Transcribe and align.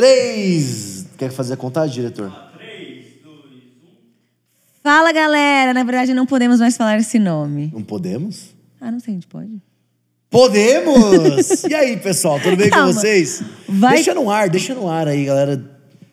Três. 0.00 1.04
Quer 1.18 1.30
fazer 1.30 1.52
a 1.52 1.56
contagem, 1.58 1.96
diretor? 1.96 2.32
Fala, 4.82 5.12
galera! 5.12 5.74
Na 5.74 5.84
verdade, 5.84 6.14
não 6.14 6.24
podemos 6.24 6.58
mais 6.58 6.74
falar 6.74 6.98
esse 6.98 7.18
nome. 7.18 7.70
Não 7.74 7.82
podemos? 7.82 8.54
Ah, 8.80 8.90
não 8.90 8.98
sei, 8.98 9.12
a 9.12 9.14
gente 9.16 9.26
pode? 9.26 9.60
Podemos! 10.30 11.64
e 11.68 11.74
aí, 11.74 11.98
pessoal, 11.98 12.40
tudo 12.40 12.56
bem 12.56 12.70
Calma. 12.70 12.86
com 12.86 12.98
vocês? 12.98 13.42
Vai- 13.68 13.96
Deixa 13.96 14.14
no 14.14 14.30
ar, 14.30 14.48
deixa 14.48 14.74
no 14.74 14.88
ar 14.88 15.06
aí, 15.06 15.26
galera. 15.26 15.62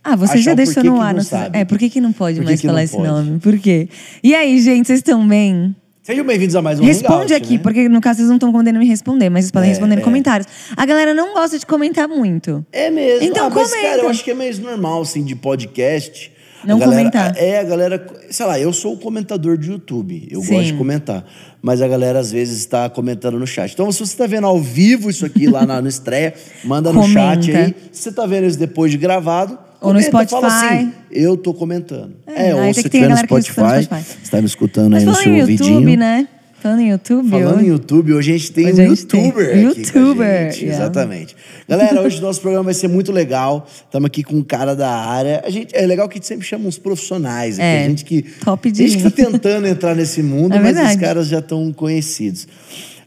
Ah, 0.04 0.18
você 0.18 0.40
já 0.40 0.54
deixou 0.54 0.84
no 0.84 1.00
ar. 1.00 1.14
não 1.14 1.24
sabe. 1.24 1.58
É, 1.58 1.64
por 1.64 1.78
que, 1.78 1.90
que 1.90 2.02
não 2.02 2.12
pode 2.12 2.36
Por 2.40 2.42
que 2.44 2.50
mais 2.50 2.60
que 2.60 2.68
falar 2.68 2.84
esse 2.84 2.98
pode? 2.98 3.08
nome? 3.08 3.40
Por 3.40 3.58
quê? 3.58 3.88
E 4.22 4.36
aí, 4.36 4.62
gente, 4.62 4.88
vocês 4.88 5.00
estão 5.00 5.26
bem? 5.26 5.74
Sejam 6.08 6.26
bem-vindos 6.26 6.56
a 6.56 6.62
mais 6.62 6.80
um 6.80 6.86
Responde 6.86 7.34
Hangout, 7.34 7.34
aqui, 7.34 7.54
né? 7.56 7.60
porque 7.62 7.90
no 7.90 8.00
caso 8.00 8.20
vocês 8.20 8.30
não 8.30 8.38
estão 8.38 8.50
podendo 8.50 8.80
me 8.80 8.88
responder, 8.88 9.30
mas 9.30 9.44
vocês 9.44 9.52
podem 9.52 9.68
É, 9.68 9.72
responder 9.72 9.96
no 9.96 10.02
é. 10.02 10.04
comentários. 10.06 10.48
A 10.78 10.86
galera 10.86 11.14
não 11.14 11.34
gosta 11.34 11.60
de 11.60 11.66
comentar 11.66 12.08
muito. 12.08 12.66
É 12.72 12.90
mesmo. 12.90 13.28
Então 13.28 13.48
ah, 13.48 13.50
mas, 13.50 13.70
comenta. 13.70 13.90
cara, 13.90 14.02
eu 14.04 14.10
acho 14.10 14.24
que 14.24 14.32
é 14.32 14.34
mais 14.34 14.58
normal, 14.58 15.02
assim, 15.02 15.22
de 15.22 15.36
podcast. 15.36 16.32
A 16.64 16.68
Não 16.68 16.80
galera- 16.80 16.98
comentar. 17.00 17.38
É, 17.38 17.60
a 17.60 17.64
galera... 17.64 18.08
Sei 18.30 18.46
lá, 18.46 18.58
eu 18.58 18.72
sou 18.72 18.94
o 18.94 18.98
comentador 18.98 19.58
de 19.58 19.70
YouTube. 19.70 20.26
Eu 20.32 20.40
Sim. 20.44 20.54
gosto 20.54 20.66
de 20.68 20.74
comentar. 20.76 21.26
Mas 21.62 21.82
a 21.82 21.90
galera, 21.90 22.20
às 22.20 22.32
vezes, 22.32 22.58
está 22.60 22.90
comentando 22.90 23.38
no 23.38 23.46
chat. 23.46 23.74
Então, 23.74 23.92
se 23.92 24.00
você 24.00 24.14
está 24.14 24.26
vendo 24.28 24.48
ao 24.48 24.62
vivo 24.62 25.10
isso 25.10 25.26
aqui 25.26 25.46
lá 25.46 25.66
na, 25.66 25.82
no 25.82 25.90
estreia, 25.90 26.34
manda 26.64 26.94
no 26.94 27.02
Comenta. 27.02 27.20
chat 27.20 27.54
aí. 27.54 27.76
Se 27.92 28.04
você 28.04 28.10
está 28.12 28.26
vendo 28.26 28.48
isso 28.48 28.58
depois 28.58 28.92
de 28.92 28.98
gravado... 28.98 29.67
Ou 29.82 29.94
no 29.94 30.00
comenta, 30.04 30.28
Fala 30.28 30.50
Spotify. 30.50 30.76
assim, 30.76 30.94
eu 31.12 31.38
tô 31.38 31.54
comentando. 31.54 32.14
É, 32.26 32.50
É, 32.50 32.56
ou 32.56 32.74
se 32.74 32.84
que 32.84 32.90
tiver 32.90 33.08
no 33.10 33.16
que 33.16 33.22
escuta 33.22 33.36
no 33.36 33.44
Spotify, 33.44 33.84
Spotify. 33.84 34.18
você 34.24 34.32
tá 34.32 34.40
me 34.42 34.48
escutando 34.48 34.92
Mas 34.92 35.00
aí 35.04 35.06
no 35.06 35.14
falando 35.14 35.24
seu 35.24 35.36
YouTube, 35.48 35.72
ouvidinho. 35.74 36.00
né? 36.00 36.28
Falando 36.60 36.80
em 36.82 36.90
YouTube, 36.90 37.30
Falando 37.30 37.56
hoje- 37.58 37.66
em 37.66 37.68
YouTube, 37.70 38.14
hoje 38.14 38.34
a 38.34 38.38
gente 38.38 38.52
tem 38.52 38.66
Hoje 38.66 38.82
um 38.82 38.90
gente 38.90 39.06
tem 39.06 39.26
youtuber 39.26 39.48
aqui 39.70 39.80
youtuber, 39.82 40.44
gente. 40.52 40.66
yeah. 40.66 40.84
Exatamente. 40.84 41.36
Galera, 41.70 42.02
hoje 42.02 42.18
o 42.18 42.22
nosso 42.22 42.42
programa 42.42 42.66
vai 42.66 42.74
ser 42.74 42.88
muito 42.88 43.12
legal. 43.12 43.68
Estamos 43.86 44.08
aqui 44.08 44.24
com 44.24 44.36
um 44.38 44.44
cara 44.44 44.76
da 44.76 44.90
área. 44.90 45.44
A 45.46 45.52
gente, 45.52 45.76
é 45.76 45.86
legal 45.86 46.10
que 46.10 46.16
a 46.16 46.18
gente 46.18 46.26
sempre 46.26 46.48
chama 46.48 46.68
uns 46.68 46.80
profissionais. 46.80 47.60
É, 47.60 47.76
aqui, 47.78 47.86
a 47.86 47.90
gente 47.90 48.06
que 48.06 48.22
top 48.44 48.72
de 48.72 48.84
A 48.84 48.88
gente 48.88 48.98
linha. 48.98 49.08
está 49.10 49.30
tentando 49.32 49.68
entrar 49.68 49.94
nesse 49.96 50.24
mundo, 50.24 50.56
É 50.58 50.60
mas 50.60 50.76
os 50.76 50.96
caras 51.00 51.28
já 51.28 51.40
estão 51.40 51.72
conhecidos. 51.72 52.48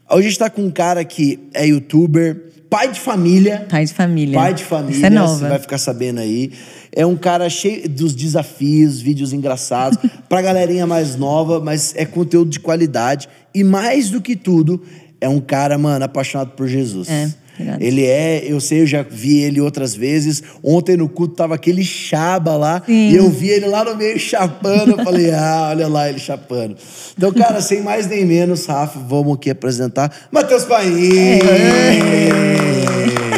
Hoje 0.08 0.18
a 0.20 0.22
gente 0.22 0.30
está 0.32 0.48
com 0.48 0.62
um 0.62 0.70
cara 0.70 1.04
que 1.04 1.40
é 1.52 1.66
youtuber, 1.66 2.40
pai 2.70 2.92
de 2.92 3.00
família. 3.00 3.66
Pai 3.68 3.84
de 3.84 3.92
família. 3.92 4.38
Pai 4.38 4.54
de 4.54 4.64
família, 4.64 4.96
Isso 4.96 5.06
é 5.06 5.10
nova. 5.10 5.34
você 5.34 5.48
vai 5.48 5.58
ficar 5.58 5.78
sabendo 5.78 6.20
aí. 6.20 6.52
É 6.92 7.04
um 7.04 7.16
cara 7.16 7.50
cheio 7.50 7.88
dos 7.88 8.14
desafios, 8.14 9.00
vídeos 9.00 9.32
engraçados, 9.32 9.98
pra 10.28 10.40
galerinha 10.40 10.86
mais 10.86 11.16
nova, 11.16 11.60
mas 11.60 11.92
é 11.96 12.06
conteúdo 12.06 12.50
de 12.50 12.60
qualidade. 12.60 13.28
E 13.52 13.64
mais 13.64 14.08
do 14.08 14.20
que 14.20 14.36
tudo, 14.36 14.82
é 15.20 15.28
um 15.28 15.40
cara, 15.40 15.76
mano, 15.76 16.04
apaixonado 16.04 16.52
por 16.52 16.66
Jesus. 16.68 17.08
É, 17.08 17.28
Ele 17.80 18.04
é, 18.04 18.42
eu 18.46 18.60
sei, 18.60 18.82
eu 18.82 18.86
já 18.86 19.02
vi 19.02 19.40
ele 19.40 19.60
outras 19.60 19.94
vezes. 19.94 20.42
Ontem 20.62 20.96
no 20.96 21.08
culto 21.08 21.34
tava 21.34 21.54
aquele 21.54 21.84
chaba 21.84 22.56
lá, 22.56 22.82
Sim. 22.84 23.10
e 23.10 23.16
eu 23.16 23.28
vi 23.30 23.48
ele 23.50 23.66
lá 23.66 23.84
no 23.84 23.96
meio 23.96 24.18
chapando. 24.18 24.92
Eu 24.92 25.04
falei, 25.04 25.30
ah, 25.34 25.68
olha 25.70 25.88
lá 25.88 26.08
ele 26.08 26.18
chapando. 26.18 26.76
Então, 27.16 27.32
cara, 27.32 27.60
sem 27.60 27.82
mais 27.82 28.06
nem 28.06 28.24
menos, 28.24 28.66
Rafa, 28.66 28.98
vamos 28.98 29.34
aqui 29.34 29.50
apresentar 29.50 30.10
Matheus 30.30 30.64
Paim. 30.64 31.40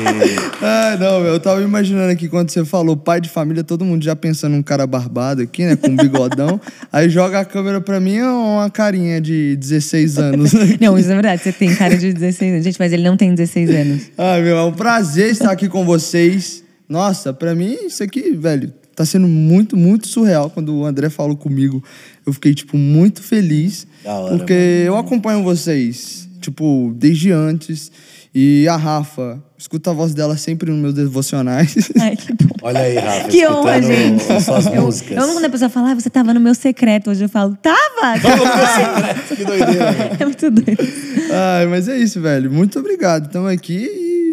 Ah, 0.64 0.96
não, 0.96 1.20
meu, 1.20 1.32
eu 1.32 1.40
tava 1.40 1.60
imaginando 1.60 2.12
aqui 2.12 2.28
quando 2.28 2.50
você 2.50 2.64
falou 2.64 2.96
pai 2.96 3.20
de 3.20 3.28
família, 3.28 3.64
todo 3.64 3.84
mundo 3.84 4.04
já 4.04 4.14
pensando 4.14 4.52
num 4.52 4.62
cara 4.62 4.86
barbado 4.86 5.42
aqui, 5.42 5.64
né, 5.64 5.74
com 5.74 5.88
um 5.88 5.96
bigodão. 5.96 6.60
aí 6.92 7.08
joga 7.08 7.40
a 7.40 7.44
câmera 7.44 7.80
pra 7.80 7.98
mim, 7.98 8.18
é 8.18 8.28
uma 8.28 8.70
carinha 8.70 9.20
de 9.20 9.56
16 9.56 10.18
anos. 10.18 10.52
Não, 10.80 10.96
isso 10.96 11.10
é 11.10 11.14
verdade. 11.14 11.42
Você 11.42 11.52
tem 11.52 11.74
cara 11.74 11.96
de 11.96 12.12
16 12.12 12.52
anos. 12.52 12.64
Gente, 12.64 12.78
mas 12.78 12.92
ele 12.92 13.02
não 13.02 13.16
tem 13.16 13.34
16 13.34 13.70
anos. 13.70 14.02
ah, 14.16 14.38
meu, 14.38 14.56
é 14.56 14.62
um 14.62 14.72
prazer 14.72 15.30
estar 15.30 15.50
aqui 15.50 15.68
com 15.68 15.84
vocês. 15.84 16.62
Nossa, 16.88 17.32
pra 17.32 17.54
mim 17.54 17.76
isso 17.86 18.02
aqui, 18.02 18.32
velho, 18.36 18.72
tá 18.94 19.04
sendo 19.04 19.26
muito, 19.26 19.76
muito 19.76 20.06
surreal. 20.06 20.50
Quando 20.50 20.74
o 20.74 20.84
André 20.84 21.10
falou 21.10 21.36
comigo, 21.36 21.82
eu 22.24 22.32
fiquei, 22.32 22.54
tipo, 22.54 22.76
muito 22.76 23.22
feliz. 23.22 23.86
Da 24.04 24.14
hora, 24.14 24.36
porque 24.36 24.84
eu 24.86 24.96
acompanho 24.96 25.42
vocês, 25.42 26.28
tipo, 26.40 26.92
desde 26.96 27.32
antes. 27.32 27.90
E 28.34 28.66
a 28.68 28.76
Rafa, 28.76 29.42
escuto 29.62 29.90
a 29.90 29.92
voz 29.92 30.12
dela 30.12 30.36
sempre 30.36 30.70
nos 30.70 30.80
meus 30.80 30.94
devocionais. 30.94 31.90
Ai, 32.00 32.16
que 32.16 32.32
bom. 32.32 32.54
Olha 32.62 32.80
aí, 32.80 32.96
Rafa. 32.96 33.28
Que 33.28 33.46
honra, 33.46 33.80
gente. 33.80 34.24
Suas 34.42 34.66
Eu, 34.66 34.82
músicas. 34.82 35.16
eu 35.16 35.22
amo 35.22 35.32
quando 35.34 35.44
a 35.44 35.50
pessoa 35.50 35.70
fala, 35.70 35.92
ah, 35.92 35.94
você 35.94 36.10
tava 36.10 36.34
no 36.34 36.40
meu 36.40 36.54
secreto. 36.54 37.10
Hoje 37.10 37.24
eu 37.24 37.28
falo, 37.28 37.56
tava! 37.62 38.18
que 39.28 39.44
doideira. 39.44 40.16
é 40.18 40.24
muito 40.24 40.50
doido. 40.50 40.82
Ai, 41.32 41.66
mas 41.66 41.88
é 41.88 41.96
isso, 41.96 42.20
velho. 42.20 42.50
Muito 42.50 42.78
obrigado. 42.78 43.26
Estamos 43.26 43.50
aqui 43.50 43.84
e 43.84 44.31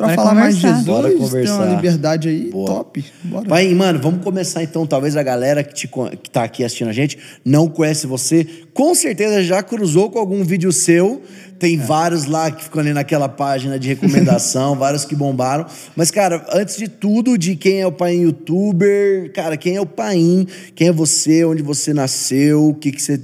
pra 0.00 0.14
Bora 0.14 0.16
falar 0.16 0.34
mais 0.34 0.56
de 0.56 0.62
conversar. 0.62 0.78
Jesus, 0.78 0.96
Bora 0.96 1.08
tem 1.08 1.18
conversar. 1.18 1.54
uma 1.56 1.74
liberdade 1.76 2.28
aí, 2.28 2.50
Boa. 2.50 2.66
top. 2.66 3.04
Bora. 3.24 3.48
Pai, 3.48 3.74
mano, 3.74 4.00
vamos 4.00 4.24
começar 4.24 4.62
então. 4.62 4.86
Talvez 4.86 5.16
a 5.16 5.22
galera 5.22 5.62
que, 5.62 5.74
te, 5.74 5.88
que 6.22 6.30
tá 6.30 6.42
aqui 6.44 6.64
assistindo 6.64 6.88
a 6.88 6.92
gente 6.92 7.18
não 7.44 7.68
conhece 7.68 8.06
você. 8.06 8.46
Com 8.72 8.94
certeza 8.94 9.42
já 9.42 9.62
cruzou 9.62 10.10
com 10.10 10.18
algum 10.18 10.42
vídeo 10.42 10.72
seu. 10.72 11.22
Tem 11.58 11.76
vários 11.76 12.24
lá 12.24 12.50
que 12.50 12.64
ficam 12.64 12.80
ali 12.80 12.94
naquela 12.94 13.28
página 13.28 13.78
de 13.78 13.86
recomendação, 13.86 14.74
vários 14.78 15.04
que 15.04 15.14
bombaram. 15.14 15.66
Mas, 15.94 16.10
cara, 16.10 16.42
antes 16.54 16.78
de 16.78 16.88
tudo, 16.88 17.36
de 17.36 17.54
quem 17.54 17.82
é 17.82 17.86
o 17.86 17.92
Paim 17.92 18.22
youtuber, 18.22 19.30
cara, 19.34 19.58
quem 19.58 19.76
é 19.76 19.80
o 19.80 19.84
Paim, 19.84 20.46
quem 20.74 20.88
é 20.88 20.92
você, 20.92 21.44
onde 21.44 21.62
você 21.62 21.92
nasceu, 21.92 22.70
o 22.70 22.74
que, 22.74 22.90
que 22.90 23.02
você 23.02 23.20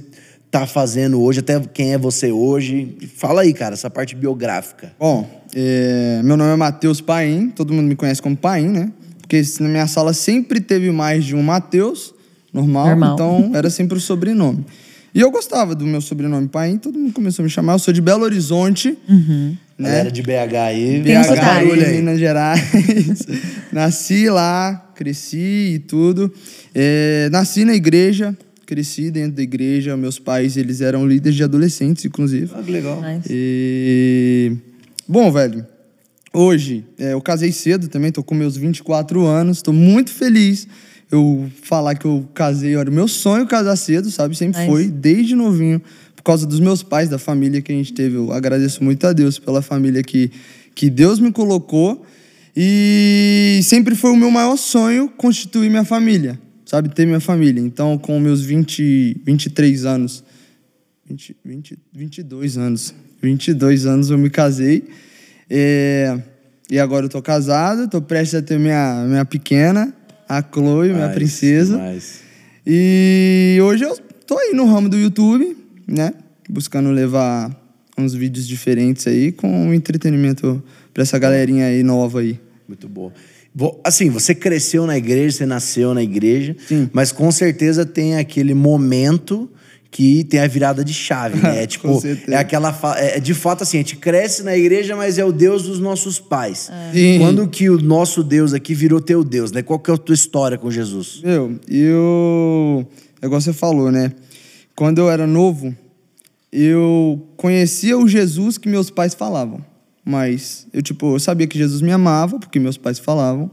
tá 0.49 0.65
fazendo 0.65 1.21
hoje, 1.21 1.39
até 1.39 1.59
quem 1.59 1.93
é 1.93 1.97
você 1.97 2.31
hoje. 2.31 2.97
Fala 3.15 3.41
aí, 3.41 3.53
cara, 3.53 3.73
essa 3.73 3.89
parte 3.89 4.15
biográfica. 4.15 4.91
Bom, 4.99 5.29
é, 5.53 6.21
meu 6.23 6.37
nome 6.37 6.51
é 6.51 6.55
Matheus 6.55 7.01
Paim, 7.01 7.49
todo 7.49 7.73
mundo 7.73 7.87
me 7.87 7.95
conhece 7.95 8.21
como 8.21 8.35
Paim, 8.35 8.67
né? 8.69 8.91
Porque 9.21 9.41
na 9.59 9.67
minha 9.67 9.87
sala 9.87 10.13
sempre 10.13 10.61
teve 10.61 10.89
mais 10.91 11.25
de 11.25 11.35
um 11.35 11.43
Matheus, 11.43 12.13
normal, 12.53 12.87
Normal. 12.87 13.13
então 13.13 13.51
era 13.55 13.69
sempre 13.69 13.97
o 13.97 14.01
sobrenome. 14.01 14.65
E 15.13 15.19
eu 15.19 15.31
gostava 15.31 15.73
do 15.73 15.85
meu 15.85 15.99
sobrenome 15.99 16.47
Paim, 16.47 16.77
todo 16.77 16.97
mundo 16.97 17.11
começou 17.11 17.43
a 17.43 17.45
me 17.45 17.49
chamar. 17.49 17.73
Eu 17.73 17.79
sou 17.79 17.93
de 17.93 18.01
Belo 18.01 18.23
Horizonte, 18.23 18.97
né? 19.77 19.89
Galera 19.89 20.11
de 20.11 20.21
BH 20.21 20.55
aí, 20.55 21.01
um 21.01 21.13
faz 21.13 21.27
sotaque. 21.27 21.45
barulho 21.45 21.85
aí. 21.85 21.95
Minas 21.95 22.19
Gerais. 22.19 22.61
nasci 23.71 24.29
lá, 24.29 24.91
cresci 24.95 25.73
e 25.75 25.79
tudo. 25.79 26.31
É, 26.73 27.29
nasci 27.31 27.65
na 27.65 27.73
igreja, 27.73 28.37
cresci 28.67 29.09
dentro 29.09 29.37
da 29.37 29.41
igreja. 29.41 29.97
Meus 29.97 30.19
pais, 30.19 30.57
eles 30.57 30.81
eram 30.81 31.07
líderes 31.07 31.35
de 31.35 31.43
adolescentes, 31.43 32.05
inclusive. 32.05 32.51
Ah, 32.53 32.61
que 32.61 32.71
legal. 32.71 33.01
Nice. 33.01 33.27
E... 33.31 34.51
Bom, 35.07 35.31
velho, 35.31 35.65
hoje 36.33 36.85
é, 36.99 37.13
eu 37.13 37.21
casei 37.21 37.51
cedo 37.51 37.87
também, 37.87 38.11
tô 38.11 38.21
com 38.21 38.35
meus 38.35 38.57
24 38.57 39.25
anos, 39.25 39.61
tô 39.61 39.71
muito 39.71 40.11
feliz. 40.11 40.67
Eu 41.09 41.49
falar 41.63 41.95
que 41.95 42.05
eu 42.05 42.27
casei, 42.33 42.75
era 42.75 42.89
o 42.89 42.93
meu 42.93 43.07
sonho 43.07 43.47
casar 43.47 43.77
cedo, 43.77 44.11
sabe? 44.11 44.35
Sempre 44.35 44.59
Nice. 44.59 44.69
foi, 44.69 44.87
desde 44.89 45.33
novinho, 45.35 45.81
por 46.13 46.21
causa 46.21 46.45
dos 46.45 46.59
meus 46.59 46.83
pais, 46.83 47.07
da 47.07 47.17
família 47.17 47.61
que 47.61 47.71
a 47.71 47.75
gente 47.75 47.93
teve. 47.93 48.17
Eu 48.17 48.33
agradeço 48.33 48.83
muito 48.83 49.07
a 49.07 49.13
Deus 49.13 49.39
pela 49.39 49.61
família 49.61 50.03
que, 50.03 50.29
que 50.75 50.89
Deus 50.89 51.21
me 51.21 51.31
colocou. 51.31 52.05
E 52.53 53.61
sempre 53.63 53.95
foi 53.95 54.11
o 54.11 54.17
meu 54.17 54.29
maior 54.29 54.57
sonho 54.57 55.07
constituir 55.15 55.69
minha 55.69 55.85
família, 55.85 56.37
sabe? 56.67 56.89
Ter 56.89 57.05
minha 57.05 57.19
família. 57.19 57.61
Então, 57.61 57.97
com 57.97 58.19
meus 58.19 58.43
20, 58.43 59.21
23 59.25 59.85
anos, 59.85 60.23
20, 61.09 61.37
20, 61.43 61.79
22 61.93 62.57
anos. 62.57 62.93
22 63.21 63.85
anos 63.85 64.11
eu 64.11 64.17
me 64.17 64.29
casei. 64.29 64.83
É, 65.49 66.19
e 66.69 66.77
agora 66.77 67.05
eu 67.05 67.09
tô 67.09 67.21
casado, 67.21 67.89
tô 67.89 68.01
prestes 68.01 68.35
a 68.35 68.41
ter 68.41 68.59
minha, 68.59 69.05
minha 69.07 69.25
pequena, 69.25 69.93
a 70.27 70.43
Chloe, 70.43 70.93
minha 70.93 71.09
princesa. 71.09 71.77
nice. 71.77 72.27
E 72.65 73.57
hoje 73.63 73.85
eu 73.85 73.97
tô 74.27 74.37
aí 74.37 74.53
no 74.53 74.65
ramo 74.65 74.89
do 74.89 74.97
YouTube, 74.97 75.55
né? 75.87 76.13
Buscando 76.49 76.91
levar 76.91 77.49
uns 77.97 78.13
vídeos 78.13 78.45
diferentes 78.45 79.07
aí 79.07 79.31
com 79.31 79.73
entretenimento 79.73 80.61
pra 80.93 81.03
essa 81.03 81.17
galerinha 81.17 81.67
aí 81.67 81.81
nova 81.81 82.19
aí. 82.19 82.37
Muito 82.67 82.89
boa. 82.89 83.13
Assim, 83.83 84.09
você 84.09 84.35
cresceu 84.35 84.85
na 84.85 84.97
igreja, 84.97 85.37
você 85.37 85.45
nasceu 85.45 85.93
na 85.93 86.03
igreja, 86.03 86.55
Sim. 86.67 86.89
mas 86.93 87.11
com 87.11 87.31
certeza 87.31 87.85
tem 87.85 88.17
aquele 88.17 88.53
momento 88.53 89.49
que 89.89 90.23
tem 90.25 90.39
a 90.41 90.47
virada 90.47 90.83
de 90.83 90.93
chave, 90.93 91.39
né? 91.41 91.63
É 91.63 91.65
tipo, 91.65 91.99
é 92.27 92.35
aquela. 92.35 92.71
fa- 92.73 92.97
É, 92.99 93.19
de 93.19 93.33
fato, 93.33 93.63
assim, 93.63 93.77
a 93.77 93.79
gente 93.79 93.95
cresce 93.95 94.43
na 94.43 94.55
igreja, 94.55 94.95
mas 94.95 95.17
é 95.17 95.25
o 95.25 95.31
Deus 95.31 95.63
dos 95.63 95.79
nossos 95.79 96.19
pais. 96.19 96.69
Sim. 96.93 97.17
Quando 97.19 97.47
que 97.47 97.69
o 97.69 97.81
nosso 97.81 98.21
Deus 98.23 98.53
aqui 98.53 98.75
virou 98.75 98.99
teu 99.01 99.23
Deus, 99.23 99.51
né? 99.51 99.63
Qual 99.63 99.79
que 99.79 99.89
é 99.89 99.93
a 99.93 99.97
tua 99.97 100.13
história 100.13 100.57
com 100.57 100.69
Jesus? 100.69 101.21
Meu, 101.23 101.57
eu. 101.69 102.85
É 103.21 103.25
igual 103.25 103.41
você 103.41 103.53
falou, 103.53 103.91
né? 103.91 104.11
Quando 104.75 104.99
eu 104.99 105.09
era 105.09 105.25
novo, 105.25 105.75
eu 106.51 107.25
conhecia 107.35 107.97
o 107.97 108.07
Jesus 108.07 108.57
que 108.57 108.69
meus 108.69 108.89
pais 108.91 109.13
falavam. 109.15 109.63
Mas 110.07 110.65
eu, 110.71 110.81
tipo, 110.81 111.15
eu 111.15 111.19
sabia 111.19 111.45
que 111.45 111.57
Jesus 111.57 111.81
me 111.81 111.91
amava, 111.91 112.39
porque 112.39 112.57
meus 112.59 112.77
pais 112.77 112.97
falavam. 112.97 113.51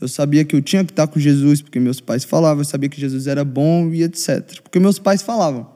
Eu 0.00 0.06
sabia 0.06 0.44
que 0.44 0.54
eu 0.54 0.62
tinha 0.62 0.84
que 0.84 0.92
estar 0.92 1.08
com 1.08 1.18
Jesus, 1.18 1.60
porque 1.60 1.80
meus 1.80 2.00
pais 2.00 2.22
falavam. 2.22 2.60
Eu 2.60 2.64
sabia 2.64 2.88
que 2.88 3.00
Jesus 3.00 3.26
era 3.26 3.44
bom 3.44 3.90
e 3.92 4.04
etc. 4.04 4.60
Porque 4.62 4.78
meus 4.78 5.00
pais 5.00 5.20
falavam. 5.20 5.68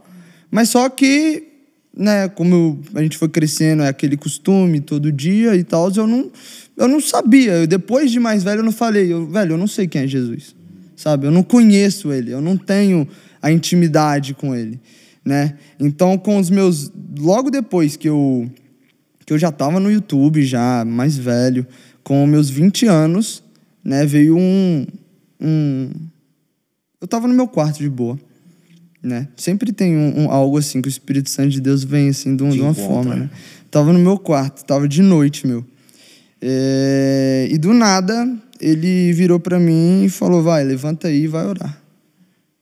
Mas 0.53 0.69
só 0.69 0.89
que 0.89 1.49
né, 1.97 2.29
como 2.29 2.55
eu- 2.55 2.81
a 2.95 3.03
gente 3.03 3.19
foi 3.19 3.29
crescendo, 3.29 3.83
é 3.83 3.89
aquele 3.89 4.17
costume 4.17 4.81
todo 4.81 5.11
dia 5.11 5.57
e 5.57 5.63
tal, 5.65 5.91
eu 5.97 6.07
não, 6.07 6.31
eu 6.77 6.89
não 6.89 7.01
sabia. 7.01 7.53
Eu, 7.53 7.67
depois 7.67 8.13
de 8.13 8.21
mais 8.21 8.45
velho, 8.45 8.61
eu 8.61 8.65
não 8.65 8.73
falei, 8.73 9.13
eu, 9.13 9.27
velho, 9.27 9.55
eu 9.55 9.59
não 9.59 9.67
sei 9.67 9.87
quem 9.89 10.03
é 10.03 10.07
Jesus, 10.07 10.55
sabe? 10.97 11.27
Eu 11.27 11.31
não 11.33 11.43
conheço 11.43 12.13
ele, 12.13 12.33
eu 12.33 12.41
não 12.41 12.57
tenho 12.57 13.07
a 13.43 13.51
intimidade 13.51 14.33
com 14.35 14.55
ele, 14.55 14.81
né? 15.25 15.57
Então, 15.79 16.17
com 16.19 16.39
os 16.39 16.51
meus. 16.51 16.91
Logo 17.19 17.51
depois 17.51 17.97
que 17.97 18.09
eu, 18.09 18.51
que 19.27 19.33
eu 19.33 19.39
já 19.39 19.51
tava 19.51 19.79
no 19.81 19.91
YouTube, 19.91 20.43
já 20.43 20.85
mais 20.85 21.17
velho, 21.17 21.67
com 22.03 22.27
meus 22.27 22.51
20 22.51 22.87
anos, 22.87 23.43
né, 23.83 24.05
veio 24.07 24.37
um. 24.37 24.87
um 25.41 25.91
eu 27.01 27.07
tava 27.09 27.27
no 27.29 27.35
meu 27.35 27.47
quarto 27.49 27.79
de 27.79 27.89
boa 27.89 28.19
né? 29.03 29.29
Sempre 29.37 29.71
tem 29.71 29.95
um, 29.97 30.23
um- 30.23 30.31
algo 30.31 30.57
assim 30.57 30.81
que 30.81 30.89
o 30.89 30.91
Espírito 30.91 31.29
Santo 31.29 31.51
de 31.51 31.61
Deus 31.61 31.85
vem 31.85 32.09
assim 32.09 32.35
de, 32.35 32.43
um- 32.43 32.49
Te 32.49 32.55
de 32.55 32.63
uma 32.63 32.71
encontra, 32.71 32.87
forma, 32.89 33.15
né? 33.15 33.21
né? 33.25 33.31
Tava 33.71 33.93
no 33.93 33.99
meu 33.99 34.17
quarto, 34.19 34.65
tava 34.65 34.89
de 34.89 35.03
noite, 35.03 35.47
meu. 35.47 35.63
É, 36.41 37.47
e 37.51 37.59
do 37.59 37.75
nada 37.75 38.27
ele 38.61 39.13
virou 39.13 39.39
pra 39.39 39.59
mim 39.59 40.05
e 40.05 40.09
falou: 40.09 40.43
"Vai, 40.43 40.65
levanta 40.65 41.09
aí, 41.09 41.25
e 41.25 41.27
vai 41.29 41.45
orar". 41.45 41.79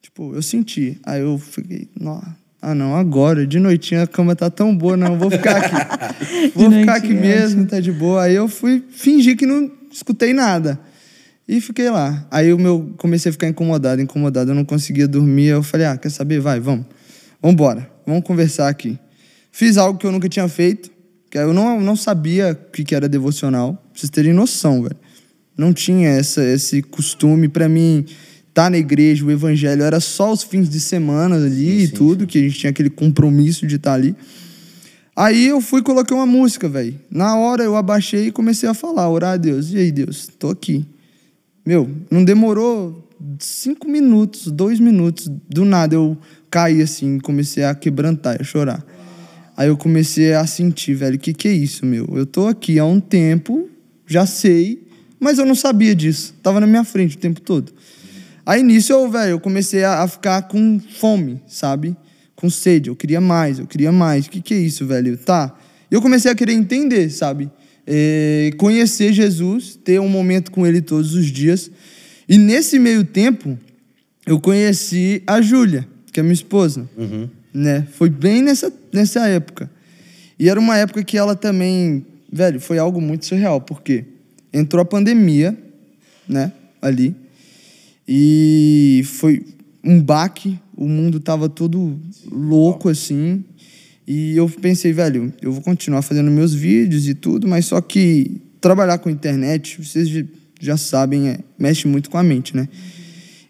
Tipo, 0.00 0.34
eu 0.34 0.42
senti. 0.42 0.98
Aí 1.04 1.20
eu 1.20 1.38
fiquei, 1.38 1.88
"Nó, 1.98 2.20
ah 2.62 2.76
não, 2.76 2.94
agora 2.94 3.44
de 3.44 3.58
noitinha 3.58 4.04
a 4.04 4.06
cama 4.06 4.36
tá 4.36 4.48
tão 4.48 4.74
boa, 4.74 4.96
não, 4.96 5.18
vou 5.18 5.28
ficar 5.28 5.56
aqui. 5.56 5.74
vou 6.54 6.70
ficar 6.70 6.94
aqui 6.94 7.08
noitinha, 7.08 7.20
mesmo, 7.20 7.66
tá 7.66 7.80
de 7.80 7.90
boa". 7.90 8.22
Aí 8.22 8.36
eu 8.36 8.46
fui 8.46 8.84
fingir 8.88 9.36
que 9.36 9.44
não 9.44 9.68
escutei 9.90 10.32
nada. 10.32 10.78
E 11.48 11.60
fiquei 11.60 11.90
lá. 11.90 12.24
Aí 12.30 12.52
o 12.52 12.58
meu 12.58 12.94
comecei 12.96 13.30
a 13.30 13.32
ficar 13.32 13.48
incomodado, 13.48 14.00
incomodado, 14.00 14.52
eu 14.52 14.54
não 14.54 14.64
conseguia 14.64 15.08
dormir. 15.08 15.46
Eu 15.46 15.62
falei: 15.64 15.86
"Ah, 15.88 15.96
quer 15.96 16.10
saber? 16.10 16.38
Vai, 16.38 16.60
vamos. 16.60 16.86
Vamos 17.42 17.54
embora. 17.54 17.90
Vamos 18.06 18.22
conversar 18.22 18.68
aqui". 18.68 18.96
Fiz 19.50 19.76
algo 19.76 19.98
que 19.98 20.06
eu 20.06 20.12
nunca 20.12 20.28
tinha 20.28 20.48
feito, 20.48 20.88
que 21.28 21.36
eu 21.36 21.52
não, 21.52 21.80
não 21.80 21.96
sabia 21.96 22.52
o 22.52 22.70
que 22.70 22.84
que 22.84 22.94
era 22.94 23.08
devocional. 23.08 23.74
Pra 23.74 24.00
vocês 24.00 24.08
terem 24.08 24.32
noção, 24.32 24.82
velho. 24.82 24.96
Não 25.58 25.72
tinha 25.72 26.08
essa, 26.08 26.42
esse 26.44 26.80
costume 26.80 27.48
pra 27.48 27.68
mim 27.68 28.06
estar 28.52 28.70
na 28.70 28.76
igreja, 28.76 29.24
o 29.24 29.30
evangelho 29.30 29.82
era 29.82 29.98
só 29.98 30.30
os 30.30 30.42
fins 30.42 30.68
de 30.68 30.78
semana 30.78 31.36
ali 31.36 31.84
e 31.84 31.88
tudo, 31.88 32.26
que 32.26 32.38
a 32.38 32.42
gente 32.42 32.58
tinha 32.58 32.70
aquele 32.70 32.90
compromisso 32.90 33.66
de 33.66 33.76
estar 33.76 33.94
ali. 33.94 34.14
Aí 35.16 35.46
eu 35.46 35.60
fui 35.60 35.80
e 35.80 35.82
coloquei 35.82 36.14
uma 36.14 36.26
música, 36.26 36.68
velho. 36.68 36.94
Na 37.10 37.36
hora 37.36 37.64
eu 37.64 37.76
abaixei 37.76 38.26
e 38.26 38.32
comecei 38.32 38.68
a 38.68 38.74
falar, 38.74 39.08
orar 39.08 39.32
a 39.32 39.36
Deus. 39.36 39.72
E 39.72 39.78
aí, 39.78 39.90
Deus, 39.90 40.28
tô 40.38 40.50
aqui. 40.50 40.86
Meu, 41.64 41.88
não 42.10 42.24
demorou 42.24 43.08
cinco 43.38 43.88
minutos, 43.88 44.50
dois 44.50 44.78
minutos, 44.80 45.30
do 45.48 45.64
nada 45.64 45.94
eu 45.94 46.16
caí 46.50 46.82
assim, 46.82 47.18
comecei 47.20 47.64
a 47.64 47.74
quebrantar, 47.74 48.38
a 48.40 48.44
chorar. 48.44 48.84
Aí 49.56 49.68
eu 49.68 49.76
comecei 49.76 50.34
a 50.34 50.46
sentir, 50.46 50.94
velho, 50.94 51.16
o 51.16 51.18
que, 51.18 51.32
que 51.32 51.48
é 51.48 51.52
isso, 51.52 51.86
meu? 51.86 52.06
Eu 52.14 52.26
tô 52.26 52.48
aqui 52.48 52.78
há 52.78 52.84
um 52.84 52.98
tempo, 53.00 53.68
já 54.06 54.26
sei, 54.26 54.82
mas 55.20 55.38
eu 55.38 55.46
não 55.46 55.54
sabia 55.54 55.94
disso. 55.94 56.34
Tava 56.42 56.58
na 56.58 56.66
minha 56.66 56.84
frente 56.84 57.16
o 57.16 57.18
tempo 57.18 57.40
todo. 57.40 57.72
Aí 58.44 58.62
nisso 58.62 58.92
eu, 58.92 59.10
velho, 59.10 59.32
eu 59.32 59.40
comecei 59.40 59.84
a, 59.84 60.02
a 60.02 60.08
ficar 60.08 60.42
com 60.42 60.80
fome, 60.98 61.40
sabe? 61.46 61.96
Com 62.34 62.50
sede. 62.50 62.90
Eu 62.90 62.96
queria 62.96 63.20
mais, 63.20 63.58
eu 63.58 63.66
queria 63.66 63.92
mais. 63.92 64.26
O 64.26 64.30
que, 64.30 64.40
que 64.40 64.54
é 64.54 64.58
isso, 64.58 64.86
velho? 64.86 65.16
Tá. 65.16 65.56
E 65.90 65.94
eu 65.94 66.02
comecei 66.02 66.30
a 66.30 66.34
querer 66.34 66.52
entender, 66.52 67.08
sabe? 67.10 67.50
É, 67.86 68.50
conhecer 68.56 69.12
Jesus, 69.12 69.78
ter 69.84 70.00
um 70.00 70.08
momento 70.08 70.50
com 70.50 70.66
ele 70.66 70.80
todos 70.80 71.14
os 71.14 71.26
dias. 71.26 71.70
E 72.28 72.36
nesse 72.36 72.78
meio 72.78 73.04
tempo, 73.04 73.58
eu 74.26 74.40
conheci 74.40 75.22
a 75.26 75.40
Júlia, 75.40 75.86
que 76.12 76.18
é 76.18 76.22
minha 76.22 76.32
esposa. 76.32 76.88
Né? 77.54 77.86
Foi 77.92 78.08
bem 78.08 78.42
nessa, 78.42 78.72
nessa 78.92 79.28
época. 79.28 79.70
E 80.38 80.48
era 80.48 80.58
uma 80.58 80.76
época 80.76 81.04
que 81.04 81.16
ela 81.16 81.36
também, 81.36 82.04
velho, 82.32 82.60
foi 82.60 82.78
algo 82.78 83.00
muito 83.00 83.26
surreal, 83.26 83.60
porque 83.60 84.04
entrou 84.52 84.82
a 84.82 84.84
pandemia, 84.84 85.56
né, 86.28 86.52
ali, 86.80 87.14
e 88.14 89.02
foi 89.04 89.42
um 89.82 89.98
baque, 90.02 90.58
o 90.76 90.86
mundo 90.86 91.18
tava 91.18 91.48
todo 91.48 91.98
louco 92.30 92.90
assim, 92.90 93.42
e 94.06 94.36
eu 94.36 94.46
pensei, 94.50 94.92
velho, 94.92 95.32
eu 95.40 95.50
vou 95.50 95.62
continuar 95.62 96.02
fazendo 96.02 96.30
meus 96.30 96.52
vídeos 96.52 97.08
e 97.08 97.14
tudo, 97.14 97.48
mas 97.48 97.64
só 97.64 97.80
que 97.80 98.42
trabalhar 98.60 98.98
com 98.98 99.08
internet, 99.08 99.82
vocês 99.82 100.10
já- 100.60 100.76
sabem, 100.76 101.30
é, 101.30 101.38
mexe 101.58 101.88
muito 101.88 102.10
com 102.10 102.18
a 102.18 102.22
mente, 102.22 102.54
né? 102.54 102.68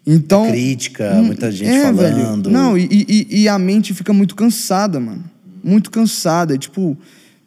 Então, 0.07 0.47
Crítica, 0.49 1.13
Hum, 1.17 1.25
muita 1.25 1.51
gente 1.51 1.67
é, 1.69 1.91
velho. 1.91 2.15
falando. 2.23 2.49
Não, 2.49 2.77
e, 2.77 2.87
e- 2.89 3.41
e 3.41 3.47
a 3.49 3.59
mente 3.59 3.93
fica 3.93 4.13
muito 4.13 4.33
cansada, 4.33 4.97
mano. 4.99 5.23
Muito 5.63 5.91
cansada. 5.91 6.57
Tipo, 6.57 6.97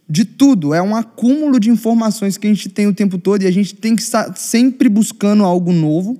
de 0.08 0.24
tudo. 0.24 0.72
É 0.72 0.80
um 0.80 0.94
acúmulo 0.96 1.58
de 1.60 1.68
informações 1.70 2.38
que 2.38 2.46
a 2.46 2.50
gente 2.50 2.68
tem 2.68 2.86
o 2.86 2.94
tempo 2.94 3.18
todo 3.18 3.42
e 3.42 3.46
a 3.46 3.50
gente 3.50 3.74
tem 3.74 3.94
que 3.96 4.00
estar 4.02 4.34
sempre 4.36 4.88
buscando 4.88 5.42
algo 5.44 5.72
novo. 5.72 6.18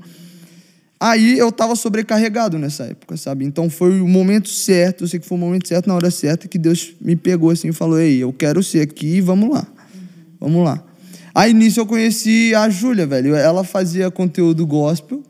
Aí 0.98 1.38
eu 1.38 1.52
tava 1.52 1.76
sobrecarregado 1.76 2.58
nessa 2.58 2.84
época, 2.84 3.16
sabe? 3.16 3.44
Então 3.44 3.68
foi 3.68 4.00
o 4.00 4.08
momento 4.08 4.48
certo, 4.48 5.04
eu 5.04 5.08
sei 5.08 5.20
que 5.20 5.26
foi 5.26 5.36
o 5.36 5.40
momento 5.40 5.68
certo, 5.68 5.86
na 5.86 5.94
hora 5.94 6.10
certa, 6.10 6.48
que 6.48 6.58
Deus 6.58 6.94
me 7.00 7.14
pegou 7.14 7.50
assim 7.50 7.68
e 7.68 7.72
falou: 7.72 8.00
Ei, 8.00 8.22
eu 8.22 8.32
quero 8.32 8.62
ser 8.62 8.80
aqui, 8.80 9.20
vamos 9.20 9.50
lá. 9.50 9.66
Vamos 10.40 10.64
lá. 10.64 10.82
Aí 11.34 11.52
nisso 11.52 11.80
eu 11.80 11.86
conheci 11.86 12.54
a 12.54 12.68
Júlia, 12.70 13.06
velho. 13.06 13.34
Ela 13.34 13.62
fazia 13.62 14.10
conteúdo 14.10 14.66
gospel 14.66 15.22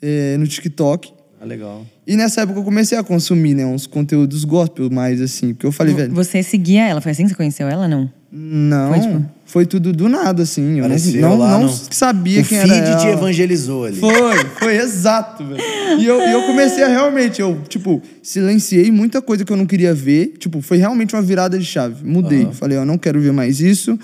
eh, 0.00 0.36
no 0.36 0.48
TikTok. 0.48 1.12
Ah, 1.40 1.44
legal. 1.44 1.86
E 2.06 2.16
nessa 2.16 2.40
época 2.42 2.58
eu 2.58 2.64
comecei 2.64 2.98
a 2.98 3.04
consumir, 3.04 3.54
né, 3.54 3.64
uns 3.64 3.86
conteúdos 3.86 4.44
gospel 4.44 4.90
mais 4.90 5.20
assim, 5.20 5.54
porque 5.54 5.66
eu 5.66 5.72
falei, 5.72 5.94
velho, 5.94 6.12
Você 6.14 6.42
seguia 6.42 6.88
ela? 6.88 7.00
Foi 7.00 7.12
assim 7.12 7.22
que 7.22 7.30
você 7.30 7.34
conheceu 7.36 7.68
ela, 7.68 7.86
não? 7.86 8.10
Não, 8.34 8.88
Foi, 8.88 9.00
foi, 9.44 9.64
tipo- 9.66 9.82
tudo 9.82 9.92
do 9.92 10.08
nada, 10.08 10.42
assim. 10.42 10.78
Eu 10.78 10.84
Apareceu 10.86 11.20
não, 11.20 11.30
não, 11.30 11.38
lá 11.38 11.50
não 11.58 11.62
no- 11.64 11.68
sabia 11.68 12.40
o 12.40 12.44
quem 12.44 12.58
feed 12.60 12.72
era 12.72 12.96
te 12.96 13.06
ela. 13.06 13.12
evangelizou 13.12 13.84
ali. 13.84 13.96
Foi, 14.00 14.44
foi 14.58 14.76
exato, 14.76 15.44
velho. 15.44 15.60
E 16.00 16.06
eu, 16.06 16.18
eu 16.18 16.42
comecei 16.46 16.82
a 16.82 16.88
realmente, 16.88 17.42
eu, 17.42 17.60
tipo, 17.68 18.00
silenciei 18.22 18.90
muita 18.90 19.20
coisa 19.20 19.44
que 19.44 19.52
eu 19.52 19.56
não 19.56 19.66
queria 19.66 19.92
ver. 19.94 20.34
Tipo, 20.38 20.62
foi 20.62 20.78
realmente 20.78 21.14
uma 21.14 21.20
virada 21.20 21.58
de 21.58 21.64
chave. 21.66 22.02
Mudei. 22.04 22.48
Falei, 22.52 22.78
eu 22.78 22.86
não 22.86 22.96
quero 22.96 23.20
ver 23.20 23.32
mais 23.32 23.60
isso. 23.60 23.98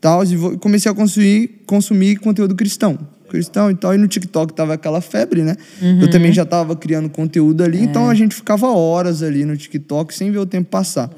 Tal, 0.00 0.24
e 0.24 0.34
vou- 0.34 0.58
comecei 0.58 0.90
a 0.90 0.94
consumir, 0.94 1.62
consumir 1.66 2.16
conteúdo 2.16 2.54
cristão. 2.56 2.98
Cristão 3.28 3.70
e 3.70 3.74
tal. 3.76 3.94
E 3.94 3.98
no 3.98 4.08
TikTok 4.08 4.52
tava 4.52 4.74
aquela 4.74 5.00
febre, 5.00 5.42
né? 5.44 5.54
Eu 6.00 6.10
também 6.10 6.32
já 6.32 6.44
tava 6.44 6.74
criando 6.74 7.08
conteúdo 7.08 7.62
ali. 7.62 7.80
Então 7.80 8.10
a 8.10 8.14
gente 8.16 8.34
ficava 8.34 8.66
horas 8.66 9.22
ali 9.22 9.44
no 9.44 9.56
TikTok 9.56 10.12
sem 10.12 10.32
ver 10.32 10.38
o 10.38 10.46
tempo 10.46 10.68
passar. 10.70 11.08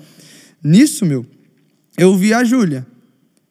Nisso, 0.63 1.07
meu, 1.07 1.25
eu 1.97 2.17
vi 2.17 2.33
a 2.35 2.45
Júlia. 2.45 2.87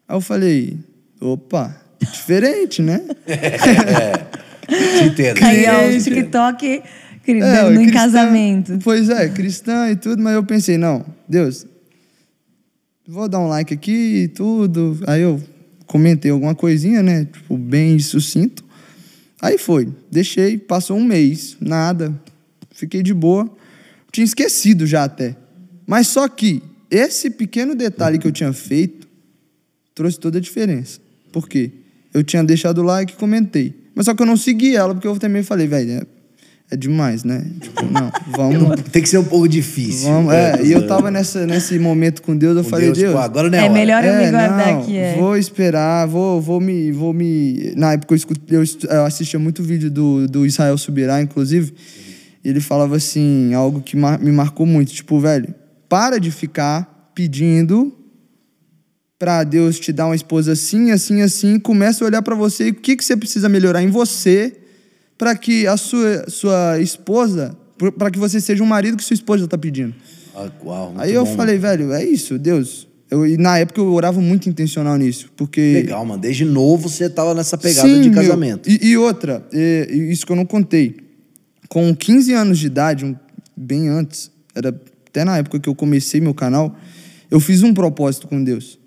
Aí 0.08 0.16
eu 0.16 0.22
falei, 0.22 0.78
opa, 1.20 1.76
diferente, 2.00 2.82
né? 2.82 3.02
Te 4.68 5.06
entendo. 5.06 5.44
Aí, 5.44 5.66
ó, 5.68 5.88
o. 5.98 6.02
TikTok 6.04 6.82
É, 7.28 7.70
no 7.70 7.76
cristã- 7.82 7.94
casamento. 7.94 8.80
Pois 8.84 9.10
é, 9.10 9.30
cristã 9.30 9.90
e 9.92 9.96
tudo, 9.96 10.22
mas 10.22 10.34
eu 10.34 10.44
pensei, 10.44 10.78
não, 10.78 11.06
Deus, 11.28 11.66
vou 13.08 13.28
dar 13.30 13.40
um 13.40 13.48
like 13.48 13.74
aqui 13.74 14.24
e 14.24 14.28
tudo. 14.28 15.00
Aí 15.08 15.22
eu 15.22 15.42
comentei 15.86 16.32
alguma 16.32 16.56
coisinha, 16.56 17.04
né? 17.04 17.26
Tipo, 17.26 17.58
bem 17.58 18.00
sucinto. 18.00 18.64
Aí 19.42 19.58
foi, 19.58 19.90
deixei, 20.12 20.58
passou 20.58 20.98
um 20.98 21.04
mês, 21.04 21.58
nada. 21.60 22.14
Fiquei 22.72 23.02
de 23.04 23.14
boa. 23.14 23.50
Tinha 24.12 24.26
esquecido 24.26 24.86
já 24.86 25.04
até. 25.04 25.36
Mas 25.86 26.08
só 26.08 26.28
que 26.28 26.62
esse 26.92 27.30
pequeno 27.30 27.74
detalhe 27.74 28.20
que 28.20 28.28
eu 28.28 28.32
tinha 28.32 28.52
feito 28.54 29.08
trouxe 29.96 30.20
toda 30.20 30.38
a 30.38 30.42
diferença. 30.42 31.00
Por 31.32 31.48
quê? 31.48 31.72
Eu 32.14 32.24
tinha 32.24 32.44
deixado 32.44 32.80
o 32.80 32.84
like 32.84 33.14
e 33.14 33.16
comentei. 33.16 33.74
Mas 33.96 34.06
só 34.06 34.14
que 34.14 34.22
eu 34.22 34.26
não 34.26 34.38
segui 34.38 34.76
ela, 34.76 34.94
porque 34.94 35.08
eu 35.08 35.18
também 35.18 35.44
falei, 35.44 35.68
velho, 35.68 35.92
é, 35.92 36.02
é 36.72 36.78
demais, 36.78 37.24
né? 37.24 37.46
Tipo, 37.62 37.86
não, 37.86 38.12
vamos. 38.36 38.82
Tem 38.92 39.02
que 39.02 39.08
ser 39.10 39.18
um 39.18 39.24
pouco 39.24 39.48
difícil. 39.48 40.10
vamos 40.10 40.34
é, 40.34 40.62
e 40.64 40.72
eu 40.72 40.86
tava 40.88 41.10
nessa, 41.12 41.46
nesse 41.46 41.78
momento 41.80 42.22
com 42.22 42.36
Deus, 42.36 42.58
eu 42.58 42.64
Com 42.64 42.70
falei, 42.70 42.88
Deus. 42.92 42.98
tipo, 42.98 43.18
agora 43.18 43.50
não 43.50 43.58
é, 43.58 43.62
É 43.62 43.64
hora. 43.66 43.74
melhor 43.74 44.04
eu 44.04 44.14
me 44.16 44.32
guardar 44.32 44.68
não, 44.74 44.82
aqui, 44.82 44.98
é. 44.98 45.16
Vou 45.16 45.38
esperar, 45.38 46.06
vou, 46.08 46.42
vou 46.42 46.60
me. 46.60 46.92
Vou 46.92 47.14
me... 47.14 47.74
Na 47.76 47.94
época 47.94 48.14
eu, 48.14 48.18
escutei, 48.18 48.58
eu, 48.58 49.06
assistia 49.06 49.40
muito 49.40 49.62
vídeo 49.64 49.90
do, 49.92 50.28
do 50.28 50.46
Israel 50.46 50.78
Subirá, 50.78 51.22
inclusive. 51.22 51.74
E 52.44 52.50
ele 52.50 52.60
falava 52.60 52.96
assim, 52.96 53.54
algo 53.54 53.82
que 53.82 53.96
mar- 53.96 54.20
me 54.20 54.32
marcou 54.32 54.66
muito. 54.66 54.92
Tipo, 54.92 55.20
velho, 55.20 55.54
para 55.92 56.22
de 56.22 56.32
ficar 56.32 57.12
pedindo 57.14 57.94
pra 59.20 59.44
Deus 59.44 59.78
te 59.78 59.92
dar 59.92 60.06
uma 60.06 60.16
esposa 60.16 60.54
assim, 60.54 60.90
assim, 60.90 61.22
assim. 61.22 61.60
Começa 61.60 62.02
a 62.02 62.08
olhar 62.08 62.22
pra 62.22 62.34
você 62.34 62.68
e 62.68 62.72
o 62.72 62.76
que, 62.76 62.96
que 62.96 63.04
você 63.04 63.18
precisa 63.18 63.50
melhorar 63.50 63.84
em 63.84 63.90
você 63.90 64.56
para 65.18 65.36
que 65.36 65.68
a 65.68 65.76
sua, 65.76 66.30
sua 66.30 66.80
esposa. 66.80 67.54
para 67.98 68.10
que 68.10 68.18
você 68.18 68.40
seja 68.40 68.64
um 68.64 68.66
marido 68.66 68.96
que 68.96 69.04
sua 69.04 69.16
esposa 69.16 69.50
tá 69.50 69.58
pedindo. 69.58 69.94
Ah, 70.34 70.50
uau, 70.64 70.94
Aí 70.96 71.14
eu 71.14 71.26
bom, 71.26 71.36
falei, 71.36 71.58
velho, 71.58 71.92
é 71.92 72.06
isso, 72.06 72.40
Deus. 72.40 72.88
Eu, 73.10 73.28
e 73.28 73.36
na 73.36 73.58
época 73.58 73.82
eu 73.82 73.92
orava 73.94 74.22
muito 74.22 74.48
intencional 74.48 74.96
nisso, 74.96 75.30
porque. 75.36 75.74
Legal, 75.74 76.06
mano. 76.06 76.22
Desde 76.22 76.46
novo 76.46 76.88
você 76.88 77.10
tava 77.10 77.34
nessa 77.34 77.58
pegada 77.58 77.86
Sim, 77.86 78.00
de 78.00 78.10
meu. 78.10 78.22
casamento. 78.22 78.70
E, 78.70 78.92
e 78.92 78.98
outra, 78.98 79.46
é, 79.52 79.90
e 79.92 80.10
isso 80.10 80.26
que 80.26 80.32
eu 80.32 80.38
não 80.38 80.46
contei. 80.46 80.96
Com 81.68 81.94
15 81.94 82.32
anos 82.32 82.58
de 82.60 82.68
idade, 82.68 83.04
um- 83.04 83.14
bem 83.58 83.90
antes, 83.90 84.32
era 84.56 84.74
até 85.12 85.24
na 85.24 85.38
época 85.38 85.60
que 85.60 85.70
eu 85.70 85.76
comecei 85.76 86.20
meu 86.20 86.34
canal, 86.34 86.76
eu 87.30 87.40
fiz 87.40 87.62
um 87.62 87.74
propósito 87.74 88.28
com 88.28 88.44
Deus. 88.44 88.80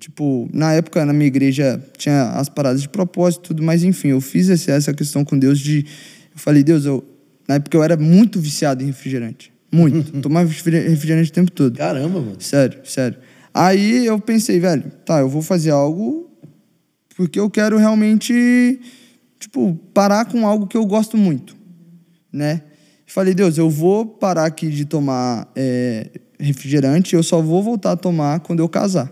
Tipo, 0.00 0.48
na 0.52 0.72
época, 0.72 1.04
na 1.04 1.12
minha 1.12 1.26
igreja, 1.26 1.80
tinha 1.96 2.30
as 2.30 2.48
paradas 2.48 2.80
de 2.80 2.88
propósito 2.88 3.44
e 3.44 3.48
tudo, 3.48 3.62
mas 3.62 3.84
enfim, 3.84 4.08
eu 4.08 4.20
fiz 4.20 4.48
essa, 4.48 4.92
questão 4.92 5.24
com 5.24 5.38
Deus 5.38 5.58
de... 5.58 5.84
Eu 6.32 6.38
falei, 6.38 6.62
Deus, 6.64 6.84
eu, 6.84 7.04
na 7.46 7.56
época 7.56 7.76
eu 7.76 7.84
era 7.84 7.96
muito 7.96 8.40
viciado 8.40 8.82
em 8.82 8.86
refrigerante. 8.86 9.52
Muito. 9.70 10.12
Tomava 10.22 10.48
refriger- 10.48 10.88
refrigerante 10.88 11.30
o 11.30 11.34
tempo 11.34 11.50
todo. 11.50 11.76
Caramba, 11.76 12.20
mano. 12.20 12.40
Sério, 12.40 12.78
sério. 12.84 13.18
Aí 13.52 14.06
eu 14.06 14.18
pensei, 14.18 14.58
velho, 14.58 14.84
tá, 15.04 15.20
eu 15.20 15.28
vou 15.28 15.42
fazer 15.42 15.70
algo 15.70 16.28
porque 17.18 17.40
eu 17.40 17.50
quero 17.50 17.76
realmente, 17.76 18.80
tipo, 19.40 19.74
parar 19.92 20.24
com 20.26 20.46
algo 20.46 20.68
que 20.68 20.76
eu 20.76 20.86
gosto 20.86 21.16
muito, 21.16 21.56
né? 22.32 22.62
Falei, 23.08 23.32
Deus, 23.32 23.56
eu 23.56 23.70
vou 23.70 24.04
parar 24.04 24.44
aqui 24.44 24.68
de 24.68 24.84
tomar 24.84 25.50
é, 25.56 26.08
refrigerante, 26.38 27.16
eu 27.16 27.22
só 27.22 27.40
vou 27.40 27.62
voltar 27.62 27.92
a 27.92 27.96
tomar 27.96 28.40
quando 28.40 28.60
eu 28.60 28.68
casar. 28.68 29.10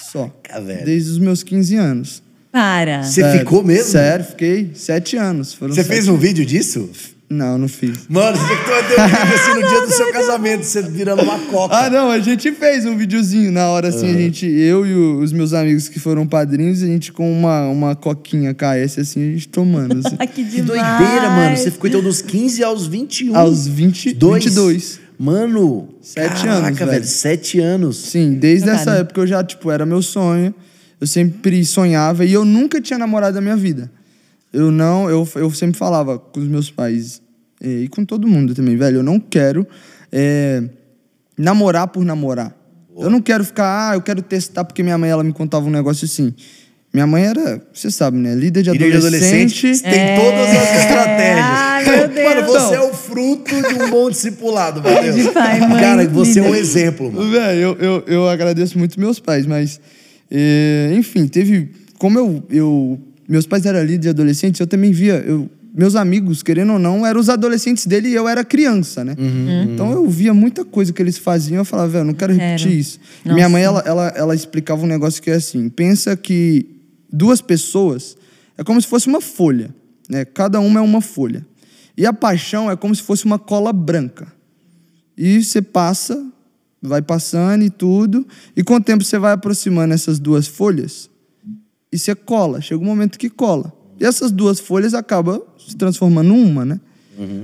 Só. 0.00 0.28
Caraca, 0.42 0.64
velho. 0.64 0.84
Desde 0.84 1.10
os 1.10 1.18
meus 1.18 1.42
15 1.42 1.76
anos. 1.76 2.22
Para. 2.52 3.02
Você 3.02 3.38
ficou 3.38 3.64
mesmo? 3.64 3.90
Sério, 3.90 4.24
fiquei 4.24 4.70
sete 4.74 5.16
anos. 5.16 5.54
Você 5.54 5.84
fez 5.84 6.08
um 6.08 6.16
vídeo 6.16 6.46
disso? 6.46 6.90
Não, 7.32 7.56
não 7.56 7.68
fiz. 7.68 8.06
Mano, 8.08 8.36
você 8.36 8.46
tem 8.48 8.56
que 8.56 8.64
ter 8.64 9.00
um 9.00 9.06
vídeo 9.06 9.34
assim 9.34 9.54
no 9.62 9.68
dia 9.68 9.80
do 9.86 9.92
seu 9.92 10.12
casamento, 10.12 10.62
você 10.64 10.82
virando 10.82 11.22
uma 11.22 11.38
coca. 11.38 11.76
Ah, 11.76 11.88
não, 11.88 12.10
a 12.10 12.18
gente 12.18 12.50
fez 12.50 12.84
um 12.84 12.96
videozinho 12.96 13.52
na 13.52 13.68
hora, 13.68 13.86
assim, 13.88 14.10
a 14.10 14.14
gente, 14.18 14.44
eu 14.46 14.84
e 14.84 14.92
o- 14.92 15.20
os 15.20 15.32
meus 15.32 15.52
amigos 15.52 15.88
que 15.88 16.00
foram 16.00 16.26
padrinhos, 16.26 16.82
a 16.82 16.86
gente 16.86 17.12
com 17.12 17.30
uma, 17.32 17.68
uma 17.68 17.94
coquinha 17.94 18.52
KS, 18.52 18.98
assim, 18.98 19.22
a 19.30 19.32
gente 19.34 19.48
tomando, 19.48 20.04
assim. 20.04 20.16
Ai, 20.18 20.26
que 20.26 20.42
doideira, 20.42 21.30
mano. 21.30 21.56
Você 21.56 21.70
ficou 21.70 21.88
então 21.88 22.02
dos 22.02 22.20
15 22.20 22.64
aos 22.64 22.88
21. 22.88 23.36
Aos 23.36 23.64
20, 23.64 24.12
Dois. 24.14 24.44
22. 24.44 25.00
Mano, 25.16 25.88
Sete 26.02 26.44
caraca, 26.46 26.66
anos, 26.66 26.78
velho. 26.80 26.90
velho. 26.90 27.04
Sete 27.04 27.60
anos. 27.60 27.96
Sim, 27.96 28.34
desde 28.34 28.66
Cara. 28.66 28.78
essa 28.80 28.90
época 28.92 29.20
eu 29.20 29.26
já, 29.28 29.44
tipo, 29.44 29.70
era 29.70 29.86
meu 29.86 30.02
sonho, 30.02 30.52
eu 31.00 31.06
sempre 31.06 31.64
sonhava, 31.64 32.24
e 32.24 32.32
eu 32.32 32.44
nunca 32.44 32.80
tinha 32.80 32.98
namorado 32.98 33.36
na 33.36 33.40
minha 33.40 33.56
vida. 33.56 33.88
Eu 34.52 34.70
não, 34.70 35.08
eu, 35.08 35.26
eu 35.36 35.50
sempre 35.52 35.78
falava 35.78 36.18
com 36.18 36.40
os 36.40 36.48
meus 36.48 36.70
pais, 36.70 37.22
eh, 37.62 37.82
e 37.84 37.88
com 37.88 38.04
todo 38.04 38.26
mundo 38.26 38.54
também, 38.54 38.76
velho, 38.76 38.96
eu 38.98 39.02
não 39.02 39.20
quero 39.20 39.66
eh, 40.10 40.62
namorar 41.38 41.86
por 41.88 42.04
namorar. 42.04 42.54
Eu 42.98 43.08
não 43.08 43.20
quero 43.20 43.44
ficar, 43.44 43.90
ah, 43.90 43.94
eu 43.94 44.02
quero 44.02 44.20
testar, 44.20 44.64
porque 44.64 44.82
minha 44.82 44.98
mãe, 44.98 45.08
ela 45.10 45.22
me 45.24 45.32
contava 45.32 45.64
um 45.66 45.70
negócio 45.70 46.04
assim. 46.04 46.34
Minha 46.92 47.06
mãe 47.06 47.24
era, 47.24 47.62
você 47.72 47.88
sabe, 47.88 48.18
né, 48.18 48.34
líder 48.34 48.64
de 48.64 48.70
Líder 48.72 48.90
de 48.90 48.96
adolescente. 48.96 49.58
adolescente 49.66 49.82
tem 49.84 50.16
todas 50.16 50.48
as 50.50 50.80
estratégias. 50.82 51.46
Ai, 51.46 51.84
meu 51.84 52.08
Deus. 52.08 52.34
Mano, 52.34 52.46
você 52.48 52.74
é 52.74 52.80
o 52.80 52.92
fruto 52.92 53.54
de 53.54 53.74
um 53.82 53.90
bom 53.90 54.10
discipulado, 54.10 54.82
meu 54.82 55.00
Deus. 55.00 55.14
De 55.14 55.30
pai, 55.30 55.60
mãe, 55.60 55.80
Cara, 55.80 56.08
você 56.08 56.40
é 56.40 56.42
um 56.42 56.46
líder. 56.46 56.58
exemplo, 56.58 57.12
mano. 57.12 57.30
Velho, 57.30 57.60
eu, 57.60 57.76
eu, 57.78 58.04
eu 58.08 58.28
agradeço 58.28 58.76
muito 58.76 58.98
meus 58.98 59.20
pais, 59.20 59.46
mas. 59.46 59.80
eh, 60.28 60.90
enfim, 60.94 61.28
teve. 61.28 61.70
Como 61.96 62.18
eu, 62.18 62.42
eu. 62.50 62.98
Meus 63.30 63.46
pais 63.46 63.64
eram 63.64 63.78
líderes 63.78 64.00
de 64.00 64.08
adolescentes, 64.08 64.60
eu 64.60 64.66
também 64.66 64.90
via. 64.90 65.14
Eu, 65.14 65.48
meus 65.72 65.94
amigos, 65.94 66.42
querendo 66.42 66.72
ou 66.72 66.78
não, 66.80 67.06
eram 67.06 67.20
os 67.20 67.28
adolescentes 67.28 67.86
dele 67.86 68.08
e 68.08 68.14
eu 68.14 68.26
era 68.26 68.42
criança, 68.44 69.04
né? 69.04 69.14
Então 69.72 69.92
eu 69.92 70.08
via 70.08 70.34
muita 70.34 70.64
coisa 70.64 70.92
que 70.92 71.00
eles 71.00 71.16
faziam 71.16 71.58
eu 71.58 71.64
falava, 71.64 71.90
velho, 71.90 72.04
não 72.06 72.12
quero 72.12 72.32
repetir 72.32 72.76
isso. 72.76 72.98
Nossa. 73.24 73.34
Minha 73.36 73.48
mãe, 73.48 73.62
ela, 73.62 73.80
ela, 73.86 74.08
ela 74.08 74.34
explicava 74.34 74.82
um 74.82 74.86
negócio 74.86 75.22
que 75.22 75.30
é 75.30 75.34
assim: 75.34 75.68
pensa 75.68 76.16
que 76.16 76.66
duas 77.12 77.40
pessoas 77.40 78.16
é 78.58 78.64
como 78.64 78.82
se 78.82 78.88
fosse 78.88 79.06
uma 79.06 79.20
folha, 79.20 79.72
né? 80.08 80.24
Cada 80.24 80.58
uma 80.58 80.80
é 80.80 80.82
uma 80.82 81.00
folha. 81.00 81.46
E 81.96 82.04
a 82.04 82.12
paixão 82.12 82.68
é 82.68 82.74
como 82.74 82.92
se 82.92 83.02
fosse 83.02 83.24
uma 83.24 83.38
cola 83.38 83.72
branca. 83.72 84.26
E 85.16 85.40
você 85.44 85.62
passa, 85.62 86.20
vai 86.82 87.00
passando 87.00 87.62
e 87.62 87.70
tudo, 87.70 88.26
e 88.56 88.64
com 88.64 88.74
o 88.74 88.80
tempo 88.80 89.04
você 89.04 89.20
vai 89.20 89.34
aproximando 89.34 89.94
essas 89.94 90.18
duas 90.18 90.48
folhas 90.48 91.09
e 91.92 91.98
você 91.98 92.14
cola. 92.14 92.60
Chega 92.60 92.80
um 92.80 92.86
momento 92.86 93.18
que 93.18 93.28
cola. 93.30 93.72
E 93.98 94.04
essas 94.04 94.30
duas 94.30 94.58
folhas 94.60 94.94
acabam 94.94 95.40
se 95.58 95.76
transformando 95.76 96.28
numa, 96.28 96.64
né? 96.64 96.80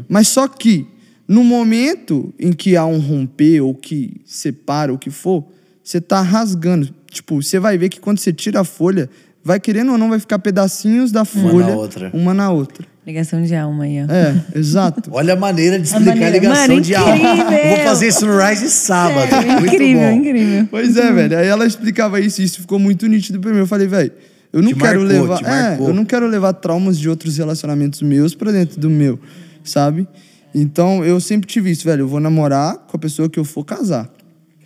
Mas 0.09 0.29
só 0.29 0.49
que 0.49 0.87
no 1.29 1.45
momento 1.45 2.33
em 2.39 2.53
que 2.53 2.77
há 2.77 2.87
um 2.87 2.99
romper 2.99 3.61
ou 3.61 3.75
que 3.75 4.21
separa 4.25 4.91
ou 4.93 4.97
o 4.97 4.99
que 4.99 5.11
for, 5.11 5.45
você 5.85 6.01
tá 6.01 6.23
rasgando. 6.23 6.89
Tipo, 7.11 7.43
você 7.43 7.59
vai 7.59 7.77
ver 7.77 7.89
que 7.91 8.01
quando 8.01 8.19
você 8.19 8.33
tira 8.33 8.61
a 8.61 8.65
folha, 8.65 9.11
vai 9.45 9.61
querendo 9.61 9.93
ou 9.93 9.99
não, 9.99 10.09
vai 10.09 10.19
ficar 10.19 10.39
pedacinhos 10.39 11.13
da 11.13 11.21
na 11.21 11.25
folha 11.27 11.75
outra. 11.77 12.11
uma 12.15 12.33
na 12.33 12.51
outra. 12.51 12.87
Ligação 13.07 13.43
de 13.43 13.55
alma 13.55 13.85
aí, 13.85 13.99
ó. 14.03 14.11
É, 14.13 14.45
exato. 14.59 15.11
Olha 15.15 15.35
a 15.35 15.37
maneira 15.37 15.79
de 15.79 15.87
explicar 15.87 16.11
a, 16.11 16.15
maneira- 16.15 16.37
ligação 16.39 16.69
Mano, 16.69 16.81
de 16.81 16.95
alma. 16.95 17.17
incrível! 17.17 17.53
Eu 17.59 17.77
Vou 17.77 17.85
fazer 17.85 18.09
isso 18.09 18.27
no 18.27 18.39
Rise 18.39 18.69
sábado. 18.71 19.47
Muito 19.61 19.75
incrível, 19.75 20.03
bom. 20.03 20.11
incrível. 20.13 20.69
Pois 20.71 20.97
é, 20.97 21.13
velho. 21.13 21.39
Aí 21.39 21.47
ela 21.47 21.67
explicava 21.67 22.19
isso 22.21 22.41
e 22.41 22.45
isso 22.45 22.61
ficou 22.63 22.79
muito 22.79 23.07
nítido 23.07 23.39
pra 23.41 23.53
mim. 23.53 23.59
Eu 23.59 23.67
falei, 23.67 23.87
velho, 23.87 24.11
eu 24.57 24.63
não 24.63 24.73
Te 24.73 24.79
quero 24.79 25.01
marcou, 25.01 25.37
levar. 25.37 25.45
É, 25.45 25.79
eu 25.79 25.93
não 25.93 26.03
quero 26.07 26.27
levar 26.27 26.55
traumas 26.55 26.99
de 26.99 27.11
outros 27.11 27.37
relacionamentos 27.37 28.01
meus 28.01 28.35
pra 28.35 28.51
dentro 28.51 28.81
do 28.81 28.89
meu, 28.89 29.21
sabe? 29.63 30.09
Então 30.55 31.05
eu 31.05 31.21
sempre 31.21 31.47
tive 31.47 31.71
isso, 31.71 31.85
velho. 31.85 32.05
Eu 32.05 32.09
vou 32.09 32.21
namorar 32.21 32.79
com 32.79 32.97
a 32.97 32.99
pessoa 32.99 33.29
que 33.29 33.39
eu 33.39 33.45
for 33.45 33.63
casar. 33.65 34.11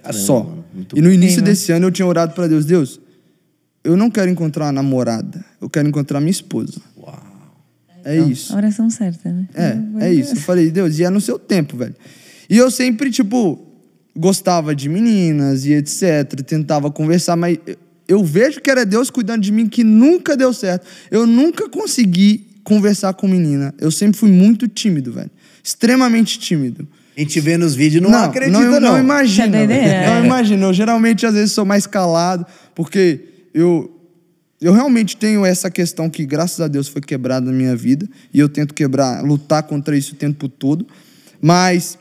Caramba, 0.01 0.25
Só. 0.25 0.45
mano, 0.45 0.65
e 0.95 1.03
no 1.03 1.13
início 1.13 1.41
Incrível. 1.41 1.45
desse 1.45 1.73
ano 1.73 1.87
eu 1.89 1.91
tinha 1.91 2.07
orado 2.07 2.35
pra 2.35 2.47
Deus, 2.47 2.65
Deus, 2.65 3.01
eu 3.83 3.97
não 3.97 4.09
quero 4.09 4.31
encontrar 4.31 4.67
uma 4.67 4.73
namorada, 4.73 5.45
eu 5.61 5.69
quero 5.69 5.89
encontrar 5.89 6.21
minha 6.21 6.31
esposa. 6.31 6.81
Uau. 6.97 7.19
É 8.05 8.17
isso. 8.17 8.53
A 8.53 8.59
oração 8.59 8.89
certa, 8.91 9.29
né? 9.29 9.49
É, 9.53 10.07
é 10.07 10.15
isso. 10.15 10.37
Eu 10.37 10.41
falei, 10.41 10.71
Deus, 10.71 11.01
e 11.01 11.05
é 11.05 11.11
no 11.11 11.21
seu 11.21 11.37
tempo, 11.37 11.77
velho. 11.77 11.97
E 12.49 12.57
eu 12.57 12.71
sempre, 12.71 13.11
tipo, 13.11 13.61
gostava 14.17 14.73
de 14.73 14.89
meninas 14.89 15.67
e 15.67 15.73
etc. 15.73 16.43
Tentava 16.47 16.93
conversar, 16.93 17.35
mas 17.35 17.59
eu- 18.11 18.25
vejo 18.25 18.61
que 18.61 18.71
era 18.71 18.85
Deus 18.85 19.11
cuidando 19.11 19.43
de 19.43 19.53
mim 19.53 19.69
que 19.69 19.83
nunca 19.85 20.37
deu 20.37 20.53
certo. 20.53 20.87
Eu 21.11 21.27
nunca 21.27 21.69
consegui 21.69 22.47
conversar 22.65 23.15
com 23.15 23.27
menina. 23.27 23.75
Eu 23.79 23.91
sempre 23.91 24.19
fui 24.19 24.31
muito 24.31 24.69
tímido, 24.69 25.13
velho. 25.13 25.31
Extremamente 25.63 26.39
tímido. 26.39 26.87
A 27.17 27.21
gente 27.21 27.41
vê 27.41 27.57
nos 27.57 27.75
vídeos 27.75 28.03
não, 28.03 28.11
acredita, 28.25 28.59
não. 28.81 28.81
não, 28.81 28.97
é 28.97 29.01
doideira, 29.67 29.99
velho. 29.99 30.19
Não 30.19 30.25
imagina. 30.25 30.67
Eu 30.67 30.73
geralmente, 30.73 31.27
às 31.27 31.35
vezes, 31.35 31.53
sou 31.53 31.65
mais 31.65 31.87
calado, 31.87 32.47
porque 32.75 33.21
eu, 33.53 33.91
eu 34.61 34.73
realmente 34.73 35.17
tenho 35.17 35.45
essa 35.45 35.71
questão 35.71 36.09
que, 36.09 36.25
graças 36.25 36.61
a 36.61 36.69
Deus, 36.69 36.89
foi 36.89 37.03
quebrada 37.03 37.47
na 37.47 37.53
minha 37.53 37.77
vida. 37.77 38.09
E 38.33 38.39
eu 38.39 38.49
tento 38.49 38.73
quebrar, 38.73 39.23
lutar 39.23 39.63
contra 39.65 39.97
isso 39.97 40.15
o 40.15 40.17
tempo 40.17 40.49
todo. 40.49 40.87
Mas 41.43 41.99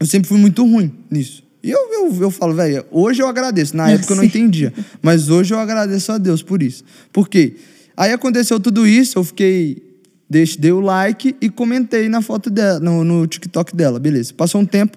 eu 0.00 0.06
sempre 0.06 0.28
fui 0.28 0.38
muito 0.38 0.64
ruim 0.64 0.92
nisso. 1.10 1.45
E 1.66 1.70
eu, 1.72 1.92
eu, 1.92 2.16
eu 2.20 2.30
falo, 2.30 2.54
velho, 2.54 2.86
hoje 2.92 3.20
eu 3.20 3.26
agradeço. 3.26 3.76
Na 3.76 3.90
época 3.90 4.12
eu 4.12 4.16
não 4.16 4.22
entendia. 4.22 4.72
Mas 5.02 5.28
hoje 5.28 5.52
eu 5.52 5.58
agradeço 5.58 6.12
a 6.12 6.16
Deus 6.16 6.40
por 6.40 6.62
isso. 6.62 6.84
Por 7.12 7.28
quê? 7.28 7.56
Aí 7.96 8.12
aconteceu 8.12 8.60
tudo 8.60 8.86
isso, 8.86 9.18
eu 9.18 9.24
fiquei. 9.24 9.84
Dei, 10.30 10.44
dei 10.58 10.70
o 10.70 10.78
like 10.78 11.34
e 11.40 11.50
comentei 11.50 12.08
na 12.08 12.22
foto 12.22 12.50
dela, 12.50 12.78
no, 12.78 13.02
no 13.02 13.26
TikTok 13.26 13.74
dela. 13.74 13.98
Beleza. 13.98 14.32
Passou 14.32 14.60
um 14.60 14.64
tempo, 14.64 14.96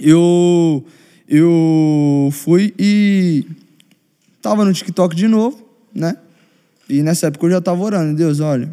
eu. 0.00 0.82
Eu 1.28 2.30
fui 2.32 2.72
e. 2.78 3.44
Tava 4.40 4.64
no 4.64 4.72
TikTok 4.72 5.14
de 5.14 5.28
novo, 5.28 5.68
né? 5.94 6.16
E 6.88 7.02
nessa 7.02 7.26
época 7.26 7.44
eu 7.44 7.50
já 7.50 7.60
tava 7.60 7.82
orando. 7.82 8.16
Deus, 8.16 8.40
olha. 8.40 8.70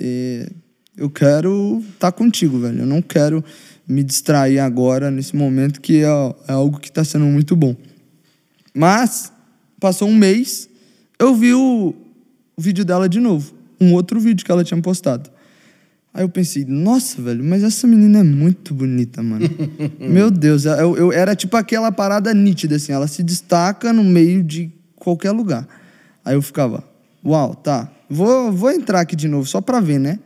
é, 0.00 0.48
eu 0.96 1.10
quero 1.10 1.82
estar 1.92 2.12
contigo, 2.12 2.58
velho. 2.58 2.80
Eu 2.80 2.86
não 2.86 3.02
quero 3.02 3.44
me 3.86 4.02
distrair 4.02 4.58
agora, 4.58 5.10
nesse 5.10 5.34
momento, 5.36 5.80
que 5.80 6.02
é, 6.02 6.06
é 6.48 6.52
algo 6.52 6.78
que 6.78 6.90
tá 6.90 7.04
sendo 7.04 7.24
muito 7.26 7.54
bom. 7.56 7.74
Mas, 8.74 9.32
passou 9.80 10.08
um 10.08 10.14
mês, 10.16 10.68
eu 11.18 11.34
vi 11.34 11.52
o, 11.54 11.94
o 12.56 12.60
vídeo 12.62 12.84
dela 12.84 13.08
de 13.08 13.20
novo. 13.20 13.52
Um 13.80 13.92
outro 13.94 14.18
vídeo 14.20 14.44
que 14.44 14.52
ela 14.52 14.64
tinha 14.64 14.80
postado. 14.80 15.30
Aí 16.14 16.22
eu 16.24 16.28
pensei, 16.28 16.64
nossa, 16.66 17.20
velho, 17.22 17.42
mas 17.42 17.62
essa 17.62 17.86
menina 17.86 18.18
é 18.20 18.22
muito 18.22 18.74
bonita, 18.74 19.22
mano. 19.22 19.48
Meu 19.98 20.30
Deus, 20.30 20.64
eu, 20.66 20.96
eu- 20.96 21.12
era 21.12 21.34
tipo 21.34 21.56
aquela 21.56 21.90
parada 21.90 22.32
nítida, 22.34 22.76
assim, 22.76 22.92
ela 22.92 23.08
se 23.08 23.22
destaca 23.22 23.92
no 23.92 24.04
meio 24.04 24.42
de 24.42 24.70
qualquer 24.96 25.30
lugar. 25.32 25.66
Aí 26.24 26.34
eu 26.34 26.42
ficava, 26.42 26.84
uau, 27.24 27.54
tá, 27.54 27.90
vou, 28.08 28.52
vou 28.52 28.70
entrar 28.70 29.00
aqui 29.00 29.16
de 29.16 29.26
novo, 29.26 29.46
só 29.46 29.60
pra 29.60 29.80
ver, 29.80 29.98
né? 29.98 30.18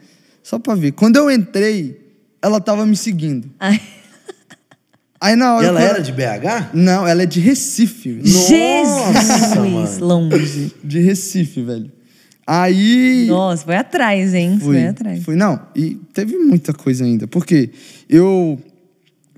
Só 0.43 0.59
pra 0.59 0.75
ver. 0.75 0.93
Quando 0.93 1.17
eu 1.17 1.31
entrei, 1.31 2.06
ela 2.43 2.61
tava 2.61 2.85
me 2.87 2.97
seguindo. 2.97 3.51
Ai, 3.59 3.81
Aí 5.21 5.35
na 5.35 5.47
E 5.47 5.49
hora. 5.49 5.67
ela 5.67 5.81
quando- 5.81 5.91
era 5.91 6.03
de 6.03 6.13
BH? 6.13 6.71
Não, 6.75 7.07
ela 7.07 7.23
é 7.23 7.27
de 7.27 7.41
Recife. 7.41 8.13
velho. 8.13 8.27
Jesus! 8.27 9.59
mano. 9.59 9.99
Longe. 10.07 10.73
De 10.85 11.01
Recife, 11.01 11.63
velho. 11.63 11.91
Aí. 12.47 13.27
Nossa, 13.29 13.65
foi 13.65 13.77
atrás, 13.77 14.35
hein? 14.35 14.59
Fui, 14.61 14.77
Foi 14.77 14.87
atrás. 14.87 15.25
fui, 15.25 15.35
não. 15.35 15.61
E 15.75 15.95
teve 16.13 16.37
muita 16.37 16.73
coisa 16.73 17.05
ainda. 17.05 17.27
Porque 17.27 17.71
eu. 18.09 18.61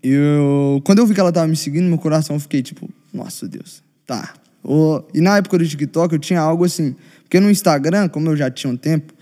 Eu. 0.02 0.80
Quando 0.84 0.98
eu 0.98 1.06
vi 1.06 1.14
que 1.14 1.20
ela 1.20 1.32
tava 1.32 1.46
me 1.46 1.56
seguindo, 1.56 1.88
meu 1.88 1.98
coração 1.98 2.36
eu 2.36 2.40
fiquei 2.40 2.62
tipo, 2.62 2.88
nossa 3.12 3.48
Deus, 3.48 3.82
tá. 4.06 4.34
Ô, 4.62 5.02
E 5.14 5.20
na 5.20 5.36
época 5.38 5.58
do 5.58 5.66
TikTok 5.66 6.12
eu 6.12 6.18
tinha 6.18 6.40
algo 6.40 6.64
assim. 6.64 6.94
Porque 7.22 7.40
no 7.40 7.50
Instagram, 7.50 8.08
como 8.08 8.28
eu 8.28 8.36
já 8.36 8.50
tinha 8.50 8.72
um 8.72 8.76
tempo, 8.76 9.12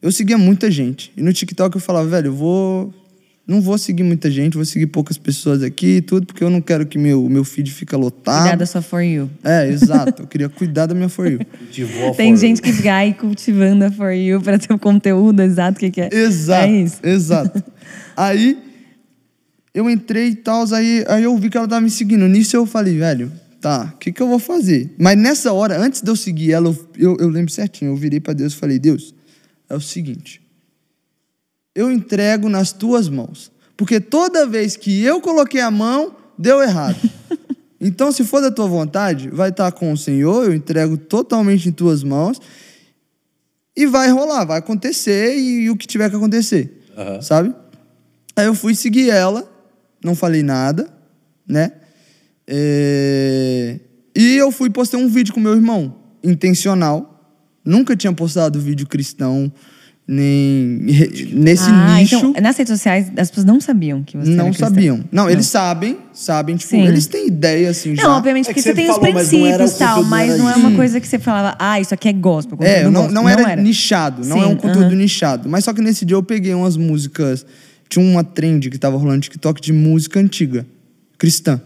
eu 0.00 0.10
seguia 0.10 0.38
muita 0.38 0.70
gente. 0.70 1.12
E 1.16 1.22
no 1.22 1.32
TikTok 1.32 1.76
eu 1.76 1.80
falava, 1.80 2.08
velho, 2.08 2.28
eu 2.28 2.34
vou 2.34 2.94
não 3.46 3.60
vou 3.60 3.76
seguir 3.76 4.02
muita 4.04 4.30
gente, 4.30 4.54
vou 4.54 4.64
seguir 4.64 4.86
poucas 4.86 5.18
pessoas 5.18 5.62
aqui 5.62 5.96
e 5.96 6.00
tudo, 6.02 6.26
porque 6.26 6.44
eu 6.44 6.50
não 6.50 6.60
quero 6.60 6.86
que 6.86 6.96
meu, 6.96 7.28
meu 7.28 7.42
feed 7.44 7.70
fique 7.72 7.96
lotado. 7.96 8.42
Cuidar 8.42 8.56
da 8.56 8.66
sua 8.66 8.80
For 8.80 9.00
You. 9.02 9.28
É, 9.42 9.68
exato. 9.68 10.22
Eu 10.22 10.26
queria 10.28 10.48
cuidar 10.48 10.86
da 10.86 10.94
minha 10.94 11.08
For 11.08 11.26
You. 11.30 11.40
Cultivou 11.58 12.10
a 12.10 12.14
Tem 12.14 12.26
forma. 12.28 12.36
gente 12.36 12.62
que 12.62 12.72
fica 12.72 12.94
aí 12.94 13.12
cultivando 13.12 13.84
a 13.84 13.90
For 13.90 14.12
You 14.12 14.40
pra 14.40 14.58
ter 14.58 14.72
o 14.72 14.78
conteúdo 14.78 15.42
exato 15.42 15.80
que 15.80 15.90
quer. 15.90 16.12
Exato. 16.12 16.64
É 16.66 16.70
isso. 16.70 17.00
Exato. 17.02 17.64
aí 18.16 18.56
eu 19.74 19.88
entrei 19.88 20.28
e 20.28 20.34
tal, 20.36 20.64
aí, 20.72 21.04
aí 21.08 21.22
eu 21.24 21.36
vi 21.36 21.48
que 21.50 21.56
ela 21.56 21.66
tava 21.66 21.80
me 21.80 21.90
seguindo. 21.90 22.26
Nisso 22.28 22.56
eu 22.56 22.66
falei, 22.66 22.96
velho, 22.98 23.32
tá, 23.60 23.92
o 23.94 23.98
que, 23.98 24.12
que 24.12 24.20
eu 24.20 24.28
vou 24.28 24.38
fazer? 24.38 24.94
Mas 24.98 25.16
nessa 25.16 25.52
hora, 25.52 25.78
antes 25.78 26.02
de 26.02 26.10
eu 26.10 26.16
seguir 26.16 26.52
ela, 26.52 26.68
eu, 26.68 26.88
eu, 26.96 27.16
eu 27.20 27.28
lembro 27.28 27.50
certinho, 27.52 27.90
eu 27.90 27.96
virei 27.96 28.20
pra 28.20 28.32
Deus 28.32 28.52
e 28.52 28.56
falei, 28.56 28.78
Deus, 28.78 29.14
é 29.68 29.74
o 29.74 29.80
seguinte, 29.80 30.40
eu 31.74 31.90
entrego 31.90 32.48
nas 32.48 32.72
tuas 32.72 33.08
mãos. 33.08 33.50
Porque 33.76 34.00
toda 34.00 34.46
vez 34.46 34.76
que 34.76 35.02
eu 35.02 35.20
coloquei 35.20 35.60
a 35.60 35.70
mão, 35.70 36.14
deu 36.38 36.62
errado. 36.62 36.96
Então, 37.82 38.12
se 38.12 38.24
for 38.24 38.42
da 38.42 38.50
tua 38.50 38.66
vontade, 38.66 39.30
vai 39.30 39.48
estar 39.48 39.72
com 39.72 39.90
o 39.90 39.96
Senhor, 39.96 40.44
eu 40.44 40.52
entrego 40.52 40.98
totalmente 40.98 41.66
em 41.66 41.72
tuas 41.72 42.04
mãos. 42.04 42.38
E 43.74 43.86
vai 43.86 44.10
rolar, 44.10 44.44
vai 44.44 44.58
acontecer 44.58 45.34
e, 45.38 45.70
o 45.70 45.76
que 45.76 45.86
tiver 45.86 46.10
que 46.10 46.16
acontecer. 46.16 46.84
Aham. 46.94 47.22
Sabe? 47.22 47.54
Aí 48.36 48.44
eu 48.44 48.54
fui 48.54 48.74
seguir 48.74 49.08
ela, 49.08 49.50
não 50.04 50.14
falei 50.14 50.42
nada, 50.42 50.92
né? 51.48 51.72
É, 52.46 53.80
E 54.14 54.36
eu 54.36 54.52
fui 54.52 54.68
e 54.68 54.72
postei 54.72 55.00
um 55.00 55.08
vídeo 55.08 55.32
com 55.32 55.40
meu 55.40 55.54
irmão, 55.54 55.96
intencional. 56.22 57.40
Nunca 57.64 57.96
tinha 57.96 58.12
postado 58.12 58.60
vídeo 58.60 58.86
cristão, 58.86 59.50
nem 60.12 60.80
nesse 61.32 61.70
ah, 61.70 61.98
nicho. 62.00 62.16
então 62.16 62.34
nas 62.42 62.56
redes 62.56 62.72
sociais 62.72 63.06
as 63.16 63.28
pessoas 63.30 63.46
não 63.46 63.60
sabiam 63.60 64.02
que 64.02 64.16
você 64.16 64.32
era 64.32 64.42
não 64.42 64.52
sabiam. 64.52 65.04
Não, 65.12 65.30
eles 65.30 65.46
sabem, 65.46 65.98
sabem, 66.12 66.56
tipo, 66.56 66.70
Sim. 66.70 66.84
eles 66.84 67.06
têm 67.06 67.28
ideia, 67.28 67.70
assim, 67.70 67.94
já. 67.94 68.02
Não, 68.02 68.16
obviamente, 68.16 68.46
É 68.46 68.52
porque 68.52 68.60
que 68.60 68.62
você 68.62 68.70
você 68.70 68.74
tem 68.74 68.90
os 68.90 68.96
falou, 68.96 69.12
não 69.12 69.16
era 69.46 69.58
princípios 69.58 69.72
e 69.72 69.78
tal, 69.78 70.04
mas 70.04 70.28
não 70.30 70.34
era 70.34 70.42
não 70.42 70.50
é 70.50 70.56
uma 70.56 70.76
coisa 70.76 71.00
que 71.00 71.06
você 71.06 71.20
falava, 71.20 71.56
ah, 71.60 71.78
isso 71.80 71.94
aqui 71.94 72.08
é 72.08 72.12
gospel. 72.12 72.58
É, 72.60 72.82
não, 72.82 72.92
gospel. 73.02 73.12
não, 73.12 73.28
era 73.28 73.54
nichado, 73.54 74.26
não 74.26 74.36
é 74.38 74.46
Sim, 74.46 74.52
um 74.52 74.56
conteúdo 74.56 74.86
aham. 74.86 74.96
nichado. 74.96 75.48
Mas 75.48 75.64
só 75.64 75.72
que 75.72 75.80
nesse 75.80 76.04
dia 76.04 76.16
eu 76.16 76.22
peguei 76.24 76.54
umas 76.54 76.76
músicas. 76.76 77.46
Tinha 77.88 78.04
uma 78.04 78.24
trend 78.24 78.68
que 78.68 78.78
tava 78.78 78.96
rolando 78.96 79.16
no 79.16 79.20
TikTok 79.22 79.60
de 79.60 79.72
música 79.72 80.18
antiga, 80.18 80.66
cristã. 81.18 81.60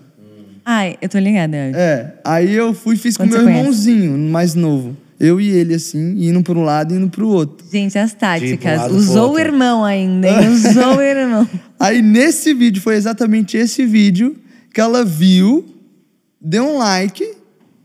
Ai, 0.67 0.97
eu 1.01 1.09
tô 1.09 1.19
ligada. 1.19 1.57
É, 1.57 2.15
aí 2.25 2.55
eu 2.55 2.75
fui 2.75 2.95
e 2.95 2.99
fiz 2.99 3.17
com 3.17 3.25
Quanto 3.25 3.33
meu 3.33 3.43
conhece? 3.45 3.59
irmãozinho, 3.61 4.19
mais 4.19 4.55
novo. 4.55 4.97
Eu 5.19 5.41
e 5.41 5.49
ele, 5.49 5.75
assim, 5.75 6.27
indo 6.27 6.43
para 6.43 6.59
um 6.59 6.63
lado 6.63 6.93
e 6.93 6.97
indo 6.97 7.09
pro 7.09 7.29
outro. 7.29 7.67
Gente, 7.71 7.99
as 7.99 8.13
táticas. 8.13 8.83
pro 8.83 8.97
Usou 8.97 9.35
o 9.35 9.39
irmão 9.39 9.85
ainda, 9.85 10.29
hein? 10.29 10.49
Usou 10.55 10.97
o 10.97 11.03
irmão. 11.03 11.49
Aí 11.79 12.03
nesse 12.03 12.53
vídeo, 12.53 12.83
foi 12.83 12.97
exatamente 12.97 13.57
esse 13.57 13.85
vídeo 13.87 14.37
que 14.73 14.81
ela 14.81 15.05
viu, 15.05 15.65
deu 16.41 16.65
um 16.65 16.79
like 16.79 17.25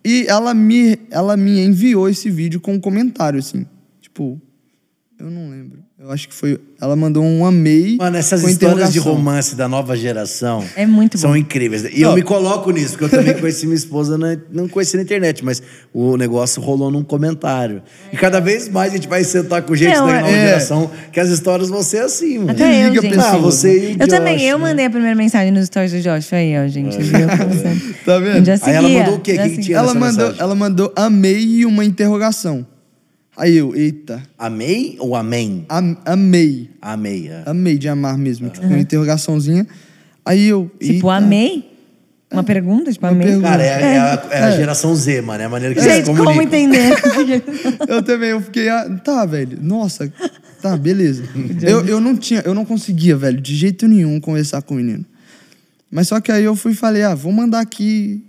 e 0.03 0.25
ela 0.27 0.53
me, 0.53 0.97
ela 1.11 1.37
me 1.37 1.59
enviou 1.59 2.09
esse 2.09 2.29
vídeo 2.29 2.59
com 2.59 2.73
um 2.73 2.79
comentário, 2.79 3.39
assim. 3.39 3.65
Tipo, 4.01 4.41
eu 5.19 5.29
não 5.29 5.49
lembro. 5.49 5.88
Eu 6.01 6.09
acho 6.11 6.29
que 6.29 6.33
foi. 6.33 6.57
Ela 6.81 6.95
mandou 6.95 7.21
um 7.21 7.45
amei. 7.45 7.97
Mano, 7.97 8.15
essas 8.15 8.41
com 8.41 8.47
histórias 8.47 8.93
de 8.93 8.99
romance 8.99 9.53
da 9.53 9.67
nova 9.67 9.97
geração 9.97 10.63
É 10.73 10.85
muito 10.87 11.17
são 11.17 11.31
bom. 11.31 11.35
incríveis. 11.35 11.83
E 11.93 12.01
eu 12.03 12.13
me 12.15 12.21
coloco 12.21 12.71
nisso, 12.71 12.91
porque 12.97 13.03
eu 13.03 13.09
também 13.19 13.33
conheci 13.37 13.65
minha 13.65 13.75
esposa, 13.75 14.17
na- 14.17 14.37
não 14.49 14.65
conheci 14.69 14.95
na 14.95 15.03
internet, 15.03 15.43
mas 15.43 15.61
o 15.93 16.15
negócio 16.15 16.61
rolou 16.61 16.89
num 16.89 17.03
comentário. 17.03 17.83
E 18.13 18.15
cada 18.15 18.39
vez 18.39 18.69
mais 18.69 18.93
a 18.93 18.95
gente 18.95 19.09
vai 19.09 19.25
sentar 19.25 19.61
com 19.63 19.75
gente 19.75 19.93
Não, 19.93 20.07
da 20.07 20.21
nova 20.21 20.29
é. 20.31 20.45
geração, 20.47 20.89
que 21.11 21.19
as 21.19 21.27
histórias 21.27 21.67
vão 21.67 21.83
ser 21.83 21.99
assim, 21.99 22.37
mano. 22.39 22.51
Até 22.51 22.85
eu, 22.87 22.93
Liga 22.93 23.01
gente. 23.01 23.19
Ah, 23.19 23.37
você 23.37 23.91
e 23.91 23.95
o 23.97 24.01
Eu 24.01 24.07
também, 24.07 24.37
Josh, 24.37 24.45
eu 24.47 24.57
né? 24.57 24.63
mandei 24.69 24.85
a 24.85 24.89
primeira 24.89 25.15
mensagem 25.17 25.51
nos 25.51 25.65
stories 25.65 25.91
do 25.91 25.99
Josh. 25.99 26.31
Aí, 26.31 26.53
ó, 26.57 26.65
gente. 26.69 26.97
Viu? 26.97 27.27
Começando. 27.27 27.95
Tá 28.05 28.19
vendo? 28.19 28.45
Já 28.45 28.53
Aí 28.61 28.73
ela 28.73 28.87
mandou 28.89 29.15
o 29.15 29.19
quê? 29.19 29.35
já 29.35 29.43
Que 29.43 29.49
que 29.49 29.61
tinha? 29.63 29.77
Ela 29.77 29.93
mandou, 29.93 30.07
mensagem? 30.27 30.35
ela 30.41 30.55
mandou 30.55 30.93
amei 30.95 31.43
e 31.43 31.65
uma 31.65 31.83
interrogação. 31.83 32.65
Aí 33.39 33.55
eu, 33.55 33.73
eita, 33.73 34.21
Amei 34.37 34.97
ou 34.99 35.15
amém? 35.15 35.65
am, 35.69 35.97
amei. 36.05 36.69
Amei. 36.81 37.29
é. 37.29 37.43
Amei 37.45 37.77
de 37.77 37.87
amar 37.87 38.17
mesmo, 38.17 38.49
tipo, 38.49 38.67
uma 38.67 38.77
interrogaçõeção 38.77 39.65
Aí 40.25 40.45
eu. 40.45 40.69
Tipo, 40.79 40.93
eita. 40.93 41.13
amei? 41.13 41.69
Uma 42.31 42.43
pergunta? 42.43 42.91
Tipo, 42.91 43.05
amei? 43.07 43.27
pergunta. 43.27 43.47
Cara, 43.47 43.63
é, 43.63 43.67
é 43.67 43.97
a, 43.97 44.27
é 44.29 44.43
a 44.43 44.51
geração 44.51 44.93
Z, 44.93 45.21
mano. 45.21 45.41
É 45.41 45.45
a 45.45 45.49
maneira 45.49 45.73
que 45.73 45.79
eles 45.79 45.93
Gente, 45.95 46.05
como 46.05 46.23
comunicam. 46.23 46.59
entender? 46.59 46.93
Eu 47.87 48.03
também, 48.03 48.29
eu 48.29 48.41
fiquei, 48.41 48.69
ah, 48.69 48.87
tá, 49.03 49.25
velho, 49.25 49.57
nossa, 49.61 50.11
tá, 50.61 50.77
beleza. 50.77 51.23
eu, 51.63 51.85
eu 51.87 51.99
não 51.99 52.15
tinha, 52.15 52.41
eu 52.45 52.53
não 52.53 52.65
conseguia, 52.65 53.15
velho, 53.15 53.41
de 53.41 53.55
jeito 53.55 53.87
nenhum 53.87 54.19
conversar 54.19 54.61
com 54.61 54.75
o 54.75 54.77
menino. 54.77 55.05
Mas 55.89 56.07
só 56.09 56.19
que 56.19 56.31
aí 56.31 56.43
eu 56.43 56.55
fui 56.55 56.73
e 56.73 56.75
falei, 56.75 57.01
ah, 57.03 57.15
vou 57.15 57.31
mandar 57.31 57.61
aqui 57.61 58.21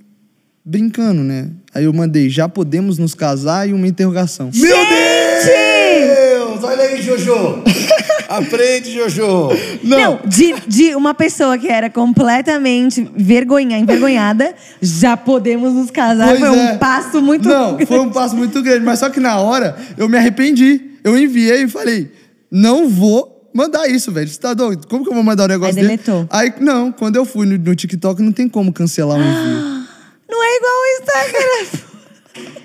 brincando, 0.70 1.24
né? 1.24 1.48
Aí 1.74 1.85
eu 1.85 1.92
mandei, 1.92 2.30
já 2.30 2.48
podemos 2.48 2.96
nos 2.96 3.12
casar 3.12 3.68
e 3.68 3.72
uma 3.72 3.88
interrogação. 3.88 4.50
Meu 4.54 4.76
Deus! 4.76 6.62
Olha 6.62 6.83
aí, 6.83 7.02
Jojo! 7.02 7.64
Aprende, 8.28 8.92
Jojo! 8.92 9.48
Não, 9.83 10.20
de, 10.24 10.54
de 10.68 10.94
uma 10.94 11.12
pessoa 11.12 11.59
que 11.59 11.66
era 11.66 11.90
completamente 11.90 13.11
vergonha, 13.16 13.76
envergonhada, 13.78 14.54
já 14.80 15.16
podemos 15.16 15.72
nos 15.72 15.90
casar. 15.90 16.28
Pois 16.28 16.38
Foi 16.38 16.48
é. 16.48 16.72
um 16.72 16.78
passo 16.78 17.20
muito 17.20 17.48
Não, 17.48 17.70
grande. 17.74 17.87
foi 17.87 17.98
um 17.98 18.11
passo 18.11 18.37
muito 18.37 18.62
grande, 18.62 18.85
mas 18.85 19.00
só 19.00 19.11
que 19.11 19.18
na 19.18 19.40
hora 19.40 19.76
eu 19.98 20.09
me 20.09 20.16
arrependi. 20.16 20.80
Eu 21.02 21.18
enviei 21.18 21.64
e 21.64 21.68
falei, 21.68 22.12
não 22.48 22.88
vou 22.88 23.50
mandar 23.52 23.88
isso, 23.88 24.12
velho. 24.12 24.28
Você 24.28 24.38
tá 24.38 24.54
doido? 24.54 24.87
Como 24.87 25.02
que 25.02 25.11
eu 25.11 25.14
vou 25.14 25.24
mandar 25.24 25.44
um 25.44 25.48
negócio 25.48 25.74
Aí 25.74 25.83
dele? 25.83 25.88
deletou. 25.96 26.28
Aí, 26.30 26.52
não, 26.61 26.92
quando 26.92 27.16
eu 27.16 27.24
fui 27.24 27.44
no, 27.44 27.59
no 27.59 27.74
TikTok, 27.74 28.22
não 28.22 28.30
tem 28.30 28.48
como 28.48 28.72
cancelar 28.72 29.18
o 29.18 29.20
envio. 29.20 29.80
Não 30.31 30.43
é 30.43 30.57
igual 30.57 30.73
o 30.73 30.87
Instagram. 31.01 32.61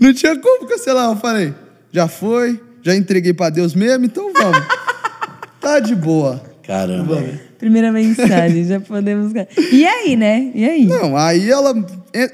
Não 0.00 0.12
tinha 0.12 0.38
como 0.38 0.66
cancelar. 0.66 1.10
Eu 1.10 1.16
falei, 1.16 1.54
já 1.92 2.08
foi, 2.08 2.60
já 2.82 2.94
entreguei 2.94 3.32
pra 3.32 3.50
Deus 3.50 3.74
mesmo, 3.74 4.04
então 4.04 4.32
vamos. 4.32 4.66
tá 5.60 5.78
de 5.78 5.94
boa. 5.94 6.42
Caramba. 6.62 7.22
Primeira 7.58 7.90
mensagem, 7.90 8.64
já 8.64 8.80
podemos. 8.80 9.32
E 9.72 9.86
aí, 9.86 10.16
né? 10.16 10.50
E 10.54 10.68
aí? 10.68 10.84
Não, 10.86 11.16
aí 11.16 11.50
ela, 11.50 11.74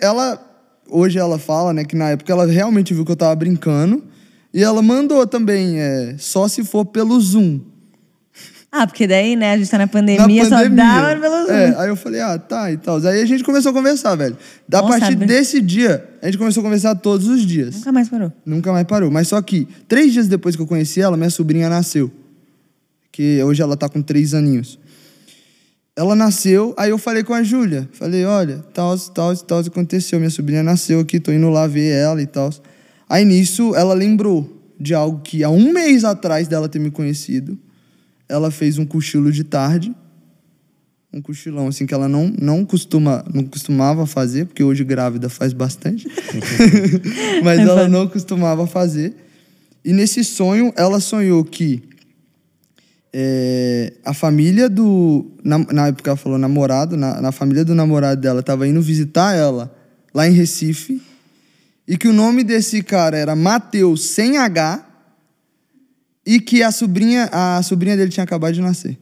ela, 0.00 0.38
hoje 0.88 1.18
ela 1.18 1.38
fala, 1.38 1.72
né, 1.72 1.84
que 1.84 1.94
na 1.94 2.10
época 2.10 2.32
ela 2.32 2.46
realmente 2.46 2.92
viu 2.92 3.04
que 3.04 3.12
eu 3.12 3.16
tava 3.16 3.34
brincando. 3.34 4.02
E 4.52 4.62
ela 4.62 4.82
mandou 4.82 5.26
também, 5.26 5.80
é, 5.80 6.14
só 6.18 6.46
se 6.46 6.64
for 6.64 6.84
pelo 6.84 7.18
Zoom. 7.20 7.60
Ah, 8.76 8.88
porque 8.88 9.06
daí, 9.06 9.36
né, 9.36 9.52
a 9.52 9.56
gente 9.56 9.70
tá 9.70 9.78
na 9.78 9.84
Na 9.84 9.88
pandemia, 9.88 10.44
só 10.46 10.68
dava 10.68 11.20
pelo 11.20 11.46
Zoom. 11.46 11.52
É, 11.52 11.76
aí 11.78 11.88
eu 11.88 11.94
falei, 11.94 12.20
ah, 12.20 12.36
tá 12.36 12.72
e 12.72 12.76
tal. 12.76 12.96
Aí 13.06 13.22
a 13.22 13.24
gente 13.24 13.44
começou 13.44 13.70
a 13.70 13.72
conversar, 13.72 14.16
velho. 14.16 14.36
Da 14.68 14.82
Nossa, 14.82 14.98
partir 14.98 15.12
sabe? 15.12 15.26
desse 15.26 15.60
dia, 15.60 16.04
a 16.20 16.26
gente 16.26 16.38
começou 16.38 16.60
a 16.60 16.64
conversar 16.64 16.96
todos 16.96 17.28
os 17.28 17.46
dias. 17.46 17.76
Nunca 17.76 17.92
mais 17.92 18.08
parou. 18.08 18.32
Nunca 18.44 18.72
mais 18.72 18.84
parou. 18.84 19.12
Mas 19.12 19.28
só 19.28 19.40
que, 19.40 19.68
três 19.86 20.12
dias 20.12 20.26
depois 20.26 20.56
que 20.56 20.62
eu 20.62 20.66
conheci 20.66 21.00
ela, 21.00 21.16
minha 21.16 21.30
sobrinha 21.30 21.68
nasceu. 21.68 22.10
Que 23.12 23.40
hoje 23.44 23.62
ela 23.62 23.76
tá 23.76 23.88
com 23.88 24.02
três 24.02 24.34
aninhos. 24.34 24.76
Ela 25.94 26.16
nasceu, 26.16 26.74
aí 26.76 26.90
eu 26.90 26.98
falei 26.98 27.22
com 27.22 27.32
a 27.32 27.44
Júlia. 27.44 27.88
Falei, 27.92 28.24
olha, 28.24 28.64
tal, 28.74 28.98
tal, 28.98 29.36
tal 29.36 29.60
aconteceu. 29.60 30.18
Minha 30.18 30.30
sobrinha 30.30 30.64
nasceu 30.64 30.98
aqui, 30.98 31.20
tô 31.20 31.30
indo 31.30 31.48
lá 31.48 31.68
ver 31.68 31.92
ela 31.92 32.20
e 32.20 32.26
tal. 32.26 32.50
Aí 33.08 33.24
nisso, 33.24 33.72
ela 33.76 33.94
lembrou 33.94 34.50
de 34.80 34.94
algo 34.94 35.20
que 35.20 35.44
há 35.44 35.48
um 35.48 35.72
mês 35.72 36.02
atrás 36.02 36.48
dela 36.48 36.68
ter 36.68 36.80
me 36.80 36.90
conhecido, 36.90 37.56
ela 38.34 38.50
fez 38.50 38.78
um 38.78 38.84
cochilo 38.84 39.30
de 39.30 39.44
tarde. 39.44 39.94
Um 41.12 41.22
cochilão, 41.22 41.68
assim, 41.68 41.86
que 41.86 41.94
ela 41.94 42.08
não, 42.08 42.32
não, 42.40 42.64
costuma, 42.64 43.24
não 43.32 43.44
costumava 43.44 44.04
fazer, 44.04 44.46
porque 44.46 44.64
hoje 44.64 44.82
grávida 44.82 45.28
faz 45.28 45.52
bastante. 45.52 46.08
Mas 47.44 47.60
ela 47.60 47.88
não 47.88 48.08
costumava 48.08 48.66
fazer. 48.66 49.14
E 49.84 49.92
nesse 49.92 50.24
sonho, 50.24 50.72
ela 50.76 50.98
sonhou 50.98 51.44
que 51.44 51.84
é, 53.12 53.92
a 54.04 54.12
família 54.12 54.68
do. 54.68 55.30
Na, 55.44 55.58
na 55.58 55.86
época 55.86 56.10
ela 56.10 56.16
falou 56.16 56.36
namorado, 56.36 56.96
na, 56.96 57.20
na 57.20 57.30
família 57.30 57.64
do 57.64 57.74
namorado 57.74 58.20
dela 58.20 58.40
estava 58.40 58.66
indo 58.66 58.82
visitar 58.82 59.36
ela 59.36 59.72
lá 60.12 60.26
em 60.26 60.32
Recife. 60.32 61.00
E 61.86 61.96
que 61.96 62.08
o 62.08 62.12
nome 62.12 62.42
desse 62.42 62.82
cara 62.82 63.16
era 63.16 63.36
Mateus 63.36 64.04
sem 64.06 64.36
H. 64.36 64.93
E 66.26 66.40
que 66.40 66.62
a 66.62 66.70
sobrinha, 66.72 67.28
a 67.32 67.62
sobrinha 67.62 67.96
dele 67.96 68.10
tinha 68.10 68.24
acabado 68.24 68.54
de 68.54 68.60
nascer. 68.60 68.98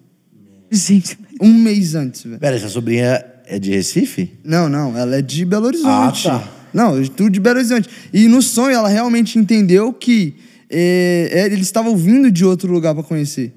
Gente, 0.71 1.19
Um 1.41 1.53
mês 1.53 1.95
antes, 1.95 2.23
velho. 2.25 2.39
Pera, 2.39 2.57
essa 2.57 2.69
sobrinha 2.69 3.25
é 3.47 3.59
de 3.59 3.71
Recife? 3.71 4.33
Não, 4.45 4.69
não, 4.69 4.97
ela 4.97 5.17
é 5.17 5.23
de 5.23 5.45
Belo 5.45 5.67
Horizonte. 5.67 6.29
Ah, 6.29 6.39
tá. 6.39 6.49
Não, 6.73 7.05
tudo 7.09 7.31
de 7.31 7.39
Belo 7.41 7.59
Horizonte. 7.59 7.89
E 8.13 8.27
no 8.27 8.41
sonho 8.41 8.75
ela 8.75 8.89
realmente 8.89 9.39
entendeu 9.39 9.93
que 9.93 10.35
é, 10.71 11.29
é, 11.31 11.47
eles 11.47 11.67
estavam 11.67 11.95
vindo 11.97 12.31
de 12.31 12.45
outro 12.45 12.73
lugar 12.73 12.95
para 12.95 13.03
conhecer. 13.05 13.53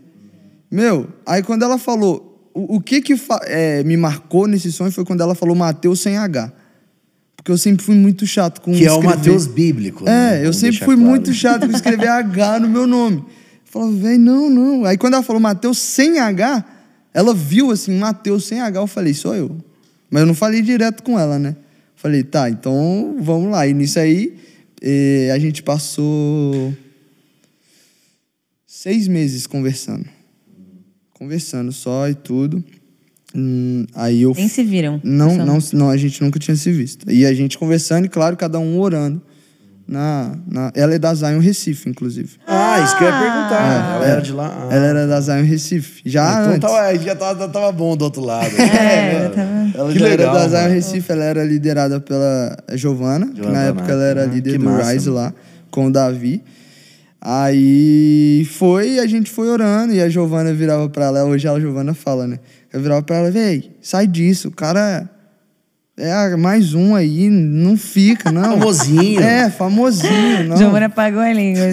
Meu, 0.69 1.07
aí 1.25 1.41
quando 1.41 1.63
ela 1.63 1.77
falou, 1.77 2.49
o, 2.53 2.75
o 2.75 2.81
que 2.81 3.01
que 3.01 3.15
é, 3.43 3.83
me 3.83 3.95
marcou 3.95 4.45
nesse 4.47 4.71
sonho 4.71 4.91
foi 4.91 5.05
quando 5.05 5.21
ela 5.21 5.33
falou 5.33 5.55
Mateus 5.55 6.01
sem 6.01 6.17
H. 6.17 6.51
Porque 7.37 7.51
eu 7.51 7.57
sempre 7.57 7.85
fui 7.85 7.95
muito 7.95 8.27
chato 8.27 8.59
com 8.59 8.73
Que 8.73 8.85
é 8.85 8.91
o 8.91 8.95
escrever. 8.95 9.15
Mateus 9.17 9.47
bíblico. 9.47 10.03
né? 10.03 10.11
É, 10.11 10.39
eu 10.39 10.43
Vamos 10.45 10.57
sempre 10.57 10.79
fui 10.79 10.95
claro. 10.95 11.01
muito 11.09 11.33
chato 11.33 11.67
com 11.69 11.73
escrever 11.75 12.09
H 12.09 12.59
no 12.59 12.67
meu 12.67 12.85
nome. 12.85 13.23
Falava, 13.75 13.91
velho, 13.91 14.19
não, 14.19 14.49
não. 14.49 14.85
Aí 14.85 14.97
quando 14.97 15.15
ela 15.15 15.23
falou 15.23 15.41
Mateus 15.41 15.79
sem 15.79 16.17
H, 16.17 16.63
Ela 17.13 17.33
viu 17.33 17.71
assim, 17.71 17.97
Mateus 17.97 18.45
sem 18.45 18.61
H, 18.61 18.79
eu 18.79 18.87
falei, 18.87 19.13
sou 19.13 19.35
eu. 19.35 19.57
Mas 20.09 20.21
eu 20.21 20.27
não 20.27 20.33
falei 20.33 20.61
direto 20.61 21.03
com 21.03 21.19
ela, 21.19 21.37
né? 21.37 21.57
Falei, 21.93 22.23
tá, 22.23 22.49
então 22.49 23.17
vamos 23.19 23.51
lá. 23.51 23.67
E 23.67 23.73
nisso 23.73 23.99
aí, 23.99 24.37
eh, 24.81 25.29
a 25.33 25.37
gente 25.37 25.61
passou 25.61 26.73
seis 28.65 29.09
meses 29.09 29.45
conversando. 29.45 30.05
Conversando 31.11 31.73
só 31.73 32.07
e 32.07 32.15
tudo. 32.15 32.63
Hum, 33.35 33.85
aí 33.93 34.21
eu. 34.21 34.33
Nem 34.33 34.47
se 34.47 34.63
viram. 34.63 35.01
Não, 35.03 35.35
não, 35.35 35.57
não, 35.73 35.89
a 35.89 35.97
gente 35.97 36.21
nunca 36.23 36.39
tinha 36.39 36.55
se 36.55 36.71
visto. 36.71 37.11
E 37.11 37.25
a 37.25 37.33
gente 37.33 37.57
conversando, 37.57 38.05
e 38.05 38.09
claro, 38.09 38.37
cada 38.37 38.57
um 38.57 38.79
orando. 38.79 39.21
Na, 39.87 40.35
na, 40.47 40.71
ela 40.73 40.95
é 40.95 40.99
da 40.99 41.13
Zion 41.13 41.39
Recife, 41.39 41.87
inclusive. 41.87 42.37
Ah, 42.47 42.79
isso 42.83 42.97
que 42.97 43.03
eu 43.03 43.07
ia 43.07 43.13
perguntar. 43.13 43.95
ela 43.95 44.05
era 44.05 44.21
de 44.21 44.31
lá. 44.31 44.51
Ah. 44.51 44.75
Ela 44.75 44.85
era 44.85 45.07
da 45.07 45.21
Zion 45.21 45.43
Recife. 45.43 46.01
Já 46.03 46.41
então 46.41 46.53
antes. 46.53 46.59
tava, 46.59 46.95
já 46.97 47.15
tava, 47.15 47.47
tava 47.47 47.71
bom 47.71 47.95
do 47.95 48.05
outro 48.05 48.23
lado. 48.23 48.49
É, 48.57 49.25
eu 49.25 49.29
tava... 49.29 49.71
Ela 49.75 49.93
Que 49.93 49.99
já 49.99 50.05
legal, 50.05 50.35
era 50.35 50.47
da 50.47 50.47
Zion. 50.47 50.73
Recife, 50.73 51.11
ela 51.11 51.23
era 51.23 51.43
liderada 51.43 51.99
pela 51.99 52.57
Giovana, 52.73 53.27
que 53.27 53.35
Giovana 53.35 53.57
na 53.59 53.63
época 53.65 53.91
ela 53.91 54.03
era 54.03 54.23
ah, 54.23 54.25
líder 54.25 54.53
que 54.53 54.57
do 54.57 54.65
massa, 54.65 54.91
Rise 54.91 55.09
mano. 55.09 55.21
lá, 55.21 55.33
com 55.69 55.85
o 55.85 55.91
Davi. 55.91 56.43
Aí 57.21 58.47
foi, 58.51 58.99
a 58.99 59.05
gente 59.05 59.29
foi 59.29 59.49
orando, 59.49 59.93
e 59.93 60.01
a 60.01 60.09
Giovana 60.09 60.53
virava 60.53 60.89
pra 60.89 61.05
ela, 61.05 61.25
hoje 61.25 61.47
a 61.47 61.59
Giovana 61.59 61.93
fala, 61.93 62.27
né? 62.27 62.39
Eu 62.73 62.81
virava 62.81 63.03
pra 63.03 63.17
ela, 63.17 63.31
véi, 63.31 63.71
sai 63.81 64.07
disso, 64.07 64.47
o 64.47 64.51
cara 64.51 65.09
é 65.97 66.35
mais 66.35 66.73
um 66.73 66.93
aí, 66.95 67.29
não 67.29 67.77
fica, 67.77 68.31
não. 68.31 68.43
Famosinho. 68.59 69.21
É, 69.21 69.49
famosinho, 69.49 70.43
não. 70.47 70.57
Giovana 70.57 70.87
apagou 70.87 71.21
a 71.21 71.31
língua. 71.33 71.61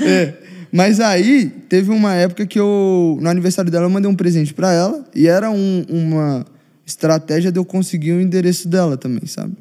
É. 0.00 0.32
Mas 0.72 1.00
aí, 1.00 1.46
teve 1.68 1.90
uma 1.90 2.14
época 2.14 2.46
que 2.46 2.58
eu, 2.58 3.18
no 3.20 3.28
aniversário 3.28 3.70
dela, 3.70 3.86
eu 3.86 3.90
mandei 3.90 4.10
um 4.10 4.14
presente 4.14 4.52
pra 4.54 4.72
ela. 4.72 5.04
E 5.14 5.26
era 5.26 5.50
um- 5.50 5.84
uma 5.88 6.46
estratégia 6.86 7.50
de 7.52 7.58
eu 7.58 7.64
conseguir 7.64 8.12
o 8.12 8.20
endereço 8.20 8.68
dela 8.68 8.96
também, 8.96 9.26
sabe? 9.26 9.52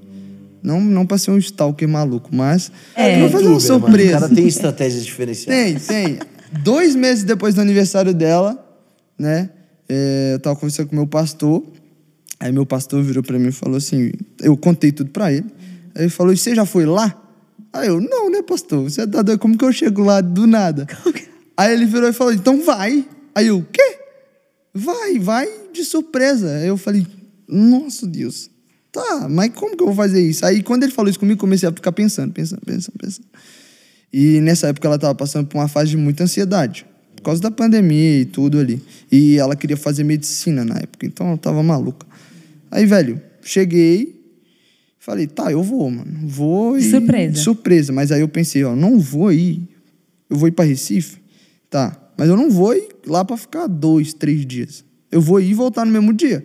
Não, 0.62 0.80
não 0.82 1.06
pra 1.06 1.18
ser 1.18 1.32
um 1.32 1.38
stalker 1.38 1.88
maluco, 1.88 2.30
mas 2.34 2.72
É. 2.96 3.20
pra 3.20 3.30
fazer 3.30 3.48
uma 3.48 3.54
Youtuber, 3.54 3.80
mano. 3.80 3.82
surpresa. 3.82 4.18
O 4.18 4.20
cara 4.22 4.36
tem 4.36 4.48
estratégias 4.48 5.06
diferenciadas. 5.06 5.86
Tem, 5.88 6.06
tem. 6.06 6.20
Dois 6.64 6.96
meses 6.96 7.24
depois 7.24 7.56
do 7.56 7.62
aniversário 7.62 8.14
dela, 8.14 8.58
né? 9.18 9.50
é, 9.90 10.32
eu 10.34 10.40
tava 10.40 10.56
conversando 10.58 10.88
com 10.90 10.96
meu 10.96 11.08
pastor. 11.08 11.64
Aí 12.40 12.52
meu 12.52 12.66
pastor 12.66 13.02
virou 13.04 13.24
pra 13.24 13.40
mim 13.40 13.50
e 13.50 13.52
falou 13.52 13.78
assim: 13.78 14.12
eu 14.42 14.56
contei 14.56 14.92
tudo 14.92 15.10
pra 15.10 15.32
ele. 15.32 15.46
Aí 15.96 16.04
ele 16.04 16.10
falou: 16.10 16.34
e 16.34 16.38
você 16.38 16.54
já 16.54 16.66
foi 16.66 16.86
lá? 16.86 17.16
Aí 17.74 17.88
eu, 17.88 18.00
não, 18.00 18.30
né, 18.30 18.42
pastor? 18.42 18.84
Você 18.84 19.06
tá 19.08 19.22
doido? 19.22 19.40
Como 19.40 19.58
que 19.58 19.66
eu 19.66 19.74
chego 19.74 20.04
lá 20.04 20.22
do 20.22 20.48
nada? 20.48 20.88
Aí 21.58 21.74
ele 21.74 21.86
virou 21.86 22.10
e 22.10 22.14
falou: 22.14 22.34
então 22.34 22.64
vai. 22.64 23.06
Aí 23.34 23.48
eu, 23.48 23.66
quê? 23.72 24.00
Vai, 24.74 25.18
vai 25.20 25.50
de 25.74 25.84
surpresa. 25.84 26.58
Aí 26.58 26.68
eu 26.68 26.78
falei: 26.78 27.06
nossa 27.48 28.06
Deus. 28.06 28.50
Tá, 28.92 29.28
mas 29.30 29.52
como 29.54 29.76
que 29.76 29.84
eu 29.84 29.88
vou 29.88 29.96
fazer 29.96 30.22
isso? 30.22 30.46
Aí 30.46 30.64
quando 30.64 30.84
ele 30.84 30.92
falou 30.92 31.10
isso 31.10 31.20
comigo, 31.20 31.40
comecei 31.40 31.68
a 31.68 31.72
ficar 31.72 31.92
pensando, 31.92 32.32
pensando, 32.34 32.62
pensando, 32.66 32.96
pensando. 32.98 33.28
E 34.12 34.40
nessa 34.42 34.68
época 34.68 34.88
ela 34.88 34.96
estava 34.96 35.14
passando 35.14 35.48
por 35.48 35.58
uma 35.58 35.68
fase 35.68 35.92
de 35.92 35.98
muita 35.98 36.24
ansiedade, 36.24 36.86
por 37.16 37.22
causa 37.22 37.42
da 37.42 37.52
pandemia 37.52 38.22
e 38.22 38.26
tudo 38.26 38.58
ali. 38.60 38.82
E 39.12 39.38
ela 39.38 39.56
queria 39.56 39.78
fazer 39.78 40.04
medicina 40.04 40.64
na 40.64 40.78
época, 40.78 41.06
então 41.06 41.28
ela 41.28 41.38
tava 41.38 41.62
maluca. 41.62 42.07
Aí, 42.72 42.86
velho, 42.86 43.22
cheguei, 43.42 44.22
falei, 45.00 45.28
tá, 45.28 45.52
eu 45.52 45.64
vou, 45.64 45.90
mano. 45.90 46.28
Vou 46.28 46.78
e. 46.78 46.82
Surpresa. 46.90 47.36
Surpresa. 47.38 47.94
Mas 47.94 48.12
aí 48.12 48.22
eu 48.22 48.28
pensei, 48.28 48.64
ó, 48.64 48.76
não 48.76 49.00
vou 49.00 49.32
ir. 49.32 49.68
Eu 50.30 50.38
vou 50.38 50.48
ir 50.48 50.52
para 50.52 50.66
Recife? 50.66 51.18
Tá. 51.70 51.96
Mas 52.18 52.28
eu 52.30 52.36
não 52.36 52.50
vou 52.50 52.74
ir 52.74 52.88
lá 53.06 53.24
para 53.24 53.38
ficar 53.38 53.68
dois, 53.68 54.14
três 54.14 54.46
dias. 54.46 54.84
Eu 55.12 55.22
vou 55.22 55.40
ir 55.40 55.52
e 55.52 55.54
voltar 55.54 55.86
no 55.86 55.92
mesmo 55.92 56.12
dia. 56.12 56.44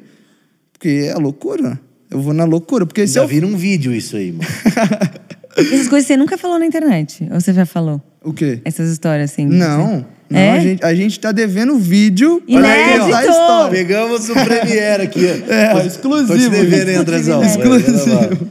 Porque 0.73 1.09
é 1.09 1.15
loucura. 1.15 1.81
Eu 2.11 2.21
vou 2.21 2.33
na 2.35 2.45
loucura. 2.45 2.85
Porque 2.87 3.07
se 3.07 3.15
Já 3.15 3.23
eu. 3.23 3.29
vira 3.29 3.47
um 3.47 3.57
vídeo 3.57 3.93
isso 3.93 4.17
aí, 4.17 4.33
mano. 4.33 4.49
Essas 5.57 5.89
coisas 5.89 6.07
você 6.07 6.17
nunca 6.17 6.39
falou 6.39 6.59
na 6.59 6.67
internet? 6.67 7.29
Ou 7.31 7.41
você 7.41 7.53
já 7.53 7.67
falou? 7.67 8.01
O 8.23 8.33
quê? 8.33 8.61
Essas 8.65 8.91
histórias 8.91 9.31
assim? 9.33 9.47
Não. 9.47 10.07
Não, 10.33 10.39
É? 10.41 10.51
a, 10.51 10.61
gente, 10.61 10.85
a 10.85 10.95
gente 10.95 11.21
tá 11.21 11.31
devendo 11.33 11.77
vídeo 11.79 12.43
Inédito! 12.47 12.95
pra 12.95 12.99
contar 13.05 13.19
a 13.19 13.27
história. 13.27 13.71
Pegamos 13.71 14.29
o 14.29 14.33
Premiere 14.35 15.03
aqui. 15.05 15.21
ó. 15.27 15.33
É, 15.53 15.69
Tô- 15.75 15.81
Tô 15.81 15.87
exclusivo. 15.87 16.39
te 16.39 16.49
devendo, 16.51 16.89
hein, 16.89 16.97
Andrezão? 16.97 17.43
Exclusivo. 17.45 18.49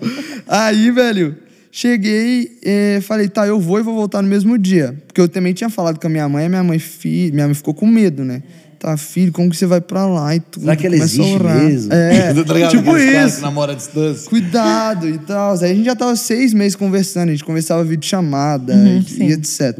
Aí, 0.47 0.91
velho, 0.91 1.35
cheguei, 1.71 2.57
eh, 2.63 2.99
falei, 3.01 3.27
tá, 3.29 3.47
eu 3.47 3.59
vou 3.59 3.79
e 3.79 3.83
vou 3.83 3.95
voltar 3.95 4.21
no 4.21 4.27
mesmo 4.27 4.57
dia. 4.57 4.95
Porque 5.07 5.19
eu 5.21 5.27
também 5.27 5.53
tinha 5.53 5.69
falado 5.69 5.99
com 5.99 6.07
a 6.07 6.09
minha 6.09 6.27
mãe, 6.29 6.45
a 6.45 6.49
minha 6.49 6.63
mãe, 6.63 6.77
fi, 6.79 7.31
minha 7.33 7.45
mãe 7.47 7.53
ficou 7.55 7.73
com 7.73 7.87
medo, 7.87 8.23
né? 8.23 8.43
Tá, 8.77 8.97
filho, 8.97 9.31
como 9.31 9.47
que 9.49 9.55
você 9.55 9.67
vai 9.67 9.79
pra 9.79 10.07
lá 10.07 10.35
e 10.35 10.39
tudo? 10.39 10.63
Será 10.63 10.75
que 10.75 10.87
ela 10.87 10.95
Começa 10.97 11.15
a 11.21 11.23
existe 11.23 11.35
orar. 11.35 11.55
mesmo? 11.63 11.93
É, 11.93 12.33
Tá 12.43 12.67
tipo 12.67 12.97
isso. 12.97 13.35
que 13.37 13.41
namoram 13.43 13.73
à 13.73 13.75
distância. 13.75 14.27
Cuidado 14.29 15.07
e 15.07 15.17
tal. 15.19 15.53
Aí 15.61 15.71
a 15.71 15.75
gente 15.75 15.85
já 15.85 15.95
tava 15.95 16.15
seis 16.15 16.51
meses 16.51 16.75
conversando, 16.75 17.29
a 17.29 17.31
gente 17.31 17.43
conversava 17.45 17.83
vídeo 17.83 18.07
chamada 18.09 18.73
Uhum, 18.73 19.05
e, 19.19 19.23
e 19.25 19.31
etc. 19.33 19.77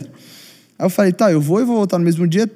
Aí 0.82 0.86
eu 0.86 0.89
falei, 0.89 1.13
tá, 1.13 1.32
eu 1.32 1.39
vou 1.39 1.62
e 1.62 1.63
vou 1.63 1.76
voltar 1.76 2.00
no 2.00 2.04
mesmo 2.04 2.28
dia 2.28 2.50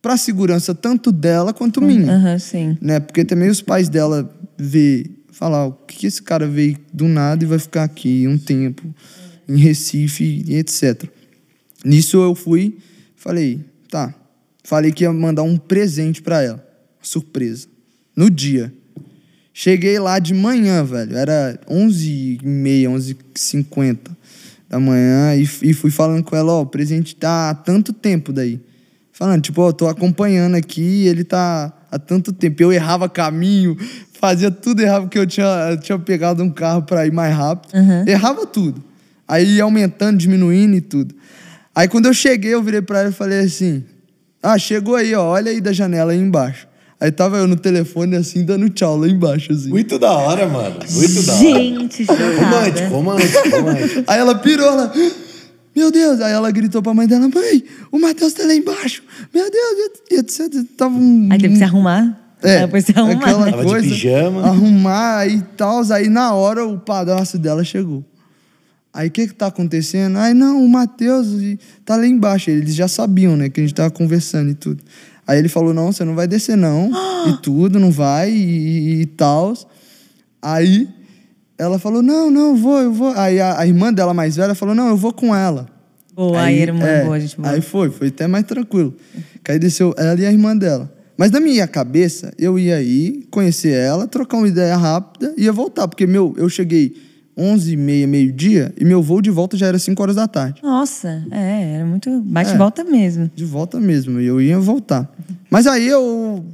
pra 0.00 0.16
segurança 0.16 0.72
tanto 0.72 1.10
dela 1.10 1.52
quanto 1.52 1.82
minha 1.82 2.14
Aham, 2.14 2.38
sim. 2.38 2.78
né? 2.80 3.00
Porque 3.00 3.24
também 3.24 3.48
os 3.50 3.60
pais 3.60 3.88
dela 3.88 4.32
vê, 4.56 5.10
falar, 5.32 5.66
o 5.66 5.72
que 5.72 5.96
que 5.96 6.06
esse 6.06 6.22
cara 6.22 6.46
veio 6.46 6.78
do 6.92 7.08
nada 7.08 7.42
e 7.42 7.46
vai 7.48 7.58
ficar 7.58 7.82
aqui 7.82 8.28
um 8.28 8.38
tempo 8.38 8.84
em 9.48 9.56
Recife 9.56 10.44
e 10.46 10.54
etc. 10.54 11.10
Nisso 11.84 12.18
eu 12.18 12.36
fui, 12.36 12.78
falei, 13.16 13.58
tá. 13.90 14.14
Falei 14.62 14.92
que 14.92 15.02
ia 15.02 15.12
mandar 15.12 15.42
um 15.42 15.56
presente 15.56 16.22
pra 16.22 16.40
ela, 16.40 16.64
surpresa. 17.02 17.66
No 18.14 18.30
dia. 18.30 18.72
Cheguei 19.52 19.98
lá 19.98 20.20
de 20.20 20.32
manhã, 20.34 20.84
velho. 20.84 21.16
Era 21.16 21.58
11h30, 21.68 22.84
11h50 22.88 23.98
da 24.74 24.80
manhã. 24.80 25.34
E, 25.36 25.42
e 25.42 25.72
fui 25.72 25.90
falando 25.90 26.24
com 26.24 26.36
ela, 26.36 26.52
ó, 26.52 26.62
o 26.62 26.66
presente 26.66 27.14
tá 27.14 27.50
há 27.50 27.54
tanto 27.54 27.92
tempo 27.92 28.32
daí. 28.32 28.60
Falando, 29.12 29.42
tipo, 29.42 29.62
ó, 29.62 29.70
tô 29.70 29.86
acompanhando 29.86 30.56
aqui, 30.56 31.06
ele 31.06 31.22
tá 31.22 31.72
há 31.90 31.98
tanto 31.98 32.32
tempo. 32.32 32.60
Eu 32.60 32.72
errava 32.72 33.08
caminho, 33.08 33.76
fazia 34.20 34.50
tudo 34.50 34.82
errado, 34.82 35.02
porque 35.02 35.18
eu 35.18 35.26
tinha, 35.26 35.46
eu 35.70 35.78
tinha 35.78 35.98
pegado 35.98 36.42
um 36.42 36.50
carro 36.50 36.82
pra 36.82 37.06
ir 37.06 37.12
mais 37.12 37.34
rápido. 37.34 37.76
Errava 38.08 38.44
tudo. 38.44 38.82
Aí 39.26 39.56
ia 39.56 39.62
aumentando, 39.62 40.18
diminuindo 40.18 40.74
e 40.74 40.80
tudo. 40.80 41.14
Aí 41.74 41.86
quando 41.86 42.06
eu 42.06 42.14
cheguei, 42.14 42.52
eu 42.52 42.62
virei 42.62 42.82
pra 42.82 43.00
ela 43.00 43.10
e 43.10 43.12
falei 43.12 43.40
assim: 43.40 43.84
Ah, 44.42 44.58
chegou 44.58 44.96
aí, 44.96 45.14
ó, 45.14 45.24
olha 45.24 45.50
aí 45.52 45.60
da 45.60 45.72
janela 45.72 46.12
aí 46.12 46.18
embaixo. 46.18 46.66
Aí 47.04 47.12
tava 47.12 47.36
eu 47.36 47.46
no 47.46 47.54
telefone 47.54 48.16
assim, 48.16 48.42
dando 48.46 48.66
tchau 48.70 48.96
lá 48.96 49.06
embaixo, 49.06 49.52
assim. 49.52 49.68
Muito 49.68 49.98
da 49.98 50.10
hora, 50.10 50.48
mano. 50.48 50.76
Muito 50.90 51.22
da 51.22 51.34
hora. 51.34 51.42
Gente. 51.42 52.04
Romântico, 52.04 52.88
romântico, 52.88 53.48
romântico. 53.50 54.04
Aí 54.06 54.18
ela 54.18 54.34
pirou, 54.36 54.66
ela. 54.66 54.90
Meu 55.76 55.92
Deus! 55.92 56.22
Aí 56.22 56.32
ela 56.32 56.50
gritou 56.50 56.80
pra 56.80 56.94
mãe 56.94 57.06
dela: 57.06 57.28
Mãe, 57.28 57.62
o 57.92 57.98
Matheus 57.98 58.32
tá 58.32 58.46
lá 58.46 58.54
embaixo. 58.54 59.02
Meu 59.34 59.50
Deus, 59.50 59.90
e 60.10 60.14
etc. 60.14 60.66
Tava 60.78 60.96
um. 60.96 61.28
Aí 61.30 61.38
teve 61.38 61.52
que 61.52 61.58
se 61.58 61.64
arrumar. 61.64 62.18
É, 62.42 62.60
depois 62.60 62.86
se 62.86 62.92
arrumar. 62.96 63.16
aquela 63.16 63.44
né? 63.44 63.50
Tava 63.50 63.64
de 63.64 63.70
coisa, 63.70 63.86
pijama. 63.86 64.42
Arrumar 64.46 65.28
e 65.28 65.42
tal. 65.58 65.82
Aí 65.92 66.08
na 66.08 66.32
hora 66.32 66.64
o 66.64 66.78
padrasto 66.78 67.36
dela 67.36 67.62
chegou. 67.62 68.02
Aí 68.94 69.08
o 69.08 69.10
que 69.10 69.26
que 69.26 69.34
tá 69.34 69.48
acontecendo? 69.48 70.16
Aí 70.16 70.32
não, 70.32 70.64
o 70.64 70.68
Matheus 70.70 71.26
tá 71.84 71.96
lá 71.96 72.06
embaixo. 72.06 72.48
Eles 72.48 72.74
já 72.74 72.88
sabiam, 72.88 73.36
né, 73.36 73.50
que 73.50 73.60
a 73.60 73.62
gente 73.62 73.74
tava 73.74 73.90
conversando 73.90 74.52
e 74.52 74.54
tudo. 74.54 74.82
Aí 75.26 75.38
ele 75.38 75.48
falou: 75.48 75.72
não, 75.72 75.92
você 75.92 76.04
não 76.04 76.14
vai 76.14 76.26
descer, 76.26 76.56
não. 76.56 76.90
e 77.28 77.36
tudo, 77.42 77.78
não 77.78 77.90
vai 77.90 78.30
e, 78.30 79.02
e 79.02 79.06
tal. 79.06 79.54
Aí 80.42 80.88
ela 81.56 81.78
falou: 81.78 82.02
não, 82.02 82.30
não, 82.30 82.56
vou, 82.56 82.78
eu 82.78 82.92
vou. 82.92 83.12
Aí 83.16 83.40
a, 83.40 83.60
a 83.60 83.66
irmã 83.66 83.92
dela 83.92 84.12
mais 84.12 84.36
velha 84.36 84.54
falou: 84.54 84.74
não, 84.74 84.88
eu 84.88 84.96
vou 84.96 85.12
com 85.12 85.34
ela. 85.34 85.66
Boa, 86.14 86.42
aí, 86.42 86.60
irmã, 86.60 86.84
é, 86.84 87.04
boa, 87.04 87.18
gente 87.18 87.36
boa. 87.36 87.50
Aí 87.50 87.60
foi, 87.60 87.90
foi 87.90 88.08
até 88.08 88.26
mais 88.26 88.44
tranquilo. 88.44 88.94
Que 89.42 89.52
aí 89.52 89.58
desceu 89.58 89.92
ela 89.98 90.20
e 90.20 90.24
a 90.24 90.30
irmã 90.30 90.56
dela. 90.56 90.92
Mas 91.16 91.30
na 91.30 91.40
minha 91.40 91.66
cabeça, 91.66 92.32
eu 92.38 92.58
ia 92.58 92.80
ir, 92.82 93.26
conhecer 93.30 93.72
ela, 93.72 94.06
trocar 94.06 94.36
uma 94.36 94.48
ideia 94.48 94.76
rápida 94.76 95.34
e 95.36 95.44
ia 95.44 95.52
voltar. 95.52 95.88
Porque, 95.88 96.06
meu, 96.06 96.34
eu 96.36 96.48
cheguei 96.48 96.94
11 97.36 97.72
e 97.72 97.76
meia, 97.76 98.06
meio-dia, 98.06 98.72
e 98.78 98.84
meu 98.84 99.02
voo 99.02 99.20
de 99.20 99.30
volta 99.30 99.56
já 99.56 99.66
era 99.66 99.78
5 99.78 100.00
horas 100.02 100.16
da 100.16 100.28
tarde. 100.28 100.60
Nossa, 100.62 101.24
é, 101.30 101.74
era 101.76 101.84
muito 101.86 102.20
bate 102.20 102.50
É. 102.50 102.54
e 102.54 102.58
volta 102.58 102.84
mesmo. 102.84 103.30
De 103.34 103.44
volta 103.44 103.80
mesmo, 103.80 104.20
e 104.20 104.26
eu 104.26 104.40
ia 104.40 104.58
voltar. 104.60 105.12
Mas 105.50 105.66
aí 105.66 105.86
eu 105.86 106.44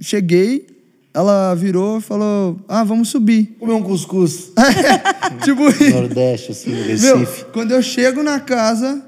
cheguei, 0.00 0.66
ela 1.12 1.54
virou 1.54 1.98
e 1.98 2.00
falou: 2.00 2.58
Ah, 2.68 2.82
vamos 2.82 3.08
subir. 3.10 3.56
Comer 3.60 3.74
um 3.74 3.82
cuscuz. 3.82 4.50
tipo 5.44 5.68
isso. 5.68 5.90
Nordeste, 5.90 6.50
assim, 6.52 6.70
no 6.70 6.76
Meu, 7.00 7.18
Recife. 7.18 7.44
quando 7.52 7.70
eu 7.70 7.80
chego 7.82 8.22
na 8.22 8.40
casa, 8.40 9.02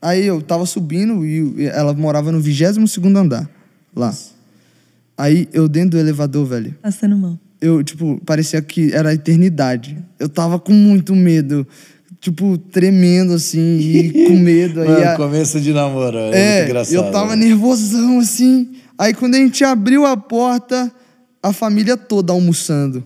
aí 0.00 0.24
eu 0.26 0.40
tava 0.40 0.64
subindo 0.64 1.26
e 1.26 1.66
ela 1.66 1.92
morava 1.92 2.30
no 2.30 2.40
22 2.40 2.88
segundo 2.90 3.16
andar, 3.16 3.50
lá. 3.96 4.14
Aí 5.16 5.48
eu 5.52 5.68
dentro 5.68 5.90
do 5.90 5.98
elevador, 5.98 6.46
velho, 6.46 6.76
Passando 6.80 7.16
mal. 7.18 7.36
Eu, 7.60 7.82
tipo, 7.82 8.20
parecia 8.24 8.60
que 8.62 8.92
era 8.92 9.10
a 9.10 9.14
eternidade. 9.14 9.96
Eu 10.18 10.28
tava 10.28 10.58
com 10.58 10.72
muito 10.72 11.14
medo. 11.14 11.66
tipo, 12.20 12.58
tremendo, 12.58 13.32
assim, 13.34 13.78
e 13.78 14.26
com 14.26 14.36
medo. 14.36 14.80
aí 14.82 14.88
Mano, 14.88 15.04
a- 15.10 15.16
começo 15.16 15.60
de 15.60 15.72
namoro. 15.72 16.16
É, 16.18 16.60
é, 16.60 16.64
engraçado. 16.64 16.94
eu 16.94 17.12
tava 17.12 17.36
né? 17.36 17.46
nervosão, 17.46 18.18
assim. 18.18 18.68
Aí 18.98 19.14
quando 19.14 19.34
a 19.36 19.38
gente 19.38 19.62
abriu 19.64 20.04
a 20.04 20.16
porta, 20.16 20.90
a 21.42 21.52
família 21.52 21.96
toda 21.96 22.32
almoçando. 22.32 23.04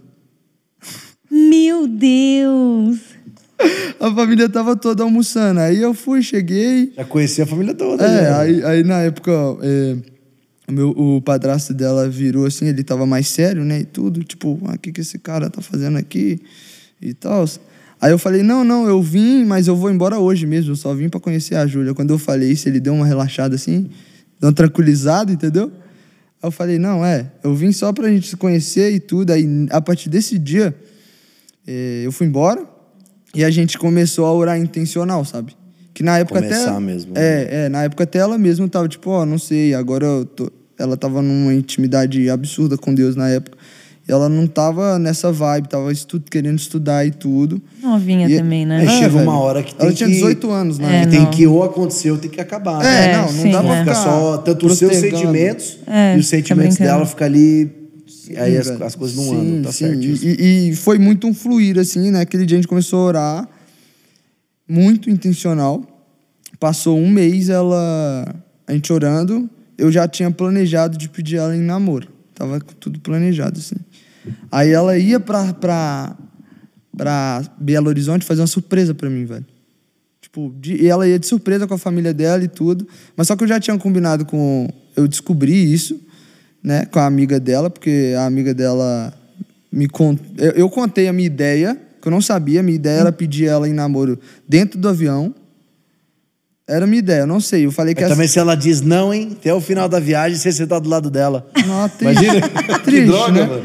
Meu 1.31 1.87
Deus! 1.87 2.99
A 4.01 4.11
família 4.13 4.49
tava 4.49 4.75
toda 4.75 5.03
almoçando. 5.03 5.61
Aí 5.61 5.81
eu 5.81 5.95
fui, 5.95 6.21
cheguei. 6.23 6.93
Já 6.97 7.05
conheci 7.05 7.41
a 7.43 7.47
família 7.47 7.75
toda. 7.75 8.05
É, 8.05 8.23
já. 8.25 8.41
aí, 8.41 8.65
aí 8.65 8.83
na 8.83 9.03
época, 9.03 9.31
é, 9.63 9.97
o, 10.73 10.75
meu, 10.75 10.91
o 10.91 11.21
padrasto 11.21 11.75
dela 11.75 12.09
virou 12.09 12.47
assim, 12.47 12.67
ele 12.67 12.83
tava 12.83 13.07
mais 13.07 13.29
sério, 13.29 13.65
né? 13.65 13.81
E 13.81 13.85
tudo, 13.85 14.25
tipo, 14.25 14.59
ah, 14.65 14.75
o 14.75 14.79
que, 14.79 14.91
que 14.91 15.03
esse 15.03 15.19
cara 15.19 15.51
tá 15.51 15.61
fazendo 15.61 15.99
aqui? 15.99 16.41
E 17.01 17.13
tal. 17.13 17.45
Aí 18.01 18.11
eu 18.11 18.19
falei, 18.19 18.43
não, 18.43 18.65
não, 18.65 18.89
eu 18.89 19.01
vim, 19.03 19.45
mas 19.45 19.69
eu 19.69 19.77
vou 19.77 19.91
embora 19.91 20.19
hoje 20.19 20.47
mesmo, 20.47 20.73
eu 20.73 20.77
só 20.77 20.95
vim 20.95 21.09
pra 21.09 21.21
conhecer 21.21 21.55
a 21.57 21.67
Júlia. 21.67 21.95
Quando 21.95 22.11
eu 22.11 22.19
falei 22.19 22.51
isso, 22.51 22.69
ele 22.69 22.81
deu 22.81 22.95
uma 22.95 23.07
relaxada 23.07 23.55
assim, 23.55 23.91
deu 24.41 24.49
uma 24.49 24.53
tranquilizada, 24.53 25.31
entendeu? 25.31 25.71
Aí 26.43 26.49
eu 26.49 26.51
falei, 26.51 26.79
não, 26.79 27.05
é, 27.05 27.31
eu 27.45 27.55
vim 27.55 27.71
só 27.71 27.93
pra 27.93 28.09
gente 28.09 28.29
se 28.29 28.37
conhecer 28.37 28.93
e 28.93 28.99
tudo. 28.99 29.31
Aí, 29.31 29.47
a 29.71 29.81
partir 29.81 30.09
desse 30.09 30.39
dia, 30.39 30.75
é, 31.67 32.03
eu 32.05 32.11
fui 32.11 32.27
embora 32.27 32.67
e 33.35 33.45
a 33.45 33.51
gente 33.51 33.79
começou 33.79 34.27
a 34.27 34.33
orar 34.33 34.59
intencional, 34.59 35.25
sabe? 35.25 35.55
Que 35.95 36.03
na 36.03 36.19
época 36.19 36.41
Começar 36.41 36.71
até... 36.71 36.81
mesmo. 36.81 37.13
É, 37.15 37.67
é, 37.67 37.69
na 37.69 37.85
época 37.85 38.05
até 38.05 38.19
ela 38.19 38.39
mesma 38.39 38.69
tava 38.69 38.89
tipo, 38.89 39.11
ó, 39.11 39.27
não 39.27 39.39
sei, 39.39 39.75
agora 39.75 40.07
eu 40.07 40.25
tô... 40.25 40.51
Ela 40.83 40.97
tava 40.97 41.23
numa 41.23 41.55
intimidade 41.55 42.29
absurda 42.29 42.77
com 42.77 42.93
Deus 42.95 43.15
na 43.15 43.29
época. 43.29 43.57
E 44.09 44.11
ela 44.11 44.29
não 44.29 44.49
tava 44.49 44.99
nessa 44.99 45.31
vibe, 45.31 45.69
tava 45.69 45.93
estu 45.93 46.21
querendo 46.29 46.59
estudar 46.59 47.07
e 47.07 47.13
tudo. 47.13 47.63
Novinha 47.81 48.29
E- 48.29 48.37
também, 48.37 48.67
né? 48.67 48.79
Aí 48.81 48.87
É, 48.87 48.99
chega 48.99 49.17
uma 49.19 49.39
hora 49.39 49.63
que 49.63 49.73
tem 49.75 49.87
Ela 49.87 49.95
tinha 49.95 50.09
que... 50.09 50.15
18 50.17 50.51
anos, 50.51 50.77
Que 50.77 50.83
né? 50.83 51.03
É, 51.03 51.07
tem 51.07 51.21
não. 51.21 51.31
que 51.31 51.47
ou 51.47 51.63
acontecer 51.63 52.11
ou 52.11 52.19
tem 52.19 52.29
que 52.29 52.41
acabar. 52.41 52.85
É, 52.85 53.07
né? 53.13 53.17
não, 53.19 53.23
não 53.33 53.43
sim, 53.43 53.51
dá 53.53 53.63
pra 53.63 53.77
é. 53.77 53.79
Fica 53.85 53.95
ficar 53.95 54.03
só 54.11 54.39
tanto 54.39 54.67
os 54.67 54.77
seus 54.77 54.97
sentimentos 54.97 55.79
É, 55.87 56.17
e 56.17 56.19
os 56.19 56.27
sentimentos 56.27 56.77
brincando. 56.77 56.97
dela 56.99 57.07
ficam 57.07 57.27
ali. 57.29 57.71
aí 58.37 58.57
as, 58.57 58.69
as 58.69 58.95
coisas 58.97 59.17
não 59.17 59.25
Sim, 59.25 59.41
andam, 59.41 59.63
tá 59.63 59.73
sim. 59.73 59.85
certo? 59.87 60.03
E, 60.05 60.71
e 60.71 60.75
foi 60.75 60.99
muito 60.99 61.29
um 61.29 61.33
fluir, 61.35 61.79
assim, 61.79 62.11
né? 62.11 62.23
Aquele 62.23 62.45
dia 62.45 62.57
a 62.57 62.61
gente 62.61 62.69
começou 62.69 62.99
a 62.99 63.05
orar, 63.05 63.49
muito 64.69 65.11
intencional. 65.11 65.81
Passou 66.59 66.99
um 66.99 67.09
mês 67.11 67.49
ela, 67.49 68.35
a 68.67 68.73
gente 68.73 68.93
orando, 68.93 69.49
eu 69.83 69.91
já 69.93 70.07
tinha 70.09 70.31
planejado 70.31 70.97
de 70.97 71.09
pedir 71.09 71.37
ela 71.37 71.55
em 71.57 71.61
namoro. 71.61 72.09
Tava 72.35 72.61
tudo 72.81 72.99
planejado, 73.01 73.59
assim. 73.59 73.77
Aí 74.51 74.71
ela 74.71 74.97
ia 74.97 75.19
pra, 75.21 75.53
pra, 75.53 76.17
pra 76.97 77.43
Belo 77.59 77.89
Horizonte 77.89 78.25
fazer 78.25 78.41
uma 78.41 78.47
surpresa 78.47 78.95
pra 78.95 79.11
mim, 79.11 79.25
velho. 79.25 79.45
Tipo, 80.21 80.55
de- 80.61 80.77
e 80.83 80.87
ela 80.87 81.07
ia 81.07 81.19
de 81.19 81.27
surpresa 81.27 81.67
com 81.67 81.75
a 81.75 81.79
família 81.79 82.15
dela 82.15 82.43
e 82.43 82.49
tudo. 82.49 82.87
Mas 83.17 83.27
só 83.27 83.37
que 83.37 83.45
eu 83.45 83.49
já 83.49 83.59
tinha 83.61 83.77
combinado 83.79 84.25
com. 84.25 84.69
Eu 84.97 85.09
descobri 85.09 85.73
isso, 85.73 86.01
né, 86.63 86.87
com 86.87 86.99
a 86.99 87.07
amiga 87.07 87.41
dela, 87.41 87.69
porque 87.69 88.15
a 88.17 88.25
amiga 88.27 88.55
dela 88.55 89.13
me 89.71 89.89
cont... 89.89 90.21
eu, 90.39 90.53
eu 90.53 90.71
contei 90.71 91.09
a 91.09 91.13
minha 91.13 91.27
ideia, 91.27 91.77
que 92.01 92.07
eu 92.09 92.13
não 92.13 92.21
sabia. 92.23 92.61
A 92.61 92.63
minha 92.63 92.77
ideia 92.77 93.01
era 93.01 93.13
pedir 93.13 93.47
ela 93.47 93.69
em 93.69 93.73
namoro 93.73 94.19
dentro 94.49 94.79
do 94.79 94.89
avião. 94.89 95.35
Era 96.69 96.85
a 96.85 96.87
minha 96.87 97.01
ideia, 97.01 97.21
eu 97.23 97.27
não 97.27 97.41
sei. 97.41 97.67
Eu 97.67 97.73
falei 97.73 97.93
que 97.93 98.01
Mas 98.01 98.07
essa- 98.11 98.15
também 98.17 98.29
se 98.29 98.39
ela 98.39 98.55
diz 98.55 98.81
não, 98.81 99.13
hein? 99.13 99.37
Até 99.39 99.53
o 99.53 99.61
final 99.61 99.89
da 99.89 99.99
viagem, 99.99 100.39
você 100.39 100.53
sentar 100.53 100.81
do 100.81 100.89
lado 100.89 101.11
dela. 101.11 101.45
Não, 101.67 101.89
triste. 101.99 102.25
Imagina. 102.25 102.49
Triste, 102.79 103.01
que 103.01 103.07
droga, 103.07 103.33
né? 103.33 103.47
mano. 103.47 103.63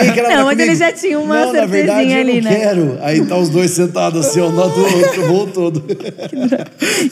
Vem 0.00 0.12
que 0.12 0.20
ela 0.20 0.28
Não, 0.28 0.44
vai 0.44 0.54
mas 0.54 0.58
ele 0.60 0.74
já 0.76 0.92
tinha 0.92 1.18
uma 1.18 1.40
não, 1.46 1.52
na 1.52 1.66
verdade, 1.66 2.08
certezinha 2.08 2.16
eu 2.16 2.20
ali, 2.20 2.40
não 2.40 2.50
né? 2.50 2.56
quero. 2.56 2.98
Aí 3.02 3.26
tá 3.26 3.36
os 3.36 3.48
dois 3.48 3.72
sentados 3.72 4.24
assim, 4.26 4.40
um 4.40 4.54
lado 4.54 4.72
do 4.74 4.80
outro, 4.80 5.22
o 5.24 5.26
voo 5.26 5.46
todo. 5.48 5.84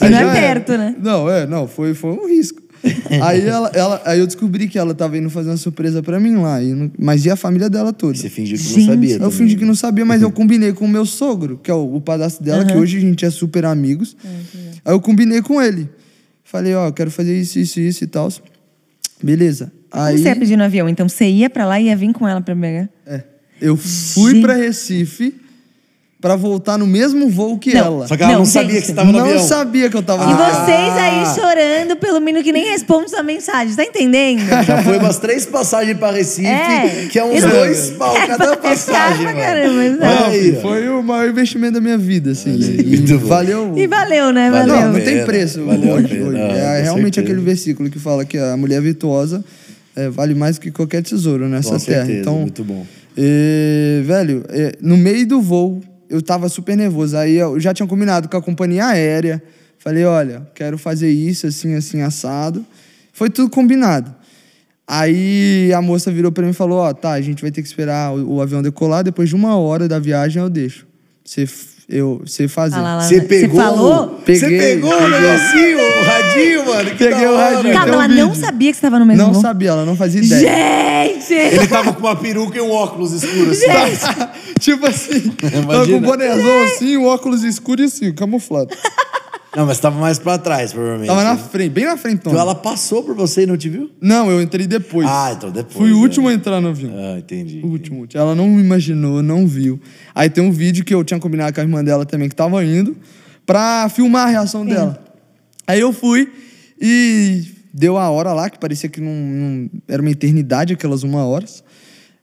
E 0.00 0.08
não 0.08 0.18
é 0.30 0.32
perto, 0.40 0.78
né? 0.78 0.94
Não, 1.00 1.28
é, 1.28 1.46
não, 1.46 1.66
foi, 1.66 1.94
foi 1.94 2.10
um 2.12 2.28
risco. 2.28 2.62
aí, 3.22 3.40
ela, 3.46 3.70
ela, 3.74 4.02
aí 4.04 4.18
eu 4.20 4.26
descobri 4.26 4.68
que 4.68 4.78
ela 4.78 4.94
tava 4.94 5.16
indo 5.16 5.30
fazer 5.30 5.48
uma 5.50 5.56
surpresa 5.56 6.02
pra 6.02 6.20
mim 6.20 6.36
lá, 6.36 6.62
e 6.62 6.72
não- 6.74 6.90
mas 6.98 7.24
e 7.24 7.30
a 7.30 7.36
família 7.36 7.70
dela 7.70 7.92
toda. 7.92 8.16
Você 8.16 8.28
fingiu 8.28 8.56
que 8.58 8.62
Gente. 8.64 8.78
não 8.80 8.86
sabia. 8.86 9.14
Eu 9.14 9.18
também. 9.20 9.32
fingi 9.38 9.56
que 9.56 9.64
não 9.64 9.74
sabia, 9.74 10.04
mas 10.04 10.20
eu 10.22 10.30
combinei 10.30 10.72
com 10.72 10.84
o 10.84 10.88
meu 10.88 11.06
sogro, 11.06 11.58
que 11.62 11.70
é 11.70 11.74
o, 11.74 11.96
o 11.96 12.00
padrasto 12.00 12.42
dela, 12.42 12.64
que 12.64 12.76
hoje 12.76 12.98
a 12.98 13.00
gente 13.00 13.24
é 13.24 13.30
super 13.30 13.64
amigos. 13.64 14.16
Aí 14.84 14.92
eu 14.92 15.00
combinei 15.00 15.40
com 15.40 15.60
ele. 15.62 15.88
Falei, 16.44 16.74
ó, 16.74 16.86
eu 16.88 16.92
quero 16.92 17.10
fazer 17.10 17.38
isso, 17.40 17.58
isso, 17.58 17.80
isso 17.80 18.04
e 18.04 18.06
tal. 18.06 18.30
Beleza. 19.22 19.72
Aí 19.90 20.18
você 20.18 20.28
ia 20.28 20.36
pedir 20.36 20.56
no 20.56 20.64
avião? 20.64 20.88
Então 20.88 21.08
você 21.08 21.26
ia 21.28 21.48
pra 21.48 21.64
lá 21.66 21.80
e 21.80 21.86
ia 21.86 21.96
vir 21.96 22.12
com 22.12 22.26
ela 22.28 22.40
pra 22.40 22.54
pegar? 22.54 22.88
é, 23.06 23.22
eu 23.60 23.76
fui 23.76 24.32
Gente. 24.32 24.42
pra 24.42 24.54
Recife 24.54 25.34
pra 26.24 26.36
voltar 26.36 26.78
no 26.78 26.86
mesmo 26.86 27.28
voo 27.28 27.58
que 27.58 27.74
Não. 27.74 27.84
ela. 27.84 28.06
Só 28.08 28.16
que 28.16 28.22
ela 28.22 28.32
não, 28.32 28.38
Não, 28.38 28.46
sabia 28.46 28.80
que 28.80 28.86
você 28.86 28.94
tava 28.94 29.12
no 29.12 29.18
não 29.18 29.26
avião. 29.26 29.38
sabia 29.46 29.90
que 29.90 29.96
eu 29.98 30.02
tava 30.02 30.22
E 30.24 30.26
no 30.26 30.32
avião. 30.42 30.64
vocês 30.64 30.94
aí 30.96 31.34
chorando 31.34 31.96
pelo 31.98 32.18
menino 32.18 32.42
que 32.42 32.50
nem 32.50 32.64
responde 32.70 33.10
sua 33.10 33.22
mensagem, 33.22 33.76
tá 33.76 33.84
entendendo? 33.84 34.40
Já 34.64 34.82
foi 34.82 34.96
umas 34.96 35.18
três 35.18 35.44
passagens 35.44 35.98
pra 35.98 36.10
Recife, 36.10 36.46
É. 36.48 37.08
que 37.10 37.18
é 37.18 37.24
uns 37.26 37.42
dois 37.42 37.90
pau 37.90 38.16
É, 38.16 38.26
cada 38.26 38.44
é 38.44 38.46
caro 38.46 38.56
passagem, 38.62 39.18
pra 39.26 39.34
mano. 39.34 39.38
caramba. 39.44 39.82
Não, 40.06 40.06
Olha 40.24 40.26
aí, 40.28 40.58
foi 40.62 40.88
o 40.88 41.02
maior 41.02 41.28
investimento 41.28 41.74
da 41.74 41.80
minha 41.82 41.98
vida, 41.98 42.30
assim. 42.30 42.54
E 42.58 42.96
bom. 42.96 43.18
valeu. 43.18 43.74
E 43.76 43.86
valeu, 43.86 44.32
né? 44.32 44.50
Valeu. 44.50 44.66
Valeu. 44.74 44.86
Não, 44.86 44.92
não 44.98 45.04
tem 45.04 45.24
preço. 45.26 45.62
valeu 45.62 45.92
hoje, 45.94 46.22
hoje. 46.22 46.38
não, 46.38 46.40
é 46.40 46.80
realmente 46.80 47.16
certeza. 47.16 47.20
aquele 47.34 47.40
versículo 47.44 47.90
que 47.90 47.98
fala 47.98 48.24
que 48.24 48.38
a 48.38 48.56
mulher 48.56 48.80
virtuosa 48.80 49.44
é, 49.94 50.08
vale 50.08 50.34
mais 50.34 50.58
que 50.58 50.70
qualquer 50.70 51.02
tesouro 51.02 51.50
nessa 51.50 51.68
Com 51.68 51.78
terra. 51.78 51.98
certeza, 52.06 52.18
então, 52.20 52.38
muito 52.38 52.64
bom. 52.64 52.86
é, 53.14 54.00
velho, 54.06 54.42
é, 54.48 54.72
no 54.80 54.96
meio 54.96 55.26
do 55.26 55.42
voo, 55.42 55.82
eu 56.14 56.22
tava 56.22 56.48
super 56.48 56.76
nervoso. 56.76 57.16
Aí 57.16 57.36
eu 57.36 57.58
já 57.58 57.74
tinha 57.74 57.86
combinado 57.86 58.28
com 58.28 58.36
a 58.36 58.42
companhia 58.42 58.86
aérea. 58.86 59.42
Falei, 59.78 60.04
olha, 60.04 60.46
quero 60.54 60.78
fazer 60.78 61.10
isso, 61.10 61.46
assim, 61.46 61.74
assim, 61.74 62.00
assado. 62.00 62.64
Foi 63.12 63.28
tudo 63.28 63.50
combinado. 63.50 64.14
Aí 64.86 65.72
a 65.72 65.80
moça 65.80 66.10
virou 66.10 66.30
pra 66.30 66.44
mim 66.44 66.50
e 66.50 66.54
falou: 66.54 66.78
Ó, 66.78 66.92
tá, 66.92 67.12
a 67.12 67.20
gente 67.20 67.42
vai 67.42 67.50
ter 67.50 67.62
que 67.62 67.68
esperar 67.68 68.14
o, 68.14 68.34
o 68.34 68.40
avião 68.40 68.62
decolar. 68.62 69.02
Depois 69.02 69.28
de 69.28 69.34
uma 69.34 69.56
hora 69.56 69.88
da 69.88 69.98
viagem 69.98 70.42
eu 70.42 70.50
deixo. 70.50 70.86
Você, 71.24 71.46
eu, 71.88 72.22
você 72.24 72.48
fazer. 72.48 72.76
Ah 72.76 72.82
lá, 72.82 72.96
lá. 72.96 73.02
Você 73.02 73.20
pegou. 73.20 73.60
falou? 73.60 74.18
Você 74.26 74.40
Peguei, 74.40 74.58
pegou 74.58 74.90
o 74.90 74.98
peguei. 74.98 75.20
negocinho, 75.20 75.78
o 75.78 76.04
radinho, 76.04 76.66
mano. 76.66 76.90
Que 76.90 76.96
Peguei 76.96 77.24
da 77.24 77.30
o 77.30 77.34
hora. 77.34 77.56
radinho. 77.56 77.74
Ela 77.74 78.08
não 78.08 78.34
sabia 78.34 78.70
que 78.70 78.76
você 78.76 78.80
tava 78.82 78.98
no 78.98 79.06
mesmo 79.06 79.22
Não 79.22 79.34
sabia, 79.34 79.70
ela 79.70 79.84
não 79.84 79.96
fazia 79.96 80.22
ideia. 80.22 80.40
Gente! 80.40 81.34
Ele 81.34 81.66
tava 81.66 81.92
com 81.92 82.00
uma 82.00 82.16
peruca 82.16 82.56
e 82.58 82.60
um 82.60 82.70
óculos 82.70 83.12
escuro 83.12 83.50
assim. 83.50 83.66
tipo 84.60 84.86
assim, 84.86 85.20
tava 85.40 85.52
com 85.52 85.72
Imagina. 85.72 85.96
um 85.96 86.00
bonézão 86.00 86.62
assim, 86.64 86.96
um 86.96 87.04
óculos 87.06 87.42
escuro 87.44 87.82
e 87.82 87.84
assim, 87.84 88.12
camuflado. 88.12 88.74
Não, 89.56 89.66
mas 89.66 89.78
tava 89.78 90.00
mais 90.00 90.18
pra 90.18 90.36
trás, 90.36 90.72
provavelmente. 90.72 91.06
Tava 91.08 91.22
na 91.22 91.36
frente, 91.36 91.70
bem 91.70 91.84
na 91.84 91.96
frente, 91.96 92.16
Então 92.16 92.38
ela 92.38 92.54
passou 92.54 93.02
por 93.02 93.14
você 93.14 93.42
e 93.42 93.46
não 93.46 93.56
te 93.56 93.68
viu? 93.68 93.90
Não, 94.00 94.30
eu 94.30 94.42
entrei 94.42 94.66
depois. 94.66 95.06
Ah, 95.08 95.32
então 95.36 95.50
depois. 95.50 95.76
Fui 95.76 95.92
o 95.92 95.98
é. 95.98 96.00
último 96.00 96.28
a 96.28 96.32
entrar 96.34 96.60
no 96.60 96.68
avião. 96.68 96.92
Ah, 96.96 97.18
entendi. 97.18 97.60
O 97.62 97.68
último, 97.68 98.00
último. 98.00 98.20
Ela 98.20 98.34
não 98.34 98.58
imaginou, 98.58 99.22
não 99.22 99.46
viu. 99.46 99.80
Aí 100.14 100.28
tem 100.28 100.42
um 100.42 100.50
vídeo 100.50 100.84
que 100.84 100.94
eu 100.94 101.04
tinha 101.04 101.20
combinado 101.20 101.54
com 101.54 101.60
a 101.60 101.64
irmã 101.64 101.84
dela 101.84 102.04
também, 102.04 102.28
que 102.28 102.34
tava 102.34 102.64
indo, 102.64 102.96
pra 103.46 103.88
filmar 103.88 104.26
a 104.26 104.30
reação 104.30 104.66
dela. 104.66 105.02
Aí 105.66 105.80
eu 105.80 105.92
fui 105.92 106.30
e 106.80 107.44
deu 107.72 107.96
a 107.96 108.10
hora 108.10 108.32
lá, 108.32 108.50
que 108.50 108.58
parecia 108.58 108.88
que 108.88 109.00
não, 109.00 109.12
não- 109.12 109.70
era 109.86 110.02
uma 110.02 110.10
eternidade, 110.10 110.72
aquelas 110.74 111.02
uma 111.02 111.24
horas. 111.24 111.62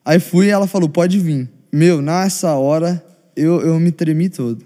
Aí 0.04 0.20
fui 0.20 0.48
e 0.48 0.50
ela 0.50 0.67
falou, 0.67 0.89
pode 0.89 1.17
vir. 1.20 1.50
Meu, 1.72 2.02
nessa 2.02 2.54
hora, 2.56 3.04
eu, 3.36 3.62
eu 3.62 3.80
me 3.80 3.91
tremi 3.91 4.30
todo. 4.30 4.63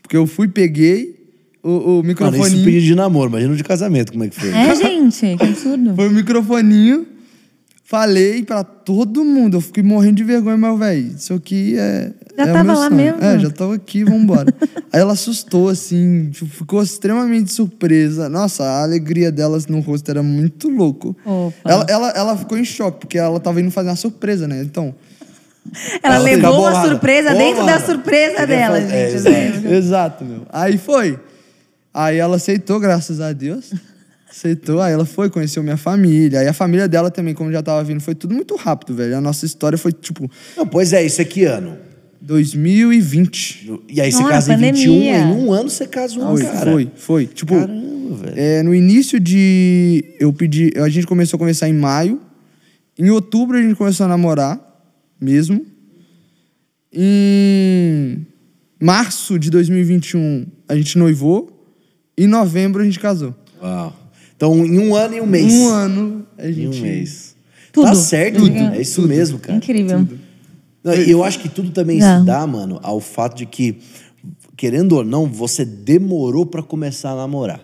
Porque 0.00 0.16
eu 0.16 0.26
fui, 0.26 0.48
peguei 0.48 1.25
o, 1.68 1.78
o 1.78 1.88
Mano, 1.96 2.02
microfone. 2.04 2.46
isso 2.54 2.64
pedido 2.64 2.84
de 2.86 2.94
namoro, 2.94 3.30
imagina 3.30 3.54
de 3.56 3.64
casamento, 3.64 4.12
como 4.12 4.24
é 4.24 4.28
que 4.28 4.36
foi. 4.40 4.50
É, 4.50 4.74
gente, 4.74 5.36
que 5.36 5.42
absurdo. 5.44 5.94
Foi 5.94 6.08
o 6.08 6.10
microfoninho, 6.10 7.06
falei 7.84 8.42
pra 8.42 8.64
todo 8.64 9.24
mundo. 9.24 9.56
Eu 9.56 9.60
fiquei 9.60 9.82
morrendo 9.82 10.16
de 10.16 10.24
vergonha, 10.24 10.56
mas, 10.56 10.78
velho, 10.78 11.06
isso 11.16 11.34
aqui 11.34 11.76
é. 11.78 12.12
Já 12.36 12.42
é 12.42 12.46
tava 12.52 12.64
meu 12.64 12.74
lá 12.74 12.88
sonho. 12.88 12.94
mesmo? 12.96 13.22
É, 13.24 13.38
já 13.38 13.50
tava 13.50 13.74
aqui, 13.74 14.04
vambora. 14.04 14.52
Aí 14.92 15.00
ela 15.00 15.12
assustou, 15.14 15.68
assim, 15.70 16.28
tipo, 16.30 16.46
ficou 16.46 16.82
extremamente 16.82 17.50
surpresa. 17.52 18.28
Nossa, 18.28 18.62
a 18.62 18.82
alegria 18.82 19.32
delas 19.32 19.66
no 19.66 19.80
rosto 19.80 20.10
era 20.10 20.22
muito 20.22 20.68
louco. 20.68 21.16
Opa. 21.24 21.54
Ela, 21.64 21.86
ela, 21.88 22.10
ela 22.10 22.36
ficou 22.36 22.58
em 22.58 22.64
choque, 22.64 23.00
porque 23.00 23.16
ela 23.18 23.40
tava 23.40 23.60
indo 23.60 23.70
fazer 23.70 23.88
uma 23.88 23.96
surpresa, 23.96 24.46
né? 24.46 24.60
Então. 24.62 24.94
Ela 26.02 26.16
Ela 26.16 26.24
levou 26.24 26.52
bolada. 26.56 26.88
surpresa 26.88 27.32
Pô, 27.32 27.38
dentro 27.38 27.66
da 27.66 27.72
mano. 27.72 27.86
surpresa 27.86 28.34
Queria 28.36 28.46
dela, 28.46 28.80
fazer- 28.80 28.94
é, 28.94 29.10
gente. 29.10 29.16
exato. 29.16 29.66
Exato, 29.74 30.24
meu. 30.24 30.42
Aí 30.52 30.78
foi. 30.78 31.18
Aí 31.98 32.18
ela 32.18 32.36
aceitou, 32.36 32.78
graças 32.78 33.22
a 33.22 33.32
Deus. 33.32 33.72
Aceitou, 34.30 34.82
aí 34.82 34.92
ela 34.92 35.06
foi, 35.06 35.30
conheceu 35.30 35.62
minha 35.62 35.78
família. 35.78 36.40
Aí 36.40 36.46
a 36.46 36.52
família 36.52 36.86
dela 36.86 37.10
também, 37.10 37.32
como 37.32 37.50
já 37.50 37.62
tava 37.62 37.82
vindo, 37.82 38.00
foi 38.02 38.14
tudo 38.14 38.34
muito 38.34 38.54
rápido, 38.54 38.94
velho. 38.94 39.16
A 39.16 39.20
nossa 39.20 39.46
história 39.46 39.78
foi 39.78 39.92
tipo 39.92 40.30
Não, 40.54 40.66
pois 40.66 40.92
é, 40.92 41.02
isso 41.06 41.22
é 41.22 41.24
que 41.24 41.44
ano? 41.44 41.78
2020. 42.20 43.80
E 43.88 44.00
aí 44.00 44.12
você 44.12 44.18
Nossa, 44.18 44.30
casa 44.32 44.52
em 44.52 44.56
21, 44.58 44.92
pandemia. 44.92 45.18
em 45.18 45.32
um 45.32 45.52
ano 45.54 45.70
você 45.70 45.86
casou, 45.86 46.36
Foi, 46.36 46.42
cara. 46.44 46.70
foi, 46.70 46.90
foi. 46.96 47.26
Tipo, 47.26 47.54
Caramba, 47.54 48.16
velho. 48.16 48.34
é, 48.36 48.62
no 48.62 48.74
início 48.74 49.18
de. 49.18 50.04
Eu 50.20 50.30
pedi. 50.34 50.72
A 50.76 50.88
gente 50.90 51.06
começou 51.06 51.36
a 51.36 51.38
conversar 51.38 51.68
em 51.68 51.72
maio. 51.74 52.20
Em 52.98 53.08
outubro 53.10 53.56
a 53.56 53.62
gente 53.62 53.74
começou 53.74 54.04
a 54.04 54.08
namorar, 54.08 54.60
mesmo. 55.20 55.64
Em 56.92 58.26
março 58.82 59.38
de 59.38 59.50
2021 59.50 60.46
a 60.68 60.76
gente 60.76 60.98
noivou. 60.98 61.55
Em 62.16 62.26
novembro 62.26 62.82
a 62.82 62.84
gente 62.84 62.98
casou. 62.98 63.34
Uau. 63.62 63.92
Então, 64.36 64.64
em 64.66 64.78
um 64.78 64.94
ano 64.94 65.14
e 65.16 65.20
um 65.20 65.26
mês. 65.26 65.52
Um 65.52 65.68
ano 65.68 66.26
a 66.38 66.48
Em 66.48 66.52
gente. 66.52 66.78
um 66.78 66.82
mês. 66.82 67.34
Tudo. 67.72 67.86
Tá 67.88 67.94
certo, 67.94 68.38
Tudo. 68.40 68.56
é 68.56 68.80
isso 68.80 69.02
mesmo, 69.02 69.38
cara. 69.38 69.56
Incrível. 69.58 70.06
Não, 70.82 70.94
e 70.94 71.10
eu 71.10 71.22
acho 71.24 71.38
que 71.40 71.48
tudo 71.48 71.70
também 71.70 72.02
É. 72.02 72.18
se 72.18 72.24
dá, 72.24 72.46
mano, 72.46 72.78
ao 72.82 73.00
fato 73.00 73.36
de 73.36 73.44
que, 73.46 73.78
querendo 74.56 74.92
ou 74.92 75.04
não, 75.04 75.26
você 75.26 75.64
demorou 75.64 76.46
pra 76.46 76.62
começar 76.62 77.10
a 77.10 77.16
namorar. 77.16 77.60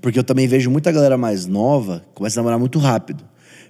Porque 0.00 0.18
eu 0.18 0.24
também 0.24 0.46
vejo 0.46 0.70
muita 0.70 0.90
galera 0.92 1.16
mais 1.16 1.46
nova 1.46 2.04
começa 2.14 2.38
a 2.38 2.42
namorar 2.42 2.58
muito 2.58 2.78
rápido. 2.78 3.24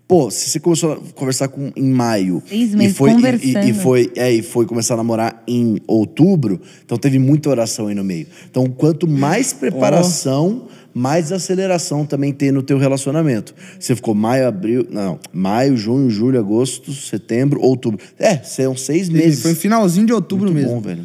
Pô, 0.07 0.31
se 0.31 0.51
você 0.51 0.61
começou 0.61 0.93
a 0.93 0.97
conversar 1.14 1.49
com 1.49 1.73
em 1.75 1.88
maio 1.90 2.43
Seis 2.47 2.75
e 2.75 2.77
meses 2.77 2.97
foi, 2.97 3.09
e- 3.09 3.12
e, 3.12 3.17
conversando. 3.17 3.69
e 3.69 3.73
foi 3.73 4.12
é, 4.14 4.31
e 4.33 4.43
foi 4.43 4.67
começar 4.67 4.95
a 4.95 4.97
namorar 4.99 5.43
em 5.49 5.79
outubro, 5.87 6.61
então 6.85 6.99
teve 6.99 7.19
muita 7.19 7.49
oração 7.49 7.87
aí 7.87 7.95
no 7.95 8.05
meio. 8.05 8.27
Então, 8.51 8.67
quanto 8.67 9.09
mais 9.09 9.55
preparação, 9.55 10.67
mais 10.93 11.33
aceleração 11.33 12.05
também 12.05 12.35
tem 12.35 12.53
no 12.53 12.62
teu 12.62 12.77
relacionamento. 12.77 13.55
Você 13.81 13.97
ficou 13.97 14.14
maio, 14.14 14.47
abril, 14.47 14.87
não, 14.90 15.19
maio, 15.33 15.75
junho, 15.75 16.11
julho, 16.11 16.38
agosto, 16.38 16.93
setembro, 16.93 17.59
outubro. 17.62 17.99
É, 18.19 18.37
são 18.43 18.77
seis 18.77 19.09
E 19.09 19.12
meses. 19.12 19.40
Foi 19.43 19.55
finalzinho 19.55 20.07
de 20.07 20.12
outubro 20.12 20.53
Muito 20.53 20.57
mesmo. 20.57 20.75
bom, 20.75 20.81
velho. 20.83 21.03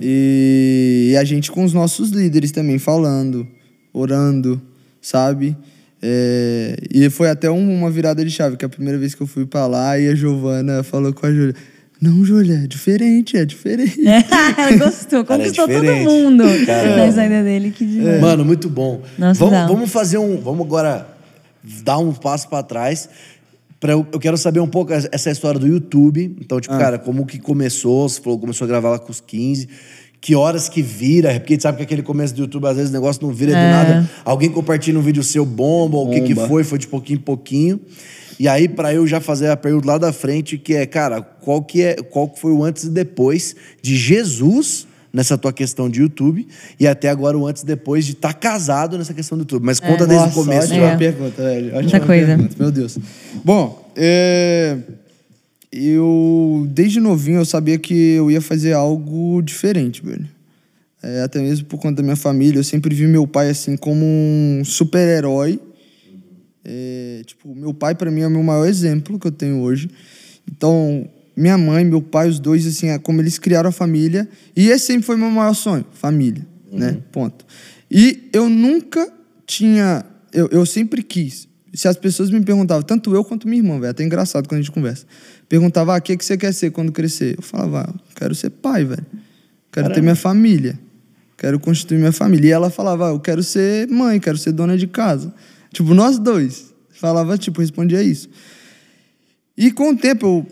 E, 0.00 1.10
e 1.12 1.16
a 1.16 1.24
gente 1.24 1.50
com 1.50 1.64
os 1.64 1.72
nossos 1.72 2.10
líderes 2.10 2.52
também 2.52 2.78
falando, 2.78 3.44
orando, 3.92 4.62
sabe? 5.02 5.56
É, 6.02 6.76
e 6.92 7.08
foi 7.10 7.30
até 7.30 7.50
um- 7.50 7.78
uma 7.78 7.90
virada 7.90 8.24
de 8.24 8.30
chave, 8.30 8.56
que 8.56 8.64
a 8.64 8.68
primeira 8.68 8.98
vez 8.98 9.14
que 9.14 9.22
eu 9.22 9.26
fui 9.26 9.46
pra 9.46 9.66
lá 9.66 9.98
e 9.98 10.08
a 10.08 10.14
Giovana 10.14 10.82
falou 10.82 11.12
com 11.12 11.26
a 11.26 11.32
Júlia: 11.32 11.54
Não, 12.00 12.24
Júlia, 12.24 12.60
é 12.64 12.66
diferente, 12.66 13.36
é 13.36 13.44
diferente. 13.44 13.98
Gostou, 14.78 15.24
Cara, 15.24 15.42
é 15.42 15.44
conquistou 15.46 15.66
todo 15.66 15.80
diferente. 15.80 16.04
mundo 16.06 16.44
Cara, 16.66 16.96
na 17.06 17.12
saída 17.12 17.42
dele. 17.42 17.70
Que 17.70 17.86
demais. 17.86 18.20
Mano, 18.20 18.44
muito 18.44 18.68
bom. 18.68 19.02
Nossa, 19.18 19.42
vamos, 19.44 19.68
vamos 19.72 19.90
fazer 19.90 20.18
um. 20.18 20.36
Vamos 20.38 20.66
agora 20.66 21.06
dar 21.82 21.98
um 21.98 22.12
passo 22.12 22.48
pra 22.48 22.62
trás. 22.62 23.08
Pra 23.80 23.92
eu, 23.92 24.06
eu 24.12 24.18
quero 24.18 24.36
saber 24.38 24.60
um 24.60 24.66
pouco 24.68 24.92
essa- 24.92 25.08
essa 25.12 25.30
história 25.30 25.58
do 25.60 25.66
YouTube. 25.66 26.36
Então, 26.40 26.60
tipo, 26.60 26.76
cara, 26.78 26.98
como 26.98 27.24
que 27.26 27.38
começou? 27.38 28.08
Você 28.08 28.20
falou 28.20 28.38
que 28.38 28.42
começou 28.42 28.64
a 28.64 28.68
gravar 28.68 28.90
lá 28.90 28.98
com 28.98 29.10
os 29.10 29.20
15. 29.20 29.68
Que 30.20 30.34
horas 30.34 30.68
que 30.68 30.82
vira? 30.82 31.32
Porque 31.34 31.52
a 31.52 31.54
gente 31.56 31.62
sabe 31.62 31.76
que 31.78 31.84
aquele 31.84 32.02
começo 32.02 32.34
do 32.34 32.40
YouTube, 32.40 32.66
às 32.66 32.76
vezes 32.76 32.90
o 32.90 32.92
negócio 32.92 33.22
não 33.24 33.32
vira 33.32 33.52
do 33.52 33.58
É. 33.58 33.70
nada. 33.70 34.10
Alguém 34.24 34.50
compartilha 34.50 34.98
um 34.98 35.02
vídeo 35.02 35.22
seu 35.22 35.44
bomba, 35.46 35.96
ou 35.98 36.08
o 36.08 36.10
que, 36.10 36.20
que 36.22 36.34
foi, 36.34 36.64
foi 36.64 36.78
de 36.78 36.86
pouquinho 36.88 37.18
em 37.18 37.22
pouquinho. 37.22 37.80
E 38.38 38.48
aí, 38.48 38.68
pra 38.68 38.92
eu 38.92 39.06
já 39.06 39.20
fazer 39.20 39.48
a 39.48 39.56
pergunta 39.56 39.86
lá 39.86 39.98
da 39.98 40.12
frente, 40.12 40.58
que 40.58 40.74
é, 40.74 40.84
cara, 40.84 41.22
qual 41.22 41.62
que 41.62 41.80
é, 41.82 41.94
qual 41.94 42.28
que 42.28 42.38
foi 42.40 42.52
o 42.52 42.62
antes 42.64 42.84
e 42.84 42.90
depois 42.90 43.54
de 43.80 43.96
Jesus 43.96 44.86
nessa 45.12 45.38
tua 45.38 45.50
questão 45.52 45.88
de 45.88 46.00
YouTube 46.00 46.46
e 46.78 46.86
até 46.86 47.08
agora 47.08 47.38
o 47.38 47.46
antes 47.46 47.62
e 47.62 47.66
depois 47.66 48.04
de 48.04 48.12
estar 48.12 48.34
casado 48.34 48.98
nessa 48.98 49.14
questão 49.14 49.38
do 49.38 49.42
YouTube. 49.42 49.64
Mas 49.64 49.80
conta 49.80 50.06
desde 50.06 50.26
Nossa, 50.26 50.38
o 50.38 50.44
começo. 50.44 50.66
Ótima 50.72 50.86
É. 50.90 50.96
pergunta, 50.96 51.42
velho. 51.42 51.66
Ótima 51.68 51.80
Muita 51.82 52.00
coisa. 52.00 52.26
pergunta, 52.26 52.54
meu 52.58 52.70
Deus. 52.70 52.98
Bom, 53.42 53.90
é, 53.96 54.76
eu 55.72 56.66
desde 56.70 57.00
novinho 57.00 57.38
eu 57.38 57.44
sabia 57.44 57.78
que 57.78 57.94
eu 57.94 58.30
ia 58.30 58.40
fazer 58.40 58.72
algo 58.72 59.42
diferente, 59.42 60.04
velho. 60.04 60.28
É, 61.02 61.22
até 61.22 61.40
mesmo 61.40 61.66
por 61.66 61.78
conta 61.78 61.96
da 61.96 62.02
minha 62.02 62.16
família, 62.16 62.58
eu 62.58 62.64
sempre 62.64 62.94
vi 62.94 63.06
meu 63.06 63.26
pai 63.26 63.50
assim 63.50 63.76
como 63.76 64.04
um 64.04 64.62
super-herói. 64.64 65.60
É, 66.64 67.22
tipo, 67.24 67.54
meu 67.54 67.72
pai 67.72 67.94
para 67.94 68.10
mim 68.10 68.22
é 68.22 68.26
o 68.26 68.30
meu 68.30 68.42
maior 68.42 68.66
exemplo 68.66 69.18
que 69.18 69.26
eu 69.26 69.32
tenho 69.32 69.60
hoje. 69.60 69.88
Então, 70.50 71.08
minha 71.36 71.58
mãe, 71.58 71.84
meu 71.84 72.00
pai, 72.00 72.28
os 72.28 72.40
dois 72.40 72.66
assim, 72.66 72.88
é 72.88 72.98
como 72.98 73.20
eles 73.20 73.38
criaram 73.38 73.68
a 73.68 73.72
família, 73.72 74.28
e 74.56 74.68
esse 74.68 74.86
sempre 74.86 75.04
foi 75.04 75.16
meu 75.16 75.30
maior 75.30 75.54
sonho, 75.54 75.84
família, 75.92 76.46
né? 76.72 76.98
Ponto. 77.12 77.44
E 77.90 78.28
eu 78.32 78.48
nunca 78.48 79.12
tinha, 79.46 80.04
eu, 80.32 80.48
eu 80.48 80.64
sempre 80.64 81.02
quis. 81.02 81.46
Se 81.76 81.86
as 81.86 81.96
pessoas 81.96 82.30
me 82.30 82.40
perguntavam, 82.40 82.82
tanto 82.82 83.14
eu 83.14 83.22
quanto 83.22 83.46
minha 83.46 83.60
irmã, 83.60 83.78
velho, 83.78 83.90
até 83.90 84.02
engraçado 84.02 84.48
quando 84.48 84.60
a 84.60 84.62
gente 84.62 84.72
conversa. 84.72 85.04
Perguntava, 85.46 85.94
ah, 85.94 85.98
o 85.98 86.00
que, 86.00 86.16
que 86.16 86.24
você 86.24 86.36
quer 86.36 86.54
ser 86.54 86.70
quando 86.70 86.90
crescer? 86.90 87.34
Eu 87.36 87.42
falava, 87.42 87.82
ah, 87.82 88.00
quero 88.14 88.34
ser 88.34 88.48
pai, 88.48 88.82
velho. 88.82 89.04
Quero 89.70 89.92
ter 89.92 90.00
minha 90.00 90.16
família. 90.16 90.78
Quero 91.36 91.60
constituir 91.60 91.98
minha 91.98 92.12
família. 92.12 92.48
E 92.48 92.50
ela 92.50 92.70
falava, 92.70 93.08
ah, 93.08 93.12
eu 93.12 93.20
quero 93.20 93.42
ser 93.42 93.88
mãe, 93.88 94.18
quero 94.18 94.38
ser 94.38 94.52
dona 94.52 94.78
de 94.78 94.86
casa. 94.86 95.34
Tipo, 95.70 95.92
nós 95.92 96.18
dois. 96.18 96.72
Falava, 96.88 97.36
tipo, 97.36 97.60
respondia 97.60 98.02
isso. 98.02 98.30
E 99.54 99.70
com 99.70 99.90
o 99.90 99.96
tempo 99.96 100.26
eu 100.26 100.46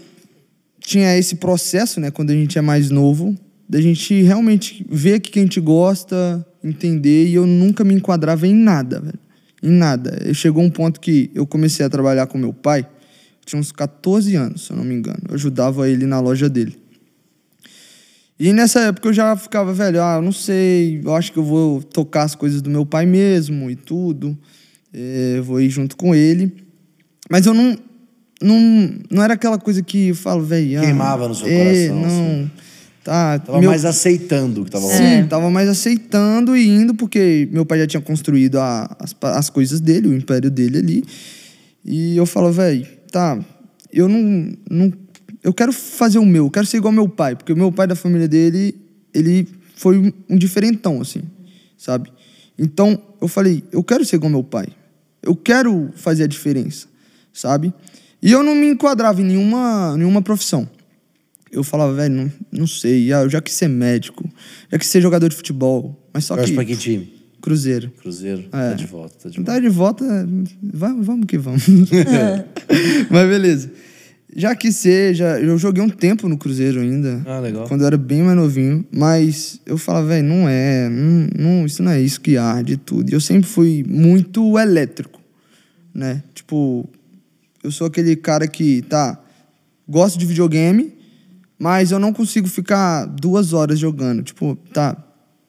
tinha 0.79 1.17
esse 1.17 1.37
processo, 1.37 2.01
né, 2.01 2.11
quando 2.11 2.31
a 2.31 2.35
gente 2.35 2.59
é 2.59 2.61
mais 2.61 2.91
novo, 2.91 3.35
da 3.67 3.81
gente 3.81 4.23
realmente 4.23 4.85
ver 4.91 5.17
o 5.17 5.21
que 5.23 5.39
a 5.39 5.43
gente 5.43 5.59
gosta, 5.59 6.47
entender, 6.63 7.29
e 7.29 7.35
eu 7.35 7.47
nunca 7.47 7.83
me 7.83 7.95
enquadrava 7.95 8.47
em 8.47 8.55
nada, 8.55 9.01
velho. 9.01 9.24
Em 9.65 9.71
nada. 9.71 10.33
Chegou 10.35 10.63
um 10.63 10.69
ponto 10.71 11.01
que 11.01 11.31
eu 11.35 11.47
comecei 11.47 11.87
a 11.87 11.89
trabalhar 11.89 12.27
com 12.27 12.37
meu 12.37 12.53
pai, 12.53 12.87
tinha 13.47 13.59
uns 13.59 13.73
14 13.73 14.37
anos, 14.37 14.67
se 14.67 14.73
eu 14.73 14.77
não 14.77 14.85
me 14.85 14.95
engano. 14.95 15.21
Eu 15.29 15.35
ajudava 15.35 15.89
ele 15.89 16.05
na 16.07 16.21
loja 16.21 16.49
dele. 16.51 16.79
E 18.39 18.53
nessa 18.53 18.81
época 18.81 19.09
eu 19.09 19.13
já 19.13 19.35
ficava, 19.37 19.73
velho, 19.73 20.03
ah, 20.03 20.17
eu 20.17 20.23
não 20.23 20.33
sei, 20.33 21.01
eu 21.03 21.15
acho 21.15 21.33
que 21.33 21.39
eu 21.39 21.45
vou 21.45 21.83
tocar 21.83 22.25
as 22.25 22.35
coisas 22.35 22.61
do 22.61 22.69
meu 22.69 22.85
pai 22.85 23.07
mesmo 23.07 23.71
e 23.71 23.77
tudo. 23.77 24.37
eh, 24.93 25.41
vou 25.43 25.61
ir 25.61 25.71
junto 25.71 25.97
com 25.97 26.15
ele. 26.15 26.53
Mas 27.31 27.47
eu 27.47 27.55
não. 27.55 27.77
Não, 28.43 28.91
não 29.11 29.23
era 29.23 29.33
aquela 29.35 29.59
coisa 29.59 29.83
que 29.83 30.09
eu 30.09 30.15
falo, 30.15 30.43
velho. 30.45 30.79
ah, 30.79 30.83
Queimava 30.83 31.27
no 31.29 31.35
seu 31.35 31.47
é, 31.47 31.89
coração, 31.89 32.03
Não. 32.03 32.51
Tá. 33.05 33.39
Tava 33.39 33.61
meu- 33.61 33.69
mais 33.71 33.85
aceitando 33.85 34.63
o 34.63 34.65
que 34.65 34.71
tava 34.71 34.87
Sim, 34.89 34.97
rolando. 35.05 35.29
tava 35.29 35.51
mais 35.51 35.69
aceitando 35.69 36.57
e 36.57 36.67
indo, 36.67 36.95
porque 36.95 37.47
meu 37.53 37.67
pai 37.67 37.79
já 37.81 37.87
tinha 37.87 38.01
construído 38.01 38.59
a- 38.59 38.97
as, 38.99 39.15
as 39.21 39.51
coisas 39.51 39.79
dele, 39.79 40.09
o 40.09 40.15
império 40.17 40.51
dele 40.51 40.79
ali. 40.79 41.05
E 41.85 42.17
eu 42.17 42.25
falo, 42.25 42.51
velho, 42.51 42.87
tá, 43.13 43.39
eu 43.93 44.09
não, 44.09 44.53
não. 44.71 44.93
Eu 45.43 45.53
quero 45.53 45.71
fazer 45.73 46.19
o 46.19 46.25
meu, 46.25 46.47
eu 46.47 46.51
quero 46.51 46.65
ser 46.67 46.79
igual 46.79 46.89
ao 46.91 46.95
meu 46.95 47.09
pai, 47.09 47.37
porque 47.37 47.53
o 47.53 47.57
meu 47.57 47.71
pai 47.71 47.87
da 47.87 47.95
família 47.95 48.27
dele, 48.27 48.75
ele 49.13 49.47
foi 49.77 49.99
um- 49.99 50.13
um 50.31 50.37
diferentão, 50.39 51.03
assim, 51.03 51.21
sabe? 51.77 52.11
Então 52.59 52.99
eu 53.21 53.29
falei, 53.29 53.63
eu 53.71 53.85
quero 53.85 54.03
ser 54.07 54.17
igual 54.17 54.29
ao 54.29 54.39
meu 54.41 54.45
pai, 54.45 54.67
eu 55.23 55.37
quero 55.37 55.91
fazer 55.95 56.25
a 56.25 56.27
diferença, 56.27 56.87
sabe? 57.35 57.71
E 58.23 58.33
eu 58.33 58.43
não 58.43 58.55
me 58.55 58.69
enquadrava 58.71 59.21
em 59.21 59.25
nenhuma, 59.25 59.95
nenhuma 59.99 60.23
profissão 60.23 60.67
eu 61.55 61.63
falava, 61.65 61.95
velho, 61.95 62.15
não, 62.15 62.33
não 62.53 62.67
sei, 62.67 63.13
ah, 63.13 63.23
eu 63.23 63.31
já 63.31 63.41
quis 63.41 63.55
ser 63.55 63.69
médico, 63.69 64.29
já 64.71 64.79
quis 64.79 64.89
ser 64.89 65.01
jogador 65.01 65.29
de 65.29 65.37
futebol, 65.37 66.09
mas 66.13 66.25
só 66.25 66.37
Torce 66.37 66.51
que 66.51 66.55
pra 66.57 66.65
que 66.65 66.77
time? 66.77 67.13
Cruzeiro. 67.41 67.91
Cruzeiro. 68.01 68.45
Tá 68.45 68.73
de 68.73 68.87
volta, 68.87 69.15
tá 69.23 69.29
de 69.29 69.37
volta. 69.37 69.53
Tá 69.53 69.61
de 69.61 69.69
volta, 69.69 70.29
vamos, 70.63 71.07
vamos 71.07 71.27
que 71.27 71.37
vamos. 71.37 71.63
mas 73.11 73.29
beleza. 73.29 73.71
Já 74.37 74.57
quis 74.57 74.77
ser, 74.77 75.15
já, 75.15 75.39
eu 75.39 75.57
joguei 75.59 75.83
um 75.83 75.89
tempo 75.89 76.29
no 76.29 76.37
Cruzeiro 76.37 76.81
ainda. 76.81 77.23
Ah, 77.25 77.39
legal. 77.39 77.69
Quando 77.69 77.83
eu 77.83 77.87
era 77.87 77.97
bem 77.97 78.23
mais 78.23 78.37
novinho, 78.37 78.85
mas 78.91 79.61
eu 79.65 79.79
falava, 79.79 80.09
velho, 80.09 80.27
não 80.27 80.49
é, 80.49 80.89
não, 80.89 81.29
não, 81.39 81.67
isso 81.67 81.83
não 81.83 81.93
é 81.93 82.01
isso 82.01 82.21
que 82.21 82.37
arde 82.37 82.73
e 82.73 82.77
tudo. 82.77 83.11
E 83.11 83.15
eu 83.15 83.21
sempre 83.21 83.49
fui 83.49 83.85
muito 83.87 84.59
elétrico, 84.59 85.21
né? 85.95 86.23
Tipo, 86.35 86.89
eu 87.63 87.71
sou 87.71 87.87
aquele 87.87 88.17
cara 88.17 88.49
que, 88.49 88.83
tá, 88.83 89.23
gosto 89.87 90.19
de 90.19 90.27
videogame, 90.27 90.93
mas 91.65 91.91
eu 91.93 91.99
não 91.99 92.13
consigo 92.13 92.47
ficar 92.47 93.07
duas 93.07 93.55
horas 93.55 93.79
jogando. 93.79 94.23
Tipo, 94.23 94.55
tá, 94.71 94.95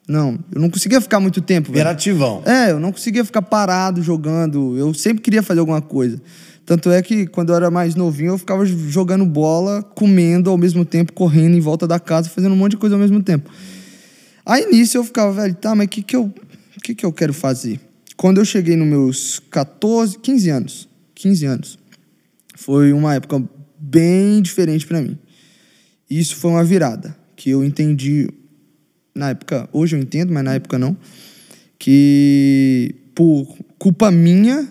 não, 0.08 0.38
eu 0.50 0.58
não 0.62 0.70
conseguia 0.70 0.98
ficar 0.98 1.20
muito 1.20 1.42
tempo. 1.42 1.68
Imperativão. 1.68 2.42
É, 2.46 2.70
eu 2.70 2.80
não 2.80 2.90
conseguia 2.90 3.22
ficar 3.22 3.42
parado 3.42 4.02
jogando. 4.02 4.78
Eu 4.78 4.94
sempre 4.94 5.22
queria 5.22 5.42
fazer 5.42 5.60
alguma 5.60 5.82
coisa. 5.82 6.18
Tanto 6.64 6.90
é 6.90 7.02
que 7.02 7.26
quando 7.26 7.50
eu 7.50 7.56
era 7.56 7.70
mais 7.70 7.94
novinho, 7.94 8.30
eu 8.30 8.38
ficava 8.38 8.64
jogando 8.64 9.26
bola, 9.26 9.82
comendo 9.82 10.48
ao 10.48 10.56
mesmo 10.56 10.86
tempo, 10.86 11.12
correndo 11.12 11.54
em 11.54 11.60
volta 11.60 11.86
da 11.86 12.00
casa, 12.00 12.30
fazendo 12.30 12.54
um 12.54 12.56
monte 12.56 12.70
de 12.70 12.76
coisa 12.78 12.94
ao 12.94 12.98
mesmo 12.98 13.22
tempo. 13.22 13.50
Aí 14.46 14.64
nisso 14.70 14.96
eu 14.96 15.04
ficava, 15.04 15.30
velho, 15.34 15.54
tá, 15.54 15.74
mas 15.74 15.84
o 15.84 15.90
que, 15.90 16.02
que, 16.02 16.16
eu, 16.16 16.32
que, 16.82 16.94
que 16.94 17.04
eu 17.04 17.12
quero 17.12 17.34
fazer? 17.34 17.78
Quando 18.16 18.38
eu 18.38 18.44
cheguei 18.46 18.74
nos 18.74 18.88
meus 18.88 19.38
14, 19.50 20.18
15 20.18 20.48
anos, 20.48 20.88
15 21.14 21.44
anos, 21.44 21.78
foi 22.56 22.94
uma 22.94 23.14
época 23.14 23.44
bem 23.78 24.40
diferente 24.40 24.86
para 24.86 25.02
mim. 25.02 25.18
Isso 26.08 26.36
foi 26.36 26.50
uma 26.52 26.64
virada, 26.64 27.16
que 27.34 27.50
eu 27.50 27.64
entendi 27.64 28.28
na 29.14 29.30
época, 29.30 29.68
hoje 29.72 29.96
eu 29.96 30.00
entendo, 30.00 30.32
mas 30.32 30.44
na 30.44 30.54
época 30.54 30.78
não, 30.78 30.96
que 31.78 32.94
por 33.14 33.56
culpa 33.78 34.10
minha, 34.10 34.68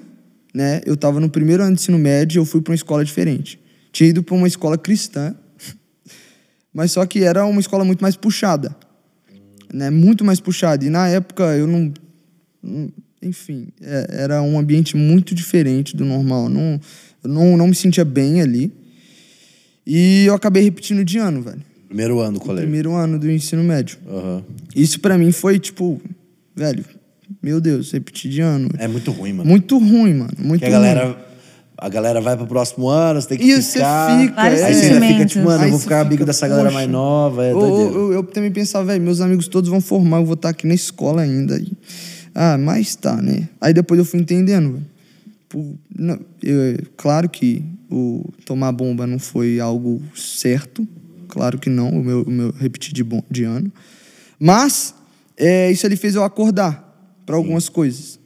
né, 0.53 0.82
eu 0.86 0.93
estava 0.93 1.20
no 1.20 1.30
primeiro 1.30 1.64
ano 1.64 1.76
de 1.76 1.82
ensino 1.82 1.97
médio 1.97 2.38
e 2.38 2.39
eu 2.39 2.45
fui 2.45 2.62
para 2.62 2.72
uma 2.72 2.76
escola 2.76 3.03
diferente. 3.03 3.60
Tinha 3.91 4.10
ido 4.10 4.22
para 4.22 4.36
uma 4.36 4.47
escola 4.47 4.78
cristã, 4.78 5.36
mas 6.74 6.91
só 6.91 7.05
que 7.05 7.24
era 7.24 7.45
uma 7.45 7.60
escola 7.60 7.84
muito 7.84 8.01
mais 8.01 8.16
puxada, 8.16 8.76
né, 9.74 9.89
muito 9.89 10.24
mais 10.24 10.39
puxada. 10.39 10.86
E 10.86 10.89
na 10.89 11.07
época 11.07 11.43
eu 11.57 11.66
não, 11.66 11.91
não- 12.62 12.89
enfim, 13.22 13.70
é- 13.82 14.07
era 14.12 14.41
um 14.43 14.60
ambiente 14.60 14.95
muito 14.95 15.34
diferente 15.34 15.95
do 15.97 16.05
normal. 16.05 16.47
Não, 16.49 16.80
eu 17.24 17.30
não, 17.30 17.57
não 17.57 17.68
me 17.68 17.76
sentia 17.76 18.05
bem 18.05 18.41
ali. 18.41 18.72
E 19.86 20.26
eu 20.26 20.34
acabei 20.34 20.64
repetindo 20.64 21.04
de 21.04 21.18
ano, 21.18 21.42
velho. 21.42 21.62
Primeiro 21.88 22.20
ano 22.20 22.34
do 22.34 22.40
colégio. 22.40 22.64
primeiro 22.64 22.94
ano 22.94 23.18
do 23.20 23.30
ensino 23.32 23.64
médio. 23.64 23.98
Aham. 24.10 24.44
Isso 24.76 25.00
pra 25.00 25.18
mim 25.18 25.32
foi, 25.32 25.60
tipo, 25.60 26.02
velho, 26.56 26.84
meu 27.42 27.62
Deus, 27.62 27.92
repetir 27.92 28.30
de 28.32 28.42
ano. 28.42 28.70
É 28.78 28.88
muito 28.88 29.12
ruim, 29.12 29.34
mano. 29.34 29.50
Muito 29.50 29.78
ruim, 29.78 30.14
mano. 30.16 30.32
Muito 30.38 30.62
Porque 30.62 30.66
a 30.66 30.78
ruim. 30.80 30.88
galera, 30.88 31.26
a 31.78 31.90
galera 31.90 32.20
vai 32.22 32.36
pro 32.36 32.48
próximo 32.48 32.90
ano, 32.90 33.22
você 33.22 33.28
tem 33.30 33.38
que 33.38 33.46
E 33.46 33.62
você 33.62 33.74
ficar. 33.74 34.20
fica, 34.20 34.36
Vários 34.36 34.62
aí 34.64 34.74
você 34.74 34.86
ainda 34.88 35.08
fica 35.08 35.26
tipo, 35.26 35.46
mano, 35.46 35.58
eu 35.60 35.64
Aí 35.66 35.70
vou 35.70 35.80
você 35.80 35.84
ficar 35.84 36.02
amigo 36.02 36.14
fica, 36.14 36.26
dessa 36.26 36.48
galera 36.48 36.66
poxa. 36.68 36.78
mais 36.80 36.90
nova. 36.90 37.46
É 37.46 37.52
Eu, 37.52 37.60
eu, 37.94 38.14
eu 38.14 38.24
também 38.24 38.52
pensava, 38.52 38.86
velho, 38.86 39.04
meus 39.04 39.22
amigos 39.22 39.48
todos 39.48 39.70
vão 39.70 39.80
formar, 39.80 40.18
eu 40.18 40.26
vou 40.26 40.34
estar 40.34 40.50
aqui 40.50 40.66
na 40.68 40.74
escola 40.74 41.22
ainda. 41.22 41.58
E, 41.60 41.72
ah, 42.34 42.58
mas 42.58 42.96
tá, 42.96 43.22
né? 43.22 43.48
Aí 43.62 43.74
depois 43.74 43.98
eu 44.00 44.04
fui 44.06 44.20
entendendo, 44.20 44.74
velho. 44.74 45.78
Eu- 46.42 46.80
claro 46.98 47.30
que 47.30 47.64
o 47.90 48.32
tomar 48.46 48.72
bomba 48.72 49.06
não 49.06 49.20
foi 49.20 49.60
algo 49.60 50.02
certo. 50.16 50.88
Claro 51.28 51.58
que 51.58 51.70
não, 51.70 51.90
o 51.90 52.04
meu, 52.04 52.22
o 52.24 52.32
meu 52.32 52.52
repetir 52.52 52.94
de, 52.94 53.04
bom, 53.04 53.24
de 53.30 53.44
ano. 53.44 53.72
Mas 54.40 54.94
é, 55.38 55.72
isso 55.72 55.86
ali 55.86 55.96
fez 55.96 56.16
eu 56.16 56.24
acordar 56.24 56.84
para 57.26 57.36
algumas 57.36 57.70
coisas. 57.70 58.20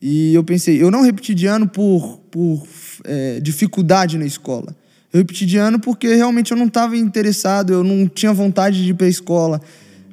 E 0.00 0.34
eu 0.34 0.44
pensei, 0.44 0.82
eu 0.82 0.90
não 0.90 1.02
repeti 1.02 1.34
de 1.34 1.46
ano 1.46 1.66
por, 1.66 2.18
por 2.30 2.66
é, 3.04 3.40
dificuldade 3.40 4.18
na 4.18 4.26
escola. 4.26 4.76
Eu 5.12 5.18
repeti 5.18 5.46
de 5.46 5.56
ano 5.56 5.78
porque 5.78 6.14
realmente 6.14 6.50
eu 6.50 6.56
não 6.56 6.66
estava 6.66 6.96
interessado, 6.96 7.72
eu 7.72 7.84
não 7.84 8.08
tinha 8.08 8.32
vontade 8.32 8.82
de 8.82 8.90
ir 8.90 8.94
para 8.94 9.06
a 9.06 9.10
escola. 9.10 9.60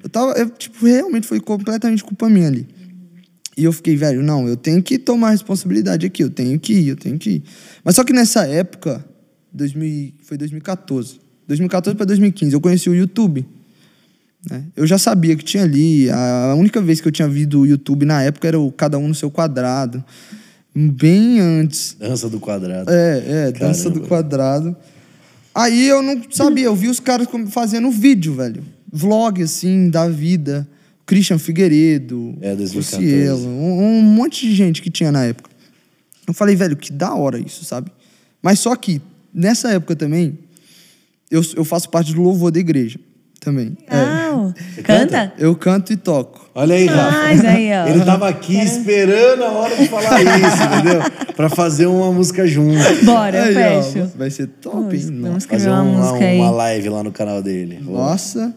Eu 0.04 0.10
tava, 0.10 0.32
eu, 0.34 0.50
tipo, 0.50 0.86
realmente 0.86 1.28
foi 1.28 1.40
completamente 1.40 2.04
culpa 2.04 2.30
minha 2.30 2.48
ali. 2.48 2.68
E 3.62 3.64
eu 3.64 3.72
fiquei, 3.72 3.96
velho, 3.96 4.24
não, 4.24 4.48
eu 4.48 4.58
tenho 4.58 4.82
que 4.82 4.98
tomar 4.98 5.30
responsabilidade 5.30 6.04
aqui, 6.04 6.24
eu 6.24 6.32
tenho 6.32 6.60
que 6.60 6.74
ir, 6.74 6.88
eu 6.88 6.96
tenho 6.96 7.20
que 7.20 7.30
ir. 7.30 7.44
Mas 7.84 7.96
só 7.96 8.04
que 8.04 8.12
nessa 8.12 8.48
época, 8.48 9.06
2000, 9.54 10.14
foi 10.24 10.36
2014. 10.36 11.20
2014 11.48 11.96
para 11.96 12.08
2015, 12.08 12.54
eu 12.56 12.60
conheci 12.60 12.90
o 12.90 12.96
YouTube. 12.96 13.46
né? 14.50 14.64
Eu 14.76 14.88
já 14.88 14.98
sabia 14.98 15.36
que 15.36 15.44
tinha 15.44 15.62
ali. 15.62 16.10
A 16.10 16.56
única 16.58 16.82
vez 16.82 17.00
que 17.00 17.08
eu 17.08 17.12
tinha 17.12 17.28
visto 17.28 17.60
o 17.60 17.68
YouTube 17.68 18.04
na 18.04 18.24
época 18.24 18.48
era 18.48 18.60
o 18.60 18.72
Cada 18.72 18.98
Um 18.98 19.10
no 19.10 19.14
Seu 19.14 19.30
Quadrado. 19.30 20.04
Bem 20.74 21.40
antes. 21.40 21.96
Dança 22.00 22.28
do 22.28 22.40
quadrado. 22.40 22.90
É, 22.90 23.24
é, 23.28 23.52
dança 23.52 23.92
do 23.92 24.02
Caramba. 24.02 24.08
quadrado. 24.08 24.76
Aí 25.54 25.88
eu 25.88 26.02
não 26.02 26.20
sabia, 26.32 26.66
eu 26.66 26.76
vi 26.76 26.88
os 26.88 27.00
caras 27.00 27.28
fazendo 27.50 27.92
vídeo, 27.92 28.34
velho. 28.34 28.64
Vlog, 28.92 29.44
assim, 29.44 29.88
da 29.88 30.08
vida. 30.10 30.68
Christian 31.06 31.38
Figueiredo, 31.38 32.36
É, 32.42 32.56
2014. 32.56 33.06
Cielo, 33.06 33.48
um, 33.48 33.98
um 33.98 34.02
monte 34.02 34.48
de 34.48 34.56
gente 34.56 34.82
que 34.82 34.90
tinha 34.90 35.12
na 35.12 35.26
época. 35.26 35.50
Eu 36.28 36.34
falei, 36.34 36.56
velho, 36.56 36.76
que 36.78 36.92
da 36.92 37.14
hora 37.14 37.38
isso, 37.40 37.66
sabe? 37.66 37.92
Mas 38.42 38.60
só 38.60 38.76
que, 38.76 39.02
nessa 39.34 39.72
época 39.72 39.96
também, 39.96 40.38
eu, 41.30 41.42
eu 41.56 41.66
faço 41.66 41.90
parte 41.90 42.14
do 42.14 42.22
louvor 42.22 42.52
da 42.52 42.60
igreja 42.60 43.00
também. 43.40 43.76
É. 43.88 43.98
Uau. 43.98 44.54
Você 44.76 44.82
Canta? 44.84 45.34
Eu 45.38 45.56
canto 45.56 45.92
e 45.92 45.98
toco. 45.98 46.50
Olha 46.56 46.76
aí, 46.76 46.86
Rafa. 46.86 47.12
Mas 47.18 47.46
aí, 47.46 47.70
ó. 47.74 47.88
Ele 47.88 48.04
tava 48.06 48.28
aqui 48.30 48.58
esperando 48.58 49.44
a 49.44 49.52
hora 49.52 49.76
de 49.76 49.88
falar 49.88 50.20
isso, 50.24 50.64
entendeu? 50.64 51.34
Pra 51.36 51.50
fazer 51.50 51.86
uma 51.88 52.12
música 52.12 52.46
junto. 52.48 52.78
Bora, 53.06 53.50
eu 53.50 53.58
Aí, 53.58 53.78
ó, 53.78 53.84
fecho. 53.84 54.12
vai 54.18 54.30
ser 54.30 54.48
top, 54.48 54.76
Vamos, 54.78 54.94
hein? 54.94 55.22
vamos 55.22 55.46
Fazer 55.46 55.70
uma 55.70 55.82
um- 55.82 55.96
música 55.98 56.26
aí. 56.26 56.38
uma 56.40 56.52
live 56.52 56.90
lá 56.90 57.04
no 57.04 57.12
canal 57.12 57.42
dele. 57.42 57.80
Nossa. 57.82 58.54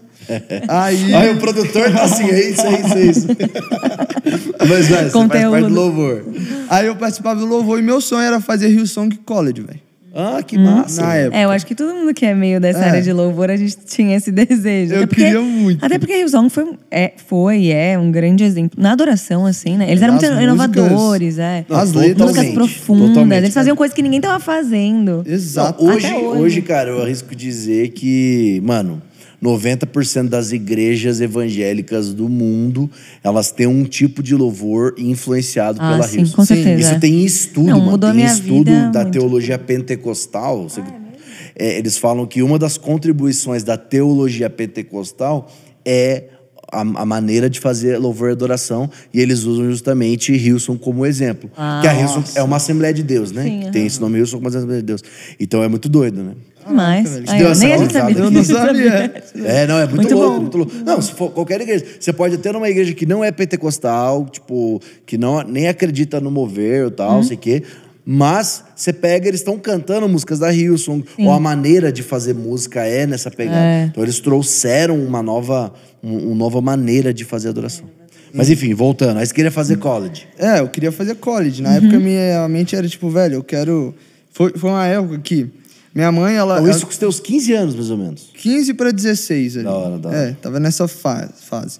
Aí. 0.68 1.14
Aí 1.14 1.30
o 1.32 1.36
produtor 1.36 1.90
tá 1.92 2.02
assim, 2.04 2.24
é 2.30 2.50
isso, 2.50 2.62
é 2.62 2.80
isso, 2.80 2.94
é 2.98 3.04
isso. 3.06 3.26
Mas 4.68 4.88
vai, 4.88 5.04
você 5.04 5.10
faz 5.10 5.50
parte 5.50 5.68
do 5.68 5.74
louvor. 5.74 6.24
Aí 6.68 6.86
eu 6.86 6.96
participava 6.96 7.40
do 7.40 7.46
louvor 7.46 7.78
e 7.78 7.82
meu 7.82 8.00
sonho 8.00 8.22
era 8.22 8.40
fazer 8.40 8.68
Hillsong 8.68 9.16
College, 9.24 9.60
velho. 9.62 9.80
Ah, 10.16 10.40
que 10.46 10.56
massa. 10.56 11.02
Na 11.02 11.14
época. 11.16 11.36
É, 11.36 11.44
eu 11.44 11.50
acho 11.50 11.66
que 11.66 11.74
todo 11.74 11.92
mundo 11.92 12.14
que 12.14 12.24
é 12.24 12.32
meio 12.32 12.60
dessa 12.60 12.78
É. 12.78 12.88
área 12.88 13.02
de 13.02 13.12
louvor, 13.12 13.50
a 13.50 13.56
gente 13.56 13.76
tinha 13.84 14.16
esse 14.16 14.30
desejo. 14.32 14.92
Eu 14.94 14.98
Até 14.98 15.06
porque- 15.08 15.24
queria 15.24 15.40
muito. 15.40 15.84
Até 15.84 15.98
porque 15.98 16.16
Hillsong 16.16 16.48
foi, 16.50 16.72
é, 16.88 17.12
foi 17.26 17.58
e 17.62 17.72
é 17.72 17.98
um 17.98 18.12
grande 18.12 18.44
exemplo. 18.44 18.80
Na 18.80 18.92
adoração, 18.92 19.44
assim, 19.44 19.76
né? 19.76 19.90
Eles 19.90 20.00
eram 20.00 20.14
Nas 20.14 20.22
muito 20.22 20.36
músicas- 20.40 20.86
inovadores, 20.86 21.38
é. 21.40 21.64
As 21.68 21.92
letras- 21.92 22.28
Músicas 22.28 22.54
profundas. 22.54 23.08
totalmente. 23.08 23.38
Eles 23.38 23.54
faziam 23.54 23.74
coisas 23.74 23.92
que 23.92 24.02
ninguém 24.02 24.20
tava 24.20 24.38
fazendo. 24.38 25.24
Exato. 25.26 25.84
Não, 25.84 25.92
hoje, 25.96 26.06
hoje. 26.06 26.40
hoje. 26.42 26.62
cara, 26.62 26.90
eu 26.90 27.02
arrisco 27.02 27.34
dizer 27.34 27.88
que, 27.88 28.62
mano, 28.64 29.02
90% 29.44 30.28
das 30.28 30.52
igrejas 30.52 31.20
evangélicas 31.20 32.14
do 32.14 32.28
mundo, 32.28 32.90
elas 33.22 33.50
têm 33.50 33.66
um 33.66 33.84
tipo 33.84 34.22
de 34.22 34.34
louvor 34.34 34.94
influenciado 34.96 35.78
Ah, 35.82 35.92
pela 35.92 36.08
sim, 36.08 36.26
com 36.26 36.44
certeza. 36.44 36.80
Isso 36.92 37.00
tem 37.00 37.22
estudo, 37.24 37.66
Não, 37.68 37.80
mano. 37.84 37.98
tem 37.98 38.24
estudo 38.24 38.70
da 38.90 39.02
muito. 39.02 39.10
teologia 39.12 39.58
pentecostal. 39.58 40.62
Você- 40.68 40.82
é, 41.56 41.78
eles 41.78 41.98
falam 41.98 42.26
que 42.26 42.42
uma 42.42 42.58
das 42.58 42.78
contribuições 42.78 43.62
da 43.62 43.76
teologia 43.76 44.48
pentecostal 44.48 45.48
é 45.84 46.24
a, 46.72 46.80
a 46.80 47.06
maneira 47.06 47.48
de 47.48 47.60
fazer 47.60 47.98
louvor 47.98 48.30
e 48.30 48.32
adoração, 48.32 48.90
e 49.12 49.20
eles 49.20 49.44
usam 49.44 49.70
justamente 49.70 50.32
Hilson 50.32 50.76
como 50.76 51.06
exemplo. 51.06 51.48
Ah, 51.56 51.78
que 51.82 51.86
a 51.86 51.94
Hilson 52.00 52.24
é 52.34 52.42
uma 52.42 52.56
Assembleia 52.56 52.92
de 52.92 53.02
Deus, 53.04 53.30
né? 53.30 53.44
Sim, 53.44 53.70
tem 53.70 53.86
esse 53.86 54.00
nome 54.00 54.18
Hilson 54.18 54.38
como 54.38 54.48
Assembleia 54.48 54.80
de 54.80 54.86
Deus. 54.86 55.02
Então 55.38 55.62
é 55.62 55.68
muito 55.68 55.88
doido, 55.88 56.22
né? 56.22 56.32
Mas. 56.68 57.16
aí, 57.28 57.38
Deu 57.38 57.48
essa 57.48 57.60
nem 57.64 57.72
a 57.74 57.78
gente 57.78 57.92
sabia. 57.92 58.18
Eu 58.18 58.30
não 58.30 58.44
sabia. 58.44 59.22
É, 59.44 59.66
não, 59.66 59.78
é 59.78 59.84
muito, 59.86 59.96
Muito 59.96 60.14
louco, 60.14 60.34
bom. 60.34 60.40
muito 60.40 60.58
louco. 60.58 60.72
Não, 60.84 61.00
se 61.02 61.12
for 61.12 61.30
qualquer 61.30 61.60
igreja. 61.60 61.84
Você 61.98 62.12
pode 62.12 62.38
ter 62.38 62.52
numa 62.52 62.68
igreja 62.68 62.92
que 62.94 63.06
não 63.06 63.22
é 63.24 63.30
pentecostal, 63.30 64.26
tipo, 64.30 64.80
que 65.06 65.16
não, 65.18 65.42
nem 65.42 65.68
acredita 65.68 66.20
no 66.20 66.30
mover 66.30 66.84
ou 66.84 66.90
tal, 66.90 67.16
Uhum. 67.16 67.22
sei 67.22 67.36
o 67.36 67.40
quê. 67.40 67.62
Mas 68.06 68.62
você 68.76 68.92
pega, 68.92 69.28
eles 69.28 69.40
estão 69.40 69.58
cantando 69.58 70.06
músicas 70.08 70.38
da 70.38 70.52
Hillsong, 70.52 71.02
ou 71.18 71.30
a 71.32 71.40
maneira 71.40 71.90
de 71.90 72.02
fazer 72.02 72.34
música 72.34 72.82
é 72.86 73.06
nessa 73.06 73.30
pegada. 73.30 73.58
É. 73.58 73.84
Então 73.90 74.02
eles 74.02 74.20
trouxeram 74.20 74.98
uma 75.02 75.22
nova, 75.22 75.72
um- 76.02 76.26
uma 76.26 76.34
nova 76.34 76.60
maneira 76.60 77.14
de 77.14 77.24
fazer 77.24 77.48
adoração. 77.48 77.86
Mas 78.36 78.50
enfim, 78.50 78.74
voltando, 78.74 79.18
aí 79.20 79.26
você 79.26 79.32
queria 79.32 79.50
fazer 79.50 79.76
college. 79.78 80.26
É, 80.38 80.58
eu 80.60 80.68
queria 80.68 80.92
fazer 80.92 81.14
college. 81.14 81.62
Uhum. 81.62 81.68
Na 81.70 81.76
época, 81.76 81.98
minha 81.98 82.46
mente 82.48 82.76
era 82.76 82.86
tipo, 82.86 83.08
velho, 83.08 83.36
eu 83.36 83.44
quero. 83.44 83.94
Foi, 84.32 84.52
foi 84.54 84.70
uma 84.70 84.84
época 84.86 85.18
que 85.20 85.46
minha 85.94 86.10
mãe, 86.10 86.34
ela. 86.34 86.54
Então, 86.54 86.66
ela- 86.66 86.76
isso 86.76 86.84
com 86.86 86.90
os 86.92 86.98
teus 86.98 87.20
15 87.20 87.52
anos, 87.52 87.74
mais 87.74 87.90
ou 87.90 87.96
menos. 87.98 88.30
15 88.34 88.74
para 88.74 88.90
16 88.90 89.56
ali. 89.56 89.64
Da 89.64 89.72
hora, 89.72 89.98
da 89.98 90.08
hora. 90.08 90.18
É, 90.18 90.32
tava 90.32 90.58
nessa 90.58 90.88
fa- 90.88 91.28
fase. 91.40 91.78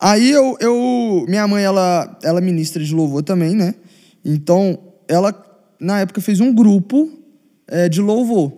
Aí 0.00 0.30
eu, 0.30 0.56
eu. 0.60 1.24
Minha 1.28 1.46
mãe, 1.46 1.62
ela, 1.64 2.18
ela 2.22 2.40
ministra 2.40 2.82
de 2.84 2.94
louvor 2.94 3.22
também, 3.22 3.54
né? 3.54 3.74
Então, 4.24 4.78
ela, 5.06 5.32
na 5.78 6.00
época, 6.00 6.20
fez 6.20 6.40
um 6.40 6.52
grupo 6.54 7.10
é, 7.68 7.88
de 7.88 8.00
louvor. 8.00 8.52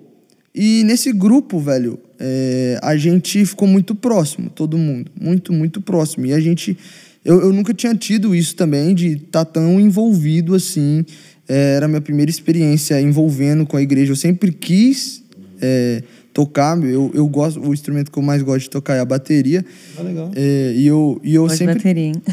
E 0.54 0.82
nesse 0.84 1.12
grupo, 1.12 1.58
velho, 1.60 1.98
é, 2.18 2.78
a 2.82 2.96
gente 2.96 3.44
ficou 3.44 3.68
muito 3.68 3.94
próximo, 3.94 4.48
todo 4.50 4.78
mundo. 4.78 5.10
Muito, 5.20 5.52
muito 5.52 5.80
próximo. 5.80 6.26
E 6.26 6.32
a 6.32 6.40
gente. 6.40 6.76
Eu, 7.24 7.40
eu 7.42 7.52
nunca 7.52 7.74
tinha 7.74 7.92
tido 7.94 8.34
isso 8.34 8.54
também, 8.54 8.94
de 8.94 9.14
estar 9.14 9.44
tão 9.44 9.80
envolvido 9.80 10.54
assim. 10.54 11.04
É, 11.48 11.74
era 11.76 11.86
a 11.86 11.88
minha 11.88 12.00
primeira 12.00 12.30
experiência 12.30 13.00
envolvendo 13.00 13.66
com 13.66 13.76
a 13.76 13.82
igreja. 13.82 14.12
Eu 14.12 14.16
sempre 14.16 14.52
quis 14.52 15.22
é, 15.60 16.02
tocar. 16.36 16.78
Eu, 16.84 17.10
eu 17.14 17.26
gosto, 17.26 17.60
o 17.60 17.72
instrumento 17.72 18.10
que 18.10 18.18
eu 18.18 18.22
mais 18.22 18.42
gosto 18.42 18.64
de 18.64 18.70
tocar 18.70 18.94
é 18.94 19.00
a 19.00 19.04
bateria. 19.04 19.64
Ah, 19.98 20.02
legal. 20.02 20.30
É, 20.36 20.74
e 20.76 20.86
eu, 20.86 21.18
e 21.24 21.34
eu 21.34 21.42
Gosto 21.44 21.54
de 21.54 21.58
sempre. 21.58 21.74
bateria, 21.76 22.04
hein? 22.04 22.14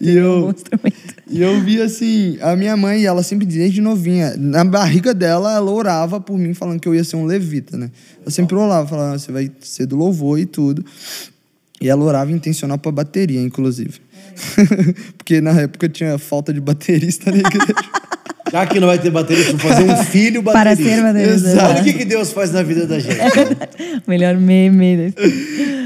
E 0.00 0.18
É 0.18 0.24
um 0.24 0.48
eu, 0.48 0.54
e 1.28 1.42
eu 1.42 1.60
vi 1.62 1.80
assim, 1.80 2.38
a 2.40 2.56
minha 2.56 2.76
mãe, 2.76 3.04
ela 3.04 3.22
sempre 3.22 3.46
desde 3.46 3.80
novinha, 3.80 4.34
na 4.36 4.64
barriga 4.64 5.14
dela, 5.14 5.54
ela 5.54 5.70
orava 5.70 6.20
por 6.20 6.36
mim, 6.36 6.54
falando 6.54 6.80
que 6.80 6.88
eu 6.88 6.94
ia 6.94 7.04
ser 7.04 7.16
um 7.16 7.24
levita, 7.24 7.76
né? 7.76 7.90
Eu 8.24 8.30
sempre 8.30 8.56
orava, 8.56 8.86
falava, 8.88 9.18
você 9.18 9.30
vai 9.30 9.50
ser 9.60 9.86
do 9.86 9.96
louvor 9.96 10.38
e 10.38 10.46
tudo. 10.46 10.84
E 11.80 11.88
ela 11.88 12.04
orava 12.04 12.32
intencional 12.32 12.78
pra 12.78 12.90
bateria, 12.90 13.40
inclusive. 13.40 14.00
Porque 15.16 15.40
na 15.40 15.52
época 15.60 15.88
tinha 15.88 16.18
falta 16.18 16.52
de 16.52 16.60
baterista 16.60 17.30
na 17.30 17.38
igreja. 17.38 17.74
Já 18.52 18.64
que 18.64 18.78
não 18.78 18.86
vai 18.86 18.98
ter 18.98 19.10
baterista, 19.10 19.52
vou 19.56 19.60
fazer 19.70 19.90
um 19.90 19.96
filho 20.06 20.40
Para 20.42 20.70
baterista. 20.70 20.94
ser 20.96 21.02
baterista. 21.02 21.48
Exato. 21.48 21.70
Olha 21.72 21.80
o 21.80 21.84
que, 21.84 21.92
que 21.94 22.04
Deus 22.04 22.30
faz 22.32 22.52
na 22.52 22.62
vida 22.62 22.86
da 22.86 22.98
gente. 23.00 23.16
Melhor 24.06 24.36
meme. 24.36 25.12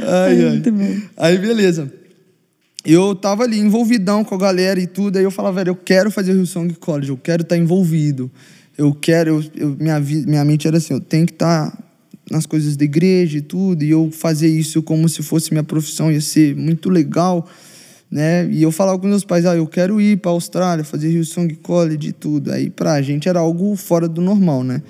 Ai, 0.07 0.44
ai. 0.44 0.51
Muito 0.51 0.70
bom. 0.72 0.96
Aí, 1.16 1.38
beleza. 1.38 1.90
Eu 2.84 3.14
tava 3.14 3.44
ali 3.44 3.59
envolvidão 3.59 4.22
com 4.24 4.34
a 4.34 4.38
galera 4.38 4.78
e 4.80 4.86
tudo, 4.86 5.16
aí 5.18 5.24
eu 5.24 5.30
falava, 5.30 5.57
velho, 5.57 5.70
eu 5.70 5.74
quero 5.76 6.11
fazer 6.11 6.32
o 6.32 6.36
Hillsong 6.36 6.74
College, 6.74 7.11
eu 7.11 7.16
quero 7.16 7.42
estar 7.42 7.57
envolvido. 7.57 8.30
Eu 8.76 8.94
quero, 8.94 9.30
eu, 9.57 9.68
eu- 9.68 9.76
minha, 9.78 9.98
vi- 10.01 10.24
minha 10.26 10.44
mente 10.44 10.66
era 10.68 10.76
assim, 10.78 10.94
eu 10.94 11.01
tenho 11.01 11.26
que 11.26 11.32
estar 11.32 11.76
nas 12.30 12.46
coisas 12.46 12.76
da 12.76 12.84
igreja 12.84 13.38
e 13.38 13.40
tudo, 13.42 13.82
e 13.84 13.90
eu 13.90 14.11
fazer 14.11 14.48
isso 14.48 14.82
como 14.82 15.09
se 15.09 15.22
fosse 15.22 15.51
minha 15.51 15.64
profissão, 15.64 16.11
ia 16.12 16.20
ser 16.20 16.55
muito 16.57 16.88
legal, 16.88 17.46
né? 18.11 18.47
E 18.51 18.63
eu 18.63 18.73
falava 18.73 18.99
com 18.99 19.07
meus 19.07 19.25
pais, 19.25 19.47
ah, 19.47 19.55
eu 19.57 19.67
quero 19.67 20.01
ir 20.01 20.17
para 20.19 20.31
Austrália, 20.33 20.85
fazer 20.85 21.11
Hillsong 21.11 21.55
College 21.57 22.09
e 22.09 22.13
tudo. 22.13 22.51
Aí 22.53 22.69
pra 22.71 23.01
gente 23.03 23.29
era 23.29 23.39
algo 23.41 23.77
fora 23.77 24.09
do 24.09 24.21
normal, 24.21 24.65
né? 24.65 24.83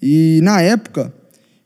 E 0.00 0.40
na 0.42 0.60
época, 0.60 1.12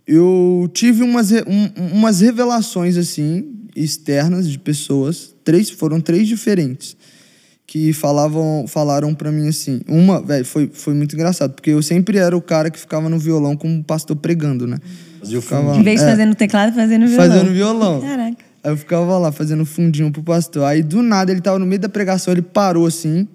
eu 0.07 0.71
tive 0.73 1.03
umas, 1.03 1.31
um- 1.33 1.93
umas 1.93 2.21
revelações 2.21 2.97
assim 2.97 3.55
externas 3.77 4.49
de 4.49 4.59
pessoas, 4.59 5.35
três 5.45 5.71
foram 5.71 6.01
três 6.01 6.27
diferentes, 6.27 6.97
que 7.67 7.93
falavam, 7.93 8.65
falaram 8.67 9.15
pra 9.15 9.31
mim 9.31 9.47
assim. 9.49 9.81
Uma, 9.87 10.21
velho, 10.23 10.45
foi, 10.45 10.71
foi 10.73 10.95
muito 10.95 11.15
engraçado, 11.15 11.53
porque 11.53 11.71
eu 11.71 11.83
sempre 11.83 12.17
era 12.19 12.35
o 12.37 12.41
cara 12.41 12.71
que 12.71 12.79
ficava 12.79 13.09
no 13.11 13.19
violão 13.19 13.55
como 13.57 13.85
pastor 13.85 14.17
pregando, 14.17 14.67
né? 14.67 14.79
Fazia 15.21 15.39
o 15.39 15.43
Ficava- 15.43 15.77
Em 15.77 15.83
vez 15.83 16.01
de 16.01 16.07
é. 16.07 16.11
fazendo 16.11 16.35
teclado, 16.35 16.75
fazendo 16.75 17.07
violão. 17.07 17.29
Fazendo 17.29 17.53
violão. 17.53 18.01
Caraca. 18.01 18.48
Aí 18.63 18.71
eu 18.71 18.77
ficava 18.77 19.19
lá 19.19 19.31
fazendo 19.31 19.65
fundinho 19.65 20.11
pro 20.11 20.23
pastor. 20.23 20.65
Aí 20.65 20.83
do 20.83 21.03
nada 21.03 21.31
ele 21.31 21.41
tava 21.41 21.59
no 21.59 21.67
meio 21.67 21.81
da 21.81 21.89
pregação, 21.89 22.33
ele 22.33 22.43
parou 22.43 22.87
assim, 22.87 23.29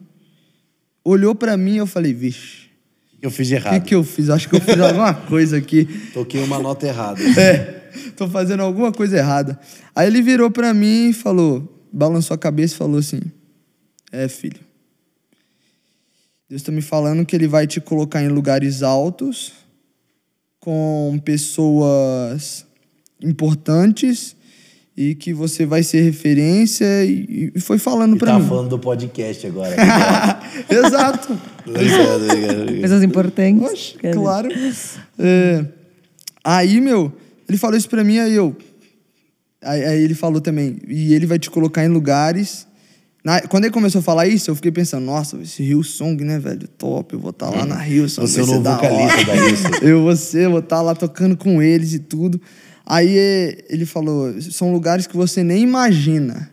olhou 1.04 1.34
pra 1.34 1.56
mim 1.58 1.76
e 1.76 1.78
eu 1.78 1.88
falei, 1.88 2.14
vixe, 2.14 2.64
eu 3.22 3.32
fiz 3.32 3.48
de 3.48 3.56
o 3.56 3.62
que, 3.62 3.68
errado? 3.68 3.84
que 3.84 3.96
eu 3.96 4.04
fiz? 4.04 4.30
Acho 4.30 4.50
que 4.50 4.56
eu 4.56 4.62
fiz 4.62 4.78
alguma 4.80 5.14
coisa 5.28 5.58
aqui. 5.58 5.86
Toquei 6.14 6.44
uma 6.44 6.60
nota 6.60 6.86
errada. 6.86 7.22
É, 7.40 7.90
tô 8.18 8.28
fazendo 8.28 8.64
alguma 8.64 8.92
coisa 8.92 9.18
errada. 9.18 9.58
Aí 9.96 10.08
ele 10.08 10.22
virou 10.22 10.52
pra 10.52 10.74
mim 10.74 11.10
e 11.10 11.14
falou, 11.14 11.88
balançou 11.92 12.36
a 12.36 12.38
cabeça 12.38 12.74
e 12.74 12.78
falou 12.78 12.98
assim: 12.98 13.22
É, 14.12 14.28
filho. 14.28 14.60
Deus 16.50 16.62
tá 16.62 16.72
me 16.72 16.82
falando 16.82 17.26
que 17.26 17.34
ele 17.34 17.48
vai 17.48 17.66
te 17.66 17.80
colocar 17.80 18.22
em 18.22 18.28
lugares 18.28 18.84
altos, 18.84 19.54
com 20.60 21.20
pessoas 21.24 22.66
importantes 23.22 24.36
e 24.96 25.16
que 25.16 25.34
você 25.34 25.66
vai 25.66 25.82
ser 25.84 26.02
referência 26.02 26.86
e, 27.04 27.52
e 27.56 27.60
foi 27.60 27.78
falando 27.80 28.16
E 28.16 28.20
pra 28.20 28.34
tá 28.34 28.40
mim. 28.40 28.48
falando 28.48 28.70
do 28.70 28.80
podcast 28.80 29.46
agora. 29.48 29.76
Exato. 30.70 31.38
Obrigado. 31.68 32.82
Pessoas 32.82 33.04
importantes. 33.04 33.64
Oxe, 33.72 33.98
claro. 34.14 34.50
É, 35.18 35.66
aí, 36.44 36.80
meu, 36.80 37.12
ele 37.50 37.58
falou 37.58 37.78
isso 37.78 37.90
pra 37.90 38.04
mim, 38.04 38.20
aí 38.20 38.34
eu. 38.34 38.56
Aí, 39.64 39.84
aí 39.84 40.04
ele 40.04 40.14
falou 40.14 40.42
também, 40.42 40.78
e 40.88 41.14
ele 41.14 41.26
vai 41.26 41.40
te 41.40 41.50
colocar 41.50 41.84
em 41.86 41.88
lugares. 41.88 42.68
Na- 43.24 43.40
quando 43.42 43.64
ele 43.64 43.74
começou 43.74 44.00
a 44.00 44.02
falar 44.04 44.28
isso, 44.28 44.52
eu 44.52 44.56
fiquei 44.56 44.72
pensando, 44.72 45.06
nossa, 45.06 45.38
esse 45.42 45.64
Rio 45.64 45.82
Song, 45.82 46.22
né, 46.26 46.38
velho? 46.38 46.68
Top, 46.68 47.14
eu 47.14 47.20
vou 47.20 47.30
estar 47.30 47.50
lá 47.50 47.66
na 47.66 47.78
Rio 47.78 48.10
Song. 48.10 48.28
Você 48.28 48.42
é 48.42 48.44
o 48.44 48.46
novo 48.48 48.62
da 48.62 48.76
vocalista 48.76 49.24
da 49.26 49.34
Rio 49.34 49.90
Eu 49.90 50.02
vou 50.04 50.16
ser, 50.18 50.50
vou 50.50 50.60
estar 50.60 50.82
lá 50.82 50.94
tocando 50.94 51.38
com 51.38 51.62
eles 51.64 51.94
e 51.94 52.00
tudo. 52.00 52.40
Aí 52.86 53.18
eh, 53.18 53.66
ele 53.70 53.86
falou, 53.86 54.40
são 54.42 54.72
lugares 54.74 55.08
que 55.08 55.16
você 55.16 55.44
nem 55.44 55.62
imagina. 55.64 56.50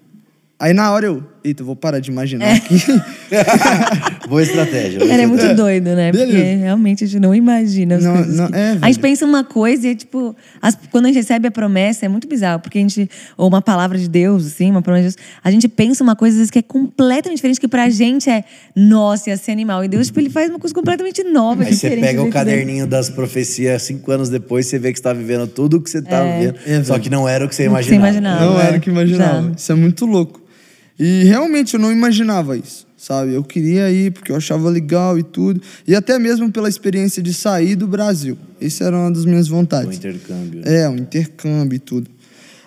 Aí 0.59 0.73
na 0.75 0.93
hora 0.93 1.07
eu, 1.07 1.25
eita, 1.43 1.63
eu 1.63 1.67
vou 1.67 1.75
parar 1.75 2.01
de 2.01 2.11
imaginar 2.11 2.47
É. 2.47 2.53
aqui. 2.57 2.77
Boa 4.31 4.43
estratégia. 4.43 4.99
boa 5.01 5.13
Era 5.13 5.23
estratégia. 5.25 5.29
muito 5.49 5.57
doido, 5.57 5.85
né? 5.97 6.11
Porque 6.13 6.27
Beleza. 6.27 6.61
realmente 6.63 7.05
a 7.05 7.07
gente 7.07 7.21
não 7.21 7.35
imagina 7.35 7.97
as 7.97 8.05
Não, 8.05 8.15
coisas. 8.15 8.37
não, 8.37 8.47
que- 8.47 8.57
é, 8.57 8.79
a 8.81 8.87
gente 8.87 8.99
pensa 9.01 9.27
uma 9.27 9.43
coisa 9.45 9.89
e, 9.89 9.95
tipo, 9.95 10.35
as- 10.63 10.79
quando 10.91 11.05
a 11.07 11.09
gente 11.09 11.17
recebe 11.17 11.49
a 11.49 11.51
promessa, 11.51 12.07
é 12.07 12.09
muito 12.09 12.27
bizarro, 12.29 12.61
porque 12.61 12.79
a 12.79 12.81
gente, 12.81 13.11
ou 13.37 13.49
uma 13.49 13.61
palavra 13.61 13.99
de 13.99 14.09
Deus, 14.09 14.47
assim, 14.47 14.71
uma 14.71 14.81
promessa 14.81 15.11
de 15.11 15.17
Deus, 15.17 15.27
a 15.45 15.51
gente 15.51 15.67
pensa 15.69 16.03
uma 16.03 16.15
coisa, 16.17 16.35
às 16.35 16.39
vezes, 16.39 16.51
que 16.51 16.61
é 16.61 16.63
completamente 16.63 17.37
diferente, 17.37 17.61
que 17.61 17.69
pra 17.69 17.89
gente 17.91 18.31
é, 18.31 18.45
nossa, 18.75 19.29
ia 19.31 19.37
ser 19.37 19.51
animal. 19.51 19.85
E 19.85 19.89
Deus, 19.89 20.07
tipo, 20.07 20.21
ele 20.21 20.31
faz 20.31 20.49
uma 20.49 20.59
coisa 20.59 20.73
completamente 20.73 21.23
nova, 21.25 21.65
Aí 21.65 21.75
você 21.75 21.91
pega 21.91 22.21
o 22.21 22.25
dele. 22.25 22.33
caderninho 22.33 22.87
das 22.87 23.11
profecias 23.11 23.83
cinco 23.83 24.11
anos 24.13 24.29
depois, 24.31 24.67
você 24.67 24.79
vê 24.79 24.93
que 24.93 24.99
você 24.99 25.03
tá 25.03 25.13
vivendo 25.13 25.47
tudo 25.49 25.79
o 25.79 25.81
que 25.83 25.91
você 25.91 26.01
tá 26.01 26.23
vivendo. 26.23 26.55
É, 26.65 26.83
só 26.85 26.99
que 26.99 27.11
não 27.11 27.29
era 27.29 27.45
o 27.45 27.49
que 27.49 27.55
você 27.55 27.65
que 27.65 27.69
você 27.69 27.71
imaginava. 27.95 28.09
imaginava. 28.09 28.45
Não 28.47 28.61
é. 28.61 28.67
era 28.69 28.77
o 28.77 28.81
que 28.81 28.91
imaginava. 28.91 29.43
Já. 29.49 29.53
Isso 29.57 29.73
é 29.73 29.75
muito 29.75 30.07
louco. 30.07 30.41
E 31.03 31.25
realmente 31.25 31.75
eu 31.75 31.81
não 31.81 31.91
imaginava 31.91 32.57
isso, 32.57 32.87
sabe? 33.01 33.33
Eu 33.33 33.43
queria 33.43 33.91
ir 33.91 34.13
porque 34.13 34.31
eu 34.31 34.37
achava 34.37 34.69
legal 34.69 35.19
e 35.19 35.23
tudo. 35.23 35.61
E 35.87 35.95
até 35.95 36.19
mesmo 36.19 36.53
pela 36.53 36.69
experiência 36.69 37.23
de 37.23 37.33
sair 37.33 37.75
do 37.75 37.87
Brasil. 37.87 38.37
Essa 38.61 38.85
era 38.85 38.97
uma 38.97 39.11
das 39.11 39.25
minhas 39.25 39.49
O 39.49 39.53
vontades. 39.53 39.97
intercâmbio. 39.97 40.61
É, 40.69 40.87
um 40.87 40.97
intercâmbio 40.97 41.77
e 41.77 41.79
tudo. 41.79 42.11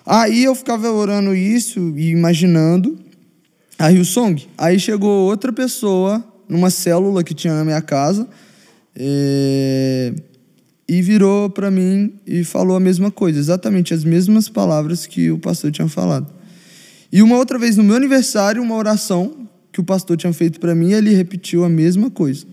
Aí 0.04 0.42
eu 0.42 0.54
ficava 0.56 0.90
orando 0.90 1.32
isso 1.36 1.94
e 1.96 2.10
imaginando 2.10 2.98
a 3.78 3.88
Rio 3.88 4.04
Song. 4.04 4.44
Aí 4.58 4.78
chegou 4.78 5.30
outra 5.30 5.52
pessoa 5.52 6.22
numa 6.48 6.68
célula 6.68 7.22
que 7.22 7.32
tinha 7.32 7.54
na 7.54 7.64
minha 7.64 7.80
casa 7.80 8.26
é, 8.96 10.12
e 10.88 11.00
virou 11.00 11.48
para 11.48 11.70
mim 11.70 12.12
e 12.26 12.42
falou 12.42 12.76
a 12.76 12.80
mesma 12.80 13.10
coisa, 13.10 13.38
exatamente 13.38 13.94
as 13.94 14.02
mesmas 14.02 14.48
palavras 14.48 15.06
que 15.06 15.30
o 15.30 15.38
pastor 15.38 15.70
tinha 15.70 15.88
falado. 15.88 16.26
E 17.10 17.22
uma 17.22 17.36
outra 17.36 17.56
vez 17.56 17.76
no 17.76 17.84
meu 17.84 17.94
aniversário, 17.94 18.60
uma 18.60 18.74
oração 18.74 19.43
que 19.74 19.80
o 19.80 19.84
pastor 19.84 20.16
tinha 20.16 20.32
feito 20.32 20.60
para 20.60 20.72
mim, 20.72 20.92
ele 20.92 21.12
repetiu 21.12 21.64
a 21.64 21.68
mesma 21.68 22.08
coisa. 22.08 22.46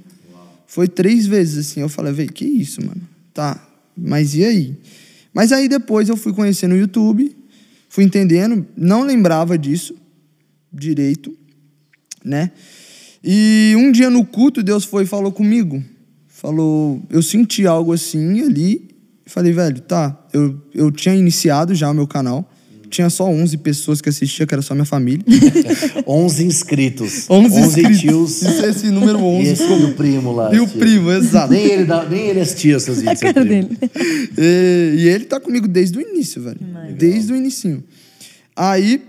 Foi 0.65 0.88
três 0.88 1.28
vezes 1.28 1.67
assim. 1.67 1.80
Eu 1.80 1.88
falei, 1.88 2.11
véi, 2.11 2.28
que 2.28 2.43
isso, 2.43 2.84
mano? 2.84 3.01
Tá, 3.32 3.63
mas 3.95 4.34
e 4.34 4.43
aí? 4.43 4.76
Mas 5.32 5.51
aí 5.51 5.69
depois 5.69 6.09
eu 6.09 6.17
fui 6.17 6.34
conhecendo 6.34 6.74
o 6.74 6.78
YouTube, 6.78 7.38
fui 7.88 8.03
entendendo, 8.03 8.65
não 8.76 9.03
lembrava 9.03 9.55
disso 9.55 9.95
direito, 10.74 11.38
né? 12.26 12.51
E 13.24 13.76
um 13.78 13.91
dia 13.91 14.09
no 14.09 14.26
culto, 14.26 14.63
Deus 14.63 14.84
foi 14.84 15.03
e 15.03 15.07
falou 15.07 15.32
comigo. 15.32 15.84
Falou, 16.28 17.03
eu 17.07 17.22
senti 17.22 17.67
algo 17.67 17.93
assim 17.93 18.41
ali. 18.41 18.89
Falei, 19.28 19.53
velho, 19.53 19.80
tá. 19.82 20.26
Eu, 20.34 20.59
eu 20.74 20.91
tinha 20.91 21.13
iniciado 21.13 21.76
já 21.76 21.91
o 21.91 21.93
meu 21.93 22.07
canal. 22.07 22.51
Tinha 22.92 23.10
só 23.10 23.26
11 23.28 23.58
pessoas 23.58 24.02
que 24.02 24.10
assistiam, 24.10 24.46
que 24.46 24.54
era 24.54 24.62
só 24.62 24.76
minha 24.76 24.86
família. 24.86 25.24
11 26.06 26.44
inscritos. 26.46 27.26
11 27.30 27.56
11 27.56 27.60
inscritos. 27.68 28.00
tios. 28.02 28.42
Isso 28.42 28.66
é 28.66 28.70
esse 28.70 28.92
número 28.92 29.18
11. 29.20 29.48
E, 29.48 29.52
esse, 29.54 29.64
e 29.64 29.84
o 29.86 29.94
primo 29.96 30.32
lá. 30.34 30.54
E 30.54 30.60
o 30.60 30.64
assistia. 30.66 30.80
primo, 30.86 31.12
exato. 31.12 31.54
Nem 31.54 31.66
ele, 31.66 31.86
dá- 31.86 32.08
nem 32.08 32.28
ele 32.28 32.39
assistia 32.42 32.76
A 32.76 32.80
vídeos. 32.80 32.98
seu 33.20 33.34
cara 33.34 33.46
dele. 33.46 33.70
E, 34.38 34.96
e 35.00 35.08
ele 35.08 35.26
tá 35.26 35.39
comigo 35.39 35.68
desde 35.68 35.98
o 35.98 36.02
início, 36.02 36.42
velho. 36.44 36.60
Desde 36.98 37.32
o 37.34 37.36
inicinho. 37.36 37.84
Aí 38.56 39.02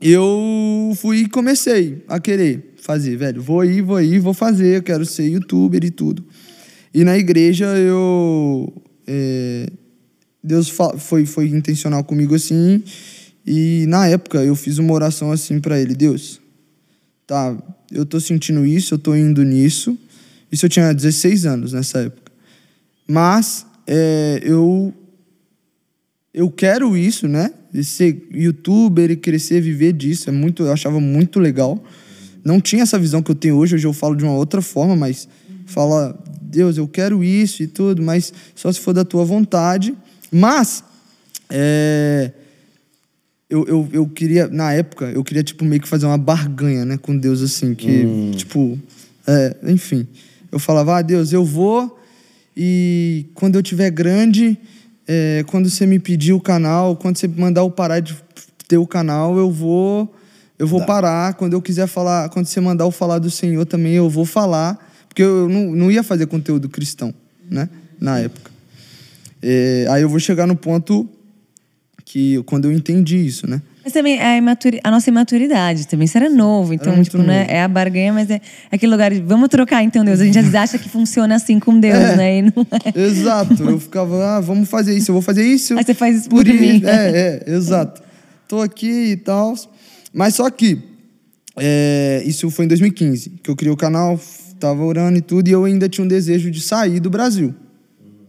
eu 0.00 0.92
fui 0.96 1.18
e 1.22 1.28
comecei 1.28 2.02
a 2.08 2.18
querer 2.20 2.74
fazer, 2.82 3.16
velho. 3.16 3.42
Vou 3.42 3.64
ir, 3.64 3.82
vou 3.82 4.00
ir, 4.00 4.18
vou 4.18 4.34
fazer. 4.34 4.76
Eu 4.78 4.82
quero 4.82 5.04
ser 5.04 5.28
youtuber 5.28 5.84
e 5.84 5.90
tudo. 5.90 6.24
E 6.94 7.04
na 7.04 7.16
igreja 7.18 7.66
eu. 7.76 8.72
é, 9.06 9.66
Deus 10.42 10.68
foi, 10.68 11.26
foi 11.26 11.48
intencional 11.48 12.02
comigo 12.02 12.34
assim. 12.34 12.82
E 13.46 13.84
na 13.88 14.06
época 14.06 14.42
eu 14.44 14.54
fiz 14.54 14.78
uma 14.78 14.92
oração 14.92 15.32
assim 15.32 15.60
pra 15.60 15.78
ele: 15.80 15.94
Deus, 15.94 16.40
tá, 17.26 17.56
eu 17.90 18.06
tô 18.06 18.20
sentindo 18.20 18.64
isso, 18.64 18.94
eu 18.94 18.98
tô 18.98 19.14
indo 19.14 19.42
nisso. 19.42 19.98
Isso 20.50 20.66
eu 20.66 20.70
tinha 20.70 20.92
16 20.92 21.46
anos 21.46 21.72
nessa 21.72 22.00
época. 22.00 22.32
Mas 23.06 23.66
é, 23.86 24.40
eu 24.42 24.94
eu 26.32 26.48
quero 26.50 26.96
isso, 26.96 27.26
né? 27.26 27.52
Ser 27.82 28.28
youtuber 28.32 29.10
e 29.10 29.16
crescer, 29.16 29.60
viver 29.60 29.92
disso, 29.92 30.28
é 30.28 30.32
muito, 30.32 30.62
eu 30.62 30.72
achava 30.72 31.00
muito 31.00 31.40
legal. 31.40 31.82
Não 32.44 32.60
tinha 32.60 32.82
essa 32.82 32.98
visão 32.98 33.22
que 33.22 33.30
eu 33.30 33.34
tenho 33.34 33.56
hoje, 33.56 33.74
hoje 33.74 33.86
eu 33.86 33.92
falo 33.92 34.14
de 34.14 34.24
uma 34.24 34.34
outra 34.34 34.62
forma, 34.62 34.94
mas 34.96 35.28
fala, 35.66 36.18
Deus, 36.40 36.78
eu 36.78 36.86
quero 36.86 37.22
isso 37.22 37.62
e 37.62 37.66
tudo, 37.66 38.02
mas 38.02 38.32
só 38.54 38.72
se 38.72 38.80
for 38.80 38.92
da 38.92 39.04
tua 39.04 39.24
vontade. 39.24 39.94
Mas 40.30 40.84
é, 41.48 42.30
eu, 43.48 43.66
eu, 43.66 43.88
eu 43.92 44.08
queria, 44.08 44.46
na 44.48 44.72
época, 44.72 45.06
eu 45.06 45.24
queria, 45.24 45.42
tipo, 45.42 45.64
meio 45.64 45.80
que 45.82 45.88
fazer 45.88 46.06
uma 46.06 46.18
barganha, 46.18 46.84
né, 46.84 46.96
com 46.96 47.16
Deus, 47.16 47.42
assim, 47.42 47.74
que, 47.74 48.30
tipo, 48.36 48.78
é, 49.26 49.56
enfim. 49.64 50.06
Eu 50.52 50.58
falava, 50.58 50.98
ah, 50.98 51.02
Deus, 51.02 51.32
eu 51.32 51.44
vou 51.44 51.98
e 52.56 53.26
quando 53.34 53.56
eu 53.56 53.62
tiver 53.62 53.90
grande, 53.90 54.58
é, 55.06 55.44
quando 55.46 55.70
você 55.70 55.86
me 55.86 55.98
pedir 55.98 56.32
o 56.32 56.40
canal, 56.40 56.96
quando 56.96 57.16
você 57.16 57.28
mandar 57.28 57.62
eu 57.62 57.70
parar 57.70 58.00
de 58.00 58.16
ter 58.68 58.76
o 58.76 58.86
canal, 58.86 59.36
eu 59.38 59.50
vou, 59.50 60.14
eu 60.58 60.66
vou 60.66 60.84
parar. 60.84 61.34
Quando 61.34 61.54
eu 61.54 61.62
quiser 61.62 61.86
falar, 61.86 62.28
quando 62.28 62.46
você 62.46 62.60
mandar 62.60 62.84
eu 62.84 62.90
falar 62.90 63.18
do 63.18 63.30
Senhor 63.30 63.64
também, 63.64 63.94
eu 63.94 64.10
vou 64.10 64.24
falar, 64.24 64.78
porque 65.08 65.22
eu 65.22 65.48
não, 65.48 65.74
não 65.74 65.90
ia 65.90 66.02
fazer 66.02 66.26
conteúdo 66.26 66.68
cristão, 66.68 67.14
né, 67.48 67.68
na 67.98 68.18
época. 68.18 68.49
É, 69.42 69.86
aí 69.90 70.02
eu 70.02 70.08
vou 70.08 70.18
chegar 70.20 70.46
no 70.46 70.54
ponto 70.56 71.08
que 72.04 72.42
quando 72.44 72.64
eu 72.66 72.72
entendi 72.72 73.16
isso, 73.24 73.48
né? 73.48 73.62
Mas 73.82 73.92
também 73.94 74.18
é 74.18 74.34
a, 74.34 74.36
imaturi- 74.36 74.80
a 74.84 74.90
nossa 74.90 75.08
imaturidade 75.08 75.86
também. 75.88 76.06
Você 76.06 76.18
era 76.18 76.28
novo, 76.28 76.74
então, 76.74 76.92
muito 76.94 77.06
tipo, 77.10 77.18
não 77.22 77.32
é, 77.32 77.40
novo. 77.40 77.50
é 77.52 77.62
a 77.62 77.68
barganha, 77.68 78.12
mas 78.12 78.28
é, 78.28 78.40
aquele 78.70 78.92
lugar 78.92 79.10
de 79.12 79.20
vamos 79.22 79.48
trocar 79.48 79.82
então, 79.82 80.04
Deus. 80.04 80.20
A 80.20 80.24
gente 80.24 80.36
às 80.38 80.44
vezes 80.44 80.54
acha 80.54 80.78
que 80.78 80.88
funciona 80.88 81.34
assim 81.36 81.58
com 81.58 81.78
Deus, 81.80 81.96
É. 81.96 82.16
né? 82.16 82.38
E 82.38 82.42
não 82.42 82.52
é. 82.94 83.00
Exato. 83.00 83.62
Eu 83.62 83.80
ficava, 83.80 84.36
ah, 84.36 84.40
vamos 84.40 84.68
fazer 84.68 84.94
isso, 84.96 85.10
eu 85.10 85.14
vou 85.14 85.22
fazer 85.22 85.44
isso. 85.46 85.78
Aí 85.78 85.84
você 85.84 85.94
faz 85.94 86.16
isso 86.20 86.28
por 86.28 86.44
mim. 86.44 86.76
isso. 86.76 86.86
É, 86.88 87.42
é, 87.46 87.50
exato. 87.54 88.02
Tô 88.46 88.60
aqui 88.60 89.12
e 89.12 89.16
tal. 89.16 89.54
Mas 90.12 90.34
só 90.34 90.50
que, 90.50 90.78
é, 91.56 92.22
isso 92.26 92.50
foi 92.50 92.64
em 92.66 92.68
2015, 92.68 93.30
que 93.42 93.50
eu 93.50 93.56
criei 93.56 93.72
o 93.72 93.76
canal, 93.76 94.20
tava 94.58 94.82
orando 94.82 95.16
e 95.18 95.22
tudo, 95.22 95.48
e 95.48 95.52
eu 95.52 95.64
ainda 95.64 95.88
tinha 95.88 96.04
um 96.04 96.08
desejo 96.08 96.50
de 96.50 96.60
sair 96.60 97.00
do 97.00 97.08
Brasil. 97.08 97.54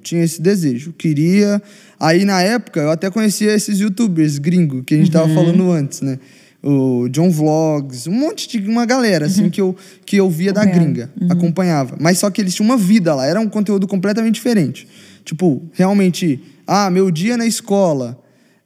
Tinha 0.02 0.24
esse 0.24 0.42
desejo. 0.42 0.94
Queria. 0.94 1.62
Aí, 2.00 2.26
na 2.26 2.42
época, 2.42 2.80
eu 2.80 2.92
até 2.92 3.10
conhecia 3.10 3.54
esses 3.54 3.80
youtubers 3.80 4.38
gringos 4.38 4.84
que 4.86 4.96
a 4.96 4.98
gente 4.98 5.12
tava 5.12 5.34
falando 5.34 5.72
antes, 5.72 6.02
né? 6.02 6.20
O 6.64 7.08
John 7.10 7.32
Vlogs, 7.32 8.08
um 8.08 8.14
monte 8.14 8.60
de 8.60 8.70
uma 8.70 8.86
galera, 8.86 9.26
assim, 9.26 9.50
que, 9.50 9.60
eu, 9.60 9.76
que 10.06 10.18
eu 10.18 10.30
via 10.30 10.54
da 10.54 10.64
gringa, 10.64 11.10
acompanhava. 11.28 11.98
Mas 12.00 12.20
só 12.20 12.30
que 12.30 12.40
eles 12.40 12.54
tinham 12.54 12.70
uma 12.70 12.78
vida 12.78 13.16
lá, 13.16 13.26
era 13.26 13.40
um 13.40 13.50
conteúdo 13.50 13.88
completamente 13.88 14.36
diferente. 14.36 14.88
Tipo, 15.26 15.64
realmente, 15.74 16.40
ah, 16.68 16.90
meu 16.92 17.10
dia 17.10 17.36
na 17.36 17.48
escola, 17.48 18.20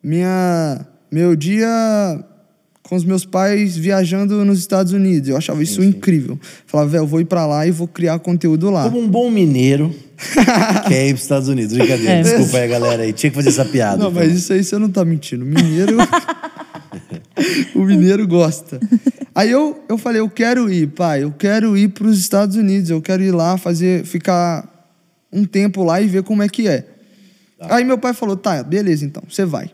minha, 0.03 0.85
meu 1.09 1.37
dia 1.37 1.67
com 2.87 2.95
os 2.95 3.03
meus 3.03 3.25
pais 3.25 3.75
viajando 3.75 4.45
nos 4.45 4.59
Estados 4.59 4.93
Unidos. 4.93 5.29
Eu 5.29 5.37
achava 5.37 5.61
isso 5.63 5.83
incrível. 5.83 6.39
Falava, 6.67 6.89
velho, 6.91 7.01
eu 7.03 7.07
vou 7.07 7.19
ir 7.19 7.25
pra 7.25 7.45
lá 7.45 7.65
e 7.65 7.71
vou 7.71 7.87
criar 7.87 8.19
conteúdo 8.19 8.69
lá. 8.69 8.89
Como 8.89 9.01
um 9.01 9.07
bom 9.07 9.29
mineiro 9.29 9.93
quer 10.87 11.07
ir 11.07 11.13
pros 11.13 11.23
Estados 11.23 11.49
Unidos. 11.49 11.75
Brincadeira. 11.75 12.11
É. 12.11 12.21
Desculpa 12.21 12.57
aí, 12.57 12.67
galera. 12.67 13.03
Aí. 13.03 13.11
Tinha 13.13 13.31
que 13.31 13.35
fazer 13.35 13.49
essa 13.49 13.65
piada. 13.65 14.03
Não, 14.03 14.11
mas 14.11 14.31
isso 14.33 14.53
aí 14.53 14.63
você 14.63 14.77
não 14.77 14.89
tá 14.89 15.03
mentindo. 15.03 15.43
Mineiro. 15.43 15.97
o 17.73 17.79
mineiro 17.79 18.27
gosta. 18.27 18.79
Aí 19.33 19.49
eu, 19.49 19.83
eu 19.89 19.97
falei, 19.97 20.21
eu 20.21 20.29
quero 20.29 20.71
ir, 20.71 20.87
pai, 20.89 21.23
eu 21.23 21.31
quero 21.31 21.75
ir 21.75 21.89
para 21.89 22.07
os 22.07 22.19
Estados 22.19 22.55
Unidos, 22.55 22.89
eu 22.89 23.01
quero 23.01 23.21
ir 23.21 23.31
lá 23.31 23.57
fazer, 23.57 24.05
ficar 24.05 24.93
um 25.31 25.43
tempo 25.43 25.83
lá 25.83 25.99
e 25.99 26.07
ver 26.07 26.23
como 26.23 26.41
é 26.41 26.47
que 26.47 26.67
é. 26.67 26.85
Aí 27.59 27.83
meu 27.83 27.97
pai 27.97 28.13
falou, 28.13 28.37
tá, 28.37 28.63
beleza 28.63 29.03
então, 29.03 29.23
você 29.29 29.43
vai. 29.43 29.71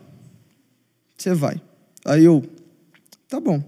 Você 1.15 1.33
vai. 1.33 1.61
Aí 2.05 2.23
eu, 2.23 2.43
tá 3.31 3.39
bom. 3.39 3.63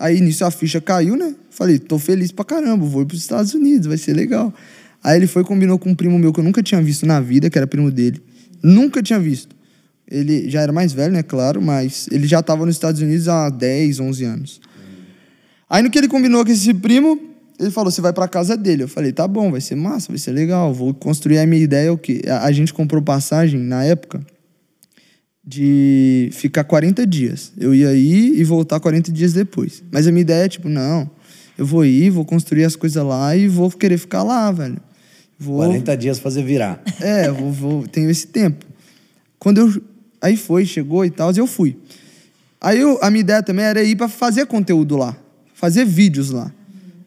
Aí 0.00 0.20
nisso 0.20 0.44
a 0.44 0.50
ficha 0.50 0.80
caiu, 0.80 1.16
né? 1.16 1.34
Falei, 1.48 1.78
tô 1.78 1.96
feliz 1.96 2.32
pra 2.32 2.44
caramba, 2.44 2.84
vou 2.84 3.06
pros 3.06 3.20
Estados 3.20 3.54
Unidos, 3.54 3.86
vai 3.86 3.96
ser 3.96 4.12
legal. 4.12 4.52
Aí 5.02 5.16
ele 5.16 5.28
foi 5.28 5.44
combinou 5.44 5.78
com 5.78 5.90
um 5.90 5.94
primo 5.94 6.18
meu 6.18 6.32
que 6.32 6.40
eu 6.40 6.44
nunca 6.44 6.60
tinha 6.60 6.82
visto 6.82 7.06
na 7.06 7.20
vida, 7.20 7.48
que 7.48 7.56
era 7.56 7.68
primo 7.68 7.90
dele. 7.90 8.20
Nunca 8.60 9.00
tinha 9.00 9.18
visto. 9.20 9.54
Ele 10.10 10.50
já 10.50 10.60
era 10.60 10.72
mais 10.72 10.92
velho, 10.92 11.12
né, 11.12 11.22
claro, 11.22 11.62
mas 11.62 12.08
ele 12.10 12.26
já 12.26 12.40
estava 12.40 12.66
nos 12.66 12.74
Estados 12.74 13.00
Unidos 13.00 13.28
há 13.28 13.48
10, 13.48 14.00
11 14.00 14.24
anos. 14.24 14.60
Aí 15.70 15.82
no 15.82 15.90
que 15.90 15.98
ele 15.98 16.08
combinou 16.08 16.44
com 16.44 16.50
esse 16.50 16.74
primo, 16.74 17.18
ele 17.58 17.70
falou: 17.70 17.90
"Você 17.90 18.00
vai 18.00 18.12
para 18.12 18.26
casa 18.26 18.56
dele". 18.56 18.82
Eu 18.82 18.88
falei: 18.88 19.12
"Tá 19.12 19.26
bom, 19.26 19.52
vai 19.52 19.60
ser 19.60 19.76
massa, 19.76 20.08
vai 20.08 20.18
ser 20.18 20.32
legal, 20.32 20.74
vou 20.74 20.92
construir 20.92 21.38
a 21.38 21.46
minha 21.46 21.62
ideia 21.62 21.92
o 21.92 21.98
quê? 21.98 22.22
A, 22.28 22.44
a 22.44 22.52
gente 22.52 22.74
comprou 22.74 23.00
passagem 23.00 23.60
na 23.60 23.84
época 23.84 24.20
de 25.46 26.28
ficar 26.32 26.64
40 26.64 27.06
dias. 27.06 27.52
Eu 27.56 27.74
ia 27.74 27.94
ir 27.94 28.38
e 28.38 28.42
voltar 28.42 28.80
40 28.80 29.12
dias 29.12 29.32
depois. 29.32 29.82
Mas 29.92 30.06
a 30.06 30.10
minha 30.10 30.22
ideia 30.22 30.44
é 30.44 30.48
tipo, 30.48 30.68
não, 30.68 31.08
eu 31.56 31.64
vou 31.64 31.84
ir, 31.84 32.10
vou 32.10 32.24
construir 32.24 32.64
as 32.64 32.74
coisas 32.74 33.02
lá 33.04 33.36
e 33.36 33.46
vou 33.46 33.70
querer 33.70 33.96
ficar 33.98 34.22
lá, 34.22 34.50
velho. 34.50 34.78
Vou 35.38 35.58
40 35.58 35.96
dias 35.96 36.18
fazer 36.18 36.42
virar. 36.42 36.82
é, 37.00 37.30
vou, 37.30 37.52
vou, 37.52 37.86
tenho 37.86 38.10
esse 38.10 38.26
tempo. 38.26 38.64
Quando 39.38 39.58
eu. 39.58 39.82
Aí 40.20 40.36
foi, 40.36 40.64
chegou 40.64 41.04
e 41.04 41.10
tal, 41.10 41.30
e 41.32 41.38
eu 41.38 41.46
fui. 41.46 41.76
Aí 42.60 42.80
eu, 42.80 42.98
a 43.02 43.10
minha 43.10 43.20
ideia 43.20 43.42
também 43.42 43.64
era 43.64 43.82
ir 43.82 43.94
para 43.94 44.08
fazer 44.08 44.46
conteúdo 44.46 44.96
lá, 44.96 45.16
fazer 45.54 45.84
vídeos 45.84 46.30
lá. 46.30 46.50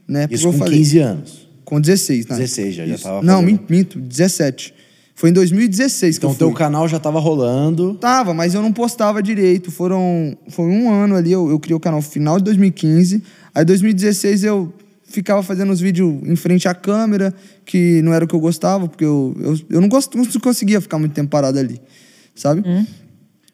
Né? 0.08 0.22
Porque 0.22 0.36
Isso 0.36 0.48
eu 0.48 0.52
com 0.54 0.60
falei- 0.60 0.78
15 0.78 1.00
anos. 1.00 1.50
Com 1.66 1.82
16, 1.82 2.26
né? 2.28 2.36
16 2.38 2.76
já, 2.76 2.86
já 2.88 2.98
tava 2.98 3.22
Não, 3.22 3.42
minto, 3.42 3.66
minto, 3.72 4.00
17. 4.00 4.74
Foi 5.20 5.32
em 5.32 5.34
2016 5.34 6.16
Então 6.16 6.30
que 6.30 6.36
o 6.38 6.40
teu 6.40 6.48
eu 6.48 6.52
fui. 6.52 6.58
canal 6.58 6.88
já 6.88 6.98
tava 6.98 7.20
rolando. 7.20 7.94
Tava, 7.96 8.34
mas 8.34 8.54
eu 8.54 8.62
não 8.62 8.72
postava 8.72 9.22
direito. 9.22 9.70
Foram, 9.70 10.38
foi 10.48 10.64
um 10.64 10.90
ano 10.90 11.14
ali, 11.14 11.30
eu, 11.30 11.50
eu 11.50 11.60
criei 11.60 11.76
o 11.76 11.80
canal 11.80 12.02
final 12.02 12.38
de 12.38 12.46
2015. 12.46 13.22
Aí 13.54 13.66
2016 13.66 14.46
eu 14.46 14.74
ficava 15.04 15.44
fazendo 15.44 15.74
os 15.74 15.82
vídeos 15.82 16.10
em 16.26 16.38
frente 16.38 16.70
à 16.70 16.74
câmera, 16.74 17.34
que 17.66 18.02
não 18.02 18.14
era 18.14 18.24
o 18.24 18.28
que 18.30 18.34
eu 18.34 18.40
gostava, 18.40 18.88
porque 18.88 19.04
eu, 19.04 19.36
eu, 19.42 19.60
eu 19.70 19.82
não, 19.82 19.90
gosto, 19.90 20.18
não 20.18 20.26
conseguia 20.40 20.80
ficar 20.80 20.98
muito 20.98 21.12
tempo 21.12 21.30
parado 21.30 21.60
ali, 21.60 21.82
sabe? 22.34 22.64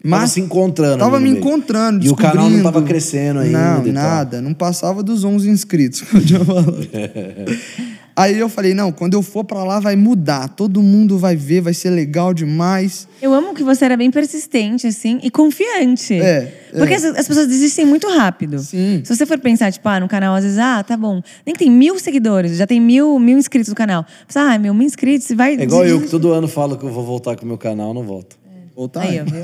Tava 0.07 0.27
se 0.27 0.39
encontrando. 0.39 0.99
Tava 0.99 1.19
me 1.19 1.29
encontrando, 1.29 2.05
E 2.05 2.09
o 2.09 2.15
canal 2.15 2.47
não 2.47 2.61
tava 2.61 2.83
crescendo 2.83 3.39
ainda. 3.39 3.57
Não, 3.57 3.83
tal. 3.83 3.91
nada. 3.91 4.39
Não 4.39 4.53
passava 4.53 5.01
dos 5.01 5.23
11 5.23 5.49
inscritos, 5.49 6.03
Aí 8.17 8.39
eu 8.39 8.47
falei, 8.47 8.73
não, 8.73 8.93
quando 8.93 9.15
eu 9.15 9.21
for 9.21 9.43
pra 9.43 9.61
lá 9.65 9.79
vai 9.79 9.97
mudar. 9.97 10.47
Todo 10.47 10.81
mundo 10.81 11.17
vai 11.17 11.35
ver, 11.35 11.59
vai 11.59 11.73
ser 11.73 11.89
legal 11.89 12.33
demais. 12.33 13.09
Eu 13.21 13.33
amo 13.33 13.53
que 13.53 13.61
você 13.61 13.83
era 13.83 13.97
bem 13.97 14.09
persistente, 14.09 14.87
assim, 14.87 15.19
e 15.21 15.29
confiante. 15.29 16.13
É, 16.13 16.69
Porque 16.71 16.93
é. 16.93 16.95
as, 16.95 17.03
as 17.03 17.27
pessoas 17.27 17.47
desistem 17.47 17.85
muito 17.85 18.07
rápido. 18.07 18.59
Sim. 18.59 19.01
Se 19.03 19.13
você 19.13 19.25
for 19.25 19.37
pensar, 19.37 19.69
tipo, 19.69 19.87
ah, 19.89 19.99
no 19.99 20.07
canal, 20.07 20.33
às 20.33 20.45
vezes, 20.45 20.57
ah, 20.57 20.81
tá 20.81 20.95
bom. 20.95 21.21
Nem 21.45 21.53
que 21.53 21.59
tem 21.59 21.69
mil 21.69 21.99
seguidores, 21.99 22.55
já 22.55 22.65
tem 22.65 22.79
mil, 22.79 23.19
mil 23.19 23.37
inscritos 23.37 23.67
no 23.67 23.75
canal. 23.75 24.05
Você, 24.25 24.39
ah, 24.39 24.57
mil, 24.57 24.73
mil 24.73 24.87
inscritos, 24.87 25.27
vai. 25.35 25.57
É 25.57 25.63
igual 25.63 25.85
eu, 25.85 25.99
que 25.99 26.07
todo 26.07 26.31
ano 26.31 26.47
falo 26.47 26.77
que 26.77 26.85
eu 26.85 26.91
vou 26.91 27.03
voltar 27.03 27.35
com 27.35 27.43
o 27.43 27.47
meu 27.47 27.57
canal, 27.57 27.93
não 27.93 28.03
volto. 28.03 28.37
Voltar. 28.75 29.01
Aí, 29.03 29.21
viu? 29.21 29.41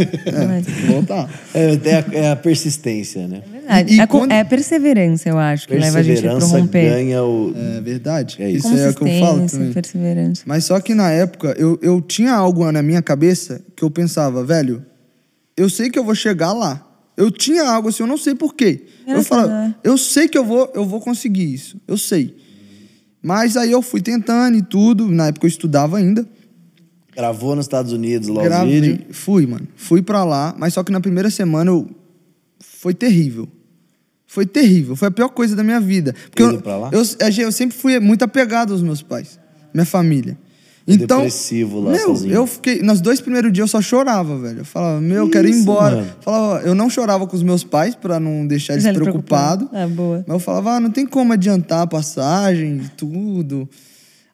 Mas- 0.48 0.68
Voltar. 0.88 1.30
É, 1.54 1.74
é 1.86 1.96
a, 1.96 2.06
é 2.28 2.32
a 2.32 2.36
persistência, 2.36 3.28
né? 3.28 3.42
Verdade. 3.50 3.94
E- 3.94 3.98
e 3.98 4.00
é, 4.02 4.08
quando- 4.08 4.32
é 4.32 4.44
perseverança, 4.44 5.30
eu 5.30 5.38
acho, 5.38 5.68
que 5.68 5.74
leva 5.76 6.00
a 6.00 6.04
gente 6.04 6.16
Perseverança 6.22 6.58
romper. 6.60 6.90
ganha 6.90 7.24
o. 7.24 7.54
É 7.56 7.80
verdade. 7.82 8.36
É 8.40 8.52
isso. 8.52 8.68
isso 8.68 8.78
é 8.78 8.90
o 8.90 8.94
que 8.94 9.04
eu 9.04 9.20
falo 9.22 9.46
também. 9.48 9.72
perseverança. 9.72 10.44
Mas 10.46 10.66
só 10.66 10.80
que 10.82 10.94
na 10.94 11.10
época 11.12 11.56
eu, 11.58 11.80
eu 11.82 12.02
tinha 12.02 12.34
algo 12.34 12.70
na 12.72 12.82
minha 12.82 13.02
cabeça 13.02 13.62
que 13.76 13.84
eu 13.84 13.90
pensava, 13.90 14.44
velho, 14.44 14.86
eu 15.56 15.70
sei 15.70 15.90
que 15.90 15.98
eu 15.98 16.04
vou 16.04 16.14
chegar 16.16 16.52
lá. 16.52 16.86
Eu 17.16 17.30
tinha 17.32 17.64
algo 17.64 17.88
assim, 17.90 18.04
eu 18.04 18.08
não 18.08 18.18
sei 18.18 18.36
por 18.36 18.54
quê. 18.56 18.86
Eu 19.08 19.24
falava, 19.24 19.48
né? 19.50 19.76
eu 19.84 19.98
sei 19.98 20.28
que 20.28 20.38
eu 20.38 20.44
vou, 20.44 20.72
eu 20.76 20.86
vou 20.86 21.00
conseguir 21.00 21.54
isso. 21.54 21.80
Eu 21.88 21.98
sei. 21.98 22.36
Mas 23.22 23.56
aí 23.56 23.72
eu 23.72 23.82
fui 23.82 24.02
tentando 24.02 24.58
e 24.58 24.62
tudo. 24.62 25.08
Na 25.08 25.28
época 25.28 25.46
eu 25.46 25.50
estudava 25.50 25.98
ainda. 25.98 26.26
Gravou 27.16 27.56
nos 27.56 27.66
Estados 27.66 27.92
Unidos 27.92 28.28
lá 28.30 28.42
os 28.42 28.48
Gravei. 28.48 28.82
vídeos. 28.82 29.18
Fui, 29.18 29.46
mano. 29.46 29.68
Fui 29.76 30.02
pra 30.02 30.24
lá, 30.24 30.56
mas 30.58 30.74
só 30.74 30.84
que 30.84 30.92
na 30.92 31.02
primeira 31.02 31.30
semana 31.30 31.72
eu... 31.72 31.90
foi 32.60 32.94
terrível. 32.94 33.48
Foi 34.26 34.46
terrível. 34.46 34.96
Foi 34.96 35.10
a 35.10 35.12
pior 35.12 35.30
coisa 35.30 35.56
da 35.56 35.64
minha 35.64 35.80
vida. 35.80 36.16
Porque 36.30 36.42
Indo 36.42 36.54
eu, 36.56 36.62
pra 36.62 36.78
lá? 36.78 36.90
eu, 36.94 37.04
eu 37.44 37.52
sempre 37.52 37.76
fui 37.78 38.00
muito 38.00 38.24
apegado 38.24 38.72
aos 38.72 38.82
meus 38.82 39.02
pais, 39.02 39.38
minha 39.74 39.86
família. 39.86 40.38
Então, 40.88 41.18
Depressivo 41.18 41.80
lá 41.80 41.92
meu, 41.92 42.08
sozinho. 42.08 42.34
eu 42.34 42.48
fiquei. 42.48 42.82
Nos 42.82 43.02
dois 43.02 43.22
primeiros 43.22 43.52
dias 43.54 43.66
eu 43.66 43.68
só 43.68 43.82
chorava, 43.82 44.38
velho. 44.38 44.60
Eu 44.60 44.66
falava, 44.66 45.00
meu, 45.00 45.18
eu 45.26 45.30
quero 45.30 45.48
ir 45.48 45.54
embora. 45.54 45.98
mano? 45.98 46.08
Falava, 46.22 46.62
eu 46.66 46.74
não 46.74 46.90
chorava 46.90 47.28
com 47.28 47.36
os 47.36 47.44
meus 47.44 47.64
pais 47.64 47.94
pra 47.94 48.20
não 48.20 48.48
deixar 48.48 48.74
eles 48.74 48.86
ele 48.86 49.00
preocupados. 49.00 49.68
preocupado. 49.68 49.92
Ah, 49.94 49.96
boa. 49.96 50.24
Mas 50.28 50.34
eu 50.34 50.40
falava, 50.40 50.72
ah, 50.72 50.80
não 50.80 50.90
tem 50.90 51.06
como 51.06 51.34
adiantar 51.34 51.82
a 51.82 51.88
passagem 51.88 52.82
e 52.86 52.90
tudo. 52.98 53.70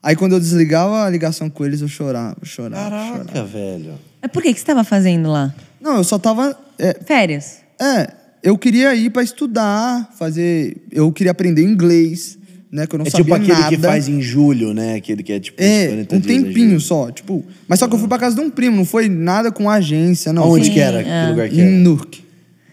Aí 0.07 0.15
quando 0.15 0.31
eu 0.31 0.39
desligava 0.39 1.03
a 1.03 1.09
ligação 1.09 1.49
com 1.49 1.65
eles, 1.65 1.81
eu 1.81 1.87
chorava, 1.89 2.37
chorava, 2.41 2.89
chorava. 2.89 3.25
Caraca, 3.25 3.43
velho. 3.43 3.91
Mas 4.21 4.31
por 4.31 4.41
que, 4.41 4.53
que 4.53 4.59
você 4.59 4.63
estava 4.63 4.85
fazendo 4.85 5.29
lá? 5.29 5.53
Não, 5.81 5.97
eu 5.97 6.03
só 6.05 6.17
tava. 6.17 6.57
É, 6.79 6.97
Férias? 7.05 7.57
é, 7.77 8.07
eu 8.41 8.57
queria 8.57 8.95
ir 8.95 9.09
pra 9.09 9.21
estudar, 9.21 10.09
fazer. 10.17 10.77
Eu 10.89 11.11
queria 11.11 11.31
aprender 11.31 11.61
inglês, 11.61 12.37
né? 12.71 12.87
Que 12.87 12.95
eu 12.95 12.99
não 12.99 13.05
É 13.05 13.09
sabia 13.09 13.25
tipo 13.25 13.35
aquele 13.35 13.59
nada. 13.59 13.75
que 13.75 13.81
faz 13.81 14.07
em 14.07 14.21
julho, 14.21 14.73
né? 14.73 14.95
Aquele 14.95 15.21
que 15.23 15.33
é 15.33 15.41
tipo. 15.41 15.61
É, 15.61 15.87
40 15.87 16.15
um 16.15 16.17
em 16.19 16.21
tempinho 16.21 16.79
só, 16.79 17.11
tipo. 17.11 17.43
Mas 17.67 17.79
só 17.79 17.87
que 17.89 17.93
eu 17.93 17.99
fui 17.99 18.07
pra 18.07 18.17
casa 18.17 18.33
de 18.37 18.41
um 18.41 18.49
primo, 18.49 18.77
não 18.77 18.85
foi 18.85 19.09
nada 19.09 19.51
com 19.51 19.69
agência, 19.69 20.31
não. 20.31 20.49
Onde 20.49 20.67
Foi 20.67 20.73
que 20.75 20.79
era? 20.79 20.99
Sim, 20.99 21.03
Que 21.03 21.09
é. 21.09 21.27
lugar 21.29 21.49
que 21.49 21.55
Em 21.57 21.61
era? 21.63 21.71
Newark. 21.71 22.23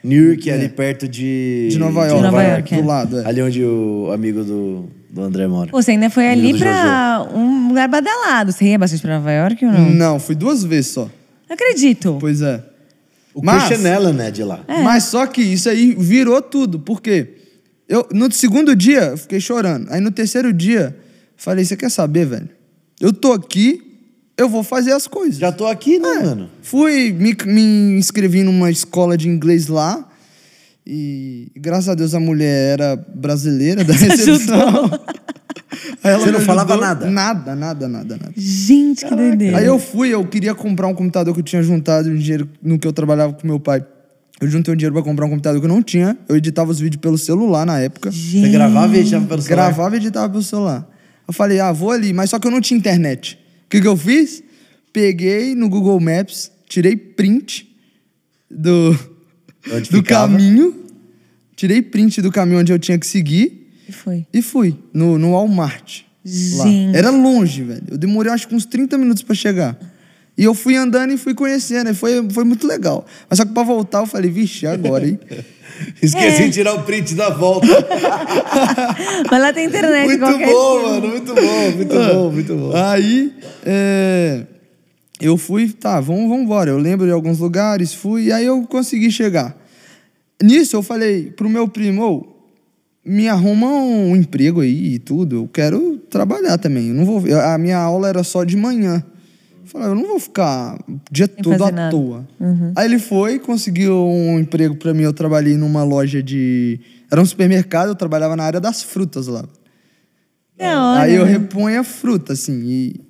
Newark, 0.04 0.50
ali 0.52 0.68
perto 0.68 1.08
de. 1.08 1.66
De 1.70 1.78
Nova 1.80 2.06
York. 2.06 2.16
De 2.16 2.22
Nova 2.22 2.42
York, 2.44 2.74
é. 2.74 2.76
do 2.80 2.86
lado, 2.86 3.18
é. 3.20 3.26
Ali 3.26 3.42
onde 3.42 3.64
o 3.64 4.10
amigo 4.12 4.44
do, 4.44 4.88
do 5.14 5.22
André 5.22 5.46
mora. 5.46 5.70
Você 5.70 5.92
ainda 5.92 6.10
foi 6.10 6.28
ali 6.28 6.52
do 6.52 6.58
pra 6.58 7.26
um 7.32 7.68
lugar 7.68 7.88
badalado. 7.88 8.52
Você 8.52 8.64
ia 8.66 8.78
bastante 8.78 9.00
pra 9.02 9.16
Nova 9.16 9.30
York 9.32 9.64
ou 9.64 9.72
não? 9.72 9.90
Não, 9.90 10.18
fui 10.20 10.34
duas 10.34 10.64
vezes 10.64 10.90
só. 10.92 11.08
Não 11.48 11.54
acredito. 11.54 12.16
Pois 12.20 12.42
é. 12.42 12.62
O 13.32 13.42
Mas- 13.44 13.64
Christian 13.64 13.94
Allen 13.94 14.20
é 14.20 14.30
de 14.30 14.42
lá. 14.42 14.60
Mas 14.68 15.04
só 15.04 15.26
que 15.26 15.40
isso 15.40 15.68
aí 15.68 15.94
virou 15.98 16.42
tudo. 16.42 16.78
Por 16.80 17.00
quê? 17.00 17.28
Eu, 17.88 18.06
no 18.12 18.30
segundo 18.32 18.74
dia, 18.74 19.00
eu 19.10 19.16
fiquei 19.18 19.40
chorando. 19.40 19.86
Aí 19.90 20.00
no 20.00 20.10
terceiro 20.10 20.52
dia, 20.52 20.96
falei: 21.36 21.64
Você 21.64 21.76
quer 21.76 21.90
saber, 21.90 22.26
velho? 22.26 22.48
Eu 23.00 23.12
tô 23.12 23.32
aqui, 23.32 23.82
eu 24.36 24.48
vou 24.48 24.62
fazer 24.62 24.92
as 24.92 25.06
coisas. 25.06 25.36
Já 25.36 25.52
tô 25.52 25.66
aqui, 25.66 25.98
né, 25.98 26.08
É. 26.08 26.22
mano? 26.24 26.50
Fui, 26.62 27.12
me, 27.12 27.36
me 27.46 27.98
inscrevi 27.98 28.42
numa 28.42 28.70
escola 28.70 29.16
de 29.16 29.28
inglês 29.28 29.66
lá. 29.68 30.08
E 30.86 31.50
graças 31.56 31.88
a 31.88 31.94
Deus 31.94 32.14
a 32.14 32.20
mulher 32.20 32.74
era 32.74 32.96
brasileira 32.96 33.82
da 33.82 33.94
recepção. 33.94 34.90
Aí 36.02 36.12
ela 36.12 36.24
Você 36.24 36.30
não 36.30 36.38
me 36.38 36.44
falava 36.44 36.76
nada? 36.76 37.10
Nada, 37.10 37.54
nada, 37.54 37.88
nada, 37.88 38.16
nada. 38.16 38.32
Gente, 38.36 39.04
que 39.04 39.14
doideira. 39.14 39.58
Aí 39.58 39.66
eu 39.66 39.78
fui, 39.78 40.10
eu 40.10 40.24
queria 40.26 40.54
comprar 40.54 40.86
um 40.86 40.94
computador 40.94 41.32
que 41.34 41.40
eu 41.40 41.44
tinha 41.44 41.62
juntado 41.62 42.08
um 42.10 42.16
dinheiro 42.16 42.48
no 42.62 42.78
que 42.78 42.86
eu 42.86 42.92
trabalhava 42.92 43.32
com 43.32 43.46
meu 43.46 43.58
pai. 43.58 43.84
Eu 44.40 44.48
juntei 44.48 44.74
um 44.74 44.76
dinheiro 44.76 44.94
pra 44.94 45.02
comprar 45.02 45.26
um 45.26 45.30
computador 45.30 45.60
que 45.60 45.66
eu 45.66 45.70
não 45.70 45.82
tinha. 45.82 46.16
Eu 46.28 46.36
editava 46.36 46.70
os 46.70 46.78
vídeos 46.78 47.00
pelo 47.00 47.16
celular 47.16 47.64
na 47.64 47.80
época. 47.80 48.12
Você 48.12 48.48
gravava 48.50 48.96
e 48.96 49.00
editava 49.00 49.26
pelo 49.26 49.42
celular? 49.42 49.64
Gravava 49.64 49.94
e 49.94 49.98
editava 49.98 50.28
pelo 50.28 50.42
celular. 50.42 50.90
Eu 51.26 51.32
falei, 51.32 51.60
ah, 51.60 51.72
vou 51.72 51.90
ali, 51.90 52.12
mas 52.12 52.30
só 52.30 52.38
que 52.38 52.46
eu 52.46 52.50
não 52.50 52.60
tinha 52.60 52.76
internet. 52.78 53.38
O 53.66 53.70
que, 53.70 53.80
que 53.80 53.86
eu 53.86 53.96
fiz? 53.96 54.42
Peguei 54.92 55.54
no 55.54 55.68
Google 55.68 55.98
Maps, 55.98 56.52
tirei 56.68 56.96
print 56.96 57.68
do, 58.50 58.96
Onde 59.72 59.90
do 59.90 59.96
ficava? 59.98 60.30
caminho, 60.32 60.74
tirei 61.56 61.80
print 61.82 62.20
do 62.22 62.30
caminho 62.32 62.60
onde 62.60 62.72
eu 62.72 62.78
tinha 62.78 62.98
que 62.98 63.06
seguir 63.06 63.68
E 63.88 63.92
foi. 63.92 64.26
e 64.32 64.42
fui 64.42 64.76
no, 64.92 65.18
no 65.18 65.32
Walmart. 65.32 66.00
Gente. 66.24 66.96
Era 66.96 67.10
longe, 67.10 67.62
velho. 67.62 67.82
Eu 67.90 67.98
demorei 67.98 68.32
acho 68.32 68.48
que 68.48 68.54
uns 68.54 68.64
30 68.64 68.96
minutos 68.98 69.22
pra 69.22 69.34
chegar. 69.34 69.76
E 70.36 70.42
eu 70.42 70.52
fui 70.54 70.74
andando 70.74 71.12
e 71.12 71.16
fui 71.16 71.32
conhecendo, 71.32 71.90
e 71.90 71.94
foi, 71.94 72.28
foi 72.30 72.42
muito 72.44 72.66
legal. 72.66 73.06
Mas 73.30 73.36
só 73.38 73.44
que 73.44 73.52
pra 73.52 73.62
voltar 73.62 74.00
eu 74.00 74.06
falei, 74.06 74.30
vixe, 74.30 74.66
agora, 74.66 75.06
hein? 75.06 75.18
Esqueci 76.02 76.42
É. 76.42 76.46
de 76.46 76.50
tirar 76.52 76.74
o 76.74 76.82
print 76.82 77.14
da 77.14 77.30
volta. 77.30 77.66
Mas 79.30 79.40
lá 79.40 79.52
tem 79.52 79.66
internet 79.66 80.06
muito 80.06 80.20
bom, 80.20 80.36
dia. 80.38 80.46
mano. 80.88 81.08
Muito 81.08 81.34
bom, 81.34 81.70
muito 81.76 81.94
bom, 81.94 82.30
muito 82.32 82.56
bom. 82.56 82.72
Aí, 82.76 83.32
é, 83.64 84.42
eu 85.24 85.36
fui, 85.36 85.68
tá, 85.70 86.00
vamos, 86.00 86.28
vamos 86.28 86.44
embora. 86.44 86.70
Eu 86.70 86.78
lembro 86.78 87.06
de 87.06 87.12
alguns 87.12 87.38
lugares, 87.38 87.92
fui, 87.94 88.24
e 88.24 88.32
aí 88.32 88.44
eu 88.46 88.62
consegui 88.66 89.10
chegar. 89.10 89.56
Nisso 90.42 90.76
eu 90.76 90.82
falei 90.82 91.30
pro 91.30 91.48
meu 91.48 91.66
primo, 91.68 92.02
"Ô, 92.04 92.26
me 93.04 93.28
arruma 93.28 93.66
um 93.68 94.14
emprego 94.16 94.60
aí 94.60 94.94
e 94.94 94.98
tudo. 94.98 95.36
Eu 95.36 95.48
quero 95.48 95.98
trabalhar 96.10 96.58
também. 96.58 96.88
Eu 96.88 96.94
não 96.94 97.04
vou. 97.04 97.26
eu- 97.26 97.40
a 97.40 97.56
minha 97.58 97.78
aula 97.78 98.08
era 98.08 98.22
só 98.24 98.44
de 98.44 98.56
manhã. 98.56 99.02
Eu 99.62 99.66
falei, 99.68 99.88
eu 99.88 99.94
não 99.94 100.06
vou 100.06 100.18
ficar 100.20 100.78
o 100.88 101.00
dia 101.10 101.26
todo 101.28 101.64
à 101.64 101.70
nada. 101.70 101.90
toa. 101.90 102.26
Aí 102.76 102.86
ele 102.86 102.98
foi, 102.98 103.38
conseguiu 103.38 103.94
um 103.96 104.38
emprego 104.38 104.74
pra 104.76 104.92
mim. 104.92 105.02
Eu 105.02 105.12
trabalhei 105.12 105.56
numa 105.56 105.82
loja 105.84 106.22
de. 106.22 106.78
Era 107.10 107.20
um 107.20 107.26
supermercado, 107.26 107.88
eu 107.88 107.94
trabalhava 107.94 108.36
na 108.36 108.44
área 108.44 108.60
das 108.60 108.82
frutas 108.82 109.26
lá. 109.26 109.44
Hora. 110.78 111.00
Aí 111.02 111.14
eu 111.14 111.24
reponho 111.24 111.80
a 111.80 111.84
fruta, 111.84 112.32
assim. 112.34 112.62
E 112.64 113.00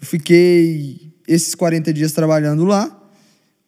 eu 0.00 0.06
fiquei 0.06 1.05
esses 1.28 1.54
40 1.54 1.92
dias 1.92 2.12
trabalhando 2.12 2.64
lá. 2.64 2.90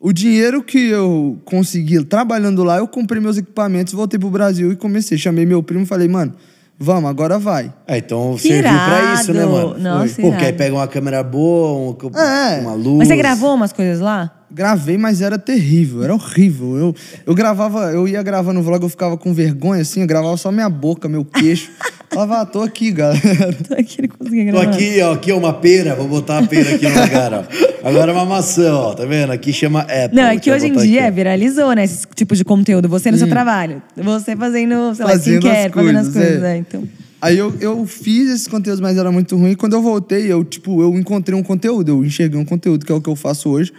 O 0.00 0.12
dinheiro 0.12 0.62
que 0.62 0.78
eu 0.90 1.38
consegui 1.44 2.04
trabalhando 2.04 2.62
lá, 2.62 2.78
eu 2.78 2.86
comprei 2.86 3.20
meus 3.20 3.36
equipamentos, 3.36 3.92
voltei 3.92 4.18
pro 4.18 4.30
Brasil 4.30 4.70
e 4.72 4.76
comecei. 4.76 5.18
Chamei 5.18 5.44
meu 5.44 5.60
primo 5.62 5.82
e 5.82 5.86
falei, 5.86 6.06
mano, 6.06 6.34
vamos, 6.78 7.10
agora 7.10 7.36
vai. 7.36 7.74
É, 7.86 7.98
então 7.98 8.38
serviu 8.38 8.62
pra 8.62 9.14
isso, 9.14 9.32
né, 9.32 9.44
mano? 9.44 9.76
Nossa, 9.76 10.22
Pô, 10.22 10.30
porque 10.30 10.44
aí 10.44 10.52
pega 10.52 10.72
uma 10.74 10.86
câmera 10.86 11.22
boa, 11.24 11.96
um- 12.00 12.16
É. 12.16 12.60
uma 12.60 12.74
luz. 12.74 12.98
Mas 12.98 13.08
você 13.08 13.16
gravou 13.16 13.54
umas 13.54 13.72
coisas 13.72 13.98
lá? 13.98 14.32
Gravei, 14.50 14.96
mas 14.96 15.20
era 15.20 15.36
terrível, 15.36 16.04
era 16.04 16.14
horrível. 16.14 16.76
Eu, 16.78 16.94
eu 17.26 17.34
gravava, 17.34 17.90
eu 17.92 18.06
ia 18.06 18.22
gravando 18.22 18.60
o 18.60 18.62
vlog, 18.62 18.80
eu 18.82 18.88
ficava 18.88 19.16
com 19.16 19.34
vergonha, 19.34 19.82
assim, 19.82 20.00
eu 20.00 20.06
gravava 20.06 20.36
só 20.36 20.52
minha 20.52 20.70
boca, 20.70 21.08
meu 21.08 21.24
queixo. 21.24 21.70
Ah, 22.16 22.46
tô 22.46 22.62
aqui, 22.62 22.90
galera. 22.90 23.52
Tô 23.66 23.74
aqui, 23.74 24.02
não 24.02 24.08
consegui 24.08 24.46
Tô 24.46 24.52
gravar. 24.52 24.70
aqui, 24.70 25.00
ó, 25.00 25.12
aqui 25.12 25.30
é 25.30 25.34
uma 25.34 25.52
pera, 25.52 25.94
vou 25.94 26.08
botar 26.08 26.38
a 26.38 26.46
pera 26.46 26.74
aqui 26.74 26.88
no 26.88 27.00
lugar, 27.00 27.32
ó. 27.34 27.88
Agora 27.88 28.10
é 28.10 28.14
uma 28.14 28.24
maçã, 28.24 28.74
ó, 28.74 28.94
tá 28.94 29.04
vendo? 29.04 29.30
Aqui 29.30 29.52
chama 29.52 29.82
Apple. 29.82 30.14
Não, 30.16 30.24
é 30.24 30.38
que 30.38 30.50
hoje 30.50 30.66
em 30.66 30.76
dia 30.76 31.04
aqui, 31.06 31.14
viralizou, 31.14 31.72
né? 31.74 31.84
Esse 31.84 32.06
tipo 32.14 32.34
de 32.34 32.44
conteúdo. 32.44 32.88
Você 32.88 33.10
no 33.10 33.18
seu 33.18 33.28
trabalho. 33.28 33.82
Você 33.96 34.34
fazendo, 34.34 34.94
sei 34.94 35.04
lá, 35.04 35.10
Fazendo 35.12 35.34
skincare, 35.46 35.66
as 35.68 35.72
fazendo 35.74 35.96
as 35.98 36.08
coisas, 36.08 36.22
coisas. 36.30 36.42
é. 36.44 36.54
É. 36.54 36.56
Então. 36.56 36.88
Aí 37.20 37.36
eu, 37.36 37.54
eu 37.60 37.84
fiz 37.86 38.30
esses 38.30 38.46
conteúdos, 38.48 38.80
mas 38.80 38.96
era 38.96 39.10
muito 39.12 39.36
ruim. 39.36 39.54
Quando 39.54 39.74
eu 39.74 39.82
voltei, 39.82 40.30
eu, 40.32 40.44
tipo, 40.44 40.80
eu 40.80 40.96
encontrei 40.96 41.38
um 41.38 41.42
conteúdo, 41.42 41.88
eu 41.90 42.04
enxerguei 42.04 42.38
um 42.40 42.44
conteúdo, 42.44 42.86
que 42.86 42.92
é 42.92 42.94
o 42.94 43.00
que 43.00 43.08
eu 43.08 43.16
faço 43.16 43.48
hoje, 43.50 43.72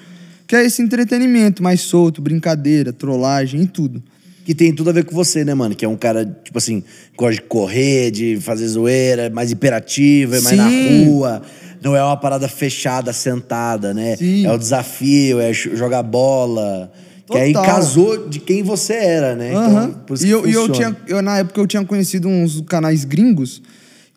que 0.45 0.55
é 0.55 0.65
esse 0.65 0.81
entretenimento 0.81 1.63
mais 1.63 1.81
solto, 1.81 2.21
brincadeira, 2.21 2.91
trollagem 2.93 3.61
e 3.61 3.67
tudo. 3.67 4.03
Que 4.45 4.55
tem 4.55 4.73
tudo 4.73 4.89
a 4.89 4.93
ver 4.93 5.05
com 5.05 5.13
você, 5.13 5.45
né, 5.45 5.53
mano? 5.53 5.75
Que 5.75 5.85
é 5.85 5.87
um 5.87 5.95
cara, 5.95 6.25
tipo 6.43 6.57
assim, 6.57 6.83
gosta 7.15 7.35
de 7.35 7.47
correr, 7.47 8.09
de 8.09 8.37
fazer 8.41 8.67
zoeira, 8.67 9.29
mais 9.29 9.51
hiperativo, 9.51 10.35
é 10.35 10.41
mais 10.41 10.57
na 10.57 10.67
rua. 10.67 11.41
Não 11.81 11.95
é 11.95 12.03
uma 12.03 12.17
parada 12.17 12.47
fechada, 12.47 13.13
sentada, 13.13 13.93
né? 13.93 14.15
Sim. 14.17 14.45
É 14.45 14.51
o 14.51 14.57
desafio, 14.57 15.39
é 15.39 15.53
jogar 15.53 16.03
bola. 16.03 16.91
Que 17.29 17.37
aí 17.37 17.53
Total. 17.53 17.75
casou 17.75 18.27
de 18.27 18.39
quem 18.39 18.63
você 18.63 18.93
era, 18.93 19.35
né? 19.35 19.53
Aham. 19.53 19.83
Então, 19.83 20.01
por 20.07 20.13
isso 20.15 20.25
e 20.25 20.27
que 20.27 20.33
eu, 20.33 20.47
eu 20.47 20.69
tinha, 20.69 20.97
eu, 21.07 21.21
na 21.21 21.37
época 21.37 21.61
eu 21.61 21.67
tinha 21.67 21.85
conhecido 21.85 22.27
uns 22.27 22.59
canais 22.61 23.05
gringos 23.05 23.61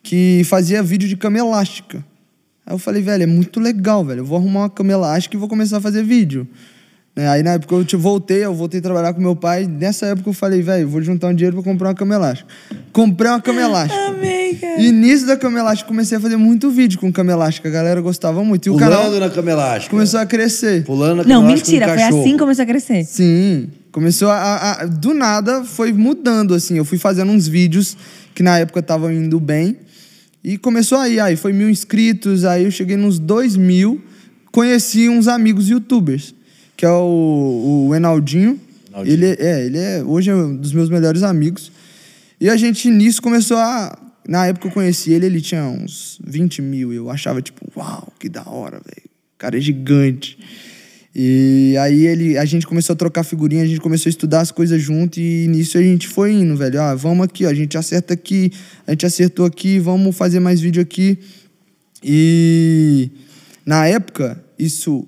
que 0.03 0.43
fazia 0.47 0.83
vídeo 0.83 1.07
de 1.07 1.17
cama 1.17 1.39
elástica. 1.39 2.03
Aí 2.65 2.75
eu 2.75 2.79
falei, 2.79 3.03
velho, 3.03 3.23
é 3.23 3.27
muito 3.27 3.61
legal, 3.61 4.05
velho. 4.05 4.21
Eu 4.21 4.25
vou 4.25 4.39
arrumar 4.39 4.61
uma 4.61 4.71
cama 4.71 4.93
elástica 4.93 5.37
e 5.37 5.39
vou 5.39 5.49
começar 5.49 5.77
a 5.77 5.81
fazer 5.81 6.03
vídeo. 6.03 6.49
Né, 7.15 7.29
Aí 7.29 7.43
na 7.43 7.53
época 7.53 7.75
eu 7.75 7.85
te- 7.85 7.95
voltei, 7.97 8.43
eu 8.45 8.55
voltei 8.55 8.81
a 8.81 8.83
trabalhar 8.83 9.13
com 9.13 9.21
meu 9.21 9.37
pai. 9.37 9.67
Nessa 9.67 10.07
época 10.07 10.31
eu 10.31 10.33
falei, 10.33 10.63
velho, 10.63 10.89
vou 10.89 11.03
juntar 11.03 11.29
um 11.29 11.35
dinheiro 11.35 11.57
pra 11.57 11.65
comprar 11.71 11.89
uma 11.89 11.95
cama 11.95 12.15
elástica. 12.15 12.49
Comprei 12.91 13.31
uma 13.31 13.41
cama 13.41 13.61
elástica. 13.61 14.01
Amei, 14.07 14.55
cara. 14.55 14.81
E 14.81 14.91
nisso 14.91 15.27
da 15.27 15.37
cama 15.37 15.59
elástica 15.59 15.87
comecei 15.89 16.17
a 16.17 16.21
fazer 16.21 16.37
muito 16.39 16.71
vídeo 16.71 16.99
com 16.99 17.13
cama 17.13 17.31
elástica. 17.33 17.69
A 17.69 17.73
galera 17.73 18.01
gostava 18.01 18.43
muito. 18.43 18.67
E 18.67 18.71
o 18.71 18.75
Pulando 18.75 18.91
canal 18.91 19.11
na 19.21 19.29
cama 19.29 19.51
elástica. 19.51 19.91
começou 19.95 20.21
a 20.21 20.25
crescer. 20.27 20.85
Pulando 20.85 21.17
na 21.17 21.23
cama 21.25 21.35
Não, 21.35 21.43
mentira. 21.47 21.87
um 21.87 21.89
Foi 21.95 22.03
assim 22.03 22.33
que 22.33 22.39
começou 22.39 22.63
a 22.63 22.67
crescer. 22.67 23.05
Sim. 23.05 23.69
Começou 23.91 24.31
a, 24.31 24.37
a- 24.39 24.83
a- 24.83 24.87
Do 24.87 25.13
nada 25.13 25.65
foi 25.65 25.93
mudando, 25.93 26.55
assim. 26.55 26.79
Eu 26.79 26.85
fui 26.85 26.97
fazendo 26.97 27.31
uns 27.31 27.47
vídeos 27.47 27.95
que 28.35 28.43
na 28.43 28.59
época 28.59 28.81
estavam 28.81 29.13
indo 29.13 29.39
bem. 29.39 29.77
E 30.43 30.57
começou 30.57 30.97
aí, 30.99 31.21
aí 31.21 31.37
foi 31.37 31.53
mil 31.53 31.69
inscritos, 31.69 32.47
aí 32.47 32.65
eu 32.65 32.71
cheguei 32.71 32.97
nos 32.97 33.19
dois 33.19 33.55
mil, 33.55 34.01
conheci 34.51 35.09
uns 35.09 35.29
amigos 35.29 35.69
youtubers, 35.69 36.35
que 36.83 36.87
é 36.87 36.91
o, 36.91 37.87
o 37.87 37.95
Enaldinho. 37.95 38.59
Enaldinho. 38.89 39.15
Ele 39.15 39.27
é, 39.39 39.67
ele 39.67 39.79
é, 39.79 40.03
hoje 40.03 40.31
é 40.31 40.35
um 40.35 40.57
dos 40.57 40.73
meus 40.73 40.91
melhores 40.91 41.23
amigos. 41.23 41.71
E 42.41 42.51
a 42.51 42.57
gente 42.57 42.91
nisso 42.91 43.23
começou 43.23 43.57
a. 43.57 43.97
Na 44.27 44.47
época 44.47 44.67
eu 44.67 44.73
conheci 44.73 45.13
ele, 45.13 45.27
ele 45.27 45.41
tinha 45.41 45.63
uns 45.63 46.19
20 46.27 46.61
mil. 46.61 46.93
Eu 46.93 47.09
achava, 47.09 47.41
tipo, 47.41 47.71
uau, 47.77 48.13
que 48.19 48.29
da 48.29 48.43
hora, 48.49 48.81
velho. 48.85 49.07
O 49.07 49.39
cara 49.39 49.57
é 49.57 49.61
gigante. 49.61 50.37
E 51.15 51.77
aí 51.79 52.05
ele, 52.05 52.37
a 52.37 52.45
gente 52.45 52.67
começou 52.67 52.95
a 52.95 52.97
trocar 52.97 53.23
figurinha, 53.23 53.63
a 53.63 53.67
gente 53.67 53.81
começou 53.81 54.09
a 54.09 54.11
estudar 54.11 54.41
as 54.41 54.51
coisas 54.51 54.83
junto 54.83 55.21
e 55.21 55.47
nisso 55.47 55.79
a 55.79 55.83
gente 55.83 56.09
foi 56.09 56.33
indo, 56.33 56.57
velho. 56.57 56.81
Ah, 56.81 56.97
vamos 56.97 57.25
aqui, 57.27 57.47
ó, 57.47 57.49
a 57.49 57.55
gente 57.55 57.79
acerta 57.79 58.13
aqui, 58.13 58.51
a 58.89 58.91
gente 58.91 59.07
acertou 59.07 59.47
aqui, 59.47 59.79
vamos 59.79 60.17
fazer 60.17 60.41
mais 60.41 60.61
vídeo 60.61 60.83
aqui. 60.83 61.17
E 62.03 63.09
na 63.65 63.87
época, 63.87 64.43
isso, 64.59 65.07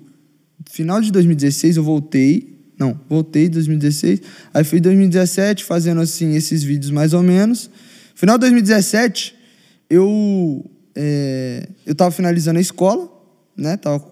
final 0.75 0.99
de 0.99 1.09
2016 1.09 1.77
eu 1.77 1.83
voltei, 1.83 2.53
não, 2.77 2.99
voltei 3.07 3.45
em 3.45 3.49
2016, 3.49 4.21
aí 4.53 4.63
fui 4.65 4.79
em 4.79 4.81
2017 4.81 5.63
fazendo 5.63 6.01
assim 6.01 6.35
esses 6.35 6.63
vídeos 6.63 6.91
mais 6.91 7.13
ou 7.13 7.23
menos. 7.23 7.69
Final 8.13 8.37
de 8.37 8.41
2017, 8.41 9.33
eu 9.89 10.69
é, 10.93 11.69
eu 11.85 11.95
tava 11.95 12.11
finalizando 12.11 12.59
a 12.59 12.61
escola, 12.61 13.09
né? 13.55 13.77
Tava 13.77 14.05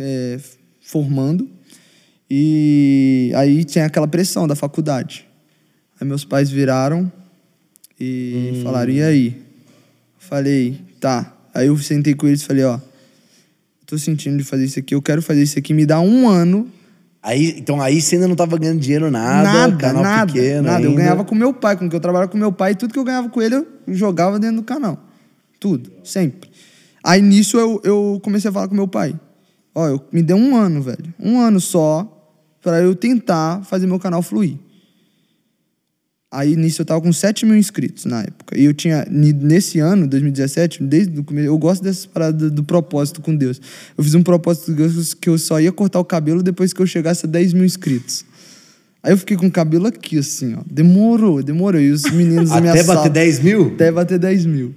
é, 0.00 0.40
formando. 0.82 1.48
E 2.28 3.30
aí 3.36 3.62
tinha 3.62 3.84
aquela 3.84 4.08
pressão 4.08 4.48
da 4.48 4.56
faculdade. 4.56 5.24
Aí 6.00 6.06
meus 6.08 6.24
pais 6.24 6.50
viraram 6.50 7.10
e 8.00 8.60
falaram: 8.64 8.90
"E 8.90 9.00
aí?" 9.00 9.42
Falei: 10.18 10.76
"Tá". 10.98 11.36
Aí 11.54 11.68
eu 11.68 11.78
sentei 11.78 12.14
com 12.14 12.26
eles 12.26 12.40
e 12.42 12.46
falei: 12.46 12.64
"Ó, 12.64 12.80
tô 13.86 13.98
sentindo 13.98 14.38
de 14.38 14.44
fazer 14.44 14.64
isso 14.64 14.78
aqui, 14.78 14.94
eu 14.94 15.02
quero 15.02 15.22
fazer 15.22 15.42
isso 15.42 15.58
aqui, 15.58 15.74
me 15.74 15.86
dá 15.86 16.00
um 16.00 16.28
ano 16.28 16.70
Aí, 17.24 17.54
então 17.56 17.80
aí 17.80 18.02
você 18.02 18.16
ainda 18.16 18.28
não 18.28 18.36
tava 18.36 18.58
ganhando 18.58 18.80
dinheiro 18.80 19.10
nada, 19.10 19.50
nada, 19.50 19.76
canal 19.78 20.02
nada, 20.02 20.30
pequeno 20.30 20.62
nada. 20.64 20.84
Eu 20.84 20.90
ainda. 20.90 21.00
ganhava 21.00 21.24
com 21.24 21.34
meu 21.34 21.54
pai, 21.54 21.74
com 21.74 21.88
que 21.88 21.96
eu 21.96 22.00
trabalhava 22.00 22.30
com 22.30 22.36
meu 22.36 22.52
pai, 22.52 22.72
e 22.72 22.74
tudo 22.74 22.92
que 22.92 22.98
eu 22.98 23.04
ganhava 23.04 23.30
com 23.30 23.40
ele 23.40 23.54
eu 23.54 23.66
jogava 23.88 24.38
dentro 24.38 24.56
do 24.56 24.62
canal. 24.62 25.02
Tudo, 25.58 25.90
sempre. 26.04 26.50
Aí 27.02 27.22
nisso 27.22 27.58
eu, 27.58 27.80
eu 27.82 28.20
comecei 28.22 28.50
a 28.50 28.52
falar 28.52 28.68
com 28.68 28.74
meu 28.74 28.86
pai. 28.86 29.18
Ó, 29.74 29.88
eu, 29.88 30.04
me 30.12 30.22
deu 30.22 30.36
um 30.36 30.54
ano, 30.54 30.82
velho. 30.82 31.14
Um 31.18 31.40
ano 31.40 31.60
só 31.60 32.06
pra 32.60 32.80
eu 32.80 32.94
tentar 32.94 33.64
fazer 33.64 33.86
meu 33.86 33.98
canal 33.98 34.20
fluir. 34.20 34.58
Aí 36.36 36.56
nisso 36.56 36.82
eu 36.82 36.86
tava 36.86 37.00
com 37.00 37.12
7 37.12 37.46
mil 37.46 37.56
inscritos 37.56 38.06
na 38.06 38.22
época. 38.22 38.58
E 38.58 38.64
eu 38.64 38.74
tinha, 38.74 39.06
nesse 39.08 39.78
ano, 39.78 40.04
2017, 40.08 40.82
desde 40.82 41.20
o 41.20 41.22
começo, 41.22 41.46
eu 41.46 41.56
gosto 41.56 41.84
dessas 41.84 42.06
paradas 42.06 42.50
do, 42.50 42.56
do 42.56 42.64
propósito 42.64 43.22
com 43.22 43.36
Deus. 43.36 43.60
Eu 43.96 44.02
fiz 44.02 44.14
um 44.16 44.22
propósito 44.22 44.66
com 44.66 44.72
Deus 44.74 45.14
que 45.14 45.28
eu 45.28 45.38
só 45.38 45.60
ia 45.60 45.70
cortar 45.70 46.00
o 46.00 46.04
cabelo 46.04 46.42
depois 46.42 46.72
que 46.72 46.82
eu 46.82 46.86
chegasse 46.88 47.24
a 47.24 47.28
10 47.28 47.52
mil 47.52 47.64
inscritos. 47.64 48.24
Aí 49.00 49.12
eu 49.12 49.18
fiquei 49.18 49.36
com 49.36 49.46
o 49.46 49.50
cabelo 49.50 49.86
aqui, 49.86 50.18
assim, 50.18 50.54
ó. 50.54 50.62
Demorou, 50.68 51.40
demorou. 51.40 51.80
E 51.80 51.90
os 51.92 52.02
meninos 52.10 52.50
da 52.50 52.60
minha 52.60 52.72
Até 52.72 52.82
bater 52.82 52.96
sala- 53.02 53.10
10 53.10 53.40
mil? 53.40 53.66
Até 53.68 53.92
bater 53.92 54.18
10 54.18 54.44
mil. 54.46 54.74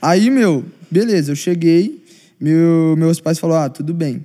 Aí, 0.00 0.30
meu, 0.30 0.64
beleza, 0.90 1.32
eu 1.32 1.36
cheguei, 1.36 2.02
meu, 2.40 2.94
meus 2.96 3.20
pais 3.20 3.38
falaram, 3.38 3.66
ah, 3.66 3.68
tudo 3.68 3.92
bem, 3.92 4.24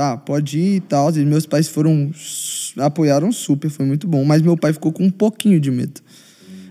tá, 0.00 0.16
pode 0.16 0.58
ir 0.58 0.76
e 0.76 0.80
tal. 0.80 1.14
E 1.14 1.24
meus 1.26 1.44
pais 1.44 1.68
foram, 1.68 2.10
apoiaram 2.78 3.30
super, 3.30 3.68
foi 3.68 3.84
muito 3.84 4.08
bom. 4.08 4.24
Mas 4.24 4.40
meu 4.40 4.56
pai 4.56 4.72
ficou 4.72 4.90
com 4.90 5.04
um 5.04 5.10
pouquinho 5.10 5.60
de 5.60 5.70
medo. 5.70 6.00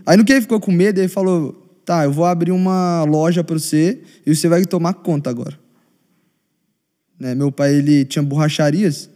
Aí 0.04 0.18
no 0.18 0.26
que 0.26 0.34
ele 0.34 0.42
ficou 0.42 0.60
com 0.60 0.72
medo, 0.72 1.00
ele 1.00 1.08
falou, 1.08 1.54
tá, 1.86 2.06
eu 2.06 2.12
vou 2.12 2.26
abrir 2.26 2.52
uma 2.52 3.04
loja 3.04 3.44
pra 3.44 3.60
você 3.60 4.00
e 4.26 4.36
você 4.36 4.48
vai 4.50 4.66
tomar 4.66 4.94
conta 4.96 5.30
agora. 5.30 5.54
Né, 7.20 7.36
meu 7.36 7.52
pai, 7.52 7.76
ele 7.76 8.04
tinha 8.04 8.24
borracharias, 8.24 9.08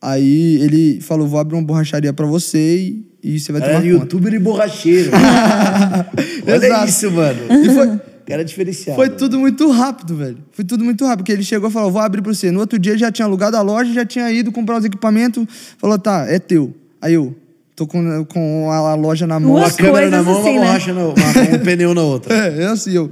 aí 0.00 0.58
ele 0.62 1.00
falou, 1.02 1.26
vou 1.28 1.38
abrir 1.38 1.56
uma 1.56 1.64
borracharia 1.64 2.12
pra 2.12 2.24
você 2.24 2.78
e, 2.78 3.34
e 3.34 3.38
você 3.40 3.52
vai 3.52 3.60
Era 3.60 3.72
tomar 3.72 3.82
conta. 3.82 3.94
youtuber 4.04 4.32
e 4.32 4.38
borracheiro. 4.38 5.10
Olha 6.46 6.66
Exato. 6.66 6.88
isso, 6.88 7.10
mano. 7.10 7.40
E 7.50 7.68
foi, 7.68 8.00
Cara 8.26 8.44
diferenciado. 8.44 8.96
Foi 8.96 9.10
tudo 9.10 9.38
muito 9.38 9.70
rápido, 9.70 10.16
velho. 10.16 10.38
Foi 10.52 10.64
tudo 10.64 10.84
muito 10.84 11.04
rápido. 11.04 11.18
Porque 11.18 11.32
ele 11.32 11.42
chegou 11.42 11.68
e 11.68 11.72
falou: 11.72 11.90
vou 11.90 12.00
abrir 12.00 12.22
pra 12.22 12.32
você. 12.32 12.50
No 12.50 12.60
outro 12.60 12.78
dia 12.78 12.96
já 12.96 13.10
tinha 13.10 13.26
alugado 13.26 13.56
a 13.56 13.62
loja, 13.62 13.92
já 13.92 14.04
tinha 14.04 14.30
ido 14.30 14.52
comprar 14.52 14.78
os 14.78 14.84
equipamentos. 14.84 15.44
Falou: 15.78 15.98
tá, 15.98 16.26
é 16.28 16.38
teu. 16.38 16.74
Aí 17.00 17.14
eu, 17.14 17.34
tô 17.74 17.86
com, 17.86 18.24
com 18.26 18.70
a, 18.70 18.76
a 18.76 18.94
loja 18.94 19.26
na 19.26 19.40
mão. 19.40 19.52
Uma 19.52 19.60
Duas 19.60 19.76
câmera 19.76 20.10
na 20.10 20.22
mão, 20.22 20.40
assim, 20.40 20.50
uma 20.50 20.60
né? 20.60 20.66
borracha 20.66 20.92
na 20.92 21.04
uma, 21.04 21.12
um 21.12 21.58
pneu 21.64 21.94
na 21.94 22.02
outra. 22.02 22.32
É, 22.34 22.62
é 22.62 22.66
assim, 22.66 22.92
eu. 22.92 23.10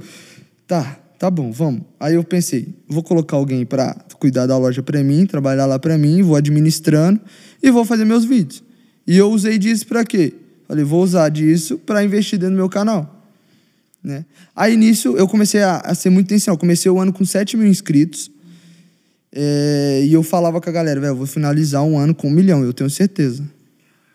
Tá, 0.67 0.97
tá 1.19 1.29
bom, 1.29 1.51
vamos. 1.51 1.81
Aí 1.99 2.15
eu 2.15 2.23
pensei, 2.23 2.69
vou 2.87 3.03
colocar 3.03 3.35
alguém 3.35 3.65
pra 3.65 3.95
cuidar 4.19 4.45
da 4.45 4.57
loja 4.57 4.81
pra 4.81 5.03
mim, 5.03 5.25
trabalhar 5.25 5.65
lá 5.65 5.77
pra 5.77 5.97
mim, 5.97 6.21
vou 6.21 6.35
administrando 6.35 7.19
e 7.61 7.69
vou 7.71 7.83
fazer 7.83 8.05
meus 8.05 8.23
vídeos. 8.23 8.63
E 9.05 9.17
eu 9.17 9.29
usei 9.29 9.57
disso 9.57 9.87
pra 9.87 10.05
quê? 10.05 10.33
Falei, 10.67 10.85
vou 10.85 11.03
usar 11.03 11.27
disso 11.29 11.77
pra 11.79 12.03
investir 12.03 12.39
dentro 12.39 12.55
do 12.55 12.57
meu 12.57 12.69
canal. 12.69 13.20
Né? 14.03 14.25
Aí 14.55 14.75
nisso 14.75 15.15
eu 15.17 15.27
comecei 15.27 15.61
a, 15.61 15.77
a 15.77 15.93
ser 15.95 16.09
muito 16.09 16.27
intencional. 16.27 16.57
Comecei 16.57 16.89
o 16.91 16.99
ano 16.99 17.13
com 17.13 17.23
7 17.25 17.55
mil 17.57 17.67
inscritos. 17.67 18.31
É, 19.33 20.03
e 20.05 20.11
eu 20.11 20.23
falava 20.23 20.59
com 20.59 20.69
a 20.69 20.73
galera, 20.73 20.99
velho, 20.99 21.11
eu 21.11 21.15
vou 21.15 21.25
finalizar 21.27 21.83
um 21.83 21.97
ano 21.97 22.13
com 22.13 22.27
um 22.27 22.31
milhão, 22.31 22.63
eu 22.63 22.73
tenho 22.73 22.89
certeza. 22.89 23.43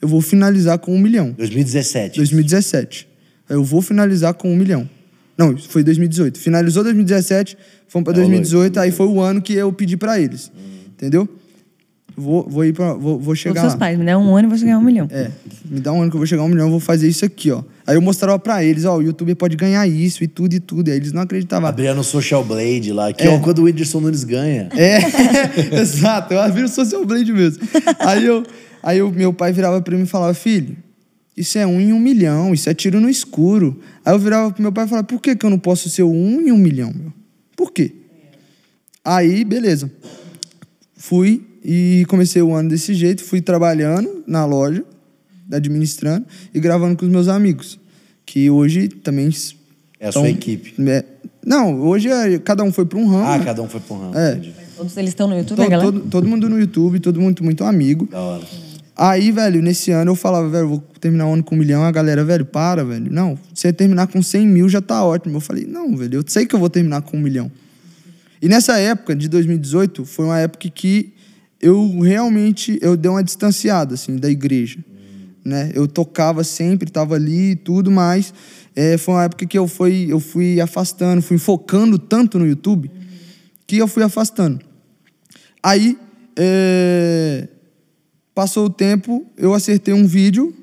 eu 0.03 0.09
vou 0.09 0.21
finalizar 0.21 0.79
com 0.79 0.95
um 0.95 0.99
milhão. 0.99 1.33
2017. 1.33 2.17
2017. 2.19 3.09
Eu 3.49 3.65
vou 3.65 3.81
finalizar 3.81 4.35
com 4.35 4.53
um 4.53 4.57
milhão. 4.57 4.89
Não, 5.39 5.57
foi 5.57 5.83
2018. 5.83 6.39
Finalizou 6.39 6.83
2017, 6.83 7.57
fomos 7.89 8.05
pra 8.05 8.13
Tá, 8.13 8.21
2018, 8.21 8.79
aí 8.81 8.91
foi 8.91 9.07
o 9.07 9.21
ano 9.21 9.41
que 9.41 9.55
eu 9.55 9.73
pedi 9.73 9.97
pra 9.97 10.21
eles. 10.21 10.51
Entendeu? 10.89 11.29
Vou, 12.17 12.49
vou 12.49 12.65
ir 12.65 12.73
pra. 12.73 12.95
Vou, 12.95 13.19
vou 13.19 13.21
Todos 13.21 13.39
chegar 13.41 13.61
seus 13.61 13.73
lá. 13.75 13.79
pais, 13.79 13.99
me 13.99 14.05
dá 14.07 14.17
um 14.19 14.35
ano 14.35 14.49
e 14.49 14.51
vou 14.51 14.57
chegar 14.59 14.77
a 14.77 14.79
um 14.79 14.83
milhão. 14.83 15.07
É, 15.11 15.31
me 15.67 15.81
dá 15.81 15.93
um 15.93 16.01
ano 16.01 16.11
que 16.11 16.17
eu 16.17 16.19
vou 16.21 16.27
chegar 16.27 16.41
a 16.43 16.45
um 16.47 16.49
milhão, 16.49 16.65
eu 16.67 16.71
vou 16.71 16.81
fazer 16.81 17.07
isso 17.09 17.25
aqui, 17.27 17.51
ó. 17.51 17.63
Aí 17.87 17.95
eu 17.95 18.01
mostrava 18.01 18.39
pra 18.39 18.65
eles, 18.65 18.85
ó, 18.87 18.97
o 18.97 19.03
youtuber 19.03 19.37
pode 19.37 19.55
ganhar 19.55 19.87
isso 19.87 20.25
e 20.25 20.27
tudo 20.27 20.55
e 20.55 20.59
tudo. 20.61 20.89
E 20.89 20.93
aí 20.93 20.97
eles 20.97 21.13
não 21.13 21.21
acreditavam. 21.23 21.69
Abrindo 21.69 22.01
o 22.01 22.03
Social 22.05 22.43
Blade 22.43 22.91
lá, 22.93 23.13
que 23.13 23.23
É. 23.23 23.35
é 23.35 23.39
quando 23.39 23.59
o 23.59 23.65
Whindersson 23.65 24.01
Nunes 24.01 24.25
ganha. 24.25 24.71
É, 24.75 24.99
exato, 25.79 26.33
eu 26.33 26.53
viro 26.53 26.69
social 26.69 27.05
blade 27.05 27.33
mesmo. 27.33 27.63
Aí, 27.99 28.25
eu, 28.25 28.43
aí 28.83 28.99
eu, 28.99 29.13
meu 29.13 29.33
pai 29.33 29.53
virava 29.53 29.81
pra 29.83 29.95
mim 29.97 30.05
e 30.05 30.07
falava, 30.07 30.33
filho, 30.33 30.75
isso 31.37 31.59
é 31.59 31.67
um 31.67 31.79
em 31.79 31.93
um 31.93 31.99
milhão, 32.01 32.55
isso 32.55 32.69
é 32.71 32.73
tiro 32.75 32.99
no 32.99 33.11
escuro. 33.11 33.79
Aí 34.05 34.15
eu 34.15 34.19
virava 34.19 34.51
pro 34.51 34.63
meu 34.63 34.73
pai 34.73 34.87
e 34.87 34.89
falava, 34.89 35.07
por 35.07 35.21
que, 35.21 35.37
que 35.37 35.45
eu 35.45 35.51
não 35.51 35.59
posso 35.59 35.91
ser 35.91 36.03
um 36.03 36.41
em 36.41 36.51
um 36.51 36.57
milhão, 36.57 36.91
meu? 36.99 37.13
Por 37.55 37.71
quê? 37.73 37.93
Aí, 39.05 39.45
beleza. 39.45 39.91
Fui 40.97 41.46
e 41.69 42.05
comecei 42.07 42.41
o 42.41 42.55
ano 42.55 42.69
desse 42.69 42.95
jeito, 42.95 43.25
fui 43.25 43.41
trabalhando 43.41 44.23
na 44.25 44.45
loja, 44.45 44.85
administrando 45.53 46.25
e 46.55 46.61
gravando 46.61 46.97
com 46.97 47.05
os 47.05 47.11
meus 47.11 47.27
amigos, 47.27 47.77
que 48.25 48.49
hoje 48.49 48.87
também... 48.89 49.29
É 49.99 50.09
a 50.09 50.13
tão- 50.13 50.23
sua 50.23 50.31
equipe. 50.31 50.75
é- 50.89 51.05
não, 51.45 51.81
hoje 51.81 52.09
é- 52.09 52.39
cada 52.39 52.63
um 52.63 52.71
foi 52.73 52.85
para 52.87 52.99
um 52.99 53.07
ramo. 53.09 53.25
Ah, 53.25 53.39
né? 53.39 53.45
cada 53.45 53.63
um 53.63 53.69
foi 53.69 53.81
pro 53.81 53.97
ramo. 53.99 54.17
É. 54.17 54.33
entendi. 54.35 54.55
Todos 54.77 54.97
eles 54.97 55.11
estão 55.11 55.27
no 55.27 55.37
YouTube, 55.37 55.57
todo, 55.57 55.71
galera? 55.71 55.91
todo, 55.93 56.07
todo 56.09 56.29
mundo 56.29 56.49
no 56.49 56.61
YouTube, 56.61 57.01
todo 57.01 57.21
mundo 57.21 57.43
muito 57.43 57.65
amigo. 57.65 58.07
Da 58.11 58.21
hora. 58.21 58.45
Aí, 58.95 59.33
velho, 59.33 59.61
nesse 59.61 59.91
ano 59.91 60.13
eu 60.13 60.15
falava, 60.15 60.49
velho, 60.49 60.69
vou 60.69 60.85
terminar 61.01 61.27
o 61.27 61.33
ano 61.33 61.43
com 61.43 61.55
um 61.55 61.59
milhão. 61.59 61.83
A 61.83 61.91
galera, 61.91 62.25
velho, 62.25 62.45
para, 62.45 62.85
velho. 62.85 63.11
Não, 63.11 63.37
se 63.55 63.63
você 63.63 63.73
terminar 63.73 64.07
com 64.07 64.23
100 64.23 64.47
mil 64.47 64.69
já 64.69 64.81
tá 64.81 65.05
ótimo. 65.05 65.37
Eu 65.37 65.41
falei, 65.41 65.65
não, 65.65 65.97
velho, 65.97 66.19
eu 66.21 66.25
sei 66.27 66.47
que 66.47 66.55
eu 66.55 66.59
vou 66.61 66.69
terminar 66.71 67.03
com 67.03 67.17
um 67.17 67.21
milhão. 67.21 67.51
E 68.41 68.49
nessa 68.49 68.79
época, 68.79 69.17
de 69.17 69.29
2018, 69.29 70.05
foi 70.05 70.27
uma 70.27 70.39
época 70.39 70.69
que 70.69 71.13
eu 71.67 71.99
realmente, 71.99 72.79
eu 72.81 72.97
dei 72.97 73.11
uma 73.11 73.25
distanciada, 73.25 73.95
assim, 73.95 74.17
da 74.17 74.31
igreja. 74.31 74.79
Né? 75.45 75.73
Eu 75.75 75.89
tocava 75.89 76.45
sempre, 76.45 76.91
tava 76.91 77.17
ali 77.17 77.51
e 77.51 77.57
tudo, 77.57 77.91
mas 77.91 78.33
é, 78.75 78.97
foi 78.97 79.15
uma 79.15 79.25
época 79.25 79.47
que 79.47 79.59
eu 79.59 79.67
fui, 79.67 80.07
eu 80.09 80.21
fui 80.21 80.61
afastando, 80.61 81.21
fui 81.21 81.39
focando 81.39 81.99
tanto 81.99 82.39
no 82.39 82.47
YouTube, 82.47 82.89
que 83.67 83.79
eu 83.79 83.89
fui 83.89 84.05
afastando. 84.05 84.61
Aí, 85.61 85.99
é, 86.39 87.49
passou 88.33 88.67
o 88.67 88.71
tempo, 88.71 89.27
eu 89.37 89.53
acertei 89.53 89.93
um 89.93 90.07
vídeo 90.07 90.55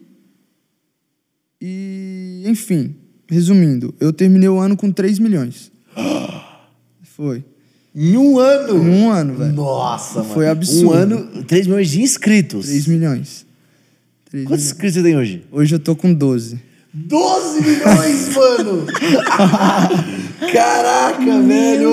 e, 1.59 2.43
enfim, 2.45 2.95
resumindo, 3.27 3.93
eu 3.99 4.13
terminei 4.13 4.47
o 4.47 4.59
ano 4.59 4.77
com 4.77 4.89
3 4.89 5.19
milhões. 5.19 5.69
Foi. 7.03 7.43
Em 7.95 8.17
um 8.17 8.39
ano? 8.39 8.83
Em 8.83 8.89
um 8.89 9.11
ano, 9.11 9.35
velho. 9.35 9.53
Nossa, 9.53 10.19
mano. 10.21 10.33
Foi 10.33 10.49
absurdo. 10.49 10.87
Um 10.87 10.93
ano, 10.93 11.43
3 11.43 11.67
milhões 11.67 11.89
de 11.89 12.01
inscritos. 12.01 12.65
3 12.65 12.87
milhões. 12.87 13.45
3 14.31 14.45
Quantos 14.45 14.63
milhões. 14.63 14.65
inscritos 14.65 14.95
você 14.95 15.03
tem 15.03 15.15
hoje? 15.17 15.43
Hoje 15.51 15.75
eu 15.75 15.79
tô 15.79 15.95
com 15.95 16.13
12. 16.13 16.59
12 16.93 17.61
milhões, 17.61 18.35
mano! 18.35 18.85
Caraca, 20.51 21.41
velho! 21.41 21.91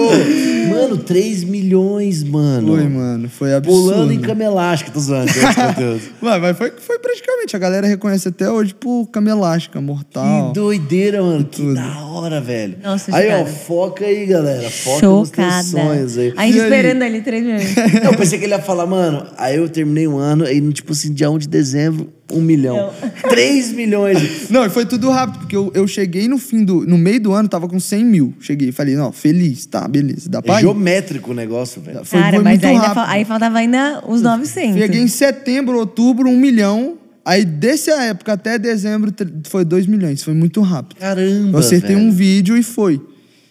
Mano, 0.70 0.96
3 0.98 1.44
milhões, 1.44 2.22
mano. 2.22 2.74
Foi, 2.76 2.88
mano. 2.88 3.28
Foi 3.28 3.54
absurdo. 3.54 3.82
Pulando 3.82 4.12
em 4.12 4.20
cama 4.20 4.44
elástica, 4.44 4.90
tô 4.90 5.00
zoando. 5.00 5.30
Vai, 6.20 6.40
mas 6.40 6.56
foi, 6.56 6.72
foi 6.78 6.98
praticamente. 6.98 7.56
A 7.56 7.58
galera 7.58 7.86
reconhece 7.86 8.28
até 8.28 8.50
hoje 8.50 8.74
por 8.74 9.06
cama 9.06 9.30
elástica, 9.30 9.80
mortal. 9.80 10.48
Que 10.48 10.54
doideira, 10.54 11.22
mano. 11.22 11.44
Que 11.44 11.62
Tudo. 11.62 11.74
da 11.74 12.04
hora, 12.04 12.40
velho. 12.40 12.76
Nossa, 12.82 13.14
aí, 13.14 13.28
ó, 13.28 13.38
chocada. 13.38 13.50
foca 13.50 14.04
aí, 14.04 14.26
galera. 14.26 14.70
Foca 14.70 15.00
Chocada. 15.00 15.56
nos 15.56 15.70
teus 15.70 15.84
sonhos 15.84 16.18
aí. 16.18 16.34
A 16.36 16.46
gente 16.46 16.60
aí? 16.60 16.64
esperando 16.64 17.02
ali 17.02 17.20
três 17.22 17.42
milhões. 17.44 17.76
Eu 18.04 18.14
pensei 18.16 18.38
que 18.38 18.44
ele 18.44 18.54
ia 18.54 18.60
falar, 18.60 18.86
mano, 18.86 19.26
aí 19.36 19.56
eu 19.56 19.68
terminei 19.68 20.06
um 20.06 20.18
ano, 20.18 20.44
aí, 20.44 20.60
tipo 20.72 20.92
assim, 20.92 21.12
dia 21.12 21.30
1 21.30 21.38
de 21.38 21.48
dezembro, 21.48 22.08
um 22.32 22.40
milhão. 22.40 22.90
3 23.28 23.72
milhões. 23.74 24.48
Não, 24.50 24.64
e 24.64 24.70
foi 24.70 24.84
tudo 24.86 25.10
rápido, 25.10 25.40
porque 25.40 25.56
eu, 25.56 25.70
eu 25.74 25.86
cheguei 25.86 26.28
no 26.28 26.38
fim 26.38 26.64
do. 26.64 26.86
No 26.86 26.96
meio 26.98 27.20
do 27.20 27.32
ano, 27.32 27.48
tava 27.48 27.68
com 27.68 27.78
100 27.80 28.04
mil. 28.04 28.34
Cheguei, 28.40 28.72
falei, 28.72 28.94
não, 28.96 29.12
feliz, 29.12 29.66
tá, 29.66 29.86
beleza, 29.88 30.28
dá 30.28 30.40
pra 30.42 30.54
É 30.54 30.58
ir. 30.58 30.60
geométrico 30.60 31.30
o 31.30 31.34
negócio, 31.34 31.80
velho. 31.80 32.04
Foi, 32.04 32.18
Cara, 32.20 32.34
foi 32.36 32.44
mas 32.44 32.52
muito 32.54 32.66
ainda 32.66 32.80
rápido. 32.86 32.94
fa- 33.06 33.10
aí 33.12 33.24
faltava 33.24 33.58
ainda 33.58 34.02
os 34.06 34.22
900. 34.22 34.78
Cheguei 34.80 35.00
em 35.00 35.08
setembro, 35.08 35.78
outubro, 35.78 36.28
um 36.28 36.36
milhão. 36.38 36.96
Aí, 37.24 37.44
dessa 37.44 37.92
época 38.02 38.32
até 38.32 38.58
dezembro, 38.58 39.12
foi 39.46 39.64
2 39.64 39.86
milhões. 39.86 40.22
Foi 40.22 40.32
muito 40.34 40.60
rápido. 40.62 40.98
Caramba, 40.98 41.50
Eu 41.56 41.58
acertei 41.58 41.94
velho. 41.94 42.08
um 42.08 42.10
vídeo 42.10 42.56
e 42.56 42.62
foi, 42.62 43.00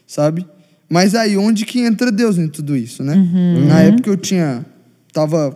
sabe? 0.08 0.46
Mas 0.90 1.14
aí, 1.14 1.38
onde 1.38 1.66
que 1.66 1.80
entra 1.82 2.12
Deus 2.12 2.38
em 2.40 2.48
tudo 2.48 2.76
isso, 2.76 3.04
né? 3.04 3.14
Uhum. 3.16 3.66
Na 3.68 3.80
época 3.82 4.10
eu 4.10 4.18
tinha... 4.18 4.66
Tava 5.14 5.54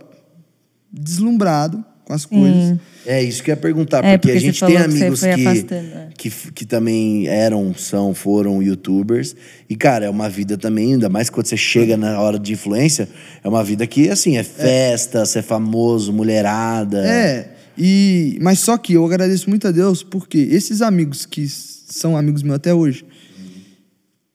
deslumbrado 0.92 1.84
com 2.04 2.12
as 2.12 2.26
coisas. 2.26 2.78
É 3.06 3.22
isso 3.22 3.42
que 3.42 3.50
eu 3.50 3.54
ia 3.54 3.60
perguntar, 3.60 4.04
É, 4.04 4.16
porque, 4.16 4.28
porque 4.28 4.38
a 4.38 4.40
gente 4.40 4.60
tem 4.60 4.76
que 4.76 4.82
amigos 4.82 5.20
que, 5.20 5.28
afastando, 5.28 5.74
é. 5.74 6.08
que, 6.16 6.30
que 6.30 6.64
também 6.64 7.26
eram, 7.26 7.74
são, 7.74 8.14
foram 8.14 8.62
youtubers. 8.62 9.34
E, 9.68 9.76
cara, 9.76 10.06
é 10.06 10.10
uma 10.10 10.28
vida 10.28 10.56
também, 10.56 10.94
ainda 10.94 11.08
mais 11.08 11.30
quando 11.30 11.46
você 11.46 11.56
chega 11.56 11.96
na 11.96 12.20
hora 12.20 12.38
de 12.38 12.52
influência, 12.52 13.08
é 13.42 13.48
uma 13.48 13.64
vida 13.64 13.86
que, 13.86 14.08
assim, 14.08 14.36
é 14.36 14.42
festa, 14.42 15.24
ser 15.24 15.42
famoso, 15.42 16.12
mulherada. 16.12 17.06
É, 17.06 17.48
e, 17.76 18.38
mas 18.40 18.60
só 18.60 18.76
que 18.78 18.94
eu 18.94 19.04
agradeço 19.04 19.48
muito 19.48 19.66
a 19.66 19.70
Deus 19.70 20.02
porque 20.02 20.38
esses 20.38 20.80
amigos 20.80 21.26
que 21.26 21.46
são 21.48 22.16
amigos 22.16 22.42
meus 22.42 22.56
até 22.56 22.72
hoje, 22.72 23.04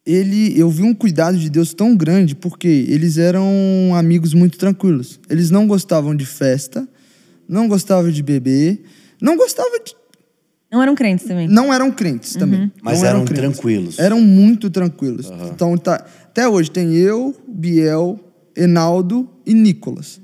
ele, 0.06 0.60
eu 0.60 0.70
vi 0.70 0.84
um 0.84 0.94
cuidado 0.94 1.38
de 1.38 1.50
Deus 1.50 1.74
tão 1.74 1.96
grande 1.96 2.36
porque 2.36 2.68
eles 2.68 3.18
eram 3.18 3.46
amigos 3.96 4.34
muito 4.34 4.58
tranquilos. 4.58 5.20
Eles 5.30 5.50
não 5.50 5.68
gostavam 5.68 6.16
de 6.16 6.26
festa, 6.26 6.88
não 7.50 7.68
gostavam 7.68 8.12
de 8.12 8.22
beber, 8.24 8.84
não 9.20 9.36
gostavam 9.36 9.72
de. 9.84 9.98
Não 10.72 10.84
eram 10.84 10.94
crentes 10.94 11.26
também. 11.26 11.48
Não 11.48 11.74
eram 11.74 11.92
crentes 11.92 12.34
também. 12.36 12.72
Mas 12.82 13.00
não 13.02 13.08
eram 13.10 13.26
crentes. 13.26 13.58
tranquilos. 13.58 13.98
Eram 14.00 14.22
muito 14.22 14.70
tranquilos. 14.70 15.32
Então, 15.52 15.76
tá, 15.76 16.06
até 16.26 16.48
hoje 16.48 16.70
tem 16.70 16.94
eu, 16.94 17.36
Biel, 17.48 18.20
Enaldo 18.56 19.28
e 19.48 19.54
Nicolas. 19.56 20.22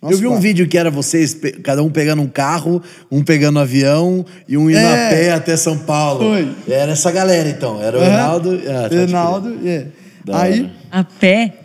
eu 0.00 0.10
vi 0.16 0.26
um 0.26 0.30
quatro. 0.30 0.42
vídeo 0.42 0.68
que 0.68 0.78
era 0.78 0.88
vocês, 0.88 1.36
cada 1.64 1.82
um 1.82 1.90
pegando 1.90 2.22
um 2.22 2.28
carro, 2.28 2.80
um 3.10 3.24
pegando 3.24 3.58
um 3.58 3.62
avião 3.62 4.24
e 4.46 4.56
um 4.56 4.70
indo 4.70 4.78
É. 4.78 5.06
a 5.08 5.10
pé 5.10 5.32
até 5.32 5.56
São 5.56 5.76
Paulo. 5.78 6.20
Foi. 6.20 6.48
Era 6.72 6.92
essa 6.92 7.10
galera, 7.10 7.48
então. 7.48 7.82
Era 7.82 7.98
o 7.98 8.00
Aham. 8.00 8.08
Reinaldo. 8.08 8.60
Ah. 8.68 8.94
Enaldo, 8.94 9.58
é. 9.68 9.86
Da 10.24 10.42
Aí. 10.42 10.70
A 10.92 11.02
pé? 11.02 11.57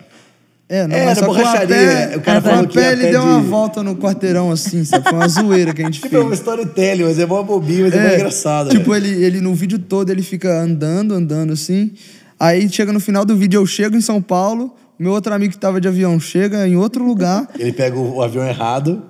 É, 0.66 0.86
não, 0.86 0.96
É, 0.96 1.04
mas 1.04 1.20
na 1.20 1.26
borracharia, 1.26 2.04
Apé, 2.04 2.16
o 2.16 2.20
cara 2.22 2.38
o 2.38 2.42
falou 2.42 2.66
que 2.66 2.78
ele 2.78 3.02
pé 3.02 3.10
deu 3.10 3.20
de- 3.20 3.26
uma 3.26 3.40
volta 3.40 3.82
no 3.82 3.96
quarteirão 3.96 4.50
assim, 4.50 4.82
sabe? 4.84 5.04
Foi 5.04 5.12
uma 5.18 5.28
zoeira 5.28 5.74
que 5.74 5.82
a 5.82 5.84
gente 5.84 6.00
Tipo, 6.02 6.16
é 6.16 6.20
uma 6.20 6.28
fez. 6.30 6.40
storytelling, 6.40 7.04
mas 7.04 7.18
é 7.18 7.26
mó 7.26 7.42
bobinho, 7.42 7.82
mas 7.84 7.92
é, 7.94 8.08
mó 8.08 8.14
engraçado. 8.14 8.70
Tipo, 8.70 8.92
velho. 8.92 9.06
ele, 9.06 9.24
ele 9.24 9.40
no 9.42 9.54
vídeo 9.54 9.78
todo 9.78 10.10
ele 10.10 10.22
fica 10.22 10.60
andando, 10.60 11.12
andando 11.14 11.52
assim. 11.52 11.92
Aí 12.40 12.66
chega 12.70 12.92
no 12.92 12.98
final 13.00 13.24
do 13.26 13.36
vídeo, 13.36 13.60
eu 13.60 13.66
chego 13.66 13.94
em 13.96 14.00
São 14.00 14.22
Paulo, 14.22 14.74
meu 14.98 15.12
outro 15.12 15.34
amigo 15.34 15.52
que 15.52 15.58
tava 15.58 15.80
de 15.80 15.86
avião 15.88 16.18
chega 16.18 16.66
em 16.66 16.76
outro 16.76 17.04
lugar. 17.04 17.46
Ele 17.58 17.72
pega 17.72 17.96
o, 17.98 18.16
o 18.16 18.22
avião 18.22 18.46
errado. 18.46 19.02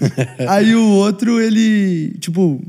aí 0.48 0.74
o 0.74 0.86
outro, 0.90 1.40
ele, 1.40 2.14
tipo, 2.20 2.60